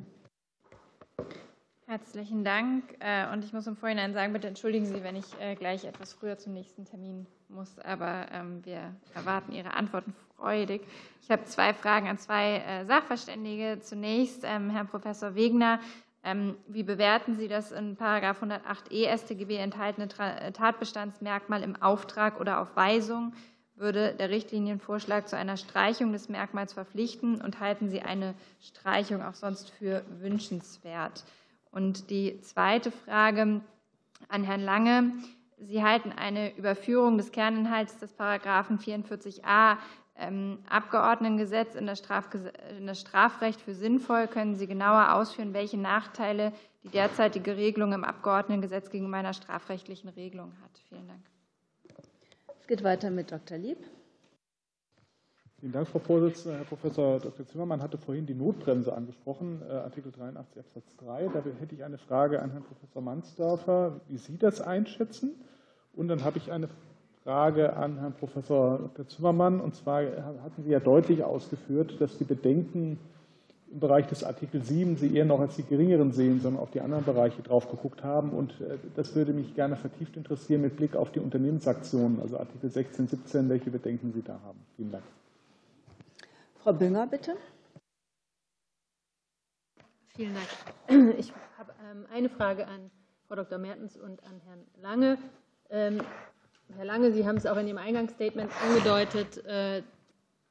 Herzlichen 1.88 2.44
Dank. 2.44 2.84
Äh, 3.00 3.34
und 3.34 3.44
ich 3.44 3.52
muss 3.52 3.66
im 3.66 3.76
Vorhinein 3.76 4.14
sagen, 4.14 4.32
bitte 4.32 4.48
entschuldigen 4.48 4.86
Sie, 4.86 5.04
wenn 5.04 5.16
ich 5.16 5.26
äh, 5.40 5.56
gleich 5.56 5.86
etwas 5.86 6.14
früher 6.14 6.38
zum 6.38 6.54
nächsten 6.54 6.86
Termin 6.86 7.26
muss, 7.48 7.80
aber 7.80 8.28
ähm, 8.32 8.64
wir 8.64 8.96
erwarten 9.16 9.52
Ihre 9.52 9.74
Antworten 9.74 10.14
freudig. 10.38 10.84
Ich 11.24 11.32
habe 11.32 11.46
zwei 11.46 11.74
Fragen 11.74 12.08
an 12.08 12.20
zwei 12.20 12.58
äh, 12.58 12.86
Sachverständige. 12.86 13.80
Zunächst, 13.82 14.44
ähm, 14.44 14.70
Herr 14.70 14.86
Professor 14.86 15.34
Wegner, 15.34 15.80
wie 16.68 16.84
bewerten 16.84 17.38
Sie 17.38 17.48
das 17.48 17.72
in§ 17.72 17.98
108e 18.00 19.18
StGB 19.18 19.56
enthaltene 19.56 20.08
Tatbestandsmerkmal 20.08 21.64
im 21.64 21.82
Auftrag 21.82 22.40
oder 22.40 22.60
auf 22.60 22.76
Weisung? 22.76 23.34
würde 23.80 24.14
der 24.14 24.30
Richtlinienvorschlag 24.30 25.28
zu 25.28 25.38
einer 25.38 25.58
Streichung 25.58 26.12
des 26.12 26.30
Merkmals 26.30 26.74
verpflichten 26.74 27.42
und 27.42 27.60
halten 27.60 27.90
Sie 27.90 28.02
eine 28.02 28.36
Streichung 28.62 29.24
auch 29.24 29.34
sonst 29.34 29.72
für 29.72 30.04
wünschenswert? 30.20 31.24
Und 31.72 32.10
die 32.10 32.42
zweite 32.42 32.92
Frage 32.92 33.62
an 34.28 34.44
Herrn 34.44 34.62
Lange. 34.62 35.14
Sie 35.58 35.84
halten 35.84 36.12
eine 36.12 36.56
Überführung 36.58 37.18
des 37.18 37.32
Kerninhalts 37.32 37.98
des 38.00 38.14
Paragraphen 38.14 38.80
44a 38.80 39.74
ähm, 39.74 39.78
Abgeordnetengesetz 40.70 41.76
in 41.76 41.88
das, 41.88 42.02
in 42.78 42.88
das 42.88 43.00
Strafrecht 43.00 43.62
für 43.62 43.74
sinnvoll. 43.74 44.28
Können 44.28 44.56
Sie 44.56 44.68
genauer 44.68 45.14
ausführen, 45.14 45.54
welche 45.54 45.78
Nachteile 45.78 46.52
die 46.84 46.90
derzeitige 46.90 47.58
Regelung 47.58 47.94
im 47.94 48.04
Abgeordnetengesetz 48.04 48.90
gegenüber 48.90 49.18
einer 49.18 49.34
strafrechtlichen 49.34 50.10
Regelung 50.10 50.54
hat? 50.62 50.82
Vielen 50.90 51.08
Dank 51.08 51.22
geht 52.70 52.84
weiter 52.84 53.10
mit 53.10 53.32
Dr. 53.32 53.58
Lieb. 53.58 53.80
Vielen 55.60 55.72
Dank, 55.72 55.88
Frau 55.88 55.98
Vorsitzende. 55.98 56.60
Herr 56.60 56.66
Professor 56.66 57.20
Dr. 57.20 57.46
Zimmermann 57.48 57.82
hatte 57.82 57.98
vorhin 57.98 58.28
die 58.28 58.36
Notbremse 58.36 58.94
angesprochen, 58.94 59.64
äh, 59.68 59.72
Artikel 59.72 60.12
83 60.12 60.60
Absatz 60.60 60.96
3. 60.98 61.30
Da 61.30 61.44
hätte 61.60 61.74
ich 61.74 61.84
eine 61.84 61.98
Frage 61.98 62.44
an 62.44 62.52
Herrn 62.52 62.64
Professor 62.64 63.02
Mansdorfer, 63.02 64.02
wie 64.08 64.18
Sie 64.18 64.38
das 64.38 64.62
einschätzen. 64.62 65.34
Und 65.94 66.10
dann 66.10 66.24
habe 66.24 66.38
ich 66.38 66.52
eine 66.52 66.70
Frage 67.24 67.76
an 67.76 68.00
Herrn 68.00 68.14
Professor 68.14 68.80
Dr. 68.80 69.08
Zimmermann. 69.08 69.60
Und 69.60 69.76
zwar 69.76 70.04
hatten 70.44 70.64
Sie 70.64 70.72
ja 70.72 70.80
deutlich 70.80 71.24
ausgeführt, 71.24 72.00
dass 72.00 72.18
die 72.18 72.24
Bedenken 72.24 72.98
im 73.72 73.80
Bereich 73.80 74.08
des 74.08 74.24
Artikel 74.24 74.64
7 74.64 74.98
Sie 74.98 75.16
eher 75.16 75.26
noch 75.26 75.40
als 75.40 75.56
die 75.56 75.64
geringeren 75.64 76.12
sehen, 76.12 76.40
sondern 76.42 76.62
auf 76.62 76.72
die 76.72 76.82
anderen 76.82 77.06
Bereiche 77.06 77.42
drauf 77.42 77.70
geguckt 77.70 78.04
haben. 78.04 78.32
Und 78.32 78.60
äh, 78.62 78.78
das 78.96 79.16
würde 79.16 79.34
mich 79.34 79.54
gerne 79.54 79.76
vertieft 79.76 80.18
interessieren 80.18 80.62
mit 80.62 80.76
Blick 80.78 80.96
auf 80.96 81.12
die 81.12 81.20
Unternehmensaktionen, 81.20 82.20
also 82.22 82.40
Artikel 82.40 82.70
16, 82.70 83.08
17, 83.08 83.50
welche 83.50 83.70
Bedenken 83.70 84.12
Sie 84.14 84.24
da 84.24 84.40
haben. 84.44 84.60
Vielen 84.76 84.92
Dank. 84.92 85.04
Frau 86.56 86.74
Bünger, 86.74 87.06
bitte. 87.08 87.36
Vielen 90.16 90.34
Dank. 90.34 91.18
Ich 91.20 91.32
habe 91.58 91.74
ähm, 91.92 92.06
eine 92.12 92.30
Frage 92.30 92.68
an 92.68 92.90
Frau 93.28 93.36
Dr. 93.36 93.60
Mertens 93.60 93.96
und 93.96 94.24
an 94.24 94.42
Herrn 94.46 94.66
Lange. 94.82 95.18
Herr 96.78 96.86
Lange, 96.86 97.12
Sie 97.12 97.28
haben 97.28 97.38
es 97.38 97.46
auch 97.46 97.58
in 97.58 97.68
Ihrem 97.68 97.78
Eingangsstatement 97.78 98.52
angedeutet, 98.64 99.44
äh, 99.46 99.82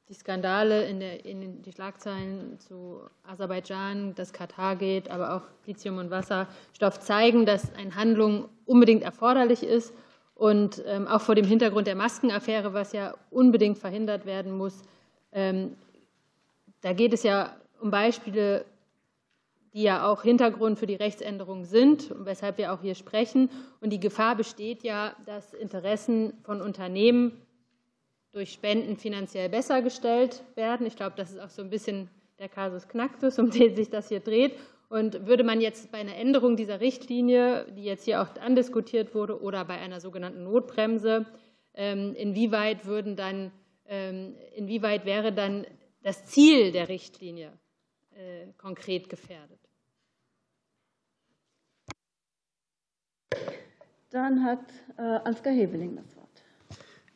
die 0.09 0.13
Skandale 0.13 0.85
in, 0.85 0.99
der, 0.99 1.23
in 1.23 1.61
die 1.61 1.71
Schlagzeilen 1.71 2.59
zu 2.59 3.01
Aserbaidschan, 3.23 4.15
das 4.15 4.33
Katar 4.33 4.75
geht, 4.75 5.09
aber 5.09 5.35
auch 5.35 5.43
Lithium 5.65 5.97
und 5.97 6.09
Wasserstoff 6.09 6.99
zeigen, 6.99 7.45
dass 7.45 7.73
eine 7.75 7.95
Handlung 7.95 8.49
unbedingt 8.65 9.03
erforderlich 9.03 9.63
ist. 9.63 9.93
Und 10.35 10.83
ähm, 10.87 11.07
auch 11.07 11.21
vor 11.21 11.35
dem 11.35 11.45
Hintergrund 11.45 11.85
der 11.85 11.95
Maskenaffäre, 11.95 12.73
was 12.73 12.91
ja 12.93 13.13
unbedingt 13.29 13.77
verhindert 13.77 14.25
werden 14.25 14.57
muss, 14.57 14.81
ähm, 15.31 15.75
da 16.81 16.93
geht 16.93 17.13
es 17.13 17.23
ja 17.23 17.55
um 17.81 17.91
Beispiele, 17.91 18.65
die 19.73 19.83
ja 19.83 20.07
auch 20.09 20.23
Hintergrund 20.23 20.79
für 20.79 20.87
die 20.87 20.95
Rechtsänderung 20.95 21.63
sind, 21.63 22.13
weshalb 22.17 22.57
wir 22.57 22.73
auch 22.73 22.81
hier 22.81 22.95
sprechen. 22.95 23.49
Und 23.81 23.91
die 23.91 23.99
Gefahr 23.99 24.35
besteht 24.35 24.83
ja, 24.83 25.15
dass 25.25 25.53
Interessen 25.53 26.33
von 26.43 26.61
Unternehmen 26.61 27.41
durch 28.31 28.51
Spenden 28.51 28.97
finanziell 28.97 29.49
besser 29.49 29.81
gestellt 29.81 30.43
werden. 30.55 30.85
Ich 30.85 30.95
glaube, 30.95 31.15
das 31.17 31.31
ist 31.31 31.39
auch 31.39 31.49
so 31.49 31.61
ein 31.61 31.69
bisschen 31.69 32.09
der 32.39 32.49
Kasus 32.49 32.87
Knacktus, 32.87 33.37
um 33.39 33.51
den 33.51 33.75
sich 33.75 33.89
das 33.89 34.09
hier 34.09 34.19
dreht. 34.19 34.53
Und 34.89 35.27
würde 35.27 35.43
man 35.43 35.61
jetzt 35.61 35.91
bei 35.91 35.99
einer 35.99 36.15
Änderung 36.15 36.55
dieser 36.55 36.79
Richtlinie, 36.79 37.67
die 37.77 37.83
jetzt 37.83 38.05
hier 38.05 38.21
auch 38.21 38.35
andiskutiert 38.41 39.13
wurde, 39.13 39.39
oder 39.39 39.63
bei 39.65 39.75
einer 39.75 39.99
sogenannten 39.99 40.43
Notbremse, 40.43 41.27
ähm, 41.75 42.15
inwieweit 42.15 42.85
würden 42.85 43.15
dann, 43.15 43.51
ähm, 43.85 44.35
inwieweit 44.55 45.05
wäre 45.05 45.31
dann 45.31 45.67
das 46.01 46.25
Ziel 46.25 46.71
der 46.71 46.89
Richtlinie 46.89 47.51
äh, 48.19 48.51
konkret 48.57 49.09
gefährdet? 49.09 49.59
Dann 54.09 54.43
hat 54.43 54.65
äh, 54.97 55.01
Ansgar 55.01 55.53
Hebeling 55.53 55.95
das 55.95 56.15
Wort. 56.17 56.27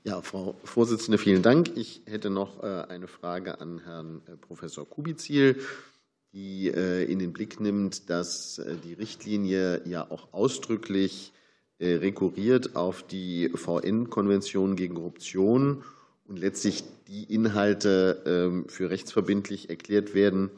Ja, 0.05 0.21
Frau 0.21 0.55
Vorsitzende, 0.63 1.17
vielen 1.17 1.41
Dank. 1.41 1.75
Ich 1.75 2.03
hätte 2.05 2.29
noch 2.29 2.63
äh, 2.63 2.85
eine 2.87 3.07
Frage 3.07 3.59
an 3.59 3.81
Herrn 3.83 4.21
äh, 4.27 4.37
Professor 4.37 4.87
Kubizil. 4.87 5.59
die 6.31 6.67
in 6.67 7.19
den 7.19 7.31
Blick 7.31 7.59
nimmt, 7.59 8.09
dass 8.09 8.59
die 8.83 8.93
Richtlinie 8.93 9.83
ja 9.85 10.09
auch 10.09 10.33
ausdrücklich 10.33 11.31
rekurriert 11.79 12.75
auf 12.75 13.03
die 13.03 13.49
VN-Konvention 13.49 14.75
gegen 14.75 14.95
Korruption 14.95 15.83
und 16.25 16.39
letztlich 16.39 16.83
die 17.07 17.31
Inhalte 17.31 18.23
ähm, 18.25 18.67
für 18.67 18.89
rechtsverbindlich 18.89 19.69
erklärt 19.69 20.15
werden, 20.15 20.49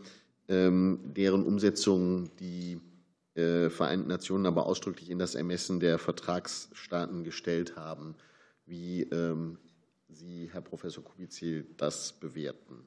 deren 0.47 1.43
Umsetzung 1.43 2.29
die 2.39 2.79
äh, 3.35 3.69
Vereinten 3.69 4.07
Nationen 4.07 4.45
aber 4.45 4.65
ausdrücklich 4.65 5.09
in 5.09 5.17
das 5.17 5.35
Ermessen 5.35 5.79
der 5.79 5.97
Vertragsstaaten 5.97 7.23
gestellt 7.23 7.75
haben. 7.75 8.15
Wie 8.65 9.01
ähm, 9.03 9.57
Sie, 10.09 10.49
Herr 10.53 10.61
Professor 10.61 11.03
Kubizil, 11.03 11.65
das 11.77 12.13
bewerten? 12.13 12.85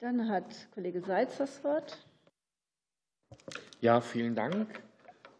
Dann 0.00 0.28
hat 0.28 0.68
Kollege 0.74 1.00
Seitz 1.00 1.38
das 1.38 1.62
Wort. 1.62 1.98
Ja, 3.80 4.00
vielen 4.00 4.34
Dank. 4.34 4.66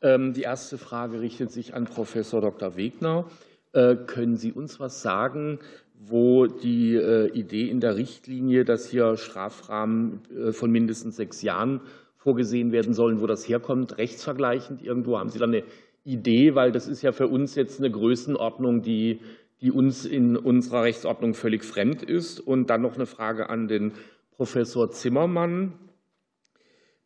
Die 0.01 0.43
erste 0.43 0.79
Frage 0.79 1.21
richtet 1.21 1.51
sich 1.51 1.75
an 1.75 1.87
Professor 1.87 2.41
Dr. 2.41 2.77
Wegner. 2.77 3.29
Äh, 3.73 3.97
können 3.97 4.37
Sie 4.37 4.53
uns 4.53 4.81
was 4.81 5.03
sagen, 5.03 5.59
wo 6.01 6.47
die 6.47 6.95
äh, 6.95 7.29
Idee 7.33 7.69
in 7.69 7.81
der 7.81 7.97
Richtlinie, 7.97 8.65
dass 8.65 8.89
hier 8.89 9.17
Strafrahmen 9.17 10.21
äh, 10.35 10.53
von 10.53 10.71
mindestens 10.71 11.17
sechs 11.17 11.43
Jahren 11.43 11.81
vorgesehen 12.17 12.71
werden 12.73 12.95
sollen, 12.95 13.21
wo 13.21 13.27
das 13.27 13.49
herkommt, 13.49 13.99
rechtsvergleichend 13.99 14.81
irgendwo? 14.83 15.19
Haben 15.19 15.31
Sie 15.31 15.41
da 15.41 15.47
eine 15.47 15.65
Idee? 16.05 16.55
Weil 16.55 16.71
das 16.73 16.87
ist 16.87 17.03
ja 17.03 17.11
für 17.13 17.27
uns 17.27 17.57
jetzt 17.57 17.81
eine 17.81 17.91
Größenordnung, 17.91 18.83
die, 18.83 19.19
die 19.61 19.73
uns 19.73 20.05
in 20.05 20.37
unserer 20.37 20.85
Rechtsordnung 20.85 21.35
völlig 21.35 21.65
fremd 21.65 22.05
ist. 22.05 22.39
Und 22.39 22.71
dann 22.71 22.83
noch 22.83 22.95
eine 22.95 23.07
Frage 23.07 23.51
an 23.51 23.67
den 23.67 23.91
Professor 24.37 24.89
Zimmermann. 24.91 25.73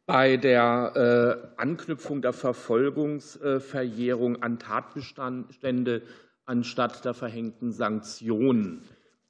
Bei 0.04 0.36
der 0.36 1.52
Anknüpfung 1.56 2.22
der 2.22 2.32
Verfolgungsverjährung 2.32 4.42
an 4.42 4.58
Tatbestände 4.58 6.02
anstatt 6.44 7.04
der 7.04 7.14
verhängten 7.14 7.72
Sanktionen. 7.72 8.82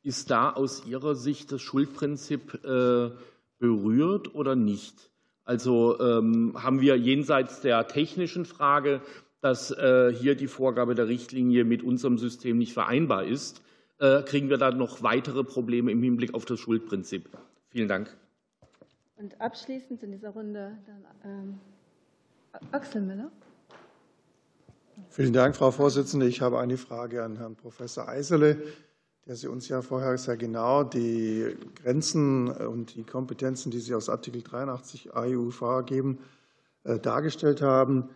Ist 0.02 0.30
da 0.30 0.50
aus 0.50 0.84
Ihrer 0.86 1.14
Sicht 1.14 1.52
das 1.52 1.62
Schuldprinzip 1.62 2.64
äh, 2.64 3.10
berührt 3.58 4.34
oder 4.34 4.56
nicht? 4.56 5.10
Also 5.44 6.00
ähm, 6.00 6.54
haben 6.60 6.80
wir 6.80 6.96
jenseits 6.96 7.60
der 7.60 7.86
technischen 7.86 8.44
Frage, 8.44 9.00
dass 9.40 9.70
äh, 9.72 10.12
hier 10.12 10.36
die 10.36 10.46
Vorgabe 10.46 10.94
der 10.94 11.08
Richtlinie 11.08 11.64
mit 11.64 11.82
unserem 11.82 12.18
System 12.18 12.58
nicht 12.58 12.72
vereinbar 12.72 13.24
ist, 13.24 13.62
äh, 13.98 14.22
kriegen 14.22 14.48
wir 14.48 14.56
da 14.56 14.70
noch 14.70 15.02
weitere 15.02 15.44
Probleme 15.44 15.90
im 15.90 16.02
Hinblick 16.02 16.34
auf 16.34 16.44
das 16.44 16.60
Schuldprinzip? 16.60 17.28
Vielen 17.70 17.88
Dank. 17.88 18.16
Und 19.16 19.40
abschließend 19.40 20.02
in 20.02 20.12
dieser 20.12 20.30
Runde 20.30 20.76
dann 20.86 21.04
ähm, 21.24 21.60
Axel 22.72 23.00
Miller. 23.00 23.30
Vielen 25.10 25.32
Dank, 25.32 25.56
Frau 25.56 25.70
Vorsitzende. 25.70 26.26
Ich 26.26 26.40
habe 26.40 26.58
eine 26.58 26.76
Frage 26.76 27.22
an 27.22 27.36
Herrn 27.36 27.56
Professor 27.56 28.08
Eisele, 28.08 28.62
der 29.26 29.36
Sie 29.36 29.48
uns 29.48 29.68
ja 29.68 29.82
vorher 29.82 30.16
sehr 30.18 30.36
genau 30.36 30.84
die 30.84 31.56
Grenzen 31.82 32.48
und 32.50 32.94
die 32.94 33.04
Kompetenzen, 33.04 33.70
die 33.70 33.80
Sie 33.80 33.94
aus 33.94 34.08
Artikel 34.08 34.42
83 34.42 35.14
AEUV 35.14 35.84
geben, 35.86 36.18
äh, 36.84 36.98
dargestellt 36.98 37.62
haben. 37.62 38.08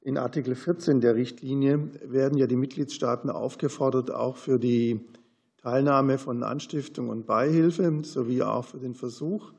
In 0.00 0.18
Artikel 0.18 0.54
14 0.54 1.00
der 1.00 1.14
Richtlinie 1.14 1.90
werden 2.04 2.38
ja 2.38 2.46
die 2.46 2.56
Mitgliedstaaten 2.56 3.30
aufgefordert, 3.30 4.10
auch 4.10 4.36
für 4.36 4.58
die 4.58 5.00
Teilnahme 5.58 6.18
von 6.18 6.42
Anstiftung 6.42 7.08
und 7.08 7.26
Beihilfe 7.26 8.00
sowie 8.02 8.42
auch 8.42 8.66
für 8.66 8.78
den 8.78 8.94
Versuch, 8.94 9.52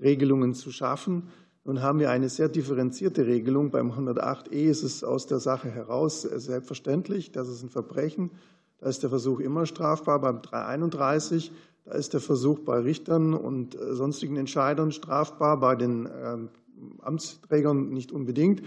Regelungen 0.00 0.54
zu 0.54 0.72
schaffen. 0.72 1.28
Nun 1.64 1.80
haben 1.80 2.00
wir 2.00 2.10
eine 2.10 2.28
sehr 2.28 2.48
differenzierte 2.48 3.26
Regelung. 3.26 3.70
Beim 3.70 3.92
108e 3.92 4.50
ist 4.50 4.82
es 4.82 5.04
aus 5.04 5.26
der 5.26 5.38
Sache 5.38 5.70
heraus 5.70 6.22
selbstverständlich, 6.22 7.30
dass 7.30 7.48
es 7.48 7.62
ein 7.62 7.70
Verbrechen. 7.70 8.30
Da 8.78 8.88
ist 8.88 9.02
der 9.02 9.10
Versuch 9.10 9.38
immer 9.38 9.66
strafbar. 9.66 10.20
Beim 10.20 10.42
331 10.42 11.52
da 11.84 11.92
ist 11.92 12.12
der 12.12 12.20
Versuch 12.20 12.60
bei 12.60 12.78
Richtern 12.78 13.34
und 13.34 13.74
äh, 13.74 13.94
sonstigen 13.94 14.36
Entscheidern 14.36 14.92
strafbar, 14.92 15.58
bei 15.58 15.74
den 15.74 16.08
ähm, 16.22 16.48
Amtsträgern 17.00 17.90
nicht 17.90 18.12
unbedingt. 18.12 18.62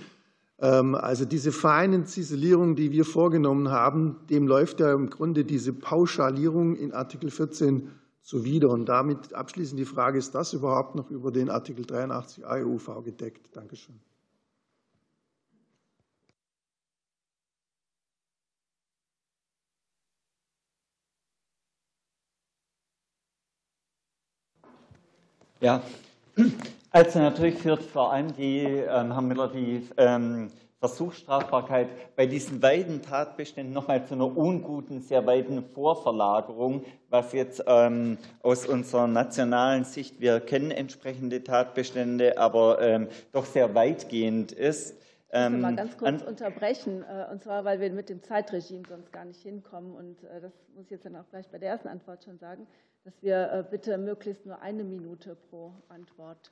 Ähm, 0.59 0.95
also 0.95 1.25
diese 1.25 1.51
feinen 1.51 2.05
Ziselierungen, 2.05 2.75
die 2.75 2.91
wir 2.91 3.05
vorgenommen 3.05 3.69
haben, 3.69 4.17
dem 4.29 4.47
läuft 4.47 4.81
ja 4.81 4.93
im 4.93 5.09
Grunde 5.09 5.45
diese 5.45 5.71
Pauschalierung 5.71 6.75
in 6.75 6.91
Artikel 6.91 7.31
14 7.31 7.89
zuwider. 8.25 8.69
Und 8.69 8.87
damit 8.87 9.33
abschließend 9.33 9.79
die 9.79 9.85
Frage, 9.85 10.17
ist 10.17 10.35
das 10.35 10.53
überhaupt 10.53 10.95
noch 10.95 11.09
über 11.11 11.31
den 11.31 11.49
Artikel 11.49 11.85
83 11.85 12.45
AEUV 12.45 13.03
gedeckt? 13.03 13.55
Dankeschön. 13.55 13.99
Ja, 25.61 25.81
also 26.91 27.19
natürlich 27.19 27.55
führt 27.59 27.81
vor 27.81 28.11
allem 28.11 28.35
die, 28.35 28.59
ähm, 28.59 29.13
Herr 29.13 29.21
Müller, 29.21 29.47
die 29.47 29.87
ähm, 29.97 30.51
Versuchsstrafbarkeit 30.87 31.87
bei 32.15 32.27
diesen 32.27 32.61
weiten 32.61 33.01
Tatbeständen 33.01 33.73
nochmal 33.73 34.05
zu 34.05 34.13
einer 34.13 34.37
unguten, 34.37 35.01
sehr 35.01 35.25
weiten 35.25 35.63
Vorverlagerung, 35.73 36.85
was 37.09 37.33
jetzt 37.33 37.63
ähm, 37.65 38.19
aus 38.43 38.67
unserer 38.67 39.07
nationalen 39.07 39.83
Sicht, 39.83 40.19
wir 40.19 40.39
kennen 40.39 40.69
entsprechende 40.69 41.43
Tatbestände, 41.43 42.37
aber 42.37 42.79
ähm, 42.81 43.07
doch 43.31 43.45
sehr 43.45 43.73
weitgehend 43.73 44.51
ist. 44.51 44.95
Ich 45.29 45.39
will 45.39 45.49
mal 45.57 45.71
ähm, 45.71 45.75
ganz 45.75 45.97
kurz 45.97 46.21
unterbrechen, 46.21 47.03
äh, 47.03 47.31
und 47.31 47.41
zwar, 47.41 47.65
weil 47.65 47.79
wir 47.79 47.89
mit 47.91 48.09
dem 48.09 48.21
Zeitregime 48.21 48.83
sonst 48.87 49.11
gar 49.11 49.25
nicht 49.25 49.41
hinkommen. 49.41 49.95
Und 49.95 50.23
äh, 50.25 50.39
das 50.39 50.53
muss 50.75 50.85
ich 50.85 50.91
jetzt 50.91 51.05
dann 51.05 51.15
auch 51.15 51.27
gleich 51.31 51.49
bei 51.49 51.57
der 51.57 51.69
ersten 51.69 51.87
Antwort 51.87 52.23
schon 52.23 52.37
sagen, 52.37 52.67
dass 53.03 53.13
wir 53.23 53.51
äh, 53.51 53.63
bitte 53.69 53.97
möglichst 53.97 54.45
nur 54.45 54.61
eine 54.61 54.83
Minute 54.83 55.35
pro 55.49 55.73
Antwort 55.89 56.51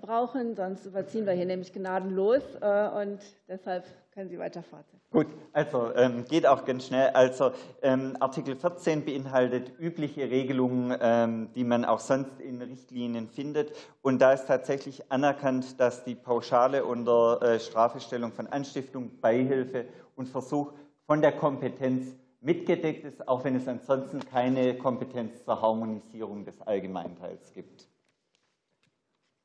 brauchen, 0.00 0.54
sonst 0.54 0.86
überziehen 0.86 1.26
wir 1.26 1.32
hier 1.32 1.46
nämlich 1.46 1.72
gnadenlos 1.72 2.42
äh, 2.60 2.88
und 3.02 3.18
deshalb 3.48 3.84
können 4.14 4.30
Sie 4.30 4.38
weiter 4.38 4.62
fortsetzen. 4.62 5.00
Gut, 5.10 5.26
also 5.52 5.92
ähm, 5.96 6.24
geht 6.24 6.46
auch 6.46 6.64
ganz 6.64 6.86
schnell. 6.86 7.08
Also 7.10 7.50
ähm, 7.82 8.16
Artikel 8.20 8.54
14 8.54 9.04
beinhaltet 9.04 9.72
übliche 9.78 10.30
Regelungen, 10.30 10.96
ähm, 11.00 11.50
die 11.54 11.64
man 11.64 11.84
auch 11.84 11.98
sonst 11.98 12.40
in 12.40 12.62
Richtlinien 12.62 13.28
findet. 13.28 13.72
Und 14.02 14.22
da 14.22 14.32
ist 14.32 14.46
tatsächlich 14.46 15.10
anerkannt, 15.10 15.80
dass 15.80 16.04
die 16.04 16.14
Pauschale 16.14 16.84
unter 16.84 17.42
äh, 17.42 17.58
Strafestellung 17.58 18.32
von 18.32 18.46
Anstiftung, 18.46 19.20
Beihilfe 19.20 19.86
und 20.14 20.28
Versuch 20.28 20.72
von 21.06 21.20
der 21.20 21.32
Kompetenz 21.32 22.16
mitgedeckt 22.40 23.04
ist, 23.04 23.26
auch 23.26 23.42
wenn 23.42 23.56
es 23.56 23.66
ansonsten 23.66 24.20
keine 24.20 24.76
Kompetenz 24.76 25.44
zur 25.44 25.60
Harmonisierung 25.60 26.44
des 26.44 26.60
Allgemeinteils 26.60 27.52
gibt. 27.52 27.88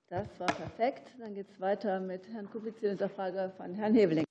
Das 0.10 0.28
war 0.40 0.48
perfekt. 0.48 1.12
Dann 1.20 1.36
geht 1.36 1.48
es 1.52 1.62
weiter 1.62 2.00
mit 2.00 2.28
Herrn 2.34 2.50
Kubizil 2.50 2.92
und 2.92 3.00
der 3.00 3.10
Frage 3.10 3.54
von 3.58 3.76
Herrn 3.76 3.94
Heveling. 3.94 4.26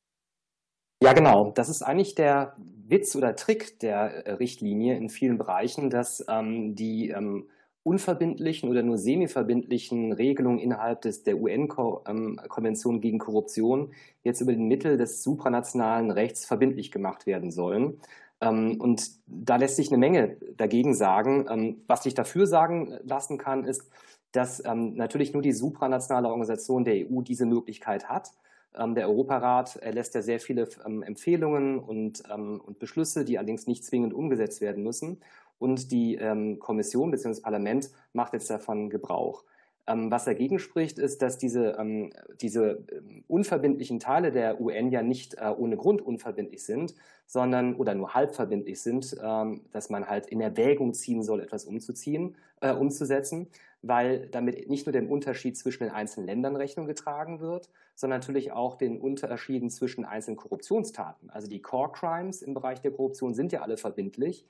Ja, 1.01 1.13
genau. 1.13 1.53
Das 1.53 1.69
ist 1.69 1.83
eigentlich 1.83 2.17
der 2.17 2.57
Witz 2.59 3.15
oder 3.15 3.37
Trick 3.37 3.79
der 3.79 4.27
äh, 4.27 4.33
Richtlinie 4.33 4.97
in 4.97 5.09
vielen 5.09 5.39
Bereichen, 5.39 5.89
dass 5.89 6.27
ähm, 6.29 6.75
die 6.75 7.11
ähm, 7.11 7.49
unverbindlichen 7.85 8.69
oder 8.69 8.83
nur 8.83 8.99
semiverbindlichen 8.99 10.13
Regelungen 10.13 10.59
innerhalb 10.59 11.03
des, 11.03 11.23
der 11.23 11.41
UN-Konvention 11.41 12.97
ähm, 12.97 13.01
gegen 13.01 13.21
Korruption 13.21 13.93
jetzt 14.25 14.41
über 14.41 14.53
den 14.53 14.67
Mittel 14.67 14.97
des 14.97 15.23
supranationalen 15.23 16.11
Rechts 16.11 16.45
verbindlich 16.45 16.91
gemacht 16.91 17.25
werden 17.25 17.53
sollen. 17.53 18.01
Ähm, 18.41 18.81
und 18.81 19.13
da 19.27 19.55
lässt 19.55 19.77
sich 19.77 19.91
eine 19.91 19.99
Menge 19.99 20.39
dagegen 20.57 20.95
sagen. 20.95 21.47
Ähm, 21.49 21.83
was 21.87 22.03
sich 22.03 22.15
dafür 22.15 22.49
sagen 22.49 22.99
lassen 23.05 23.39
kann, 23.39 23.65
ist, 23.65 23.89
dass 24.33 24.63
ähm, 24.65 24.95
natürlich 24.95 25.33
nur 25.33 25.43
die 25.43 25.53
supranationale 25.53 26.29
Organisation 26.29 26.85
der 26.85 26.95
EU 26.95 27.23
diese 27.23 27.47
Möglichkeit 27.47 28.09
hat. 28.09 28.33
Ähm, 28.77 28.95
der 28.95 29.09
Europarat 29.09 29.77
erlässt 29.77 30.15
ja 30.15 30.23
sehr 30.23 30.41
viele 30.41 30.69
ähm, 30.85 31.03
Empfehlungen 31.03 31.79
und, 31.79 32.23
ähm, 32.33 32.61
und, 32.65 32.79
Beschlüsse, 32.79 33.25
die 33.25 33.39
allerdings 33.39 33.67
nicht 33.67 33.85
zwingend 33.85 34.13
umgesetzt 34.13 34.61
werden 34.61 34.83
müssen. 34.83 35.21
Und 35.59 35.91
die 35.91 36.17
ähm, 36.17 36.59
Kommission 36.59 37.11
bzw. 37.11 37.31
das 37.31 37.43
Parlament 37.43 37.91
macht 38.13 38.35
jetzt 38.35 38.51
davon 38.51 38.91
Gebrauch. 38.91 39.45
Ähm, 39.87 40.11
was 40.11 40.27
dagegen 40.27 40.59
spricht, 40.59 40.99
ist, 40.99 41.23
dass 41.23 41.39
diese, 41.39 41.79
diese 42.41 42.85
unverbindlichen 43.27 43.99
Teile 43.99 44.31
der 44.31 44.61
UN 44.61 44.91
ja 44.91 45.03
nicht 45.03 45.35
äh, 45.35 45.49
ohne 45.57 45.79
Grund 45.79 46.03
unverbindlich 46.03 46.63
sind, 46.63 46.95
sondern 47.27 47.75
oder 47.75 47.95
nur 47.95 48.15
halbverbindlich 48.15 48.81
sind, 48.81 49.15
dass 49.19 49.91
man 49.91 50.09
halt 50.09 50.27
in 50.29 50.41
Erwägung 50.41 50.95
ziehen 50.95 51.23
soll, 51.23 51.41
etwas 51.43 51.67
umzuziehen, 51.67 52.37
äh, 52.63 52.73
umzusetzen 52.73 53.49
weil 53.83 54.29
damit 54.29 54.69
nicht 54.69 54.87
nur 54.87 54.93
dem 54.93 55.11
Unterschied 55.11 55.57
zwischen 55.57 55.85
den 55.85 55.93
einzelnen 55.93 56.27
Ländern 56.27 56.57
Rechnung 56.57 56.87
getragen 56.87 57.41
wird, 57.41 57.71
sondern 57.95 58.21
natürlich 58.21 58.53
auch 58.53 58.77
den 58.77 59.01
Unterschieden 59.01 59.71
zwischen 59.71 60.05
einzelnen 60.05 60.37
Korruptionstaten. 60.37 61.31
Also 61.31 61.49
die 61.49 61.63
Core 61.63 61.93
Crimes 61.93 62.43
im 62.43 62.55
Bereich 62.55 62.81
der 62.81 62.91
Korruption 62.91 63.35
sind 63.35 63.53
ja 63.53 63.63
alle 63.63 63.77
verbindlich, 63.77 64.47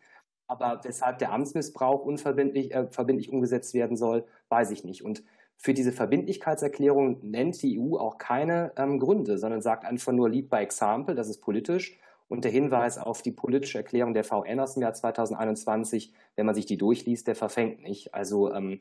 aber 0.47 0.81
weshalb 0.83 1.19
der 1.19 1.33
Amtsmissbrauch 1.33 2.05
unverbindlich 2.05 2.75
äh, 2.75 2.87
verbindlich 2.89 3.31
umgesetzt 3.31 3.75
werden 3.75 3.97
soll, 3.97 4.25
weiß 4.49 4.71
ich 4.71 4.83
nicht. 4.83 5.05
Und 5.05 5.23
Für 5.61 5.75
diese 5.75 5.93
Verbindlichkeitserklärung 5.93 7.19
nennt 7.23 7.61
die 7.63 7.81
EU 7.81 7.97
auch 7.97 8.17
keine 8.19 8.73
ähm, 8.77 9.01
Gründe, 9.01 9.39
sondern 9.39 9.61
sagt 9.61 9.85
einfach 9.85 10.13
nur 10.13 10.31
Lead 10.31 10.49
by 10.49 10.59
Example, 10.59 11.15
das 11.15 11.29
ist 11.29 11.41
politisch. 11.41 11.99
Und 12.29 12.45
der 12.45 12.53
Hinweis 12.53 12.99
auf 12.99 13.23
die 13.23 13.33
politische 13.33 13.79
Erklärung 13.79 14.15
der 14.15 14.23
VN 14.23 14.61
aus 14.61 14.75
dem 14.75 14.83
Jahr 14.83 14.95
2021, 14.95 16.13
wenn 16.37 16.47
man 16.47 16.55
sich 16.55 16.67
die 16.67 16.77
durchliest, 16.77 17.27
der 17.27 17.35
verfängt 17.35 17.83
nicht. 17.83 18.15
Also 18.15 18.53
ähm, 18.53 18.81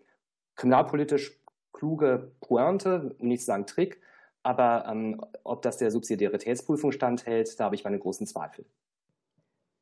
kriminalpolitisch 0.57 1.39
kluge 1.71 2.31
Pointe, 2.41 3.15
um 3.19 3.27
nicht 3.29 3.41
zu 3.41 3.45
sagen 3.45 3.65
Trick, 3.65 4.01
aber 4.43 4.85
ähm, 4.89 5.21
ob 5.43 5.61
das 5.61 5.77
der 5.77 5.91
Subsidiaritätsprüfung 5.91 6.91
standhält, 6.91 7.59
da 7.59 7.65
habe 7.65 7.75
ich 7.75 7.83
meine 7.83 7.99
großen 7.99 8.27
Zweifel. 8.27 8.65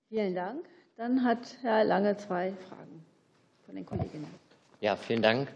Vielen 0.09 0.35
Dank. 0.35 0.65
Dann 0.97 1.23
hat 1.23 1.57
Herr 1.61 1.83
Lange 1.83 2.15
zwei 2.17 2.53
Fragen 2.69 3.03
von 3.65 3.75
den 3.75 3.85
Kolleginnen. 3.85 4.27
Ja, 4.81 4.95
vielen 4.95 5.21
Dank. 5.21 5.49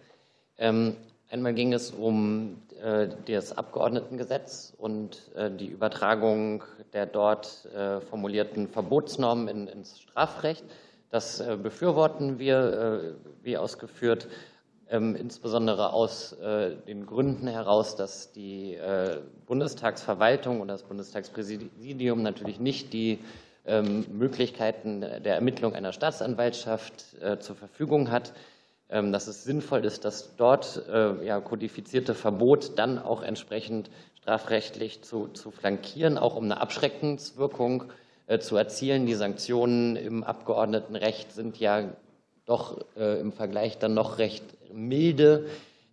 Ähm, 0.58 0.96
einmal 1.30 1.54
ging 1.54 1.74
es 1.74 1.92
um 1.92 2.62
äh, 2.82 3.08
das 3.26 3.58
Abgeordnetengesetz 3.58 4.74
und 4.78 5.32
äh, 5.36 5.50
die 5.52 5.68
Übertragung 5.68 6.64
der 6.94 7.06
dort 7.06 7.66
äh, 7.74 8.02
formulierten 8.02 8.68
Verbotsnormen 8.68 9.48
in, 9.48 9.68
ins 9.68 10.02
Strafrecht. 10.02 10.64
Das 11.10 11.40
äh, 11.40 11.58
befürworten 11.62 12.40
wir, 12.40 12.58
äh, 12.60 13.44
wie 13.44 13.58
ausgeführt, 13.58 14.28
ähm, 14.90 15.16
insbesondere 15.16 15.94
aus 15.94 16.34
äh, 16.34 16.76
den 16.88 17.06
Gründen 17.06 17.48
heraus, 17.48 17.96
dass 17.96 18.32
die 18.32 18.78
Bundestagsverwaltung 19.46 20.62
und 20.62 20.68
das 20.68 20.84
Bundestagspräsidium 20.84 22.22
natürlich 22.22 22.60
nicht 22.60 22.94
die 22.94 23.20
ähm, 23.66 24.06
Möglichkeiten 24.12 25.02
der 25.02 25.36
Ermittlung 25.36 25.74
einer 25.76 25.94
Staatsanwaltschaft 25.94 27.16
zur 27.40 27.56
Verfügung 27.56 28.12
hat. 28.12 28.34
Ähm, 28.92 29.12
dass 29.12 29.28
es 29.28 29.44
sinnvoll 29.44 29.86
ist, 29.86 30.04
das 30.04 30.36
dort 30.36 30.82
ja, 30.88 31.40
kodifizierte 31.42 32.16
Verbot 32.16 32.80
dann 32.80 32.98
auch 32.98 33.22
entsprechend 33.22 33.92
strafrechtlich 34.22 35.02
zu, 35.04 35.28
zu 35.28 35.52
flankieren, 35.52 36.18
auch 36.18 36.36
um 36.36 36.46
eine 36.46 36.62
Abschreckungswirkung 36.62 37.86
äh, 38.30 38.38
zu 38.38 38.58
erzielen. 38.58 39.08
Die 39.08 39.16
Sanktionen 39.16 39.96
im 39.96 40.24
Abgeordnetenrecht 40.24 41.32
sind 41.32 41.60
ja 41.60 41.90
doch 42.50 42.86
äh, 42.98 43.20
im 43.20 43.32
Vergleich 43.32 43.78
dann 43.78 43.94
noch 43.94 44.18
recht 44.18 44.44
milde. 44.74 45.46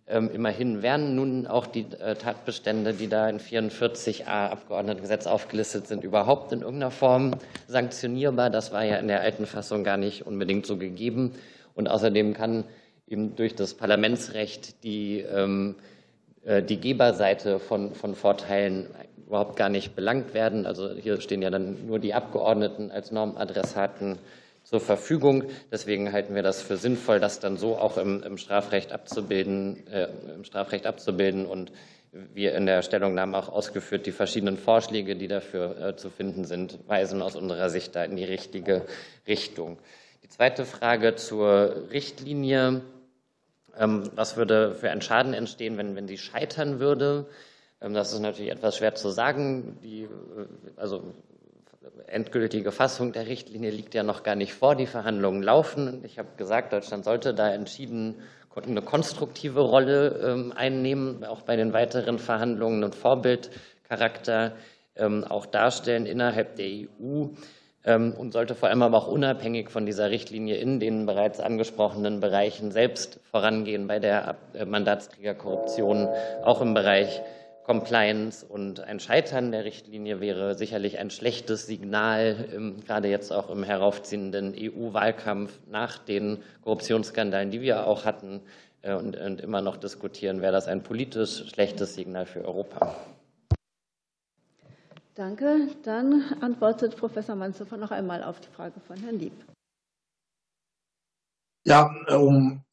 Ähm, 0.07 0.29
immerhin 0.33 0.81
werden 0.81 1.15
nun 1.15 1.47
auch 1.47 1.67
die 1.67 1.85
äh, 1.99 2.15
Tatbestände, 2.15 2.93
die 2.93 3.07
da 3.07 3.29
in 3.29 3.39
44a 3.39 4.49
Abgeordnetengesetz 4.49 5.27
aufgelistet 5.27 5.87
sind, 5.87 6.03
überhaupt 6.03 6.51
in 6.53 6.61
irgendeiner 6.61 6.91
Form 6.91 7.31
sanktionierbar. 7.67 8.49
Das 8.49 8.71
war 8.71 8.83
ja 8.83 8.97
in 8.97 9.07
der 9.07 9.21
alten 9.21 9.45
Fassung 9.45 9.83
gar 9.83 9.97
nicht 9.97 10.25
unbedingt 10.25 10.65
so 10.65 10.77
gegeben. 10.77 11.33
Und 11.75 11.87
außerdem 11.87 12.33
kann 12.33 12.63
eben 13.07 13.35
durch 13.35 13.53
das 13.55 13.73
Parlamentsrecht 13.73 14.83
die 14.83 15.19
ähm, 15.19 15.75
äh, 16.47 16.63
die 16.63 16.79
Geberseite 16.79 17.59
von, 17.59 17.93
von 17.93 18.15
Vorteilen 18.15 18.87
überhaupt 19.27 19.57
gar 19.57 19.69
nicht 19.69 19.95
belangt 19.95 20.33
werden. 20.33 20.65
Also 20.65 20.93
hier 20.95 21.19
stehen 21.19 21.41
ja 21.41 21.49
dann 21.49 21.85
nur 21.85 21.99
die 21.99 22.13
Abgeordneten 22.13 22.89
als 22.89 23.11
Normadressaten 23.11 24.17
zur 24.67 24.81
Verfügung. 24.81 25.45
Deswegen 25.71 26.11
halten 26.11 26.35
wir 26.35 26.43
das 26.43 26.61
für 26.61 26.75
sinnvoll, 26.75 27.21
das 27.21 27.39
dann 27.39 27.55
so 27.55 27.77
auch 27.77 27.97
im, 27.97 28.21
im 28.23 28.37
Strafrecht 28.37 28.91
abzubilden, 28.91 29.87
äh, 29.87 30.09
im 30.35 30.43
Strafrecht 30.43 30.85
abzubilden 30.85 31.45
und 31.45 31.71
wir 32.11 32.53
in 32.55 32.65
der 32.65 32.81
Stellungnahme 32.81 33.37
auch 33.37 33.47
ausgeführt, 33.47 34.05
die 34.05 34.11
verschiedenen 34.11 34.57
Vorschläge, 34.57 35.15
die 35.15 35.27
dafür 35.27 35.79
äh, 35.79 35.95
zu 35.95 36.09
finden 36.09 36.43
sind, 36.43 36.79
weisen 36.87 37.21
aus 37.21 37.37
unserer 37.37 37.69
Sicht 37.69 37.95
da 37.95 38.03
in 38.03 38.17
die 38.17 38.25
richtige 38.25 38.85
Richtung. 39.27 39.77
Die 40.23 40.29
zweite 40.29 40.65
Frage 40.65 41.15
zur 41.15 41.89
Richtlinie 41.91 42.81
ähm, 43.77 44.09
was 44.15 44.37
würde 44.37 44.73
für 44.73 44.89
ein 44.89 45.01
Schaden 45.01 45.33
entstehen, 45.33 45.77
wenn, 45.77 45.95
wenn 45.95 46.07
sie 46.07 46.17
scheitern 46.17 46.79
würde? 46.79 47.27
Ähm, 47.79 47.93
das 47.93 48.11
ist 48.11 48.19
natürlich 48.19 48.51
etwas 48.51 48.77
schwer 48.77 48.95
zu 48.95 49.09
sagen. 49.09 49.77
Die 49.83 50.03
äh, 50.03 50.07
also 50.75 51.13
endgültige 52.07 52.71
Fassung 52.71 53.13
der 53.13 53.27
Richtlinie 53.27 53.71
liegt 53.71 53.93
ja 53.93 54.03
noch 54.03 54.23
gar 54.23 54.35
nicht 54.35 54.53
vor. 54.53 54.75
Die 54.75 54.85
Verhandlungen 54.85 55.43
laufen. 55.43 56.03
Ich 56.05 56.19
habe 56.19 56.29
gesagt, 56.37 56.73
Deutschland 56.73 57.03
sollte 57.05 57.33
da 57.33 57.49
entschieden 57.53 58.15
eine 58.55 58.81
konstruktive 58.81 59.59
Rolle 59.59 60.19
ähm, 60.23 60.51
einnehmen, 60.55 61.23
auch 61.23 61.43
bei 61.43 61.55
den 61.55 61.73
weiteren 61.73 62.17
Verhandlungen 62.17 62.83
und 62.83 62.95
Vorbildcharakter 62.95 64.53
auch 65.29 65.45
darstellen 65.45 66.07
innerhalb 66.07 66.55
der 66.55 66.65
EU. 66.65 67.27
Ähm, 67.87 68.13
und 68.17 68.33
sollte 68.33 68.53
vor 68.53 68.67
allem 68.67 68.81
aber 68.81 68.97
auch 68.97 69.07
unabhängig 69.07 69.69
von 69.69 69.85
dieser 69.85 70.09
Richtlinie 70.09 70.57
in 70.57 70.81
den 70.81 71.05
bereits 71.05 71.39
angesprochenen 71.39 72.19
Bereichen 72.19 72.71
selbst 72.71 73.21
vorangehen 73.31 73.87
bei 73.87 73.99
der 73.99 74.35
äh, 74.53 74.65
Mandatsträgerkorruption, 74.65 76.09
auch 76.43 76.61
im 76.61 76.73
Bereich 76.73 77.21
Compliance. 77.67 78.45
Und 78.45 78.79
ein 78.79 78.99
Scheitern 78.99 79.51
der 79.51 79.65
Richtlinie 79.65 80.21
wäre 80.21 80.55
sicherlich 80.55 80.97
ein 80.99 81.09
schlechtes 81.09 81.67
Signal, 81.67 82.47
gerade 82.85 83.09
jetzt 83.09 83.31
auch 83.31 83.49
im 83.49 83.63
heraufziehenden 83.63 84.55
EU-Wahlkampf 84.57 85.59
nach 85.69 85.97
den 85.97 86.41
Korruptionsskandalen, 86.63 87.51
die 87.51 87.61
wir 87.61 87.85
auch 87.85 88.05
hatten 88.05 88.41
äh, 88.81 88.93
und 88.93 89.15
immer 89.15 89.61
noch 89.61 89.75
diskutieren, 89.75 90.41
wäre 90.41 90.53
das 90.53 90.67
ein 90.67 90.81
politisch 90.81 91.49
schlechtes 91.49 91.95
Signal 91.95 92.25
für 92.25 92.45
Europa. 92.45 92.95
Danke. 95.15 95.67
Dann 95.83 96.23
antwortet 96.41 96.95
Professor 96.95 97.35
Manzhofer 97.35 97.75
noch 97.75 97.91
einmal 97.91 98.23
auf 98.23 98.39
die 98.39 98.49
Frage 98.49 98.79
von 98.79 98.95
Herrn 98.97 99.19
Lieb. 99.19 99.33
Ja, 101.65 101.89
um 102.15 102.63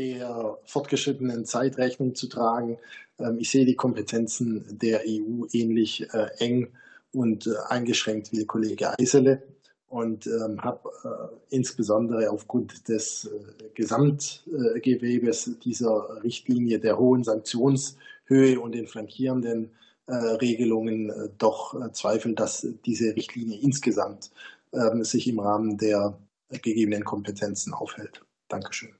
der 0.00 0.58
fortgeschrittenen 0.64 1.44
Zeit 1.44 1.76
Rechnung 1.76 2.14
zu 2.14 2.26
tragen. 2.26 2.78
Ähm, 3.18 3.36
ich 3.38 3.50
sehe 3.50 3.66
die 3.66 3.76
Kompetenzen 3.76 4.64
der 4.78 5.02
EU 5.06 5.44
ähnlich 5.52 6.08
äh, 6.14 6.28
eng 6.38 6.68
und 7.12 7.46
äh, 7.46 7.50
eingeschränkt 7.68 8.32
wie 8.32 8.38
der 8.38 8.46
Kollege 8.46 8.98
Eisele 8.98 9.42
und 9.88 10.26
ähm, 10.26 10.62
habe 10.62 10.88
äh, 11.04 11.54
insbesondere 11.54 12.30
aufgrund 12.30 12.88
des 12.88 13.28
Gesamtgewebes 13.74 15.58
dieser 15.62 16.22
Richtlinie 16.22 16.78
der 16.78 16.98
hohen 16.98 17.24
Sanktionshöhe 17.24 18.58
und 18.60 18.72
den 18.72 18.86
flankierenden 18.86 19.70
Regelungen 20.08 21.12
doch 21.38 21.92
Zweifel, 21.92 22.34
dass 22.34 22.66
diese 22.84 23.14
Richtlinie 23.14 23.60
insgesamt 23.60 24.32
ähm, 24.72 25.04
sich 25.04 25.28
im 25.28 25.38
Rahmen 25.38 25.78
der 25.78 26.18
gegebenen 26.48 27.04
Kompetenzen 27.04 27.72
aufhält. 27.72 28.20
Dankeschön. 28.48 28.99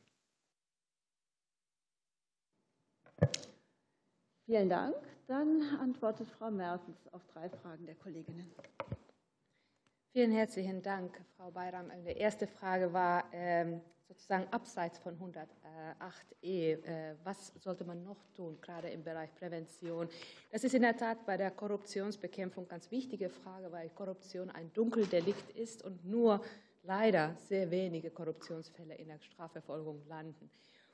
Vielen 4.47 4.69
Dank. 4.69 4.97
Dann 5.27 5.63
antwortet 5.81 6.29
Frau 6.29 6.51
Mertens 6.51 7.07
auf 7.13 7.25
drei 7.29 7.49
Fragen 7.49 7.87
der 7.87 7.95
Kolleginnen. 7.95 8.51
Vielen 10.13 10.33
herzlichen 10.33 10.83
Dank, 10.83 11.21
Frau 11.37 11.53
Bayram. 11.53 11.89
Die 12.05 12.11
erste 12.11 12.49
Frage 12.49 12.93
war, 12.93 13.25
ähm, 13.33 13.81
sozusagen 14.09 14.49
abseits 14.51 14.99
von 14.99 15.17
108e, 15.17 16.73
äh, 16.83 17.15
was 17.23 17.53
sollte 17.61 17.85
man 17.85 18.03
noch 18.03 18.25
tun, 18.35 18.61
gerade 18.61 18.91
im 18.91 19.05
Bereich 19.05 19.33
Prävention? 19.37 20.09
Das 20.51 20.65
ist 20.65 20.75
in 20.75 20.83
der 20.83 20.97
Tat 20.97 21.25
bei 21.25 21.37
der 21.37 21.53
Korruptionsbekämpfung 21.53 22.67
ganz 22.67 22.91
wichtige 22.91 23.29
Frage, 23.29 23.71
weil 23.71 23.89
Korruption 23.91 24.51
ein 24.51 24.73
Dunkeldelikt 24.73 25.51
ist 25.51 25.85
und 25.85 26.05
nur 26.05 26.43
leider 26.83 27.37
sehr 27.37 27.71
wenige 27.71 28.11
Korruptionsfälle 28.11 28.97
in 28.97 29.07
der 29.07 29.21
Strafverfolgung 29.21 30.05
landen. 30.09 30.51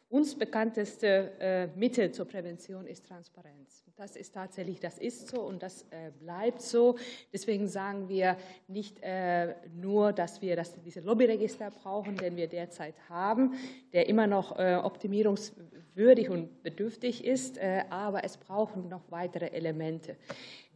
Uns 0.08 0.38
bekannteste 0.38 1.32
äh, 1.40 1.66
Mittel 1.76 2.12
zur 2.12 2.26
Prävention 2.26 2.86
ist 2.86 3.06
Transparenz. 3.06 3.84
Das 3.96 4.14
ist 4.14 4.34
tatsächlich, 4.34 4.78
das 4.78 4.98
ist 4.98 5.28
so 5.28 5.40
und 5.40 5.62
das 5.62 5.82
äh, 5.90 6.12
bleibt 6.20 6.62
so. 6.62 6.96
Deswegen 7.32 7.66
sagen 7.66 8.08
wir 8.08 8.36
nicht 8.68 9.02
äh, 9.02 9.56
nur, 9.74 10.12
dass 10.12 10.40
wir 10.40 10.54
das, 10.54 10.80
diese 10.82 11.00
Lobbyregister 11.00 11.72
brauchen, 11.72 12.16
den 12.16 12.36
wir 12.36 12.46
derzeit 12.46 12.94
haben, 13.08 13.54
der 13.92 14.08
immer 14.08 14.28
noch 14.28 14.56
äh, 14.58 14.76
optimierungswürdig 15.96 16.30
und 16.30 16.62
bedürftig 16.62 17.24
ist, 17.24 17.58
äh, 17.58 17.84
aber 17.90 18.22
es 18.24 18.36
brauchen 18.36 18.88
noch 18.88 19.02
weitere 19.10 19.46
Elemente. 19.46 20.16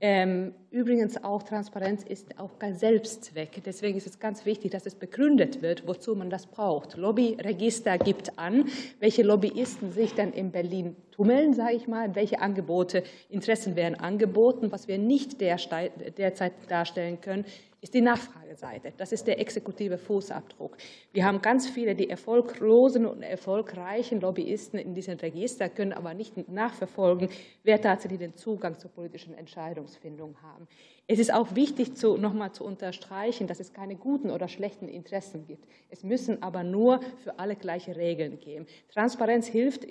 Ähm, 0.03 0.55
übrigens 0.71 1.23
auch 1.23 1.43
Transparenz 1.43 2.05
ist 2.05 2.39
auch 2.39 2.59
kein 2.59 2.75
Selbstzweck. 2.75 3.63
Deswegen 3.67 3.99
ist 3.99 4.07
es 4.07 4.19
ganz 4.19 4.47
wichtig, 4.47 4.71
dass 4.71 4.87
es 4.87 4.95
begründet 4.95 5.61
wird, 5.61 5.87
wozu 5.87 6.15
man 6.15 6.31
das 6.31 6.47
braucht. 6.47 6.97
Lobbyregister 6.97 7.99
gibt 7.99 8.39
an, 8.39 8.65
welche 8.99 9.23
Lobbyisten 9.23 9.93
sich 9.93 10.15
dann 10.15 10.33
in 10.33 10.53
Berlin 10.53 10.97
tummeln, 11.11 11.53
sage 11.53 11.75
ich 11.75 11.87
mal, 11.87 12.15
welche 12.15 12.41
Angebote, 12.41 13.03
Interessen 13.29 13.77
werden 13.77 13.97
angeboten. 13.97 14.73
Was 14.73 14.89
wir 14.89 14.97
nicht 14.97 15.39
derzeit 15.43 16.53
darstellen 16.69 17.21
können, 17.21 17.45
ist 17.81 17.95
die 17.95 18.01
Nachfrageseite. 18.01 18.93
Das 18.97 19.13
ist 19.13 19.27
der 19.27 19.41
exekutive 19.41 19.97
Fußabdruck. 19.97 20.77
Wir 21.13 21.25
haben 21.25 21.41
ganz 21.41 21.69
viele, 21.69 21.95
die 21.95 22.11
erfolglosen 22.11 23.07
und 23.07 23.23
erfolgreichen 23.23 24.21
Lobbyisten 24.21 24.79
in 24.79 24.95
diesem 24.95 25.19
Register, 25.19 25.69
können 25.69 25.93
aber 25.93 26.13
nicht 26.13 26.37
nachverfolgen, 26.49 27.31
wer 27.63 27.81
tatsächlich 27.81 28.21
den 28.21 28.37
Zugang 28.37 28.79
zur 28.79 28.91
politischen 28.91 29.35
Entscheidungsfindung 29.35 30.37
haben. 30.43 30.69
Es 31.13 31.19
ist 31.19 31.35
auch 31.35 31.57
wichtig, 31.57 31.97
zu, 31.97 32.17
nochmal 32.17 32.53
zu 32.53 32.63
unterstreichen, 32.63 33.49
dass 33.49 33.59
es 33.59 33.73
keine 33.73 33.97
guten 33.97 34.31
oder 34.31 34.47
schlechten 34.47 34.87
Interessen 34.87 35.45
gibt. 35.45 35.67
Es 35.91 36.05
müssen 36.05 36.41
aber 36.41 36.63
nur 36.63 37.01
für 37.25 37.41
alle 37.41 37.57
gleiche 37.57 37.97
Regeln 37.97 38.39
geben. 38.39 38.65
Transparenz 38.95 39.49
hilft 39.49 39.85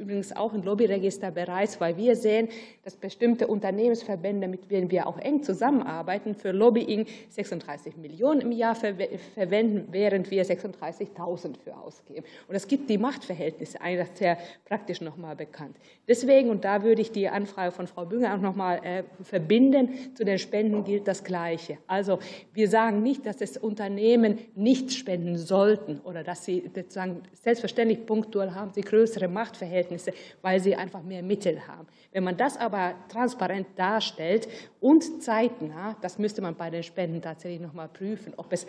übrigens 0.00 0.34
auch 0.34 0.52
im 0.52 0.64
Lobbyregister 0.64 1.30
bereits, 1.30 1.80
weil 1.80 1.96
wir 1.96 2.16
sehen, 2.16 2.48
dass 2.82 2.96
bestimmte 2.96 3.46
Unternehmensverbände, 3.46 4.48
mit 4.48 4.68
denen 4.68 4.90
wir 4.90 5.06
auch 5.06 5.16
eng 5.18 5.44
zusammenarbeiten, 5.44 6.34
für 6.34 6.50
Lobbying 6.50 7.06
36 7.28 7.96
Millionen 7.96 8.40
im 8.40 8.50
Jahr 8.50 8.74
verwenden, 8.74 9.86
während 9.92 10.32
wir 10.32 10.44
36.000 10.44 11.56
für 11.62 11.76
ausgeben. 11.76 12.24
Und 12.48 12.56
es 12.56 12.66
gibt 12.66 12.90
die 12.90 12.98
Machtverhältnisse, 12.98 13.80
eigentlich 13.80 14.08
sehr 14.14 14.38
praktisch 14.64 15.00
nochmal 15.00 15.36
bekannt. 15.36 15.76
Deswegen, 16.08 16.50
und 16.50 16.64
da 16.64 16.82
würde 16.82 17.00
ich 17.00 17.12
die 17.12 17.28
Anfrage 17.28 17.70
von 17.70 17.86
Frau 17.86 18.06
Bünger 18.06 18.34
auch 18.34 18.40
nochmal 18.40 18.80
äh, 18.82 19.04
verbinden, 19.22 20.16
zu 20.16 20.24
den 20.24 20.40
Spenden 20.40 20.63
gilt 20.84 21.08
das 21.08 21.24
Gleiche. 21.24 21.78
Also 21.86 22.18
wir 22.52 22.68
sagen 22.68 23.02
nicht, 23.02 23.26
dass 23.26 23.36
das 23.36 23.56
Unternehmen 23.56 24.38
nichts 24.54 24.96
spenden 24.96 25.36
sollten 25.36 26.00
oder 26.00 26.24
dass 26.24 26.44
sie 26.44 26.70
sozusagen 26.74 27.22
selbstverständlich 27.32 28.06
punktuell 28.06 28.52
haben 28.52 28.72
sie 28.72 28.80
größere 28.80 29.28
Machtverhältnisse, 29.28 30.12
weil 30.42 30.60
sie 30.60 30.74
einfach 30.74 31.02
mehr 31.02 31.22
Mittel 31.22 31.66
haben. 31.66 31.86
Wenn 32.12 32.24
man 32.24 32.36
das 32.36 32.56
aber 32.56 32.94
transparent 33.08 33.66
darstellt 33.76 34.48
und 34.80 35.22
zeitnah, 35.22 35.96
das 36.00 36.18
müsste 36.18 36.42
man 36.42 36.54
bei 36.54 36.70
den 36.70 36.82
Spenden 36.82 37.20
tatsächlich 37.20 37.60
nochmal 37.60 37.88
prüfen, 37.88 38.32
ob 38.36 38.52
es 38.52 38.66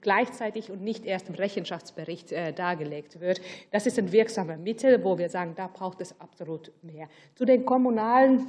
gleichzeitig 0.00 0.70
und 0.70 0.82
nicht 0.82 1.04
erst 1.04 1.28
im 1.28 1.34
Rechenschaftsbericht 1.34 2.32
äh, 2.32 2.52
dargelegt 2.52 3.20
wird. 3.20 3.40
Das 3.70 3.86
ist 3.86 3.98
ein 3.98 4.12
wirksamer 4.12 4.56
Mittel, 4.56 5.04
wo 5.04 5.18
wir 5.18 5.28
sagen, 5.28 5.54
da 5.56 5.66
braucht 5.66 6.00
es 6.00 6.18
absolut 6.20 6.72
mehr. 6.82 7.08
Zu 7.34 7.44
den 7.44 7.66
kommunalen 7.66 8.46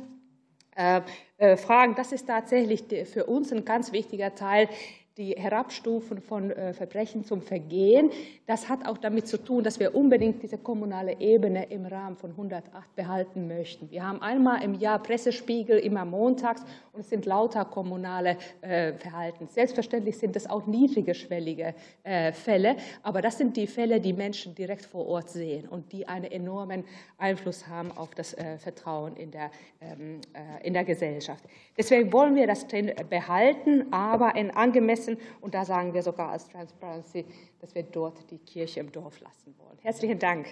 Fragen, 0.76 1.96
das 1.96 2.12
ist 2.12 2.28
tatsächlich 2.28 2.84
für 3.12 3.26
uns 3.26 3.52
ein 3.54 3.64
ganz 3.66 3.92
wichtiger 3.92 4.36
Teil 4.36 4.68
die 5.18 5.32
Herabstufen 5.32 6.20
von 6.20 6.52
äh, 6.52 6.74
Verbrechen 6.74 7.24
zum 7.24 7.42
Vergehen. 7.42 8.12
Das 8.48 8.68
hat 8.68 8.86
auch 8.86 8.98
damit 8.98 9.28
zu 9.28 9.38
tun, 9.38 9.64
dass 9.64 9.80
wir 9.80 9.96
unbedingt 9.96 10.44
diese 10.44 10.58
kommunale 10.58 11.22
Ebene 11.22 11.72
im 11.72 11.86
Rahmen 11.86 12.18
von 12.18 12.32
108 12.32 12.96
behalten 12.98 13.48
möchten. 13.48 13.90
Wir 13.92 14.06
haben 14.06 14.22
einmal 14.22 14.62
im 14.62 14.74
Jahr 14.74 15.02
Pressespiegel, 15.02 15.80
immer 15.80 16.04
montags, 16.04 16.64
und 16.92 17.02
es 17.02 17.10
sind 17.10 17.26
lauter 17.26 17.64
kommunale 17.64 18.38
äh, 18.60 18.94
Verhalten. 18.94 19.48
Selbstverständlich 19.48 20.18
sind 20.18 20.36
es 20.36 20.50
auch 20.50 20.66
niedrigeschwellige 20.68 21.76
äh, 22.04 22.34
Fälle, 22.34 22.76
aber 23.02 23.22
das 23.22 23.38
sind 23.38 23.56
die 23.56 23.68
Fälle, 23.68 24.02
die 24.02 24.14
Menschen 24.14 24.54
direkt 24.54 24.86
vor 24.86 25.08
Ort 25.08 25.30
sehen 25.30 25.70
und 25.70 25.94
die 25.94 26.08
einen 26.10 26.26
enormen 26.26 26.84
Einfluss 27.18 27.68
haben 27.68 27.92
auf 27.96 28.14
das 28.16 28.36
Vertrauen 28.58 29.16
in 29.16 29.32
der, 29.32 29.50
ähm, 29.82 30.20
in 30.64 30.74
der 30.74 30.84
Gesellschaft. 30.84 31.44
Deswegen 31.78 32.12
wollen 32.12 32.36
wir 32.36 32.48
das 32.48 32.66
behalten, 33.10 33.86
aber 33.92 34.36
in 34.36 34.52
angemessen 34.52 35.05
Hessen. 35.06 35.18
Und 35.42 35.54
da 35.54 35.66
sagen 35.66 35.94
wir 35.94 36.02
sogar 36.04 36.32
als 36.32 36.48
Transparency, 36.50 37.26
dass 37.60 37.76
wir 37.76 37.84
dort 37.84 38.32
die 38.32 38.40
Kirche 38.40 38.80
im 38.80 38.92
Dorf 38.92 39.20
lassen 39.22 39.56
wollen. 39.58 39.78
Herzlichen 39.82 40.20
Dank. 40.20 40.48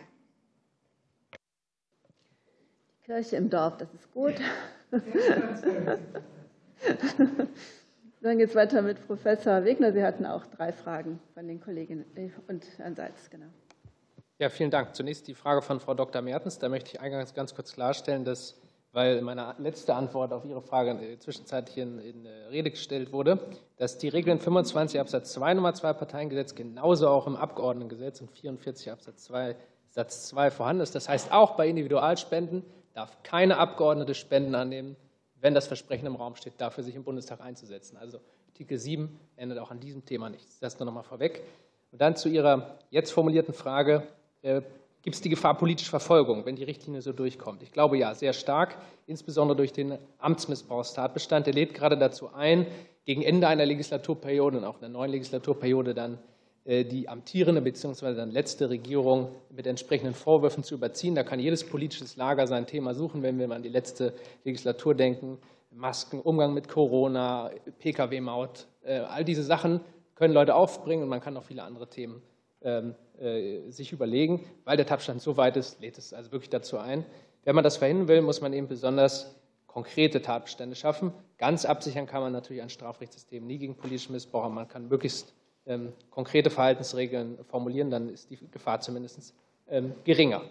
Die 3.01 3.05
Kirche 3.05 3.35
im 3.37 3.49
Dorf, 3.49 3.77
das 3.77 3.93
ist 3.93 4.11
gut. 4.11 4.35
Dann 8.21 8.37
geht 8.37 8.49
es 8.49 8.55
weiter 8.55 8.81
mit 8.81 9.05
Professor 9.05 9.65
Wegner. 9.65 9.91
Sie 9.91 10.01
hatten 10.03 10.25
auch 10.25 10.45
drei 10.47 10.71
Fragen 10.71 11.19
von 11.33 11.45
den 11.47 11.59
Kolleginnen 11.59 12.05
und 12.47 12.65
Herrn 12.77 12.95
Seitz, 12.95 13.29
genau. 13.29 13.47
Ja, 14.39 14.49
vielen 14.49 14.71
Dank. 14.71 14.95
Zunächst 14.95 15.27
die 15.27 15.35
Frage 15.35 15.61
von 15.61 15.79
Frau 15.81 15.93
Dr. 15.93 16.21
Mertens. 16.21 16.57
Da 16.57 16.69
möchte 16.69 16.91
ich 16.91 17.01
eingangs 17.01 17.33
ganz 17.33 17.53
kurz 17.53 17.73
klarstellen, 17.73 18.23
dass 18.23 18.62
weil 18.93 19.21
meine 19.21 19.55
letzte 19.57 19.95
Antwort 19.95 20.31
auf 20.31 20.45
Ihre 20.45 20.61
Frage 20.61 20.91
äh, 20.91 21.17
zwischenzeitlich 21.17 21.77
in, 21.77 21.99
in, 21.99 22.25
äh, 22.25 22.29
Rede 22.51 22.69
gestellt 22.69 23.11
wurde, 23.11 23.39
dass 23.77 23.97
die 23.97 24.07
Regeln 24.07 24.39
25 24.39 24.99
Absatz 24.99 25.33
2 25.33 25.55
Nummer 25.55 25.73
2 25.73 25.93
Parteiengesetz 25.93 26.55
genauso 26.55 27.09
auch 27.09 27.27
im 27.27 27.35
Abgeordnetengesetz 27.35 28.21
und 28.21 28.31
44 28.31 28.91
Absatz 28.91 29.23
2 29.25 29.55
Satz 29.89 30.27
2 30.27 30.51
vorhanden 30.51 30.83
ist. 30.83 30.95
Das 30.95 31.09
heißt, 31.09 31.31
auch 31.31 31.55
bei 31.55 31.67
Individualspenden 31.67 32.63
darf 32.93 33.21
keine 33.23 33.57
Abgeordnete 33.57 34.13
Spenden 34.13 34.55
annehmen, 34.55 34.95
wenn 35.41 35.55
das 35.55 35.67
Versprechen 35.67 36.05
im 36.05 36.15
Raum 36.15 36.35
steht, 36.35 36.53
dafür 36.59 36.83
sich 36.83 36.95
im 36.95 37.03
Bundestag 37.03 37.41
einzusetzen. 37.41 37.97
Also 37.97 38.19
Artikel 38.47 38.77
7 38.77 39.19
ändert 39.35 39.59
auch 39.59 39.71
an 39.71 39.79
diesem 39.79 40.05
Thema 40.05 40.29
nichts. 40.29 40.59
Das 40.59 40.79
nur 40.79 40.85
noch 40.85 40.93
mal 40.93 41.03
vorweg. 41.03 41.41
Und 41.91 41.99
dann 41.99 42.15
zu 42.15 42.29
Ihrer 42.29 42.77
jetzt 42.91 43.11
formulierten 43.11 43.53
Frage, 43.53 44.07
äh, 44.43 44.61
Gibt 45.03 45.15
es 45.15 45.21
die 45.21 45.29
Gefahr 45.29 45.57
politischer 45.57 45.89
Verfolgung, 45.89 46.45
wenn 46.45 46.55
die 46.55 46.63
Richtlinie 46.63 47.01
so 47.01 47.11
durchkommt? 47.11 47.61
Ich 47.61 47.73
glaube 47.73 47.97
ja, 47.97 48.15
sehr 48.15 48.31
stark, 48.31 48.77
insbesondere 49.05 49.57
durch 49.57 49.73
den 49.73 49.97
Amtsmissbrauchstatbestand. 50.17 51.45
Der 51.45 51.53
lädt 51.53 51.73
gerade 51.73 51.97
dazu 51.97 52.33
ein, 52.33 52.65
gegen 53.03 53.21
Ende 53.21 53.49
einer 53.49 53.65
Legislaturperiode 53.65 54.59
und 54.59 54.63
auch 54.63 54.79
einer 54.79 54.87
neuen 54.87 55.11
Legislaturperiode 55.11 55.93
dann 55.93 56.19
äh, 56.63 56.85
die 56.85 57.09
amtierende 57.09 57.61
bzw. 57.61 58.15
dann 58.15 58.31
letzte 58.31 58.69
Regierung 58.69 59.27
mit 59.49 59.67
entsprechenden 59.67 60.13
Vorwürfen 60.13 60.63
zu 60.63 60.75
überziehen. 60.75 61.15
Da 61.15 61.23
kann 61.23 61.37
jedes 61.41 61.65
politisches 61.65 62.15
Lager 62.15 62.47
sein 62.47 62.65
Thema 62.65 62.93
suchen, 62.93 63.23
wenn 63.23 63.37
wir 63.37 63.49
mal 63.49 63.55
an 63.55 63.63
die 63.63 63.67
letzte 63.67 64.13
Legislatur 64.45 64.95
denken. 64.95 65.37
Masken, 65.69 66.21
Umgang 66.21 66.53
mit 66.53 66.69
Corona, 66.69 67.51
Pkw-Maut, 67.79 68.67
äh, 68.83 68.99
all 68.99 69.25
diese 69.25 69.43
Sachen 69.43 69.81
können 70.15 70.33
Leute 70.33 70.55
aufbringen 70.55 71.03
und 71.03 71.09
man 71.09 71.19
kann 71.19 71.35
auch 71.35 71.43
viele 71.43 71.63
andere 71.63 71.89
Themen 71.89 72.21
ähm, 72.61 72.95
äh, 73.19 73.69
sich 73.69 73.91
überlegen, 73.91 74.45
weil 74.65 74.77
der 74.77 74.85
Tatbestand 74.85 75.21
so 75.21 75.37
weit 75.37 75.57
ist, 75.57 75.79
lädt 75.81 75.97
es 75.97 76.13
also 76.13 76.31
wirklich 76.31 76.49
dazu 76.49 76.77
ein. 76.77 77.05
Wenn 77.43 77.55
man 77.55 77.63
das 77.63 77.77
verhindern 77.77 78.07
will, 78.07 78.21
muss 78.21 78.41
man 78.41 78.53
eben 78.53 78.67
besonders 78.67 79.35
konkrete 79.67 80.21
Tatbestände 80.21 80.75
schaffen. 80.75 81.13
Ganz 81.37 81.65
absichern 81.65 82.05
kann 82.05 82.21
man 82.21 82.31
natürlich 82.31 82.61
ein 82.61 82.69
Strafrechtssystem 82.69 83.45
nie 83.45 83.57
gegen 83.57 83.75
politischen 83.75 84.13
Missbrauch. 84.13 84.47
Man 84.49 84.67
kann 84.67 84.87
möglichst 84.87 85.33
ähm, 85.65 85.93
konkrete 86.09 86.49
Verhaltensregeln 86.49 87.37
formulieren, 87.45 87.89
dann 87.89 88.09
ist 88.09 88.29
die 88.29 88.37
Gefahr 88.51 88.81
zumindest 88.81 89.33
ähm, 89.67 89.93
geringer. 90.03 90.41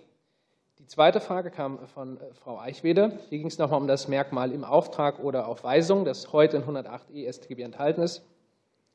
Die 0.79 0.87
zweite 0.87 1.21
Frage 1.21 1.51
kam 1.51 1.87
von 1.87 2.19
äh, 2.21 2.35
Frau 2.35 2.59
Eichwede. 2.59 3.19
Hier 3.29 3.39
ging 3.39 3.47
es 3.47 3.59
nochmal 3.59 3.81
um 3.81 3.87
das 3.87 4.09
Merkmal 4.09 4.53
im 4.53 4.65
Auftrag 4.65 5.21
oder 5.21 5.47
auf 5.47 5.65
Weisung, 5.65 6.05
das 6.05 6.33
heute 6.33 6.57
in 6.57 6.65
108e 6.65 7.33
StGB 7.33 7.63
enthalten 7.63 8.03
ist. 8.03 8.23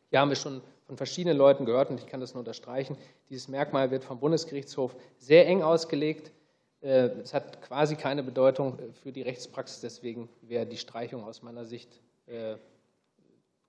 Hier 0.10 0.20
haben 0.20 0.30
wir 0.30 0.36
schon 0.36 0.62
von 0.88 0.98
verschiedenen 0.98 1.38
Leuten 1.38 1.66
gehört, 1.66 1.90
und 1.90 2.00
ich 2.00 2.08
kann 2.08 2.22
das 2.22 2.34
nur 2.34 2.40
unterstreichen, 2.40 2.98
dieses 3.30 3.48
Merkmal 3.48 3.92
wird 3.92 4.04
vom 4.04 4.20
Bundesgerichtshof 4.20 4.96
sehr 5.18 5.46
eng 5.46 5.62
ausgelegt. 5.62 6.32
Äh, 6.82 7.10
es 7.22 7.34
hat 7.34 7.62
quasi 7.62 7.96
keine 7.96 8.24
Bedeutung 8.24 8.80
für 9.04 9.12
die 9.12 9.22
Rechtspraxis, 9.22 9.82
deswegen 9.82 10.30
wäre 10.42 10.66
die 10.66 10.78
Streichung 10.78 11.24
aus 11.26 11.44
meiner 11.44 11.66
Sicht 11.66 12.02
äh, 12.28 12.56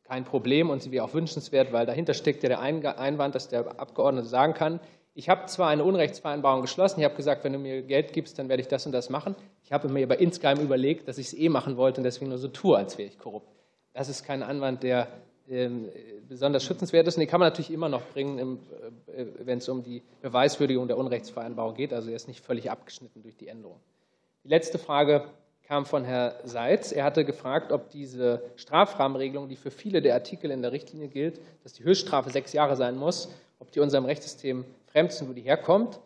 kein 0.04 0.24
Problem 0.24 0.70
und 0.70 0.82
sie 0.82 0.92
wäre 0.92 1.04
auch 1.04 1.12
wünschenswert, 1.12 1.72
weil 1.72 1.84
dahinter 1.84 2.14
steckt 2.14 2.42
ja 2.42 2.48
der 2.48 2.60
Einwand, 2.60 3.34
dass 3.34 3.48
der 3.48 3.78
Abgeordnete 3.78 4.26
sagen 4.26 4.54
kann, 4.54 4.80
ich 5.14 5.28
habe 5.28 5.46
zwar 5.46 5.68
eine 5.68 5.82
Unrechtsvereinbarung 5.82 6.62
geschlossen, 6.62 7.00
ich 7.00 7.04
habe 7.04 7.16
gesagt, 7.16 7.42
wenn 7.42 7.52
du 7.52 7.58
mir 7.58 7.82
Geld 7.82 8.12
gibst, 8.12 8.38
dann 8.38 8.48
werde 8.48 8.62
ich 8.62 8.68
das 8.68 8.86
und 8.86 8.92
das 8.92 9.10
machen. 9.10 9.34
Ich 9.64 9.72
habe 9.72 9.88
mir 9.88 10.04
aber 10.04 10.20
insgeheim 10.20 10.60
überlegt, 10.60 11.08
dass 11.08 11.18
ich 11.18 11.26
es 11.26 11.34
eh 11.34 11.48
machen 11.48 11.76
wollte 11.76 11.98
und 12.00 12.04
deswegen 12.04 12.28
nur 12.28 12.38
so 12.38 12.46
tue, 12.46 12.76
als 12.76 12.96
wäre 12.98 13.08
ich 13.08 13.18
korrupt. 13.18 13.52
Das 13.92 14.08
ist 14.08 14.24
kein 14.24 14.44
Anwand, 14.44 14.84
der 14.84 15.08
besonders 16.28 16.64
schützenswert 16.64 17.06
ist. 17.08 17.16
Und 17.16 17.22
die 17.22 17.26
kann 17.26 17.40
man 17.40 17.48
natürlich 17.48 17.70
immer 17.70 17.88
noch 17.88 18.02
bringen, 18.12 18.58
äh, 19.06 19.26
wenn 19.40 19.58
es 19.58 19.68
um 19.68 19.82
die 19.82 20.02
Beweiswürdigung 20.20 20.86
der 20.88 20.98
Unrechtsvereinbarung 20.98 21.74
geht. 21.74 21.92
Also 21.92 22.10
er 22.10 22.16
ist 22.16 22.28
nicht 22.28 22.44
völlig 22.44 22.70
abgeschnitten 22.70 23.22
durch 23.22 23.36
die 23.36 23.48
Änderung. 23.48 23.80
Die 24.44 24.48
letzte 24.48 24.78
Frage 24.78 25.24
kam 25.66 25.84
von 25.84 26.04
Herrn 26.04 26.34
Seitz. 26.44 26.92
Er 26.92 27.04
hatte 27.04 27.24
gefragt, 27.24 27.72
ob 27.72 27.90
diese 27.90 28.42
Strafrahmenregelung, 28.56 29.48
die 29.48 29.56
für 29.56 29.70
viele 29.70 30.00
der 30.00 30.14
Artikel 30.14 30.50
in 30.50 30.62
der 30.62 30.72
Richtlinie 30.72 31.08
gilt, 31.08 31.40
dass 31.62 31.72
die 31.72 31.84
Höchststrafe 31.84 32.30
sechs 32.30 32.52
Jahre 32.52 32.76
sein 32.76 32.96
muss, 32.96 33.28
ob 33.58 33.70
die 33.72 33.80
unserem 33.80 34.04
Rechtssystem 34.04 34.64
fremd 34.86 35.12
sind, 35.12 35.28
wo 35.28 35.32
die 35.32 35.42
herkommt. 35.42 36.00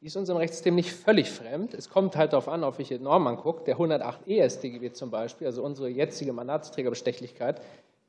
Die 0.00 0.06
ist 0.06 0.16
unserem 0.16 0.38
Rechtssystem 0.38 0.74
nicht 0.74 0.92
völlig 0.92 1.30
fremd. 1.30 1.74
Es 1.74 1.90
kommt 1.90 2.16
halt 2.16 2.32
darauf 2.32 2.48
an, 2.48 2.64
auf 2.64 2.78
welche 2.78 2.98
Norm 2.98 3.24
man 3.24 3.36
guckt. 3.36 3.66
Der 3.66 3.74
108 3.74 4.26
ESDGB 4.26 4.92
zum 4.92 5.10
Beispiel, 5.10 5.46
also 5.46 5.62
unsere 5.62 5.88
jetzige 5.88 6.32
Mandatsträgerbestechlichkeit, 6.32 7.60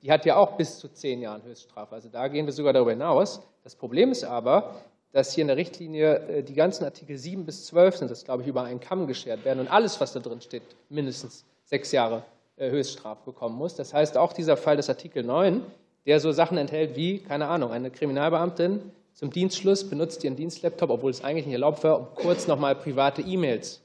die 0.01 0.11
hat 0.11 0.25
ja 0.25 0.35
auch 0.35 0.57
bis 0.57 0.79
zu 0.79 0.89
zehn 0.89 1.21
Jahren 1.21 1.43
Höchststrafe. 1.43 1.93
Also 1.95 2.09
da 2.09 2.27
gehen 2.27 2.45
wir 2.45 2.53
sogar 2.53 2.73
darüber 2.73 2.91
hinaus. 2.91 3.41
Das 3.63 3.75
Problem 3.75 4.11
ist 4.11 4.23
aber, 4.23 4.75
dass 5.11 5.33
hier 5.33 5.43
in 5.43 5.47
der 5.47 5.57
Richtlinie 5.57 6.19
äh, 6.27 6.43
die 6.43 6.53
ganzen 6.53 6.83
Artikel 6.85 7.17
7 7.17 7.45
bis 7.45 7.65
12 7.67 7.97
sind, 7.97 8.11
das 8.11 8.23
glaube 8.23 8.43
ich 8.43 8.47
über 8.47 8.63
einen 8.63 8.79
Kamm 8.79 9.07
geschert 9.07 9.45
werden 9.45 9.59
und 9.59 9.67
alles, 9.67 9.99
was 9.99 10.13
da 10.13 10.19
drin 10.19 10.41
steht, 10.41 10.63
mindestens 10.89 11.45
sechs 11.65 11.91
Jahre 11.91 12.23
äh, 12.55 12.69
Höchststrafe 12.69 13.21
bekommen 13.25 13.55
muss. 13.57 13.75
Das 13.75 13.93
heißt, 13.93 14.17
auch 14.17 14.33
dieser 14.33 14.57
Fall 14.57 14.77
des 14.77 14.89
Artikel 14.89 15.23
9, 15.23 15.61
der 16.05 16.19
so 16.19 16.31
Sachen 16.31 16.57
enthält 16.57 16.95
wie, 16.95 17.19
keine 17.19 17.47
Ahnung, 17.47 17.71
eine 17.71 17.91
Kriminalbeamtin 17.91 18.81
zum 19.13 19.29
Dienstschluss 19.29 19.89
benutzt 19.89 20.23
ihren 20.23 20.35
Dienstlaptop, 20.35 20.89
obwohl 20.89 21.11
es 21.11 21.23
eigentlich 21.23 21.45
nicht 21.45 21.53
erlaubt 21.53 21.83
war, 21.83 21.99
um 21.99 22.07
kurz 22.15 22.47
nochmal 22.47 22.75
private 22.75 23.21
E-Mails 23.21 23.81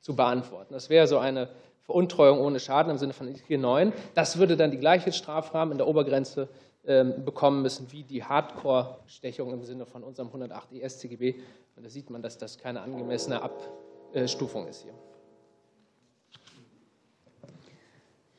zu 0.00 0.14
beantworten. 0.14 0.72
Das 0.72 0.88
wäre 0.88 1.06
so 1.06 1.18
eine 1.18 1.48
Veruntreuung 1.88 2.40
ohne 2.40 2.60
Schaden 2.60 2.92
im 2.92 2.98
Sinne 2.98 3.14
von 3.14 3.28
Artikel 3.28 3.56
9. 3.56 3.94
Das 4.14 4.38
würde 4.38 4.58
dann 4.58 4.70
die 4.70 4.76
gleiche 4.76 5.10
Strafrahmen 5.10 5.72
in 5.72 5.78
der 5.78 5.86
Obergrenze 5.86 6.50
ähm, 6.86 7.24
bekommen 7.24 7.62
müssen 7.62 7.90
wie 7.90 8.02
die 8.02 8.22
Hardcore-Stechung 8.22 9.54
im 9.54 9.64
Sinne 9.64 9.86
von 9.86 10.04
unserem 10.04 10.28
108 10.28 10.70
ESCGB. 10.74 11.36
Und 11.76 11.86
da 11.86 11.88
sieht 11.88 12.10
man, 12.10 12.20
dass 12.20 12.36
das 12.36 12.58
keine 12.58 12.82
angemessene 12.82 13.40
Abstufung 13.40 14.66
ist 14.68 14.82
hier. 14.82 14.92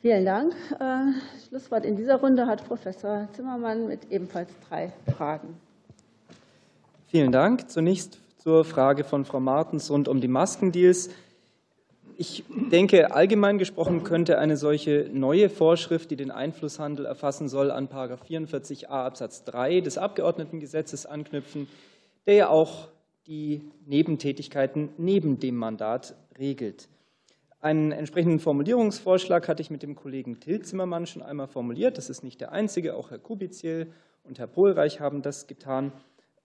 Vielen 0.01 0.25
Dank. 0.25 0.53
Schlusswort 1.47 1.85
in 1.85 1.95
dieser 1.95 2.17
Runde 2.17 2.45
hat 2.45 2.63
Professor 2.67 3.27
Zimmermann 3.33 3.87
mit 3.87 4.11
ebenfalls 4.11 4.51
drei 4.69 4.93
Fragen. 5.17 5.59
Vielen 7.07 7.31
Dank. 7.31 7.71
Zunächst 7.71 8.19
zur 8.37 8.63
Frage 8.63 9.03
von 9.03 9.25
Frau 9.25 9.39
Martens 9.39 9.89
rund 9.89 10.07
um 10.07 10.21
die 10.21 10.27
Maskendeals. 10.27 11.09
Ich 12.21 12.43
denke, 12.49 13.15
allgemein 13.15 13.59
gesprochen 13.59 14.03
könnte 14.03 14.39
eine 14.39 14.57
solche 14.57 15.09
neue 15.13 15.49
Vorschrift, 15.49 16.11
die 16.11 16.17
den 16.17 16.31
Einflusshandel 16.31 17.05
erfassen 17.05 17.47
soll, 17.47 17.71
an 17.71 17.87
44a 17.87 18.87
Absatz 18.89 19.45
3 19.45 19.79
des 19.79 19.97
Abgeordnetengesetzes 19.97 21.05
anknüpfen, 21.05 21.69
der 22.27 22.33
ja 22.33 22.49
auch 22.49 22.89
die 23.25 23.61
Nebentätigkeiten 23.85 24.89
neben 24.97 25.39
dem 25.39 25.55
Mandat 25.55 26.13
regelt. 26.37 26.89
Einen 27.61 27.93
entsprechenden 27.93 28.39
Formulierungsvorschlag 28.39 29.47
hatte 29.47 29.61
ich 29.61 29.71
mit 29.71 29.81
dem 29.81 29.95
Kollegen 29.95 30.41
Till 30.41 30.61
Zimmermann 30.61 31.05
schon 31.05 31.21
einmal 31.21 31.47
formuliert. 31.47 31.97
Das 31.97 32.09
ist 32.09 32.25
nicht 32.25 32.41
der 32.41 32.51
einzige, 32.51 32.95
auch 32.95 33.11
Herr 33.11 33.19
Kubiziel 33.19 33.93
und 34.25 34.39
Herr 34.39 34.47
Pohlreich 34.47 34.99
haben 34.99 35.21
das 35.21 35.47
getan. 35.47 35.93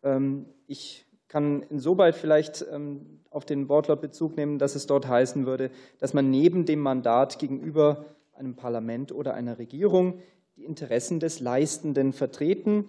Ähm, 0.04 0.46
ich 0.68 1.04
kann 1.26 1.62
insoweit 1.62 2.14
vielleicht 2.14 2.64
ähm, 2.70 3.23
auf 3.34 3.44
den 3.44 3.68
Wortlaut 3.68 4.00
Bezug 4.00 4.36
nehmen, 4.36 4.58
dass 4.58 4.74
es 4.74 4.86
dort 4.86 5.08
heißen 5.08 5.46
würde, 5.46 5.70
dass 5.98 6.14
man 6.14 6.30
neben 6.30 6.66
dem 6.66 6.80
Mandat 6.80 7.38
gegenüber 7.38 8.04
einem 8.34 8.54
Parlament 8.54 9.12
oder 9.12 9.34
einer 9.34 9.58
Regierung 9.58 10.20
die 10.56 10.64
Interessen 10.64 11.20
des 11.20 11.40
Leistenden 11.40 12.12
vertreten 12.12 12.88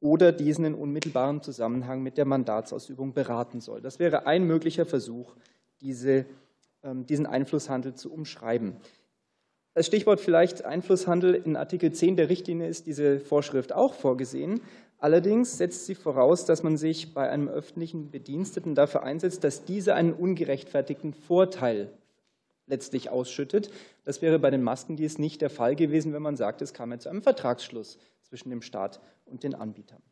oder 0.00 0.30
diesen 0.32 0.64
in 0.64 0.74
unmittelbarem 0.74 1.42
Zusammenhang 1.42 2.02
mit 2.02 2.18
der 2.18 2.24
Mandatsausübung 2.24 3.14
beraten 3.14 3.60
soll. 3.60 3.80
Das 3.80 3.98
wäre 3.98 4.26
ein 4.26 4.44
möglicher 4.44 4.86
Versuch, 4.86 5.34
diese, 5.80 6.26
ähm, 6.82 7.06
diesen 7.06 7.26
Einflusshandel 7.26 7.94
zu 7.94 8.12
umschreiben. 8.12 8.76
Als 9.74 9.86
Stichwort 9.86 10.20
vielleicht 10.20 10.64
Einflusshandel 10.64 11.34
in 11.34 11.56
Artikel 11.56 11.92
10 11.92 12.16
der 12.16 12.28
Richtlinie 12.28 12.68
ist 12.68 12.86
diese 12.86 13.20
Vorschrift 13.20 13.72
auch 13.72 13.94
vorgesehen. 13.94 14.60
Allerdings 14.98 15.56
setzt 15.56 15.86
sie 15.86 15.94
voraus, 15.94 16.44
dass 16.44 16.62
man 16.62 16.76
sich 16.76 17.14
bei 17.14 17.30
einem 17.30 17.48
öffentlichen 17.48 18.10
Bediensteten 18.10 18.74
dafür 18.74 19.04
einsetzt, 19.04 19.44
dass 19.44 19.64
dieser 19.64 19.94
einen 19.94 20.12
ungerechtfertigten 20.12 21.14
Vorteil 21.14 21.90
letztlich 22.66 23.08
ausschüttet. 23.08 23.70
Das 24.04 24.22
wäre 24.22 24.38
bei 24.38 24.50
den 24.50 24.62
Maskendeals 24.62 25.18
nicht 25.18 25.40
der 25.40 25.50
Fall 25.50 25.76
gewesen, 25.76 26.12
wenn 26.12 26.22
man 26.22 26.36
sagt, 26.36 26.62
es 26.62 26.74
kam 26.74 26.90
ja 26.90 26.98
zu 26.98 27.08
einem 27.08 27.22
Vertragsschluss 27.22 27.98
zwischen 28.22 28.50
dem 28.50 28.60
Staat 28.60 29.00
und 29.24 29.44
den 29.44 29.54
Anbietern. 29.54 30.02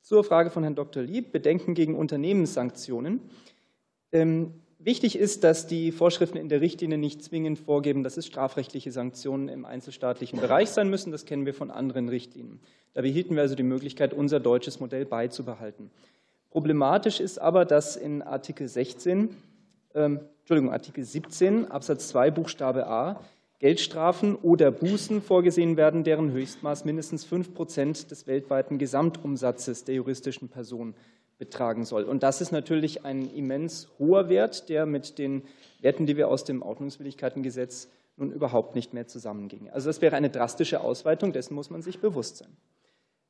Zur 0.00 0.24
Frage 0.24 0.50
von 0.50 0.62
Herrn 0.62 0.74
Dr. 0.74 1.02
Lieb, 1.02 1.32
Bedenken 1.32 1.74
gegen 1.74 1.94
Unternehmenssanktionen. 1.94 3.20
Ähm, 4.10 4.54
Wichtig 4.80 5.18
ist, 5.18 5.42
dass 5.42 5.66
die 5.66 5.90
Vorschriften 5.90 6.38
in 6.38 6.48
der 6.48 6.60
Richtlinie 6.60 6.98
nicht 6.98 7.24
zwingend 7.24 7.58
vorgeben, 7.58 8.04
dass 8.04 8.16
es 8.16 8.26
strafrechtliche 8.26 8.92
Sanktionen 8.92 9.48
im 9.48 9.64
einzelstaatlichen 9.64 10.40
Bereich 10.40 10.70
sein 10.70 10.88
müssen. 10.88 11.10
Das 11.10 11.24
kennen 11.24 11.46
wir 11.46 11.54
von 11.54 11.72
anderen 11.72 12.08
Richtlinien. 12.08 12.60
Da 12.94 13.02
behielten 13.02 13.34
wir 13.34 13.42
also 13.42 13.56
die 13.56 13.64
Möglichkeit, 13.64 14.14
unser 14.14 14.38
deutsches 14.38 14.78
Modell 14.78 15.04
beizubehalten. 15.04 15.90
Problematisch 16.50 17.18
ist 17.18 17.40
aber, 17.40 17.64
dass 17.64 17.96
in 17.96 18.22
Artikel 18.22 18.68
16, 18.68 19.30
äh, 19.94 20.04
Entschuldigung, 20.40 20.72
Artikel 20.72 21.02
17 21.02 21.68
Absatz 21.70 22.08
2 22.08 22.30
Buchstabe 22.30 22.86
a 22.86 23.20
Geldstrafen 23.58 24.36
oder 24.36 24.70
Bußen 24.70 25.20
vorgesehen 25.20 25.76
werden, 25.76 26.04
deren 26.04 26.30
Höchstmaß 26.30 26.84
mindestens 26.84 27.24
5 27.24 27.52
Prozent 27.52 28.12
des 28.12 28.28
weltweiten 28.28 28.78
Gesamtumsatzes 28.78 29.82
der 29.82 29.96
juristischen 29.96 30.48
Person 30.48 30.94
betragen 31.38 31.84
soll. 31.84 32.04
Und 32.04 32.22
das 32.22 32.40
ist 32.40 32.52
natürlich 32.52 33.04
ein 33.04 33.30
immens 33.30 33.88
hoher 33.98 34.28
Wert, 34.28 34.68
der 34.68 34.86
mit 34.86 35.18
den 35.18 35.44
Werten, 35.80 36.06
die 36.06 36.16
wir 36.16 36.28
aus 36.28 36.44
dem 36.44 36.62
Ordnungswidrigkeitengesetz 36.62 37.88
nun 38.16 38.32
überhaupt 38.32 38.74
nicht 38.74 38.92
mehr 38.94 39.06
zusammengingen. 39.06 39.70
Also 39.70 39.88
das 39.88 40.02
wäre 40.02 40.16
eine 40.16 40.30
drastische 40.30 40.80
Ausweitung, 40.80 41.32
dessen 41.32 41.54
muss 41.54 41.70
man 41.70 41.82
sich 41.82 42.00
bewusst 42.00 42.38
sein. 42.38 42.56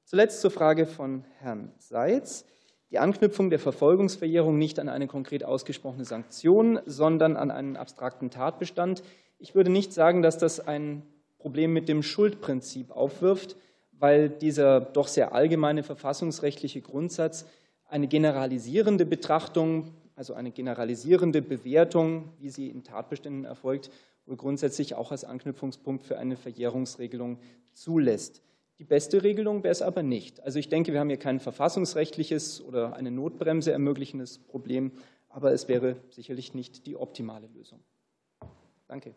Zuletzt 0.04 0.40
zur 0.40 0.50
Frage 0.50 0.86
von 0.86 1.24
Herrn 1.38 1.72
Seitz. 1.78 2.46
Die 2.90 2.98
Anknüpfung 2.98 3.50
der 3.50 3.58
Verfolgungsverjährung 3.58 4.56
nicht 4.56 4.78
an 4.78 4.88
eine 4.88 5.06
konkret 5.06 5.44
ausgesprochene 5.44 6.06
Sanktion, 6.06 6.80
sondern 6.86 7.36
an 7.36 7.50
einen 7.50 7.76
abstrakten 7.76 8.30
Tatbestand. 8.30 9.02
Ich 9.38 9.54
würde 9.54 9.68
nicht 9.68 9.92
sagen, 9.92 10.22
dass 10.22 10.38
das 10.38 10.66
ein 10.66 11.02
Problem 11.36 11.74
mit 11.74 11.90
dem 11.90 12.02
Schuldprinzip 12.02 12.90
aufwirft, 12.90 13.56
weil 13.92 14.30
dieser 14.30 14.80
doch 14.80 15.08
sehr 15.08 15.34
allgemeine 15.34 15.82
verfassungsrechtliche 15.82 16.80
Grundsatz 16.80 17.44
eine 17.88 18.06
generalisierende 18.06 19.04
Betrachtung, 19.04 19.94
also 20.14 20.34
eine 20.34 20.50
generalisierende 20.50 21.42
Bewertung, 21.42 22.32
wie 22.38 22.50
sie 22.50 22.68
in 22.68 22.84
Tatbeständen 22.84 23.44
erfolgt, 23.44 23.90
wohl 24.26 24.36
grundsätzlich 24.36 24.94
auch 24.94 25.10
als 25.10 25.24
Anknüpfungspunkt 25.24 26.04
für 26.04 26.18
eine 26.18 26.36
Verjährungsregelung 26.36 27.38
zulässt. 27.72 28.42
Die 28.78 28.84
beste 28.84 29.24
Regelung 29.24 29.64
wäre 29.64 29.72
es 29.72 29.82
aber 29.82 30.02
nicht. 30.02 30.40
Also 30.40 30.58
ich 30.58 30.68
denke, 30.68 30.92
wir 30.92 31.00
haben 31.00 31.08
hier 31.08 31.18
kein 31.18 31.40
verfassungsrechtliches 31.40 32.62
oder 32.62 32.94
eine 32.94 33.10
Notbremse 33.10 33.72
ermöglichendes 33.72 34.38
Problem, 34.38 34.92
aber 35.28 35.52
es 35.52 35.66
wäre 35.66 35.96
sicherlich 36.10 36.54
nicht 36.54 36.86
die 36.86 36.96
optimale 36.96 37.48
Lösung. 37.48 37.80
Danke. 38.86 39.14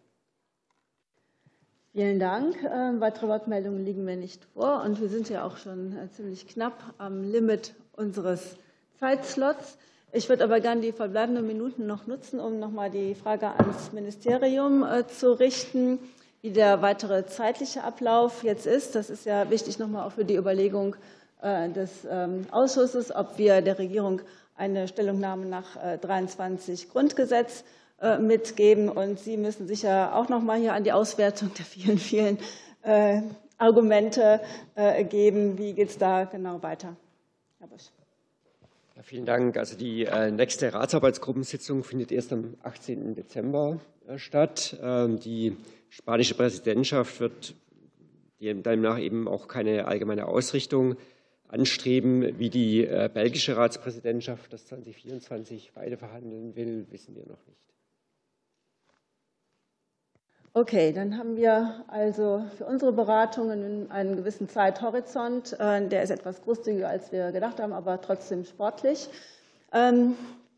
Vielen 1.93 2.19
Dank. 2.19 2.56
Äh, 2.64 2.99
weitere 3.02 3.27
Wortmeldungen 3.27 3.84
liegen 3.84 4.06
mir 4.06 4.15
nicht 4.15 4.45
vor 4.45 4.81
und 4.84 5.02
wir 5.02 5.10
sind 5.10 5.30
ja 5.30 5.45
auch 5.45 5.57
schon 5.57 5.95
äh, 5.98 6.10
ziemlich 6.10 6.48
knapp 6.48 6.95
am 6.98 7.22
Limit 7.22 7.76
unseres 8.02 8.56
Zeitslots. 8.99 9.78
Ich 10.11 10.28
würde 10.28 10.44
aber 10.44 10.60
gerne 10.60 10.82
die 10.82 10.91
verbleibenden 10.91 11.48
Minuten 11.48 11.88
noch 11.88 12.07
nutzen, 12.07 12.40
um 12.40 12.60
noch 12.60 12.72
mal 12.72 12.90
die 12.90 13.15
Frage 13.15 13.48
ans 13.48 13.94
Ministerium 13.94 14.84
äh, 14.84 15.07
zu 15.07 15.32
richten, 15.40 15.99
wie 16.41 16.49
der 16.49 16.82
weitere 16.82 17.26
zeitliche 17.28 17.84
Ablauf 17.84 18.44
jetzt 18.44 18.65
ist. 18.65 18.95
Das 18.95 19.10
ist 19.10 19.26
ja 19.26 19.49
wichtig 19.49 19.80
noch 19.80 19.88
mal 19.88 20.06
auch 20.06 20.11
für 20.11 20.26
die 20.26 20.36
Überlegung 20.36 20.95
äh, 21.41 21.69
des 21.69 22.06
ähm, 22.10 22.45
Ausschusses, 22.52 23.15
ob 23.15 23.38
wir 23.38 23.61
der 23.61 23.80
Regierung 23.80 24.22
eine 24.57 24.88
Stellungnahme 24.88 25.45
nach 25.45 25.78
23 26.02 26.84
äh, 26.84 26.88
Grundgesetz 26.91 27.64
mitgeben. 28.19 28.90
Und 28.90 29.19
Sie 29.19 29.38
müssen 29.38 29.68
sicher 29.68 30.15
auch 30.15 30.28
noch 30.28 30.41
mal 30.41 30.60
hier 30.60 30.73
an 30.73 30.84
die 30.84 30.91
Auswertung 30.91 31.52
der 31.53 31.65
vielen, 31.65 31.99
vielen 31.99 32.40
Argumente 33.60 34.41
geben. 35.07 35.60
Wie 35.60 35.73
geht 35.73 35.90
es 35.90 35.99
da 35.99 36.23
genau 36.23 36.64
weiter? 36.64 36.95
Herr 37.62 37.68
Busch. 37.68 37.92
Ja, 38.96 39.04
vielen 39.04 39.28
Dank. 39.28 39.56
Also 39.56 39.78
die 39.78 40.06
äh, 40.06 40.32
nächste 40.32 40.74
Ratsarbeitsgruppensitzung 40.74 41.84
findet 41.84 42.12
erst 42.12 42.34
am 42.34 42.56
18. 42.64 43.14
Dezember 43.14 43.80
äh, 44.08 44.18
statt. 44.18 44.80
Ähm, 44.82 45.20
die 45.20 45.56
spanische 45.90 46.34
Präsidentschaft 46.34 47.20
wird 47.20 47.54
demnach 48.40 48.98
eben 48.98 49.28
auch 49.28 49.48
keine 49.48 49.86
allgemeine 49.86 50.26
Ausrichtung 50.26 50.96
anstreben. 51.50 52.40
Wie 52.40 52.50
die 52.50 52.84
äh, 52.84 53.12
belgische 53.14 53.56
Ratspräsidentschaft 53.56 54.52
das 54.52 54.66
2024 54.66 55.76
weiterverhandeln 55.76 56.56
will, 56.56 56.88
wissen 56.90 57.16
wir 57.16 57.28
noch 57.28 57.46
nicht. 57.46 57.70
Okay, 60.53 60.91
dann 60.91 61.18
haben 61.18 61.38
wir 61.38 61.86
also 61.88 62.44
für 62.57 62.65
unsere 62.65 62.91
Beratungen 62.91 63.90
einen 63.90 64.18
gewissen 64.18 64.49
Zeithorizont. 64.49 65.57
Äh, 65.57 65.88
der 65.88 66.03
ist 66.03 66.10
etwas 66.10 66.41
großzügiger, 66.41 66.90
als 66.90 67.14
wir 67.14 67.32
gedacht 67.32 67.61
haben, 67.61 67.72
aber 67.72 68.02
trotzdem 68.02 68.44
sportlich. 68.44 69.07
Ähm, 69.72 70.18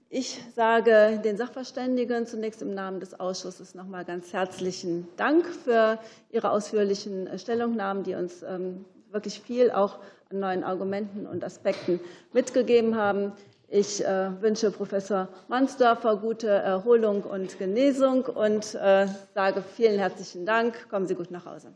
ich 0.09 0.41
sage 0.55 1.21
den 1.23 1.37
Sachverständigen 1.37 2.25
zunächst 2.25 2.63
im 2.63 2.73
Namen 2.73 3.01
des 3.01 3.19
Ausschusses 3.19 3.75
noch 3.75 3.85
mal 3.85 4.03
ganz 4.03 4.33
herzlichen 4.33 5.07
Dank 5.15 5.45
für 5.45 5.99
Ihre 6.31 6.49
ausführlichen 6.49 7.27
äh, 7.27 7.37
Stellungnahmen, 7.37 8.01
die 8.01 8.15
uns 8.15 8.41
ähm, 8.41 8.85
wirklich 9.11 9.41
viel 9.41 9.69
auch 9.69 9.99
an 10.31 10.39
neuen 10.39 10.63
Argumenten 10.63 11.27
und 11.27 11.43
Aspekten 11.43 11.99
mitgegeben 12.33 12.95
haben. 12.95 13.33
Ich 13.75 14.05
äh, 14.05 14.39
wünsche 14.39 14.69
Professor 14.69 15.27
Mansdorfer 15.47 16.17
gute 16.17 16.47
Erholung 16.47 17.23
und 17.23 17.57
Genesung 17.57 18.23
und 18.23 18.75
äh, 18.75 19.07
sage 19.33 19.63
vielen 19.63 19.97
herzlichen 19.97 20.45
Dank. 20.45 20.87
Kommen 20.91 21.07
Sie 21.07 21.15
gut 21.15 21.31
nach 21.31 21.47
Hause. 21.47 21.73